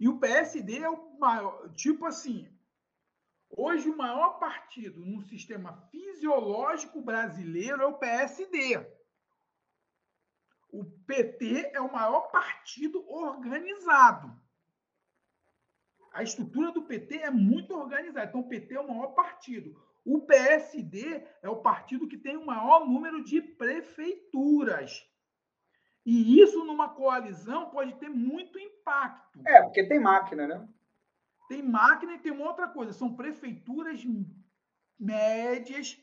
E 0.00 0.08
o 0.08 0.18
PSD 0.18 0.80
é 0.80 0.90
o 0.90 1.16
maior, 1.20 1.72
tipo 1.74 2.04
assim, 2.04 2.52
hoje 3.48 3.88
o 3.88 3.96
maior 3.96 4.40
partido 4.40 5.06
no 5.06 5.22
sistema 5.22 5.88
fisiológico 5.92 7.00
brasileiro 7.00 7.80
é 7.80 7.86
o 7.86 7.96
PSD. 7.96 8.84
O 10.68 10.84
PT 11.06 11.70
é 11.74 11.80
o 11.80 11.92
maior 11.92 12.22
partido 12.32 13.08
organizado. 13.08 14.36
A 16.12 16.22
estrutura 16.22 16.70
do 16.72 16.82
PT 16.82 17.16
é 17.16 17.30
muito 17.30 17.74
organizada. 17.74 18.26
Então, 18.28 18.40
o 18.40 18.48
PT 18.48 18.74
é 18.74 18.80
o 18.80 18.88
maior 18.88 19.08
partido. 19.08 19.74
O 20.04 20.20
PSD 20.20 21.22
é 21.42 21.48
o 21.48 21.62
partido 21.62 22.08
que 22.08 22.18
tem 22.18 22.36
o 22.36 22.44
maior 22.44 22.86
número 22.86 23.22
de 23.22 23.40
prefeituras. 23.40 25.06
E 26.04 26.40
isso 26.40 26.64
numa 26.64 26.88
coalizão 26.88 27.70
pode 27.70 27.94
ter 27.94 28.08
muito 28.08 28.58
impacto. 28.58 29.40
É, 29.46 29.62
porque 29.62 29.86
tem 29.86 30.00
máquina, 30.00 30.46
né? 30.46 30.68
Tem 31.48 31.62
máquina 31.62 32.14
e 32.14 32.18
tem 32.18 32.32
uma 32.32 32.48
outra 32.48 32.66
coisa, 32.66 32.92
são 32.92 33.14
prefeituras 33.14 34.02
médias, 34.98 35.98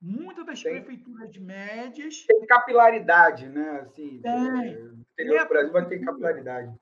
muitas 0.00 0.44
das 0.44 0.62
tem, 0.62 0.82
prefeituras 0.82 1.36
médias. 1.36 2.24
Tem 2.26 2.46
capilaridade, 2.46 3.48
né? 3.48 3.80
Assim, 3.80 4.20
tem. 4.20 5.36
É, 5.36 5.42
o 5.42 5.48
Brasil 5.48 5.72
vai 5.72 5.86
ter 5.86 6.00
capilaridade. 6.00 6.74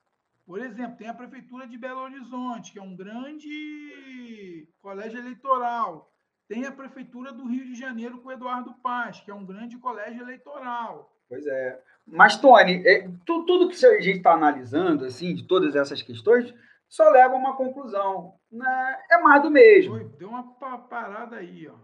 Por 0.50 0.60
exemplo, 0.60 0.96
tem 0.96 1.06
a 1.06 1.14
prefeitura 1.14 1.64
de 1.64 1.78
Belo 1.78 2.00
Horizonte, 2.00 2.72
que 2.72 2.80
é 2.80 2.82
um 2.82 2.96
grande 2.96 4.68
colégio 4.82 5.20
eleitoral. 5.20 6.12
Tem 6.48 6.66
a 6.66 6.72
Prefeitura 6.72 7.30
do 7.30 7.46
Rio 7.46 7.64
de 7.66 7.76
Janeiro 7.76 8.20
com 8.20 8.30
o 8.30 8.32
Eduardo 8.32 8.74
Paz, 8.82 9.20
que 9.20 9.30
é 9.30 9.34
um 9.34 9.46
grande 9.46 9.78
colégio 9.78 10.22
eleitoral. 10.22 11.16
Pois 11.28 11.46
é. 11.46 11.80
Mas, 12.04 12.36
Tony, 12.36 12.82
é, 12.84 13.08
tu, 13.24 13.46
tudo 13.46 13.68
que 13.68 13.86
a 13.86 14.00
gente 14.00 14.16
está 14.16 14.32
analisando, 14.32 15.04
assim, 15.04 15.36
de 15.36 15.46
todas 15.46 15.76
essas 15.76 16.02
questões, 16.02 16.52
só 16.88 17.08
leva 17.10 17.34
a 17.34 17.38
uma 17.38 17.56
conclusão. 17.56 18.34
Né? 18.50 19.04
É 19.08 19.18
mais 19.18 19.40
do 19.44 19.52
mesmo. 19.52 19.94
Oi, 19.94 20.04
deu 20.18 20.30
uma 20.30 20.42
parada 20.88 21.36
aí, 21.36 21.68
ó. 21.68 21.76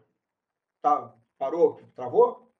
Tá, 0.82 1.14
parou? 1.38 1.80
Travou? 1.94 2.52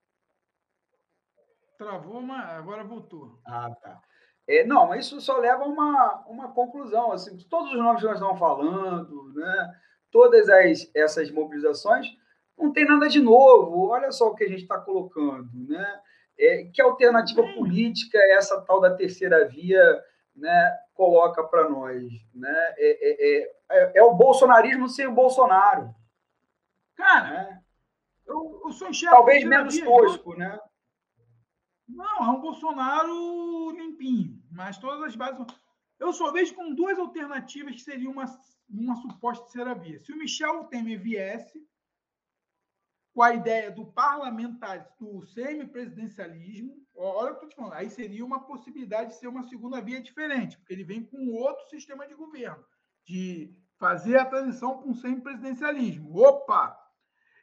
Travou, 1.77 2.23
mas 2.23 2.49
agora 2.51 2.85
voltou. 2.85 3.41
Ah, 3.45 3.75
tá. 3.75 4.01
É, 4.49 4.65
não, 4.65 4.87
mas 4.87 5.07
isso 5.07 5.21
só 5.21 5.39
leva 5.39 5.65
a 5.65 5.67
uma, 5.67 6.25
uma 6.29 6.53
conclusão. 6.53 7.13
Assim, 7.13 7.37
todos 7.51 7.73
os 7.73 7.79
nomes 7.79 8.01
que 8.01 8.07
nós 8.07 8.17
estamos 8.17 8.39
falando, 8.39 9.33
né? 9.35 9.75
todas 10.11 10.49
as, 10.49 10.91
essas 10.95 11.31
mobilizações, 11.31 12.07
não 12.57 12.73
tem 12.73 12.87
nada 12.87 13.09
de 13.09 13.21
novo. 13.21 13.89
Olha 13.89 14.13
só 14.13 14.29
o 14.29 14.35
que 14.35 14.45
a 14.45 14.49
gente 14.49 14.63
está 14.63 14.79
colocando. 14.79 15.49
Né? 15.69 16.01
É, 16.39 16.65
que 16.73 16.81
alternativa 16.81 17.43
política 17.55 18.19
essa 18.31 18.61
tal 18.63 18.81
da 18.81 18.95
terceira 18.95 19.49
via 19.49 19.83
né, 20.35 20.79
coloca 20.95 21.43
para 21.43 21.69
nós? 21.69 22.05
Né? 22.33 22.75
É, 22.79 23.43
é, 23.43 23.53
é, 23.71 23.93
é, 23.97 24.03
o 24.03 24.15
bolsonarismo 24.15 24.89
sem 24.89 25.07
o 25.07 25.13
Bolsonaro. 25.13 25.93
Cara, 26.95 27.31
né? 27.31 27.61
eu, 28.27 28.63
eu 28.65 28.71
sou 28.71 28.89
Talvez 29.11 29.45
menos 29.45 29.79
tosco, 29.79 30.35
né? 30.37 30.59
Não, 31.89 32.25
é 32.25 32.31
um 32.31 32.41
Bolsonaro 32.41 33.71
limpinho, 33.71 34.43
mas 34.51 34.79
todas 34.79 35.03
as 35.03 35.17
bases. 35.17 35.47
Eu 35.99 36.13
só 36.13 36.33
vejo 36.33 36.55
com 36.55 36.75
duas 36.75 36.99
alternativas 36.99 37.75
que 37.75 37.83
seriam 37.83 38.13
uma, 38.13 38.27
uma 38.69 38.97
suposta 38.97 39.45
terceira 39.45 39.75
via. 39.75 40.01
Se 40.01 40.13
o 40.13 40.19
Michel 40.19 40.65
Temer 40.65 41.01
viesse 41.01 41.65
com 43.15 43.23
a 43.23 43.33
ideia 43.33 43.71
do 43.71 43.87
parlamentar, 43.87 44.95
do 45.01 45.23
semipresidencialismo, 45.23 46.77
olha 46.95 47.33
o 47.33 47.39
que 47.39 47.45
eu 47.45 47.49
estou 47.49 47.49
te 47.49 47.57
falando, 47.57 47.73
aí 47.73 47.89
seria 47.89 48.23
uma 48.23 48.45
possibilidade 48.45 49.11
de 49.11 49.19
ser 49.19 49.29
uma 49.29 49.43
segunda 49.45 49.81
via 49.81 50.03
diferente, 50.03 50.59
porque 50.59 50.75
ele 50.75 50.85
vem 50.85 51.03
com 51.03 51.33
outro 51.33 51.67
sistema 51.69 52.07
de 52.07 52.15
governo, 52.15 52.63
de 53.07 53.57
fazer 53.79 54.19
a 54.19 54.27
transição 54.27 54.77
para 54.77 54.89
um 54.89 54.95
semipresidencialismo. 54.95 56.15
Opa! 56.15 56.79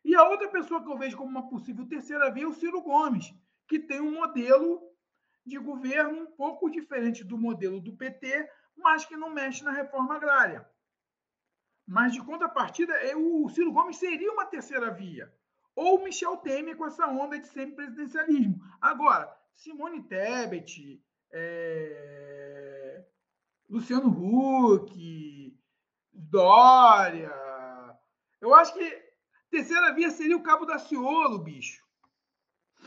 E 0.06 0.14
a 0.14 0.30
outra 0.30 0.48
pessoa 0.49 0.84
que 0.84 0.91
eu 0.91 0.98
vejo 0.98 1.18
como 1.18 1.30
uma 1.30 1.49
possível 1.49 1.88
terceira 1.88 2.30
via 2.30 2.44
é 2.44 2.48
o 2.48 2.53
Ciro 2.53 2.82
Gomes, 2.82 3.34
que 3.68 3.80
tem 3.80 4.02
um 4.02 4.11
modelo 4.11 4.81
de 5.45 5.57
governo 5.57 6.22
um 6.22 6.31
pouco 6.31 6.69
diferente 6.69 7.23
do 7.23 7.38
modelo 7.38 7.80
do 7.80 7.95
PT, 7.95 8.49
mas 8.76 9.06
que 9.06 9.18
não 9.18 9.30
mexe 9.30 9.64
na 9.64 9.72
reforma 9.72 10.15
agrária. 10.15 10.68
Mas, 11.85 12.14
de 12.14 12.23
contrapartida, 12.23 12.94
o 13.18 13.49
Ciro 13.49 13.72
Gomes 13.72 13.98
seria 13.98 14.31
uma 14.31 14.45
terceira 14.45 14.90
via. 14.91 15.31
Ou 15.76 16.03
Michel 16.03 16.38
Temer 16.38 16.77
com 16.77 16.85
essa 16.85 17.07
onda 17.07 17.38
de 17.38 17.48
semipresidencialismo. 17.48 18.60
Agora, 18.80 19.35
Simone 19.56 20.03
Tebet, 20.03 21.03
é... 21.31 23.03
Luciano 23.69 24.07
Huck, 24.10 25.60
Dória. 26.11 27.34
Eu 28.40 28.53
acho 28.53 28.73
que 28.73 29.03
terceira 29.49 29.94
via 29.94 30.11
seria 30.11 30.38
o 30.38 30.44
Cabo 30.44 30.65
da 30.65 30.77
Ciolo, 30.77 31.40
bicho. 31.40 31.82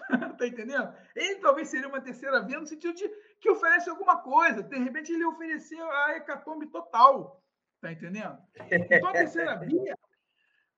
tá 0.38 0.46
entendendo? 0.46 0.94
Ele 1.14 1.36
talvez 1.36 1.68
seria 1.68 1.88
uma 1.88 2.00
terceira 2.00 2.40
via 2.42 2.60
no 2.60 2.66
sentido 2.66 2.94
de 2.94 3.08
que 3.40 3.50
oferece 3.50 3.90
alguma 3.90 4.20
coisa. 4.22 4.62
De 4.62 4.78
repente, 4.78 5.12
ele 5.12 5.24
ofereceu 5.24 5.90
a 5.90 6.16
hecatombe 6.16 6.66
total. 6.66 7.42
Tá 7.80 7.92
entendendo? 7.92 8.38
Então, 8.70 9.08
a 9.08 9.12
terceira 9.12 9.56
via. 9.60 9.96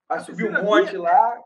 Vai 0.09 0.21
subir 0.21 0.51
um 0.51 0.65
monte 0.65 0.91
via, 0.91 1.03
lá. 1.03 1.45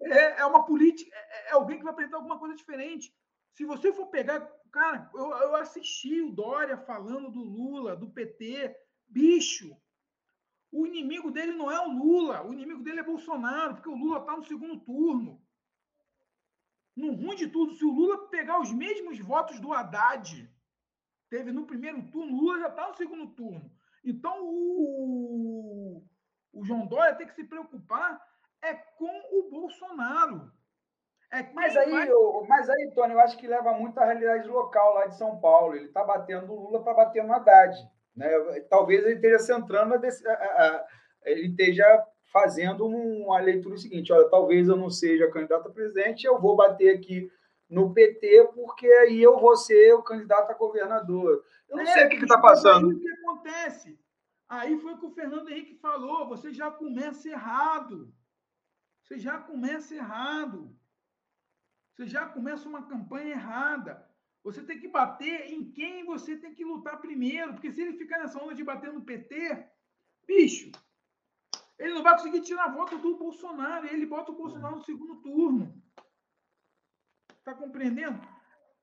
É, 0.00 0.40
é 0.40 0.46
uma 0.46 0.64
política, 0.64 1.14
é, 1.14 1.48
é, 1.48 1.52
alguém 1.52 1.78
que 1.78 1.84
vai 1.84 1.92
apresentar 1.92 2.18
alguma 2.18 2.38
coisa 2.38 2.54
diferente. 2.54 3.12
Se 3.54 3.64
você 3.64 3.92
for 3.92 4.06
pegar. 4.06 4.40
Cara, 4.70 5.10
eu, 5.14 5.30
eu 5.30 5.56
assisti 5.56 6.20
o 6.20 6.30
Dória 6.30 6.76
falando 6.76 7.30
do 7.30 7.42
Lula, 7.42 7.96
do 7.96 8.10
PT. 8.10 8.76
Bicho, 9.08 9.74
o 10.70 10.86
inimigo 10.86 11.30
dele 11.30 11.52
não 11.52 11.70
é 11.70 11.80
o 11.80 11.90
Lula, 11.90 12.46
o 12.46 12.52
inimigo 12.52 12.82
dele 12.82 13.00
é 13.00 13.02
Bolsonaro, 13.02 13.74
porque 13.74 13.88
o 13.88 13.96
Lula 13.96 14.18
está 14.18 14.36
no 14.36 14.44
segundo 14.44 14.78
turno. 14.80 15.42
No 16.98 17.12
ruim 17.12 17.36
de 17.36 17.46
tudo, 17.46 17.74
se 17.74 17.84
o 17.84 17.92
Lula 17.92 18.26
pegar 18.28 18.60
os 18.60 18.72
mesmos 18.72 19.20
votos 19.20 19.60
do 19.60 19.72
Haddad, 19.72 20.50
teve 21.30 21.52
no 21.52 21.64
primeiro 21.64 22.02
turno, 22.10 22.32
o 22.32 22.40
Lula 22.40 22.58
já 22.58 22.68
está 22.68 22.88
no 22.88 22.96
segundo 22.96 23.28
turno. 23.28 23.70
Então, 24.04 24.40
o, 24.42 26.02
o 26.52 26.64
João 26.64 26.88
Dória 26.88 27.14
tem 27.14 27.28
que 27.28 27.36
se 27.36 27.44
preocupar 27.44 28.20
é 28.60 28.74
com 28.74 29.22
o 29.30 29.48
Bolsonaro. 29.48 30.50
É 31.30 31.44
mas, 31.52 31.76
aí, 31.76 31.88
vai... 31.88 32.10
eu, 32.10 32.44
mas 32.48 32.68
aí, 32.68 32.90
Tony, 32.96 33.12
eu 33.12 33.20
acho 33.20 33.38
que 33.38 33.46
leva 33.46 33.72
muito 33.74 33.96
a 34.00 34.04
realidade 34.04 34.48
local 34.48 34.94
lá 34.94 35.06
de 35.06 35.16
São 35.16 35.38
Paulo. 35.38 35.76
Ele 35.76 35.84
está 35.84 36.02
batendo 36.02 36.52
o 36.52 36.64
Lula 36.64 36.82
para 36.82 36.94
bater 36.94 37.22
no 37.22 37.32
Haddad. 37.32 37.76
Né? 38.16 38.28
Talvez 38.68 39.04
ele 39.04 39.14
esteja 39.14 39.38
centrando, 39.38 39.94
a, 39.94 39.98
a, 39.98 40.66
a, 40.66 40.86
ele 41.26 41.46
esteja 41.50 42.04
fazendo 42.32 42.86
uma 42.86 43.40
leitura 43.40 43.76
seguinte: 43.76 44.12
olha, 44.12 44.28
talvez 44.28 44.68
eu 44.68 44.76
não 44.76 44.90
seja 44.90 45.30
candidato 45.30 45.68
a 45.68 45.72
presidente, 45.72 46.26
eu 46.26 46.40
vou 46.40 46.56
bater 46.56 46.96
aqui 46.96 47.30
no 47.68 47.92
PT, 47.92 48.50
porque 48.54 48.86
aí 48.86 49.22
eu 49.22 49.38
vou 49.38 49.56
ser 49.56 49.92
o 49.94 50.02
candidato 50.02 50.50
a 50.50 50.54
governador. 50.54 51.44
Eu 51.68 51.76
não 51.76 51.84
é, 51.84 51.92
sei 51.92 52.06
o 52.06 52.08
que 52.08 52.16
está 52.16 52.40
passando. 52.40 52.88
O 52.88 52.98
que 52.98 53.10
acontece? 53.10 53.98
Aí 54.48 54.78
foi 54.78 54.94
o 54.94 54.98
que 54.98 55.06
o 55.06 55.10
Fernando 55.10 55.50
Henrique 55.50 55.74
falou: 55.74 56.28
você 56.28 56.52
já 56.52 56.70
começa 56.70 57.28
errado. 57.28 58.12
Você 59.02 59.18
já 59.18 59.38
começa 59.38 59.94
errado. 59.94 60.74
Você 61.92 62.06
já 62.06 62.26
começa 62.26 62.68
uma 62.68 62.86
campanha 62.86 63.32
errada. 63.32 64.06
Você 64.44 64.62
tem 64.62 64.78
que 64.78 64.88
bater 64.88 65.52
em 65.52 65.70
quem 65.72 66.04
você 66.04 66.36
tem 66.36 66.54
que 66.54 66.64
lutar 66.64 67.00
primeiro, 67.00 67.52
porque 67.52 67.72
se 67.72 67.82
ele 67.82 67.98
ficar 67.98 68.18
nessa 68.18 68.42
onda 68.42 68.54
de 68.54 68.64
bater 68.64 68.92
no 68.92 69.02
PT, 69.02 69.66
bicho, 70.26 70.70
ele 71.78 71.94
não 71.94 72.02
vai 72.02 72.14
conseguir 72.14 72.40
tirar 72.40 72.74
voto 72.74 72.98
do 72.98 73.16
Bolsonaro. 73.16 73.86
Ele 73.86 74.04
bota 74.04 74.32
o 74.32 74.36
Bolsonaro 74.36 74.76
no 74.76 74.84
segundo 74.84 75.16
turno. 75.22 75.82
Está 77.38 77.54
compreendendo? 77.54 78.20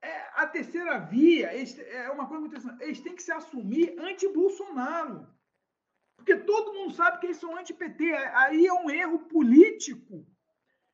É, 0.01 0.41
a 0.41 0.47
terceira 0.47 0.99
via 0.99 1.51
é 1.51 2.09
uma 2.09 2.27
coisa 2.27 2.39
muito 2.39 2.55
interessante. 2.55 2.83
Eles 2.83 3.01
têm 3.01 3.15
que 3.15 3.23
se 3.23 3.31
assumir 3.31 3.95
anti-Bolsonaro. 3.99 5.27
Porque 6.15 6.37
todo 6.37 6.73
mundo 6.73 6.93
sabe 6.93 7.19
que 7.19 7.27
eles 7.27 7.37
são 7.37 7.57
anti-PT. 7.57 8.13
Aí 8.13 8.65
é 8.65 8.73
um 8.73 8.89
erro 8.89 9.19
político 9.27 10.25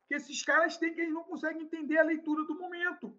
que 0.07 0.15
esses 0.15 0.43
caras 0.43 0.77
têm 0.77 0.93
que 0.93 1.01
eles 1.01 1.13
não 1.13 1.23
conseguem 1.23 1.63
entender 1.63 1.99
a 1.99 2.03
leitura 2.03 2.43
do 2.45 2.57
momento. 2.57 3.15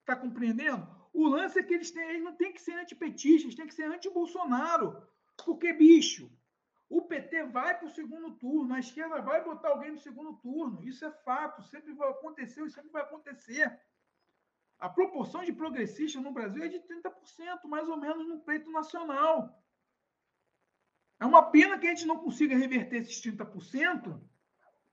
Está 0.00 0.14
compreendendo? 0.14 0.86
O 1.12 1.26
lance 1.26 1.58
é 1.58 1.62
que 1.62 1.74
eles, 1.74 1.90
têm, 1.90 2.08
eles 2.10 2.22
não 2.22 2.36
têm 2.36 2.52
que 2.52 2.60
ser 2.60 2.74
antipetistas, 2.74 3.44
eles 3.44 3.54
têm 3.56 3.66
que 3.66 3.74
ser 3.74 3.84
anti-Bolsonaro. 3.84 5.02
Porque, 5.44 5.72
bicho, 5.72 6.30
o 6.88 7.02
PT 7.02 7.44
vai 7.44 7.78
para 7.78 7.86
o 7.86 7.90
segundo 7.90 8.32
turno, 8.36 8.74
a 8.74 8.78
esquerda 8.78 9.20
vai 9.20 9.44
botar 9.44 9.68
alguém 9.68 9.92
no 9.92 9.98
segundo 9.98 10.34
turno. 10.36 10.82
Isso 10.82 11.04
é 11.04 11.10
fato, 11.10 11.62
sempre 11.62 11.92
vai 11.92 12.08
acontecer 12.10 12.62
e 12.64 12.70
sempre 12.70 12.90
vai 12.90 13.02
acontecer. 13.02 13.78
A 14.78 14.88
proporção 14.88 15.44
de 15.44 15.52
progressistas 15.52 16.22
no 16.22 16.32
Brasil 16.32 16.62
é 16.62 16.68
de 16.68 16.78
30%, 16.80 17.64
mais 17.64 17.88
ou 17.88 17.96
menos, 17.96 18.26
no 18.26 18.40
pleito 18.40 18.70
nacional. 18.70 19.62
É 21.20 21.26
uma 21.26 21.50
pena 21.50 21.78
que 21.78 21.86
a 21.86 21.90
gente 21.90 22.06
não 22.06 22.18
consiga 22.18 22.56
reverter 22.56 23.02
esses 23.02 23.20
30% 23.20 24.20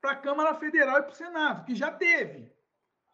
para 0.00 0.10
a 0.12 0.16
Câmara 0.16 0.54
Federal 0.54 0.98
e 0.98 1.02
para 1.02 1.12
o 1.12 1.16
Senado, 1.16 1.64
que 1.64 1.74
já 1.74 1.90
teve. 1.90 2.52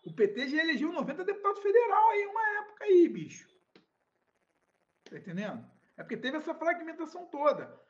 O 0.02 0.12
PT 0.12 0.48
já 0.48 0.62
elegeu 0.62 0.90
90 0.92 1.24
deputados 1.24 1.62
federal 1.62 2.10
aí, 2.10 2.26
uma 2.26 2.48
época 2.62 2.84
aí, 2.84 3.08
bicho. 3.08 3.48
Tá 5.04 5.18
entendendo? 5.18 5.70
É 5.96 6.02
porque 6.02 6.16
teve 6.16 6.38
essa 6.38 6.54
fragmentação 6.54 7.26
toda. 7.26 7.80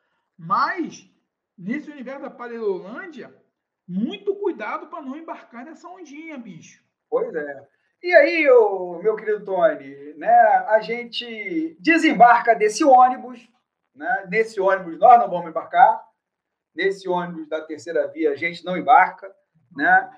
Mas, 0.45 1.09
nesse 1.57 1.89
universo 1.89 2.23
da 2.23 2.29
Parelolândia, 2.29 3.33
muito 3.87 4.35
cuidado 4.35 4.87
para 4.87 5.01
não 5.01 5.15
embarcar 5.15 5.63
nessa 5.63 5.87
ondinha, 5.87 6.37
bicho. 6.37 6.83
Pois 7.09 7.33
é. 7.33 7.67
E 8.01 8.13
aí, 8.13 8.43
meu 8.43 9.15
querido 9.15 9.45
Tony, 9.45 10.13
né, 10.15 10.35
a 10.67 10.81
gente 10.81 11.77
desembarca 11.79 12.53
desse 12.53 12.83
ônibus, 12.83 13.39
né? 13.95 14.27
Nesse 14.29 14.59
ônibus 14.59 14.99
nós 14.99 15.17
não 15.17 15.29
vamos 15.29 15.49
embarcar, 15.49 16.03
nesse 16.75 17.07
ônibus 17.07 17.47
da 17.47 17.61
terceira 17.61 18.07
via 18.07 18.31
a 18.31 18.35
gente 18.35 18.65
não 18.65 18.75
embarca, 18.75 19.33
né? 19.73 20.11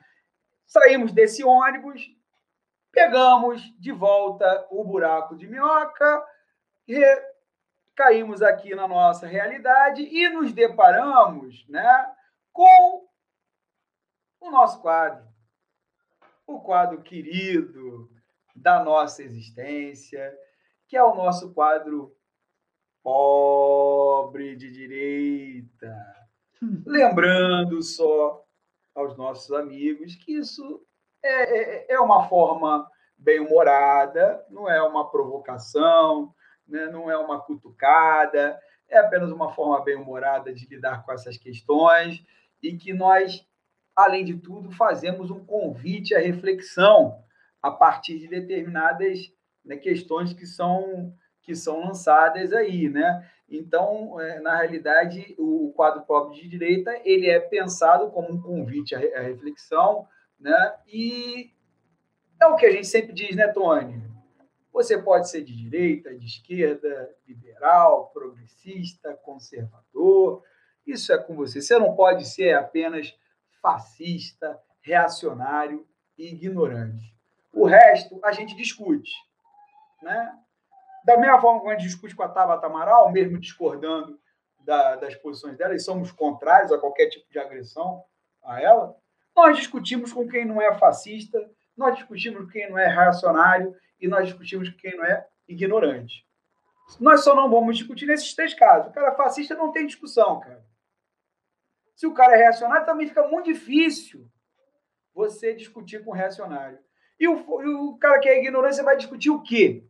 Saímos 0.65 1.11
desse 1.11 1.43
ônibus, 1.43 2.02
pegamos 2.91 3.61
de 3.80 3.91
volta 3.91 4.65
o 4.72 4.84
buraco 4.84 5.35
de 5.35 5.47
minhoca 5.47 6.26
e 6.88 6.99
caímos 7.95 8.41
aqui 8.41 8.76
na 8.76 8.88
nossa 8.88 9.26
realidade 9.26 10.01
e 10.01 10.30
nos 10.30 10.51
deparamos 10.51 11.65
né, 11.67 12.15
com 12.51 13.07
o 14.41 14.51
nosso 14.51 14.81
quadro. 14.81 15.26
O 16.45 16.59
quadro 16.59 17.01
querido 17.01 18.09
da 18.55 18.84
nossa 18.84 19.23
existência, 19.23 20.38
que 20.88 20.95
é 20.95 21.03
o 21.03 21.15
nosso 21.15 21.53
quadro 21.53 22.15
pobre 23.01 24.55
de 24.55 24.72
direita. 24.72 25.95
Lembrando 26.85 27.81
só 27.81 28.43
aos 28.93 29.17
nossos 29.17 29.51
amigos 29.51 30.15
que 30.15 30.34
isso 30.38 30.85
é, 31.23 31.93
é, 31.93 31.93
é 31.93 31.99
uma 31.99 32.27
forma 32.27 32.89
bem-humorada, 33.17 34.45
não 34.49 34.69
é 34.69 34.81
uma 34.81 35.09
provocação, 35.09 36.34
né? 36.67 36.87
não 36.87 37.09
é 37.09 37.17
uma 37.17 37.39
cutucada, 37.41 38.59
é 38.89 38.97
apenas 38.97 39.31
uma 39.31 39.51
forma 39.51 39.83
bem-humorada 39.83 40.53
de 40.53 40.67
lidar 40.67 41.03
com 41.03 41.11
essas 41.11 41.37
questões 41.37 42.23
e 42.61 42.75
que 42.77 42.93
nós, 42.93 43.45
além 43.95 44.23
de 44.23 44.35
tudo, 44.35 44.71
fazemos 44.71 45.31
um 45.31 45.43
convite 45.43 46.15
à 46.15 46.19
reflexão 46.19 47.19
a 47.61 47.71
partir 47.71 48.19
de 48.19 48.27
determinadas 48.27 49.31
né, 49.63 49.75
questões 49.77 50.33
que 50.33 50.45
são 50.45 51.13
que 51.41 51.55
são 51.55 51.79
lançadas 51.81 52.51
aí, 52.51 52.89
né? 52.89 53.29
Então, 53.47 54.19
é, 54.19 54.39
na 54.39 54.57
realidade, 54.57 55.35
o 55.37 55.71
quadro 55.75 56.01
pobre 56.01 56.41
de 56.41 56.47
direita 56.47 56.91
ele 57.05 57.29
é 57.29 57.39
pensado 57.39 58.09
como 58.09 58.33
um 58.33 58.41
convite 58.41 58.95
à 58.95 59.21
reflexão, 59.21 60.07
né? 60.39 60.73
E 60.87 61.51
é 62.41 62.47
o 62.47 62.55
que 62.55 62.65
a 62.65 62.71
gente 62.71 62.87
sempre 62.87 63.13
diz, 63.13 63.35
né, 63.35 63.47
Tony? 63.47 64.01
Você 64.76 65.02
pode 65.02 65.30
ser 65.30 65.41
de 65.41 65.56
direita, 65.56 66.14
de 66.14 66.26
esquerda, 66.26 67.10
liberal, 67.26 68.11
progressista, 68.14 69.14
conservador. 69.23 70.43
Isso 70.85 71.14
é 71.14 71.18
com 71.18 71.34
você. 71.34 71.61
Você 71.61 71.80
não 71.80 71.95
pode 71.95 72.26
ser 72.26 72.57
apenas 72.57 73.18
fascista, 73.61 74.61
reacionário 74.81 75.88
e 76.18 76.27
ignorante. 76.27 77.15
O 77.53 77.65
resto 77.65 78.19
a 78.22 78.34
gente 78.34 78.53
discute. 78.53 79.14
Né? 80.02 80.38
Da 81.06 81.18
mesma 81.18 81.39
forma 81.39 81.61
que 81.61 81.68
a 81.69 81.72
gente 81.72 81.84
discute 81.84 82.14
com 82.14 82.23
a 82.23 82.27
Tabata 82.27 82.68
Amaral, 82.68 83.14
mesmo 83.14 83.39
discordando 83.39 84.19
da, 84.60 84.97
das 84.97 85.15
posições 85.15 85.57
dela, 85.57 85.73
e 85.73 85.80
somos 85.80 86.11
contrários 86.11 86.73
a 86.73 86.77
qualquer 86.77 87.07
tipo 87.07 87.31
de 87.31 87.39
agressão 87.39 88.03
a 88.43 88.61
ela, 88.61 88.93
nós 89.34 89.56
discutimos 89.56 90.11
com 90.11 90.27
quem 90.27 90.43
não 90.43 90.61
é 90.61 90.77
fascista, 90.77 91.49
nós 91.77 91.95
discutimos 91.95 92.43
com 92.43 92.49
quem 92.49 92.69
não 92.69 92.77
é 92.77 92.88
reacionário 92.88 93.73
e 93.99 94.07
nós 94.07 94.27
discutimos 94.27 94.69
com 94.69 94.77
quem 94.77 94.95
não 94.95 95.05
é 95.05 95.27
ignorante. 95.47 96.26
Nós 96.99 97.23
só 97.23 97.35
não 97.35 97.49
vamos 97.49 97.77
discutir 97.77 98.05
nesses 98.05 98.34
três 98.34 98.53
casos. 98.53 98.89
O 98.89 98.93
cara 98.93 99.15
fascista 99.15 99.55
não 99.55 99.72
tem 99.72 99.88
discussão, 99.88 100.39
cara. 100.39 100.63
Se 101.95 102.05
o 102.05 102.13
cara 102.13 102.34
é 102.34 102.38
reacionário, 102.38 102.85
também 102.85 103.07
fica 103.07 103.27
muito 103.27 103.45
difícil 103.45 104.30
você 105.13 105.55
discutir 105.55 106.03
com 106.03 106.11
o 106.11 106.13
reacionário. 106.13 106.77
E 107.19 107.27
o, 107.27 107.61
e 107.61 107.67
o 107.67 107.97
cara 107.97 108.19
que 108.19 108.27
é 108.27 108.39
ignorante, 108.39 108.76
você 108.76 108.84
vai 108.84 108.97
discutir 108.97 109.30
o 109.30 109.41
quê? 109.41 109.88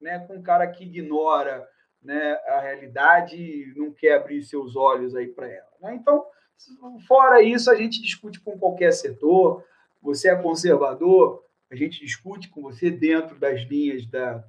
Né? 0.00 0.20
Com 0.20 0.36
um 0.36 0.42
cara 0.42 0.66
que 0.68 0.84
ignora 0.84 1.68
né, 2.00 2.34
a 2.46 2.60
realidade 2.60 3.36
e 3.36 3.74
não 3.76 3.92
quer 3.92 4.14
abrir 4.14 4.42
seus 4.44 4.76
olhos 4.76 5.16
aí 5.16 5.26
para 5.26 5.48
ela. 5.48 5.72
Né? 5.80 5.94
Então, 5.94 6.24
fora 7.08 7.42
isso, 7.42 7.70
a 7.70 7.74
gente 7.74 8.00
discute 8.00 8.40
com 8.40 8.58
qualquer 8.58 8.92
setor. 8.92 9.64
Você 10.00 10.28
é 10.28 10.36
conservador, 10.40 11.43
a 11.74 11.76
gente 11.76 12.00
discute 12.00 12.48
com 12.48 12.62
você 12.62 12.88
dentro 12.88 13.36
das 13.36 13.62
linhas 13.62 14.06
da, 14.06 14.44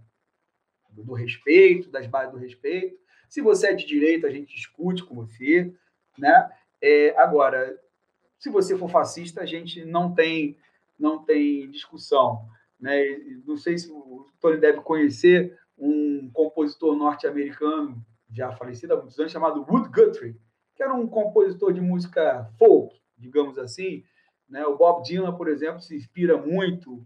do 0.92 1.14
respeito, 1.14 1.90
das 1.90 2.06
bases 2.06 2.32
do 2.32 2.38
respeito. 2.38 2.96
Se 3.28 3.42
você 3.42 3.68
é 3.68 3.74
de 3.74 3.86
direita, 3.86 4.28
a 4.28 4.32
gente 4.32 4.56
discute 4.56 5.04
com 5.04 5.16
você. 5.16 5.74
Né? 6.18 6.52
É, 6.82 7.20
agora, 7.20 7.78
se 8.38 8.50
você 8.50 8.78
for 8.78 8.90
fascista, 8.90 9.42
a 9.42 9.46
gente 9.46 9.84
não 9.84 10.14
tem, 10.14 10.56
não 11.00 11.24
tem 11.24 11.70
discussão. 11.72 12.48
Né? 12.80 13.02
Não 13.46 13.58
sei 13.58 13.78
se 13.80 13.92
o 13.92 14.28
Tony 14.40 14.58
deve 14.58 14.82
conhecer 14.82 15.58
um 15.76 16.30
compositor 16.32 16.96
norte-americano, 16.96 18.06
já 18.32 18.52
falecido 18.52 18.94
há 18.94 18.98
muitos 18.98 19.20
anos, 19.20 19.32
chamado 19.32 19.66
Wood 19.68 19.90
Guthrie, 19.90 20.40
que 20.76 20.84
era 20.84 20.94
um 20.94 21.08
compositor 21.08 21.74
de 21.74 21.82
música 21.82 22.52
folk, 22.60 22.96
digamos 23.18 23.58
assim. 23.58 24.04
Né? 24.48 24.64
O 24.66 24.78
Bob 24.78 25.04
Dylan, 25.04 25.36
por 25.36 25.48
exemplo, 25.48 25.82
se 25.82 25.96
inspira 25.96 26.38
muito, 26.38 27.04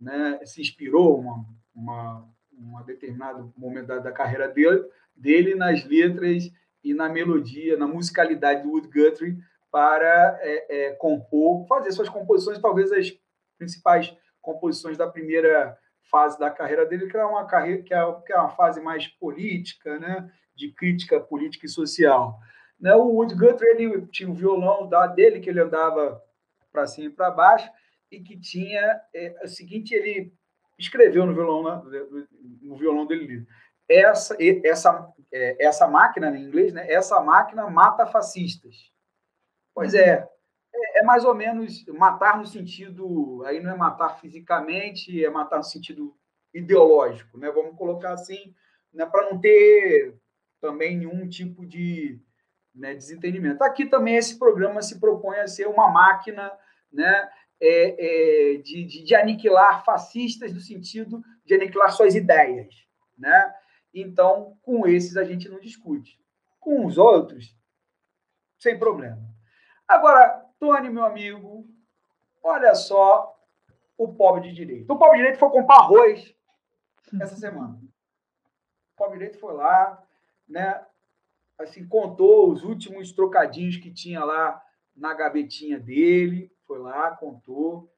né? 0.00 0.38
se 0.44 0.60
inspirou 0.60 1.18
uma, 1.18 1.44
uma, 1.74 2.28
uma 2.52 2.82
determinado 2.82 3.52
momento 3.56 3.86
da, 3.86 3.98
da 3.98 4.12
carreira 4.12 4.48
dele, 4.48 4.84
dele 5.14 5.54
nas 5.54 5.84
letras 5.84 6.50
e 6.82 6.94
na 6.94 7.08
melodia, 7.08 7.76
na 7.76 7.86
musicalidade 7.86 8.62
do 8.62 8.70
Wood 8.70 8.88
Guthrie 8.88 9.36
para 9.70 10.38
é, 10.40 10.86
é, 10.86 10.90
compor, 10.92 11.66
fazer 11.66 11.92
suas 11.92 12.08
composições, 12.08 12.58
talvez 12.58 12.92
as 12.92 13.12
principais 13.58 14.16
composições 14.40 14.96
da 14.96 15.06
primeira 15.06 15.76
fase 16.10 16.38
da 16.38 16.50
carreira 16.50 16.86
dele, 16.86 17.08
que 17.08 17.16
é 17.16 17.24
uma 17.24 17.46
carreira 17.46 17.82
que 17.82 17.92
é, 17.92 18.12
que 18.24 18.32
é 18.32 18.38
uma 18.38 18.50
fase 18.50 18.80
mais 18.80 19.08
política, 19.08 19.98
né, 19.98 20.30
de 20.54 20.70
crítica 20.70 21.20
política 21.20 21.66
e 21.66 21.68
social. 21.68 22.38
Né, 22.80 22.94
o 22.94 23.08
Wood 23.08 23.34
Guthrie 23.34 23.70
ele 23.70 24.06
tinha 24.06 24.28
um 24.28 24.34
violão 24.34 24.88
da, 24.88 25.06
dele 25.06 25.40
que 25.40 25.50
ele 25.50 25.60
andava 25.60 26.22
para 26.72 26.86
cima 26.86 27.08
e 27.08 27.10
para 27.10 27.30
baixo 27.30 27.70
e 28.10 28.20
que 28.20 28.38
tinha 28.38 29.00
é, 29.14 29.34
o 29.42 29.48
seguinte, 29.48 29.94
ele 29.94 30.32
escreveu 30.78 31.26
no 31.26 31.34
violão, 31.34 31.62
né, 31.62 32.06
no 32.62 32.76
violão 32.76 33.06
dele 33.06 33.46
essa 33.88 34.36
essa 34.64 35.12
é, 35.32 35.64
essa 35.64 35.86
máquina 35.86 36.36
em 36.36 36.44
inglês, 36.44 36.72
né? 36.72 36.90
Essa 36.90 37.20
máquina 37.20 37.68
mata 37.70 38.06
fascistas. 38.06 38.92
Pois 39.74 39.94
é, 39.94 40.28
é, 40.74 41.00
é, 41.00 41.02
mais 41.02 41.24
ou 41.24 41.34
menos 41.34 41.84
matar 41.86 42.38
no 42.38 42.46
sentido, 42.46 43.42
aí 43.46 43.60
não 43.60 43.70
é 43.70 43.76
matar 43.76 44.20
fisicamente, 44.20 45.24
é 45.24 45.30
matar 45.30 45.58
no 45.58 45.64
sentido 45.64 46.16
ideológico, 46.52 47.38
né? 47.38 47.50
Vamos 47.50 47.76
colocar 47.76 48.12
assim, 48.12 48.54
né? 48.92 49.06
Para 49.06 49.30
não 49.30 49.38
ter 49.38 50.16
também 50.60 50.96
nenhum 50.96 51.28
tipo 51.28 51.66
de 51.66 52.20
né, 52.74 52.94
desentendimento. 52.94 53.62
Aqui 53.62 53.86
também 53.86 54.16
esse 54.16 54.38
programa 54.38 54.82
se 54.82 54.98
propõe 54.98 55.38
a 55.38 55.48
ser 55.48 55.66
uma 55.66 55.88
máquina, 55.88 56.50
né? 56.92 57.30
É, 57.58 58.54
é, 58.54 58.56
de, 58.58 58.84
de, 58.84 59.02
de 59.02 59.14
aniquilar 59.14 59.82
fascistas 59.82 60.52
no 60.52 60.60
sentido 60.60 61.22
de 61.42 61.54
aniquilar 61.54 61.90
suas 61.90 62.14
ideias, 62.14 62.86
né? 63.16 63.54
Então, 63.94 64.58
com 64.60 64.86
esses 64.86 65.16
a 65.16 65.24
gente 65.24 65.48
não 65.48 65.58
discute. 65.58 66.20
Com 66.60 66.84
os 66.84 66.98
outros, 66.98 67.56
sem 68.58 68.78
problema. 68.78 69.22
Agora, 69.88 70.44
Tony, 70.58 70.90
meu 70.90 71.04
amigo, 71.04 71.66
olha 72.42 72.74
só 72.74 73.34
o 73.96 74.12
pobre 74.14 74.48
de 74.48 74.54
direito. 74.54 74.92
O 74.92 74.98
pobre 74.98 75.16
de 75.16 75.22
direito 75.22 75.38
foi 75.38 75.48
comprar 75.50 75.76
arroz 75.76 76.34
essa 77.20 77.36
semana. 77.36 77.80
O 78.92 78.96
pobre 78.96 79.14
de 79.14 79.18
direito 79.20 79.40
foi 79.40 79.54
lá, 79.54 80.02
né? 80.48 80.84
Assim, 81.58 81.86
contou 81.86 82.52
os 82.52 82.64
últimos 82.64 83.12
trocadinhos 83.12 83.76
que 83.78 83.90
tinha 83.90 84.22
lá 84.24 84.62
na 84.94 85.14
gavetinha 85.14 85.78
dele. 85.78 86.52
Foi 86.66 86.78
lá, 86.78 87.10
contou. 87.12 87.90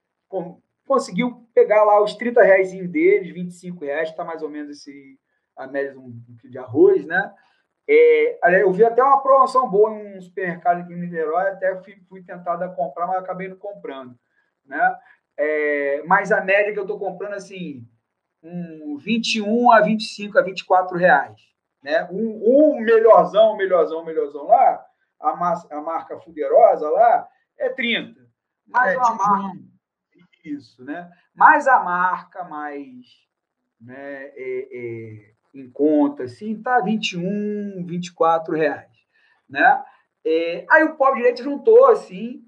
conseguiu 0.86 1.48
pegar 1.54 1.84
lá 1.84 2.02
os 2.02 2.14
30 2.14 2.42
reais 2.42 2.70
deles, 2.90 3.32
25 3.32 3.84
reais, 3.84 4.10
está 4.10 4.24
mais 4.24 4.42
ou 4.42 4.48
menos 4.48 4.70
esse 4.70 5.18
a 5.56 5.66
média 5.66 5.92
de 5.92 5.98
um, 5.98 6.22
quilo 6.40 6.52
de 6.52 6.58
arroz, 6.58 7.04
né? 7.04 7.34
É, 7.88 8.62
eu 8.62 8.70
vi 8.70 8.84
até 8.84 9.02
uma 9.02 9.20
promoção 9.20 9.68
boa 9.68 9.90
em 9.90 10.18
um 10.18 10.20
supermercado 10.20 10.80
aqui 10.80 10.92
em 10.92 11.00
Niterói, 11.00 11.48
até 11.48 11.74
fui, 11.82 11.96
fui 12.08 12.22
tentado 12.22 12.62
a 12.62 12.68
comprar, 12.68 13.06
mas 13.06 13.16
acabei 13.16 13.48
não 13.48 13.56
comprando, 13.56 14.16
né? 14.64 14.96
É, 15.36 16.02
mas 16.04 16.30
a 16.30 16.40
média 16.42 16.72
que 16.72 16.78
eu 16.78 16.82
estou 16.84 16.98
comprando, 16.98 17.32
assim, 17.32 17.86
um 18.42 18.96
21 18.98 19.72
a 19.72 19.80
25 19.80 20.38
a 20.38 20.42
24 20.42 20.96
reais, 20.96 21.40
né? 21.82 22.06
Um, 22.10 22.42
um 22.44 22.80
melhorzão, 22.80 23.56
melhorzão, 23.56 24.04
melhorzão 24.04 24.44
lá, 24.44 24.84
a, 25.18 25.34
massa, 25.34 25.74
a 25.74 25.80
marca 25.80 26.20
Fuderosa 26.20 26.88
lá, 26.90 27.26
é 27.56 27.68
30. 27.70 28.27
Mas 28.68 28.94
é, 28.94 28.98
a 28.98 29.14
marca... 29.14 29.58
Isso, 30.44 30.84
né? 30.84 31.10
Mas 31.34 31.66
a 31.66 31.80
marca 31.80 32.44
mais... 32.44 33.06
Né, 33.80 34.32
é, 34.34 34.68
é 34.72 35.34
em 35.54 35.70
conta, 35.70 36.24
assim, 36.24 36.60
tá 36.60 36.80
21, 36.80 37.84
24 37.86 38.54
reais, 38.54 38.90
né? 39.48 39.84
É, 40.24 40.66
aí 40.70 40.84
o 40.84 40.96
pobre 40.96 41.20
direito 41.20 41.42
juntou, 41.42 41.86
assim, 41.86 42.44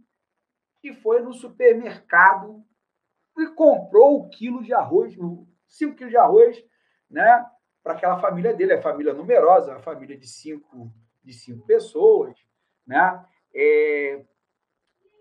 e 0.82 0.92
foi 0.92 1.20
no 1.20 1.32
supermercado 1.32 2.64
e 3.38 3.46
comprou 3.48 4.18
o 4.18 4.28
quilo 4.28 4.62
de 4.62 4.74
arroz, 4.74 5.16
5 5.68 5.96
quilos 5.96 6.10
de 6.10 6.16
arroz, 6.16 6.62
né? 7.08 7.46
Para 7.82 7.94
aquela 7.94 8.20
família 8.20 8.54
dele, 8.54 8.74
é 8.74 8.82
família 8.82 9.14
numerosa, 9.14 9.72
uma 9.72 9.80
família 9.80 10.16
de 10.16 10.26
cinco, 10.26 10.92
de 11.24 11.32
cinco 11.32 11.66
pessoas, 11.66 12.36
né? 12.86 13.24
É, 13.54 14.22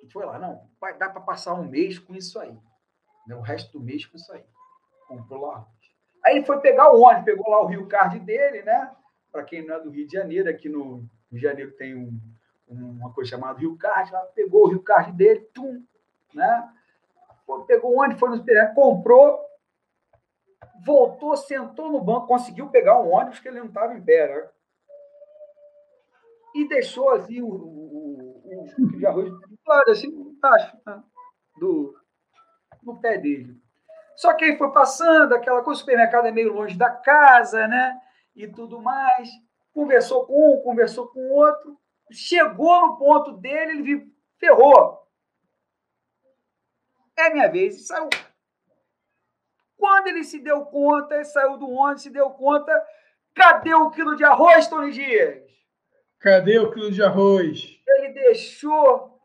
e 0.04 0.12
foi 0.12 0.26
lá, 0.26 0.40
não, 0.40 0.68
vai 0.80 0.94
para 0.94 1.10
passar 1.20 1.54
um 1.54 1.68
mês 1.68 2.00
com 2.00 2.16
isso 2.16 2.40
aí, 2.40 2.58
né? 3.28 3.36
o 3.36 3.42
resto 3.42 3.78
do 3.78 3.84
mês 3.84 4.06
com 4.06 4.18
isso 4.18 4.32
aí. 4.32 4.44
Comprou 5.08 5.42
lá 5.42 5.68
Aí 6.24 6.38
ele 6.38 6.46
foi 6.46 6.60
pegar 6.60 6.94
o 6.94 7.02
ônibus, 7.02 7.26
pegou 7.26 7.50
lá 7.50 7.62
o 7.62 7.68
Rio 7.68 7.88
Card 7.88 8.20
dele, 8.20 8.62
né? 8.62 8.92
Para 9.32 9.44
quem 9.44 9.66
não 9.66 9.76
é 9.76 9.80
do 9.80 9.90
Rio 9.90 10.06
de 10.06 10.14
Janeiro, 10.14 10.50
aqui 10.50 10.68
no 10.68 10.98
Rio 11.32 11.40
de 11.40 11.42
Janeiro 11.42 11.72
tem 11.72 11.96
um, 11.96 12.20
uma 12.68 13.14
coisa 13.14 13.32
chamada 13.32 13.60
Rio 13.60 13.78
Card, 13.78 14.12
lá 14.12 14.20
pegou 14.36 14.66
o 14.66 14.70
Rio 14.70 14.82
Card 14.82 15.12
dele, 15.14 15.42
tum, 15.54 15.84
né? 16.34 16.70
Pegou 17.66 17.96
o 17.96 18.00
ônibus, 18.00 18.20
foi 18.20 18.30
no 18.30 18.76
comprou, 18.76 19.40
voltou, 20.86 21.36
sentou 21.36 21.92
no 21.92 22.02
banco, 22.02 22.28
conseguiu 22.28 22.70
pegar 22.70 23.00
um 23.00 23.12
ônibus 23.12 23.40
que 23.40 23.48
ele 23.48 23.60
não 23.60 23.68
estava 23.68 23.94
em 23.94 24.02
pé, 24.02 24.28
né? 24.28 24.50
E 26.54 26.68
deixou 26.68 27.12
assim 27.12 27.42
o, 27.42 27.48
o, 27.48 28.42
o, 28.46 29.02
o 29.02 29.08
arroz 29.08 29.32
do 29.70 29.76
lado, 29.76 29.92
assim, 29.92 30.08
embaixo, 30.08 30.78
né? 30.86 31.04
do, 31.58 31.96
no 32.82 33.00
pé 33.00 33.18
dele. 33.18 33.56
Só 34.16 34.34
que 34.34 34.46
aí 34.46 34.58
foi 34.58 34.72
passando, 34.72 35.34
aquela 35.34 35.62
coisa, 35.62 35.78
o 35.78 35.80
supermercado 35.80 36.26
é 36.26 36.32
meio 36.32 36.54
longe 36.54 36.76
da 36.78 36.90
casa, 36.90 37.68
né? 37.68 38.02
E 38.36 38.48
tudo 38.48 38.82
mais. 38.82 39.30
Conversou 39.74 40.26
com 40.26 40.56
um, 40.56 40.62
conversou 40.62 41.08
com 41.08 41.20
o 41.20 41.36
outro. 41.36 41.80
Chegou 42.12 42.88
no 42.88 42.98
ponto 42.98 43.34
dele, 43.34 43.74
ele 43.74 43.84
viu, 43.84 44.14
ferrou. 44.38 45.00
É 47.16 47.30
minha 47.30 47.50
vez. 47.50 47.76
E 47.78 47.84
saiu. 47.86 48.10
Quando 49.78 50.08
ele 50.08 50.26
se 50.26 50.40
deu 50.40 50.66
conta, 50.66 51.16
ele 51.16 51.26
saiu 51.26 51.58
do 51.58 51.70
ônibus, 51.70 52.02
se 52.02 52.10
deu 52.10 52.30
conta, 52.32 52.74
cadê 53.34 53.74
o 53.74 53.90
quilo 53.92 54.18
de 54.18 54.26
arroz, 54.26 54.68
Tony 54.68 54.92
Dias? 54.92 55.42
Cadê 56.20 56.60
o 56.60 56.72
quilo 56.72 56.92
de 56.92 57.02
arroz? 57.02 57.80
Ele 57.88 58.10
deixou 58.10 59.19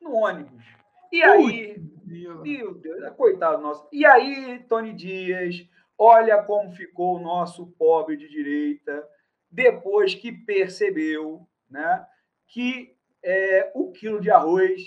no 0.00 0.14
ônibus. 0.14 0.64
E 1.10 1.22
aí, 1.22 1.76
meu 2.04 2.74
Deus, 2.74 3.02
é 3.02 3.10
coitado 3.10 3.62
nosso. 3.62 3.88
E 3.92 4.04
aí, 4.04 4.62
Tony 4.68 4.92
Dias, 4.92 5.66
olha 5.96 6.42
como 6.42 6.72
ficou 6.72 7.16
o 7.16 7.20
nosso 7.20 7.66
pobre 7.78 8.16
de 8.16 8.28
direita 8.28 9.08
depois 9.50 10.14
que 10.14 10.32
percebeu 10.32 11.46
né, 11.70 12.04
que 12.48 12.96
é, 13.22 13.70
o 13.74 13.92
quilo 13.92 14.20
de 14.20 14.30
arroz 14.30 14.82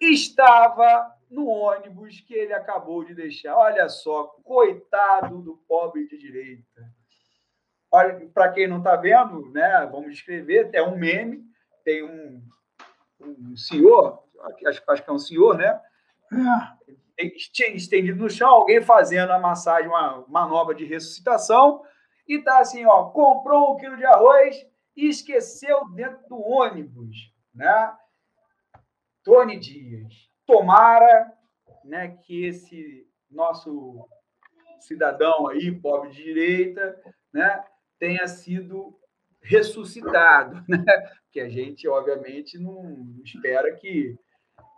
estava 0.00 1.14
no 1.30 1.46
ônibus 1.46 2.20
que 2.20 2.34
ele 2.34 2.52
acabou 2.52 3.04
de 3.04 3.14
deixar. 3.14 3.56
Olha 3.56 3.88
só, 3.88 4.24
coitado 4.42 5.42
do 5.42 5.56
pobre 5.68 6.06
de 6.06 6.16
direita. 6.16 6.82
Olha, 7.90 8.28
para 8.32 8.52
quem 8.52 8.66
não 8.66 8.78
está 8.78 8.96
vendo, 8.96 9.50
né, 9.50 9.88
vamos 9.90 10.12
descrever, 10.12 10.70
é 10.72 10.82
um 10.82 10.96
meme, 10.96 11.44
tem 11.84 12.02
um, 12.02 12.42
um 13.20 13.56
senhor, 13.56 14.22
acho, 14.66 14.82
acho 14.88 15.04
que 15.04 15.10
é 15.10 15.12
um 15.12 15.18
senhor, 15.18 15.56
né? 15.56 15.80
É. 17.18 17.26
Estendido 17.74 18.22
no 18.22 18.28
chão, 18.28 18.48
alguém 18.48 18.82
fazendo 18.82 19.30
a 19.30 19.38
massagem, 19.38 19.88
uma 19.88 20.24
manobra 20.28 20.74
de 20.74 20.84
ressuscitação, 20.84 21.82
e 22.28 22.38
tá 22.40 22.58
assim, 22.58 22.84
ó, 22.84 23.04
comprou 23.10 23.72
um 23.72 23.76
quilo 23.76 23.96
de 23.96 24.04
arroz 24.04 24.66
e 24.94 25.08
esqueceu 25.08 25.88
dentro 25.90 26.28
do 26.28 26.38
ônibus, 26.38 27.32
né? 27.54 27.96
Tony 29.24 29.58
Dias, 29.58 30.12
tomara, 30.46 31.32
né, 31.84 32.16
que 32.22 32.44
esse 32.46 33.08
nosso 33.30 34.08
cidadão 34.80 35.48
aí, 35.48 35.72
pobre 35.72 36.10
de 36.10 36.22
direita, 36.22 37.00
né, 37.32 37.64
tenha 37.98 38.26
sido 38.28 38.98
ressuscitado, 39.46 40.62
né? 40.68 40.84
Que 41.30 41.40
a 41.40 41.48
gente, 41.48 41.88
obviamente, 41.88 42.58
não 42.58 43.20
espera 43.24 43.72
que. 43.74 44.16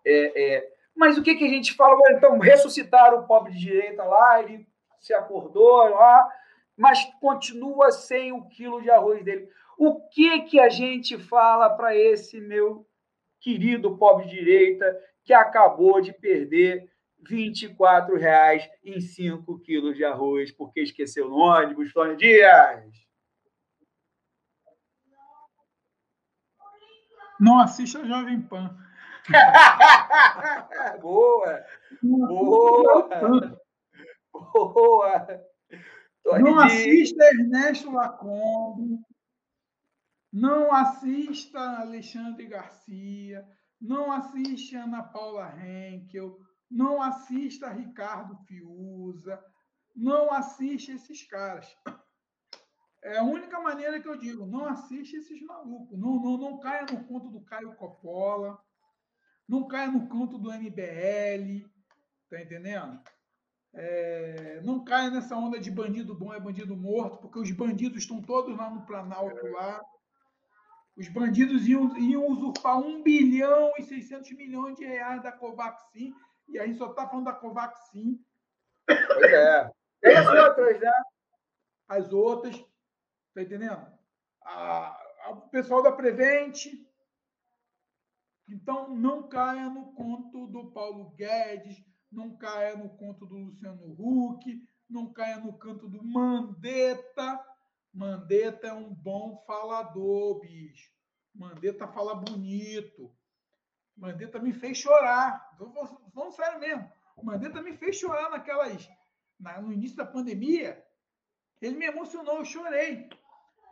É, 0.04 0.56
é... 0.56 0.68
Mas 0.94 1.16
o 1.16 1.22
que, 1.22 1.34
que 1.34 1.44
a 1.44 1.48
gente 1.48 1.74
fala? 1.74 1.96
Então, 2.10 2.38
ressuscitaram 2.38 3.20
o 3.20 3.26
pobre 3.26 3.52
de 3.52 3.58
direita 3.58 4.02
lá, 4.04 4.42
ele 4.42 4.66
se 5.00 5.14
acordou 5.14 5.88
lá, 5.88 6.28
mas 6.76 7.04
continua 7.20 7.90
sem 7.92 8.32
o 8.32 8.48
quilo 8.48 8.82
de 8.82 8.90
arroz 8.90 9.24
dele. 9.24 9.48
O 9.78 10.00
que, 10.08 10.40
que 10.40 10.58
a 10.58 10.68
gente 10.68 11.16
fala 11.18 11.70
para 11.70 11.96
esse 11.96 12.40
meu 12.40 12.84
querido 13.40 13.96
pobre 13.96 14.26
de 14.26 14.36
direita 14.36 14.98
que 15.24 15.32
acabou 15.32 16.00
de 16.00 16.12
perder 16.12 16.90
24 17.20 18.16
reais 18.16 18.68
em 18.84 19.00
5 19.00 19.60
quilos 19.60 19.96
de 19.96 20.04
arroz 20.04 20.50
porque 20.50 20.80
esqueceu 20.80 21.28
no 21.28 21.36
ônibus, 21.36 21.92
Tony 21.92 22.16
Dias? 22.16 23.07
Não 27.40 27.60
assista 27.60 28.04
Jovem 28.04 28.42
Pan. 28.42 28.76
boa! 31.00 31.64
Boa! 32.02 33.08
Boa! 34.32 35.26
Tony 36.22 36.42
não 36.42 36.58
assista 36.60 37.24
Ernesto 37.24 37.90
Lacombe. 37.90 39.00
Não 40.32 40.72
assista 40.72 41.58
Alexandre 41.80 42.46
Garcia. 42.46 43.46
Não 43.80 44.12
assista 44.12 44.78
Ana 44.78 45.02
Paula 45.02 45.54
Henkel. 45.58 46.38
Não 46.70 47.00
assista 47.00 47.70
Ricardo 47.70 48.36
Fiuza. 48.46 49.42
Não 49.96 50.32
assista 50.32 50.92
esses 50.92 51.26
caras. 51.26 51.66
É 53.08 53.18
a 53.18 53.22
única 53.22 53.58
maneira 53.58 53.98
que 54.00 54.08
eu 54.08 54.16
digo, 54.16 54.44
não 54.44 54.66
assiste 54.66 55.16
esses 55.16 55.40
malucos. 55.42 55.98
Não, 55.98 56.20
não, 56.20 56.36
não 56.36 56.58
caia 56.58 56.84
no 56.92 57.02
conto 57.04 57.30
do 57.30 57.40
Caio 57.40 57.74
Coppola. 57.74 58.58
Não 59.48 59.66
caia 59.66 59.90
no 59.90 60.06
conto 60.08 60.36
do 60.36 60.52
MBL. 60.52 61.66
Tá 62.28 62.40
entendendo? 62.40 63.00
É, 63.72 64.60
não 64.62 64.84
caia 64.84 65.10
nessa 65.10 65.36
onda 65.36 65.58
de 65.58 65.70
bandido 65.70 66.14
bom 66.14 66.34
é 66.34 66.40
bandido 66.40 66.76
morto, 66.76 67.18
porque 67.18 67.38
os 67.38 67.50
bandidos 67.50 68.02
estão 68.02 68.20
todos 68.20 68.56
lá 68.56 68.68
no 68.68 68.84
Planalto 68.84 69.46
lá. 69.52 69.82
Os 70.94 71.08
bandidos 71.08 71.66
iam, 71.66 71.96
iam 71.96 72.26
usurpar 72.26 72.78
1 72.78 73.02
bilhão 73.02 73.72
e 73.78 73.84
600 73.84 74.32
milhões 74.32 74.76
de 74.76 74.84
reais 74.84 75.22
da 75.22 75.32
Covaxin, 75.32 76.12
e 76.48 76.58
a 76.58 76.66
gente 76.66 76.78
só 76.78 76.90
está 76.90 77.08
falando 77.08 77.26
da 77.26 77.32
Covaxin. 77.32 78.20
Pois 78.86 79.32
é. 79.32 79.70
E 80.02 80.08
as 80.08 80.26
outras, 80.26 80.80
né? 80.80 80.92
As 81.88 82.12
outras. 82.12 82.67
Tá 83.38 83.42
entendendo? 83.44 83.86
A, 84.42 85.00
a, 85.26 85.30
o 85.30 85.48
pessoal 85.48 85.80
da 85.80 85.92
Prevente. 85.92 86.84
Então, 88.48 88.96
não 88.96 89.28
caia 89.28 89.70
no 89.70 89.92
conto 89.92 90.48
do 90.48 90.72
Paulo 90.72 91.10
Guedes, 91.10 91.80
não 92.10 92.36
caia 92.36 92.76
no 92.76 92.88
conto 92.96 93.26
do 93.26 93.36
Luciano 93.36 93.94
Huck, 93.96 94.60
não 94.90 95.12
caia 95.12 95.38
no 95.38 95.56
canto 95.56 95.88
do 95.88 96.02
Mandetta. 96.02 97.40
Mandetta 97.94 98.66
é 98.66 98.72
um 98.72 98.92
bom 98.92 99.44
falador, 99.46 100.40
bicho. 100.40 100.90
Mandetta 101.32 101.86
fala 101.86 102.16
bonito. 102.16 103.14
Mandetta 103.96 104.40
me 104.40 104.52
fez 104.52 104.78
chorar. 104.78 105.56
Vamos 106.12 106.34
sério 106.34 106.58
mesmo. 106.58 106.90
Mandetta 107.22 107.62
me 107.62 107.76
fez 107.76 107.94
chorar 108.00 108.30
naquelas. 108.30 108.88
Na, 109.38 109.60
no 109.60 109.72
início 109.72 109.96
da 109.96 110.04
pandemia. 110.04 110.84
Ele 111.60 111.76
me 111.76 111.86
emocionou, 111.86 112.38
eu 112.38 112.44
chorei. 112.44 113.08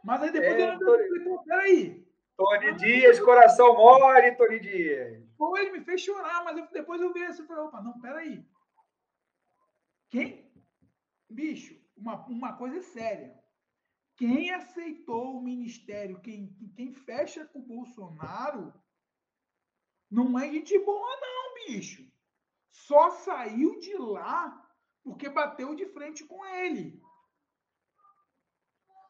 Mas 0.06 0.22
aí 0.22 0.30
depois 0.30 0.54
é, 0.54 0.72
eu 0.72 0.78
falei, 0.78 1.38
peraí. 1.44 2.06
Tony 2.36 2.74
Dias, 2.76 3.18
coração 3.18 3.74
mole, 3.74 4.36
Tony 4.36 4.60
Dias. 4.60 5.20
Pô, 5.36 5.58
ele 5.58 5.72
me 5.72 5.80
fez 5.80 6.00
chorar, 6.00 6.44
mas 6.44 6.56
eu, 6.56 6.66
depois 6.68 7.00
eu 7.00 7.12
vi 7.12 7.24
assim 7.24 7.42
e 7.42 7.46
falei, 7.46 7.64
opa, 7.64 7.82
não, 7.82 8.00
peraí. 8.00 8.46
Quem? 10.08 10.48
Bicho, 11.28 11.76
uma, 11.96 12.24
uma 12.28 12.52
coisa 12.56 12.80
séria. 12.82 13.36
Quem 14.16 14.52
aceitou 14.52 15.38
o 15.38 15.42
ministério, 15.42 16.20
quem, 16.20 16.56
quem 16.76 16.92
fecha 16.92 17.44
com 17.44 17.58
o 17.58 17.66
Bolsonaro, 17.66 18.72
não 20.08 20.38
é 20.38 20.48
gente 20.52 20.78
boa, 20.84 21.20
não, 21.20 21.66
bicho. 21.66 22.08
Só 22.70 23.10
saiu 23.10 23.80
de 23.80 23.96
lá 23.96 24.70
porque 25.02 25.28
bateu 25.28 25.74
de 25.74 25.84
frente 25.86 26.24
com 26.24 26.46
ele 26.46 27.04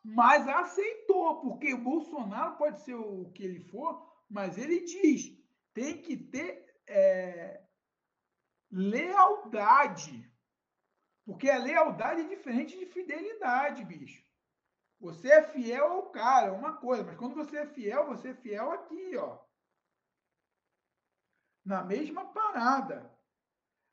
mas 0.09 0.47
aceitou, 0.47 1.41
porque 1.41 1.75
o 1.75 1.83
Bolsonaro 1.83 2.57
pode 2.57 2.81
ser 2.83 2.95
o 2.95 3.29
que 3.33 3.43
ele 3.43 3.59
for, 3.59 4.09
mas 4.31 4.57
ele 4.57 4.85
diz: 4.85 5.37
tem 5.75 6.01
que 6.01 6.17
ter 6.17 6.65
é, 6.87 7.61
lealdade. 8.71 10.33
Porque 11.25 11.51
a 11.51 11.59
lealdade 11.59 12.21
é 12.21 12.29
diferente 12.29 12.79
de 12.79 12.87
fidelidade, 12.87 13.85
bicho. 13.85 14.25
Você 15.01 15.29
é 15.29 15.43
fiel 15.43 15.85
ao 15.85 16.11
cara, 16.11 16.47
é 16.47 16.53
uma 16.53 16.77
coisa, 16.77 17.03
mas 17.03 17.17
quando 17.17 17.35
você 17.35 17.59
é 17.59 17.67
fiel, 17.67 18.07
você 18.07 18.29
é 18.29 18.35
fiel 18.35 18.71
aqui, 18.71 19.17
ó. 19.17 19.41
Na 21.65 21.83
mesma 21.83 22.33
parada. 22.33 23.13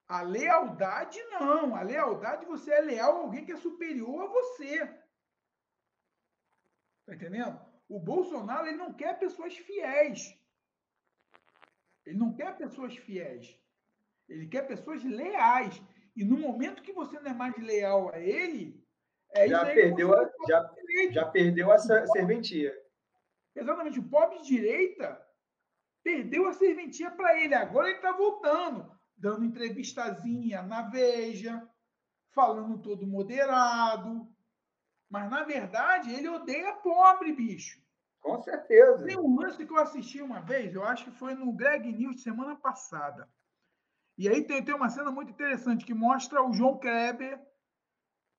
A 0.08 0.22
lealdade 0.22 1.20
não. 1.32 1.76
A 1.76 1.82
lealdade 1.82 2.46
você 2.46 2.72
é 2.72 2.82
leal 2.82 3.18
a 3.18 3.20
alguém 3.22 3.44
que 3.44 3.52
é 3.52 3.58
superior 3.58 4.26
a 4.26 4.28
você. 4.28 5.03
Tá 7.06 7.16
entendendo? 7.16 7.60
O 7.88 8.00
Bolsonaro 8.00 8.68
ele 8.68 8.78
não 8.78 8.94
quer 8.94 9.20
pessoas 9.20 9.56
fiéis. 9.58 10.38
Ele 12.06 12.18
não 12.18 12.34
quer 12.34 12.56
pessoas 12.58 12.96
fiéis. 12.98 13.58
Ele 14.28 14.48
quer 14.48 14.68
pessoas 14.68 15.04
leais. 15.04 15.82
E 16.16 16.24
no 16.24 16.38
momento 16.38 16.82
que 16.82 16.94
você 16.94 17.20
não 17.20 17.32
é 17.32 17.34
mais 17.34 17.58
leal 17.58 18.14
a 18.14 18.20
ele, 18.20 18.84
é 19.32 19.48
já 19.48 19.66
perdeu 19.66 20.14
a, 20.14 20.32
já, 20.48 20.76
já 21.12 21.26
perdeu 21.26 21.72
a 21.72 21.78
serventia. 21.78 22.74
Exatamente. 23.56 24.00
O 24.00 24.10
pobre 24.10 24.40
de 24.40 24.48
direita 24.48 25.22
perdeu 26.04 26.48
a 26.48 26.54
serventia 26.54 27.12
para 27.12 27.40
ele. 27.42 27.56
Agora 27.56 27.88
ele 27.88 27.98
está 27.98 28.12
voltando, 28.12 28.92
dando 29.16 29.46
entrevistazinha 29.46 30.62
na 30.62 30.84
Veja, 30.84 31.68
falando 32.32 32.82
todo 32.82 33.08
moderado, 33.08 34.33
mas, 35.14 35.30
na 35.30 35.44
verdade, 35.44 36.12
ele 36.12 36.28
odeia 36.28 36.74
pobre, 36.78 37.32
bicho. 37.34 37.80
Com 38.20 38.42
certeza. 38.42 39.06
Tem 39.06 39.16
um 39.16 39.40
lance 39.40 39.64
que 39.64 39.72
eu 39.72 39.78
assisti 39.78 40.20
uma 40.20 40.42
vez, 40.42 40.74
eu 40.74 40.84
acho 40.84 41.04
que 41.04 41.12
foi 41.12 41.36
no 41.36 41.54
Greg 41.54 41.92
News 41.92 42.24
semana 42.24 42.56
passada. 42.56 43.30
E 44.18 44.28
aí 44.28 44.44
tem, 44.44 44.66
tem 44.66 44.74
uma 44.74 44.90
cena 44.90 45.12
muito 45.12 45.30
interessante 45.30 45.86
que 45.86 45.94
mostra 45.94 46.42
o 46.42 46.52
João 46.52 46.80
Kleber 46.80 47.40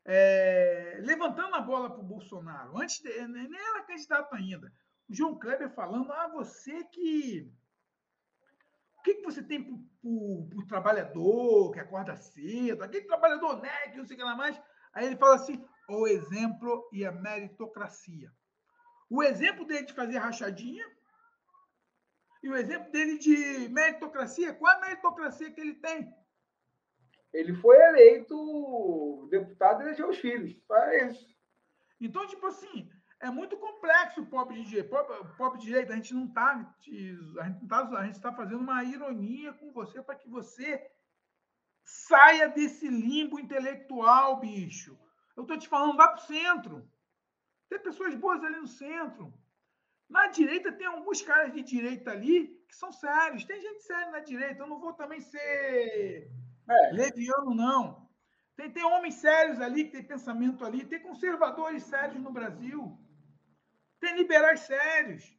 é, 0.04 0.98
levantando 1.04 1.54
a 1.54 1.60
bola 1.60 1.88
para 1.88 2.00
o 2.00 2.08
Bolsonaro. 2.08 2.76
Antes 2.76 3.00
de, 3.00 3.24
nem 3.28 3.54
era 3.54 3.84
candidato 3.84 4.34
ainda. 4.34 4.72
O 5.08 5.14
João 5.14 5.38
Kleber 5.38 5.70
falando: 5.70 6.12
ah, 6.12 6.26
você 6.26 6.82
que. 6.86 7.48
O 8.98 9.02
que, 9.04 9.14
que 9.14 9.22
você 9.22 9.44
tem 9.44 9.62
para 9.62 9.74
o 10.10 10.66
trabalhador 10.66 11.70
que 11.70 11.78
acorda 11.78 12.16
cedo, 12.16 12.82
aquele 12.82 13.06
trabalhador 13.06 13.62
né, 13.62 13.90
que 13.92 13.98
não 13.98 14.04
sei 14.04 14.16
o 14.16 14.18
que 14.18 14.24
lá 14.24 14.34
mais. 14.34 14.60
Aí 14.92 15.06
ele 15.06 15.16
fala 15.16 15.36
assim: 15.36 15.64
o 15.88 16.06
exemplo 16.06 16.88
e 16.92 17.04
a 17.04 17.12
meritocracia. 17.12 18.30
O 19.10 19.22
exemplo 19.22 19.64
dele 19.66 19.86
de 19.86 19.92
fazer 19.92 20.18
rachadinha 20.18 20.84
e 22.42 22.48
o 22.48 22.56
exemplo 22.56 22.90
dele 22.90 23.18
de 23.18 23.68
meritocracia, 23.68 24.54
qual 24.54 24.72
é 24.72 24.76
a 24.76 24.80
meritocracia 24.80 25.50
que 25.50 25.60
ele 25.60 25.74
tem? 25.74 26.12
Ele 27.32 27.54
foi 27.54 27.76
eleito 27.76 29.28
deputado 29.30 29.80
e 29.80 29.86
elegeu 29.86 30.08
os 30.08 30.18
filhos. 30.18 30.54
Faz. 30.68 31.18
Então, 32.00 32.26
tipo 32.26 32.46
assim, 32.46 32.88
é 33.20 33.28
muito 33.30 33.56
complexo 33.56 34.22
o 34.22 34.26
pop 34.26 34.52
de 34.54 34.64
direito. 34.64 34.90
Pop, 34.90 35.36
pop 35.36 35.58
de 35.58 35.66
direito, 35.66 35.92
a 35.92 35.96
gente 35.96 36.14
não 36.14 36.26
está. 36.26 36.50
A 37.40 37.44
gente 37.46 37.62
está 37.62 38.30
tá 38.30 38.36
fazendo 38.36 38.60
uma 38.60 38.84
ironia 38.84 39.52
com 39.54 39.72
você 39.72 40.02
para 40.02 40.14
que 40.14 40.28
você 40.28 40.80
Saia 41.84 42.48
desse 42.48 42.88
limbo 42.88 43.38
intelectual, 43.38 44.40
bicho. 44.40 44.98
Eu 45.36 45.42
estou 45.42 45.58
te 45.58 45.68
falando, 45.68 45.96
vá 45.96 46.08
para 46.08 46.22
o 46.22 46.26
centro. 46.26 46.88
Tem 47.68 47.78
pessoas 47.78 48.14
boas 48.14 48.42
ali 48.42 48.56
no 48.56 48.68
centro. 48.68 49.32
Na 50.08 50.28
direita 50.28 50.70
tem 50.72 50.86
alguns 50.86 51.22
caras 51.22 51.52
de 51.52 51.62
direita 51.62 52.10
ali 52.10 52.48
que 52.68 52.76
são 52.76 52.92
sérios. 52.92 53.44
Tem 53.44 53.60
gente 53.60 53.82
séria 53.82 54.10
na 54.10 54.20
direita. 54.20 54.62
Eu 54.62 54.66
não 54.66 54.78
vou 54.78 54.92
também 54.92 55.20
ser 55.20 56.30
é. 56.68 56.92
leviano, 56.92 57.54
não. 57.54 58.08
Tem, 58.56 58.70
tem 58.70 58.84
homens 58.84 59.14
sérios 59.14 59.60
ali, 59.60 59.84
que 59.84 59.92
tem 59.92 60.04
pensamento 60.04 60.64
ali. 60.64 60.84
Tem 60.84 61.00
conservadores 61.02 61.82
sérios 61.82 62.22
no 62.22 62.32
Brasil. 62.32 62.96
Tem 63.98 64.14
liberais 64.16 64.60
sérios. 64.60 65.36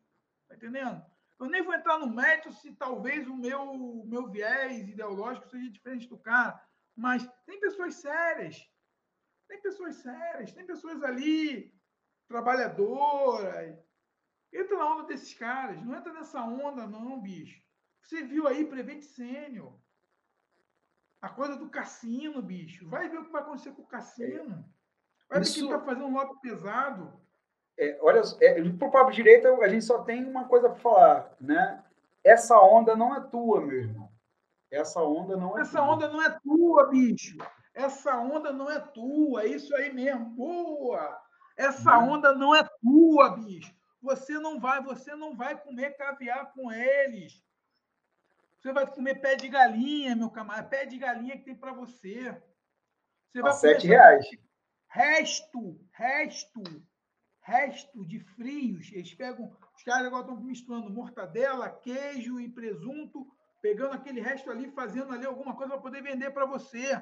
Tá 0.48 0.56
entendendo? 0.56 1.02
Eu 1.40 1.48
nem 1.48 1.62
vou 1.62 1.74
entrar 1.74 1.98
no 1.98 2.08
mérito 2.08 2.52
se 2.54 2.74
talvez 2.74 3.28
o 3.28 3.36
meu, 3.36 4.04
meu 4.06 4.28
viés 4.30 4.88
ideológico 4.88 5.48
seja 5.48 5.70
diferente 5.70 6.08
do 6.08 6.18
cara. 6.18 6.62
Mas 6.96 7.28
tem 7.46 7.60
pessoas 7.60 7.96
sérias. 7.96 8.70
Tem 9.48 9.62
pessoas 9.62 9.96
sérias. 9.96 10.52
Tem 10.52 10.66
pessoas 10.66 11.04
ali, 11.04 11.74
trabalhadoras. 12.28 13.78
Entra 14.54 14.78
na 14.78 14.94
onda 14.94 15.04
desses 15.08 15.34
caras. 15.34 15.84
Não 15.84 15.96
entra 15.96 16.14
nessa 16.14 16.42
onda, 16.42 16.88
não, 16.88 17.22
bicho. 17.22 17.62
Você 18.02 18.24
viu 18.24 18.48
aí 18.48 18.66
Prevent 18.66 19.02
Sênior. 19.02 19.78
A 21.22 21.30
coisa 21.30 21.56
do 21.56 21.70
cassino, 21.70 22.42
bicho. 22.42 22.88
Vai 22.88 23.10
ver 23.10 23.20
o 23.20 23.26
que 23.26 23.32
vai 23.32 23.42
acontecer 23.42 23.72
com 23.72 23.82
o 23.82 23.88
cassino. 23.88 24.64
Vai 25.28 25.40
ver 25.40 25.46
Isso... 25.46 25.56
que 25.56 25.66
está 25.66 25.80
fazendo 25.80 26.06
um 26.06 26.14
lobby 26.14 26.40
pesado. 26.42 27.20
É, 27.78 27.98
olha, 28.02 28.22
é, 28.42 28.64
por 28.72 28.92
papo 28.92 29.12
direito, 29.12 29.48
a 29.62 29.68
gente 29.68 29.84
só 29.84 30.04
tem 30.04 30.24
uma 30.24 30.48
coisa 30.48 30.70
para 30.70 30.80
falar, 30.80 31.36
né? 31.42 31.84
Essa 32.24 32.58
onda 32.60 32.96
não 32.96 33.14
é 33.16 33.22
tua, 33.22 33.60
meu 33.60 33.78
irmão. 33.78 34.10
Essa 34.72 35.02
onda 35.02 35.36
não 35.36 35.58
é 35.58 35.62
Essa 35.62 35.80
tua. 35.80 35.94
onda 35.94 36.08
não 36.08 36.22
é 36.22 36.40
tua, 36.40 36.90
bicho. 36.90 37.38
Essa 37.76 38.18
onda 38.18 38.54
não 38.54 38.72
é 38.72 38.80
tua. 38.80 39.44
É 39.44 39.48
isso 39.48 39.76
aí 39.76 39.94
mesmo. 39.94 40.26
Boa! 40.32 41.22
Essa 41.58 42.00
hum. 42.00 42.14
onda 42.14 42.34
não 42.34 42.56
é 42.56 42.64
tua, 42.82 43.36
bicho. 43.36 43.76
Você 44.02 44.40
não 44.40 44.60
vai, 44.60 44.82
você 44.82 45.16
não 45.16 45.36
vai 45.36 45.60
comer 45.62 45.98
caviar 45.98 46.52
com 46.54 46.72
eles. 46.72 47.44
Você 48.58 48.72
vai 48.72 48.88
comer 48.88 49.16
pé 49.16 49.36
de 49.36 49.50
galinha, 49.50 50.16
meu 50.16 50.30
camarada. 50.30 50.68
Pé 50.68 50.86
de 50.86 50.98
galinha 50.98 51.38
que 51.38 51.44
tem 51.44 51.56
para 51.56 51.74
você. 51.74 52.36
Você 53.32 53.42
vai 53.42 53.54
sete 53.54 53.88
reais. 53.88 54.26
Resto, 54.88 55.78
resto, 55.92 56.64
resto 57.42 58.06
de 58.06 58.20
frios. 58.20 58.92
Eles 58.94 59.14
pegam, 59.14 59.56
os 59.76 59.84
caras 59.84 60.08
agora 60.08 60.22
estão 60.24 60.40
misturando 60.40 60.90
mortadela, 60.90 61.70
queijo 61.70 62.40
e 62.40 62.48
presunto, 62.48 63.28
pegando 63.62 63.94
aquele 63.94 64.22
resto 64.22 64.50
ali, 64.50 64.72
fazendo 64.72 65.12
ali 65.14 65.26
alguma 65.26 65.56
coisa 65.56 65.74
para 65.74 65.82
poder 65.82 66.02
vender 66.02 66.32
para 66.32 66.46
você. 66.46 67.02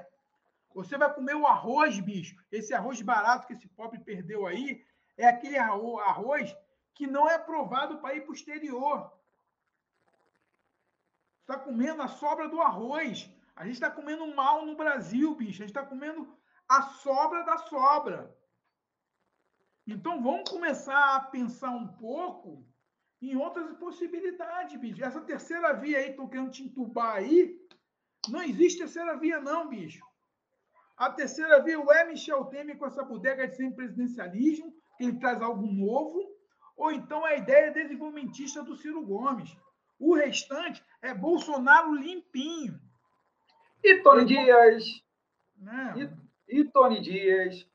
Você 0.74 0.98
vai 0.98 1.14
comer 1.14 1.36
o 1.36 1.46
arroz, 1.46 2.00
bicho. 2.00 2.36
Esse 2.52 2.74
arroz 2.74 3.02
barato 3.02 3.48
que 3.48 3.54
esse 3.54 3.68
pobre 3.68 4.00
perdeu 4.00 4.46
aí 4.46 4.84
é 5.18 5.28
aquele 5.28 5.58
arroz 5.58 6.56
que 6.94 7.08
não 7.08 7.30
é 7.30 7.36
aprovado 7.36 8.00
para 8.00 8.16
ir 8.16 8.22
para 8.22 8.32
o 8.32 8.36
exterior 8.36 9.12
está 11.44 11.58
comendo 11.60 12.02
a 12.02 12.08
sobra 12.08 12.48
do 12.50 12.62
arroz. 12.62 13.30
A 13.56 13.66
gente 13.66 13.76
está 13.76 13.92
comendo 13.92 14.26
mal 14.34 14.66
no 14.66 14.76
Brasil, 14.76 15.36
bicho. 15.36 15.62
A 15.62 15.66
gente 15.66 15.76
está 15.76 15.86
comendo 15.86 16.28
a 16.68 16.82
sobra 16.82 17.44
da 17.44 17.58
sobra. 17.58 18.36
Então 19.86 20.24
vamos 20.24 20.50
começar 20.50 21.16
a 21.16 21.20
pensar 21.20 21.70
um 21.70 21.88
pouco 21.88 22.66
em 23.22 23.36
outras 23.36 23.78
possibilidades, 23.78 24.80
bicho. 24.80 25.04
Essa 25.04 25.22
terceira 25.22 25.74
via 25.74 26.00
aí, 26.00 26.12
estou 26.12 26.28
querendo 26.28 26.52
te 26.52 26.64
entubar 26.64 27.16
aí, 27.16 27.62
não 28.30 28.42
existe 28.42 28.80
terceira 28.80 29.18
via, 29.18 29.40
não, 29.40 29.68
bicho. 29.68 30.04
A 30.98 31.10
terceira 31.10 31.62
via, 31.62 31.76
é 31.76 32.06
Michel 32.06 32.46
Temer 32.46 32.78
com 32.78 32.86
essa 32.86 33.04
bodega 33.04 33.48
de 33.48 33.56
semipresidencialismo, 33.56 34.74
que 34.98 35.06
ele 35.06 35.20
traz 35.20 35.42
algo 35.42 35.66
novo, 35.66 36.20
ou 36.78 36.92
então 36.92 37.26
a 37.26 37.36
ideia 37.36 37.72
desenvolvimentista 37.72 38.64
do 38.64 38.76
Ciro 38.76 39.06
Gomes. 39.06 39.56
O 40.00 40.16
restante 40.16 40.84
é 41.02 41.14
Bolsonaro 41.14 41.94
limpinho. 41.96 42.80
E 43.84 44.02
Tony 44.02 44.26
Dias. 44.26 44.86
Né? 45.58 46.12
E, 46.48 46.60
e 46.60 46.64
Tony 46.66 47.02
Dias, 47.02 47.68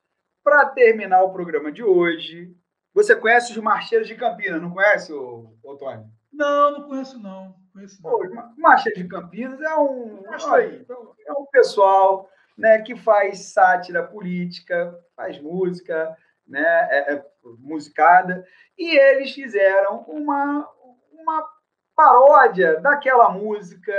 para 0.43 0.67
terminar 0.71 1.23
o 1.23 1.33
programa 1.33 1.73
de 1.73 1.83
hoje, 1.83 2.55
você 2.95 3.15
conhece 3.15 3.53
os 3.53 3.59
marcheiros 3.59 4.09
de 4.09 4.15
Campinas, 4.15 4.61
não 4.61 4.71
conhece, 4.71 5.13
ô, 5.13 5.55
ô 5.63 5.77
Tony? 5.77 6.05
Não, 6.33 6.73
não 6.73 6.89
conheço 6.89 7.19
não. 7.19 7.57
Conheço 7.73 8.03
não. 8.03 8.11
Pô, 8.11 8.21
Marcheiros 8.57 9.03
de 9.03 9.09
Campinas 9.09 9.61
é 9.61 9.75
um, 9.77 10.25
é 10.27 11.33
um 11.33 11.47
pessoal 11.47 12.29
né, 12.59 12.83
que 12.83 12.97
faz 12.97 13.53
sátira 13.53 14.03
política, 14.03 14.99
faz 15.15 15.41
música, 15.41 16.17
né, 16.47 16.89
é, 16.91 17.15
é, 17.15 17.25
musicada, 17.61 18.45
e 18.77 18.99
eles 18.99 19.33
fizeram 19.33 20.01
uma, 20.09 20.69
uma 21.13 21.49
paródia 21.95 22.81
daquela 22.81 23.31
música 23.31 23.95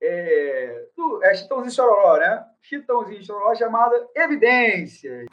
é, 0.00 0.86
do 0.96 1.22
é 1.22 1.32
Chitãozinho 1.34 1.72
Chororó, 1.72 2.16
né? 2.16 2.44
Chitãozinho 2.60 3.24
Chororó 3.24 3.54
chamada 3.54 4.08
Evidência. 4.16 5.26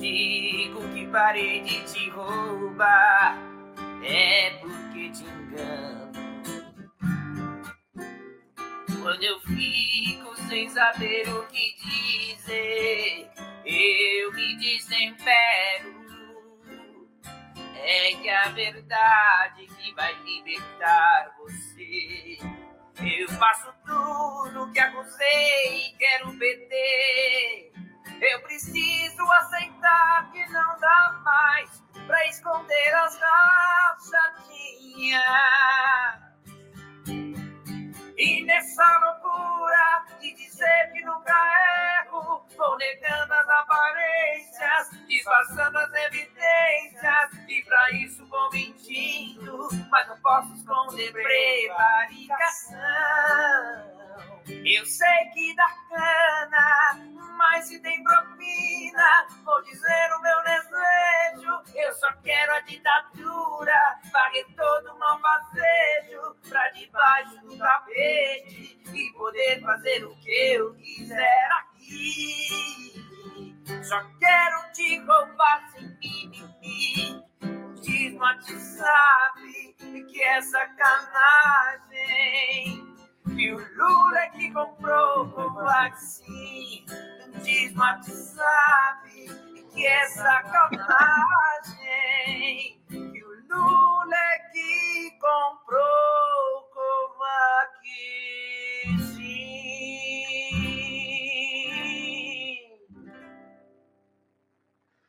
Digo 0.00 0.80
que 0.94 1.06
parei 1.08 1.60
de 1.60 1.84
te 1.84 2.08
roubar 2.10 3.38
é 4.02 4.50
porque 4.60 5.10
te 5.10 5.24
engano. 5.24 6.10
Quando 9.02 9.22
eu 9.22 9.40
fico 9.40 10.36
sem 10.48 10.68
saber 10.70 11.28
o 11.28 11.46
que 11.48 11.76
dizer, 11.76 13.30
eu 13.64 14.32
me 14.32 14.56
desempero. 14.56 16.00
É 17.82 18.14
que 18.14 18.28
a 18.28 18.48
verdade 18.50 19.66
que 19.66 19.94
vai 19.94 20.14
libertar 20.22 21.34
você. 21.38 22.38
Eu 23.02 23.28
faço 23.30 23.72
tudo 23.86 24.70
que 24.72 24.78
acusei 24.78 25.88
e 25.88 25.92
quero 25.98 26.38
perder. 26.38 27.69
Eu 28.20 28.42
preciso 28.42 29.22
aceitar 29.32 30.30
que 30.30 30.46
não 30.50 30.78
dá 30.78 31.20
mais 31.24 31.82
pra 32.06 32.26
esconder 32.28 32.94
as 32.94 33.18
rachadinhas. 33.98 35.22
E 38.18 38.44
nessa 38.44 38.98
loucura 38.98 40.04
de 40.20 40.34
dizer 40.34 40.92
que 40.92 41.02
nunca 41.02 41.32
erro, 42.04 42.44
vou 42.54 42.76
negando 42.76 43.32
as 43.32 43.48
aparências, 43.48 44.90
disfarçando 45.08 45.78
as 45.78 45.90
evidências, 45.94 47.30
e 47.48 47.62
pra 47.62 47.90
isso 47.92 48.26
vou 48.26 48.50
mentindo, 48.52 49.70
mas 49.90 50.06
não 50.06 50.20
posso 50.20 50.52
esconder 50.52 51.10
prevaricação. 51.10 52.76
Eu 54.64 54.84
sei 54.84 55.30
que 55.32 55.54
dá 55.54 55.68
cana, 55.88 56.98
mas 57.36 57.66
se 57.66 57.78
tem 57.80 58.02
propina, 58.02 59.26
vou 59.44 59.62
dizer 59.62 60.12
o 60.16 60.20
meu 60.22 60.42
desejo. 60.42 61.62
Eu 61.74 61.92
só 61.94 62.12
quero 62.22 62.52
a 62.52 62.60
ditadura, 62.60 64.00
pague 64.12 64.44
todo 64.56 64.92
o 64.92 64.98
malvacejo 64.98 66.36
pra 66.48 66.68
debaixo 66.70 67.40
do 67.42 67.56
tapete 67.58 68.80
e 68.92 69.12
poder 69.12 69.60
fazer 69.62 70.04
o 70.04 70.14
que 70.16 70.52
eu 70.54 70.74
quiser 70.74 71.48
aqui. 71.52 72.90
Só 73.82 74.00
quero 74.18 74.72
te 74.72 74.98
roubar 74.98 75.70
sem 75.70 75.88
mimimi. 75.98 77.24
Diz 77.80 78.12
no 78.12 78.20
WhatsApp 78.20 79.40
que 80.10 80.22
é 80.22 80.42
sacanagem. 80.42 80.90
Que 83.40 83.48
o 83.54 83.56
Lula 83.56 84.18
é 84.18 84.28
que 84.28 84.52
comprou 84.52 85.22
o 85.22 85.32
Covaxin. 85.32 86.84
Diz 87.42 87.72
no 87.72 87.80
WhatsApp 87.80 89.08
que 89.72 89.86
é 89.86 90.04
sacanagem. 90.08 90.84
Que 92.86 93.24
o 93.24 93.30
Lula 93.48 94.14
é 94.14 94.38
que 94.52 95.10
comprou 95.18 95.80
o 96.58 96.64
Covaxin. 96.74 97.80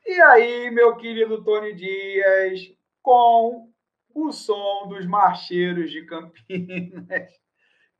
E 0.06 0.22
aí, 0.22 0.72
meu 0.72 0.96
querido 0.96 1.44
Tony 1.44 1.74
Dias, 1.74 2.62
com 3.02 3.70
o 4.16 4.32
som 4.32 4.88
dos 4.88 5.06
marcheiros 5.06 5.92
de 5.92 6.06
Campinas 6.06 7.41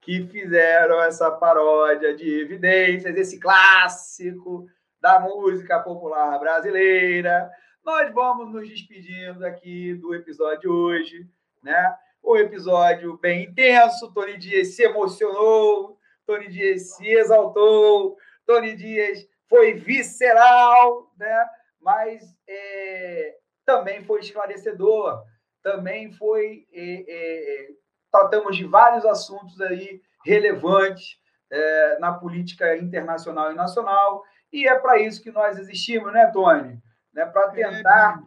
que 0.02 0.28
fizeram 0.28 1.00
essa 1.02 1.30
paródia 1.30 2.16
de 2.16 2.42
evidências, 2.42 3.16
esse 3.16 3.40
clássico 3.40 4.68
da 5.00 5.20
música 5.20 5.80
popular 5.80 6.40
brasileira. 6.40 7.50
Nós 7.86 8.12
vamos 8.14 8.52
nos 8.52 8.68
despedindo 8.68 9.46
aqui 9.46 9.94
do 9.94 10.14
episódio 10.16 10.60
de 10.62 10.68
hoje, 10.68 11.28
né? 11.64 11.96
O 12.22 12.36
episódio 12.36 13.18
bem 13.18 13.46
intenso, 13.46 14.12
Tony 14.14 14.38
Dias 14.38 14.76
se 14.76 14.84
emocionou, 14.84 15.98
Tony 16.26 16.48
Dias 16.48 16.96
se 16.96 17.08
exaltou, 17.08 18.18
Tony 18.46 18.76
Dias 18.76 19.28
foi 19.48 19.74
visceral, 19.74 21.12
né? 21.18 21.46
Mas 21.80 22.36
é, 22.48 23.38
também 23.66 24.04
foi 24.04 24.20
esclarecedor, 24.20 25.24
também 25.64 26.12
foi 26.12 26.68
é, 26.72 27.06
é, 27.08 27.70
tratamos 28.12 28.58
de 28.58 28.66
vários 28.66 29.06
assuntos 29.06 29.60
aí 29.62 30.02
relevantes 30.26 31.20
é, 31.50 32.00
na 32.00 32.14
política 32.14 32.78
internacional 32.78 33.52
e 33.52 33.56
nacional 33.56 34.24
e 34.52 34.68
é 34.68 34.78
para 34.78 35.00
isso 35.00 35.22
que 35.22 35.32
nós 35.32 35.58
existimos, 35.58 36.12
né, 36.12 36.28
Tony? 36.28 36.82
Né, 37.14 37.26
para 37.26 37.50
tentar, 37.50 38.24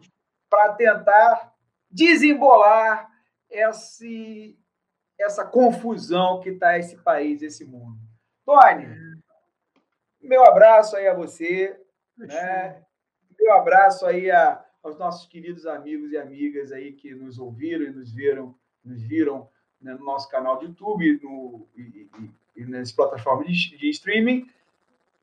para 0.49 0.73
tentar 0.73 1.53
desembolar 1.89 3.09
esse, 3.49 4.59
essa 5.19 5.45
confusão 5.45 6.39
que 6.39 6.49
está 6.49 6.77
esse 6.77 6.97
país, 6.97 7.41
esse 7.41 7.63
mundo. 7.65 7.97
Tony, 8.45 8.87
meu 10.21 10.43
abraço 10.45 10.95
aí 10.95 11.07
a 11.07 11.13
você, 11.13 11.79
né? 12.17 12.83
meu 13.39 13.53
abraço 13.53 14.05
aí 14.05 14.29
a, 14.29 14.63
aos 14.83 14.97
nossos 14.97 15.27
queridos 15.27 15.65
amigos 15.65 16.11
e 16.11 16.17
amigas 16.17 16.71
aí 16.71 16.93
que 16.93 17.13
nos 17.15 17.39
ouviram 17.39 17.85
e 17.85 17.91
nos 17.91 18.13
viram, 18.13 18.55
nos 18.83 19.01
viram 19.01 19.49
né, 19.85 19.93
no 19.93 20.03
nosso 20.03 20.27
canal 20.29 20.57
do 20.57 20.65
YouTube 20.65 21.19
no, 21.21 21.67
e, 21.77 22.09
e, 22.19 22.31
e 22.57 22.65
nas 22.65 22.91
plataformas 22.91 23.47
de, 23.47 23.77
de 23.77 23.89
streaming. 23.91 24.49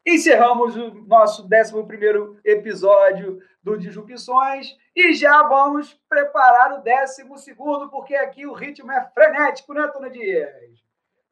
Encerramos 0.07 0.77
o 0.77 0.95
nosso 1.05 1.43
11 1.43 2.41
episódio 2.45 3.43
do 3.63 3.77
Disrupções 3.77 4.77
e 4.95 5.13
já 5.15 5.43
vamos 5.43 5.95
preparar 6.09 6.79
o 6.79 6.83
12, 6.83 7.25
porque 7.91 8.15
aqui 8.15 8.47
o 8.47 8.53
ritmo 8.53 8.91
é 8.91 9.05
frenético, 9.11 9.75
né, 9.75 9.87
Tony 9.89 10.11
Dias? 10.11 10.83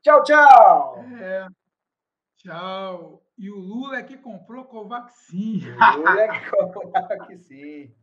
Tchau, 0.03 0.23
tchau! 0.23 1.05
É. 1.21 1.47
Tchau. 2.37 3.23
E 3.37 3.51
o 3.51 3.59
Lula 3.59 3.99
é 3.99 4.03
que 4.03 4.17
comprou 4.17 4.65
Covaxin. 4.65 5.63
O 5.67 5.97
Lula 5.99 6.21
é 6.21 6.29
que 6.29 6.51
comprou 6.51 6.93
Covaxin. 6.93 7.95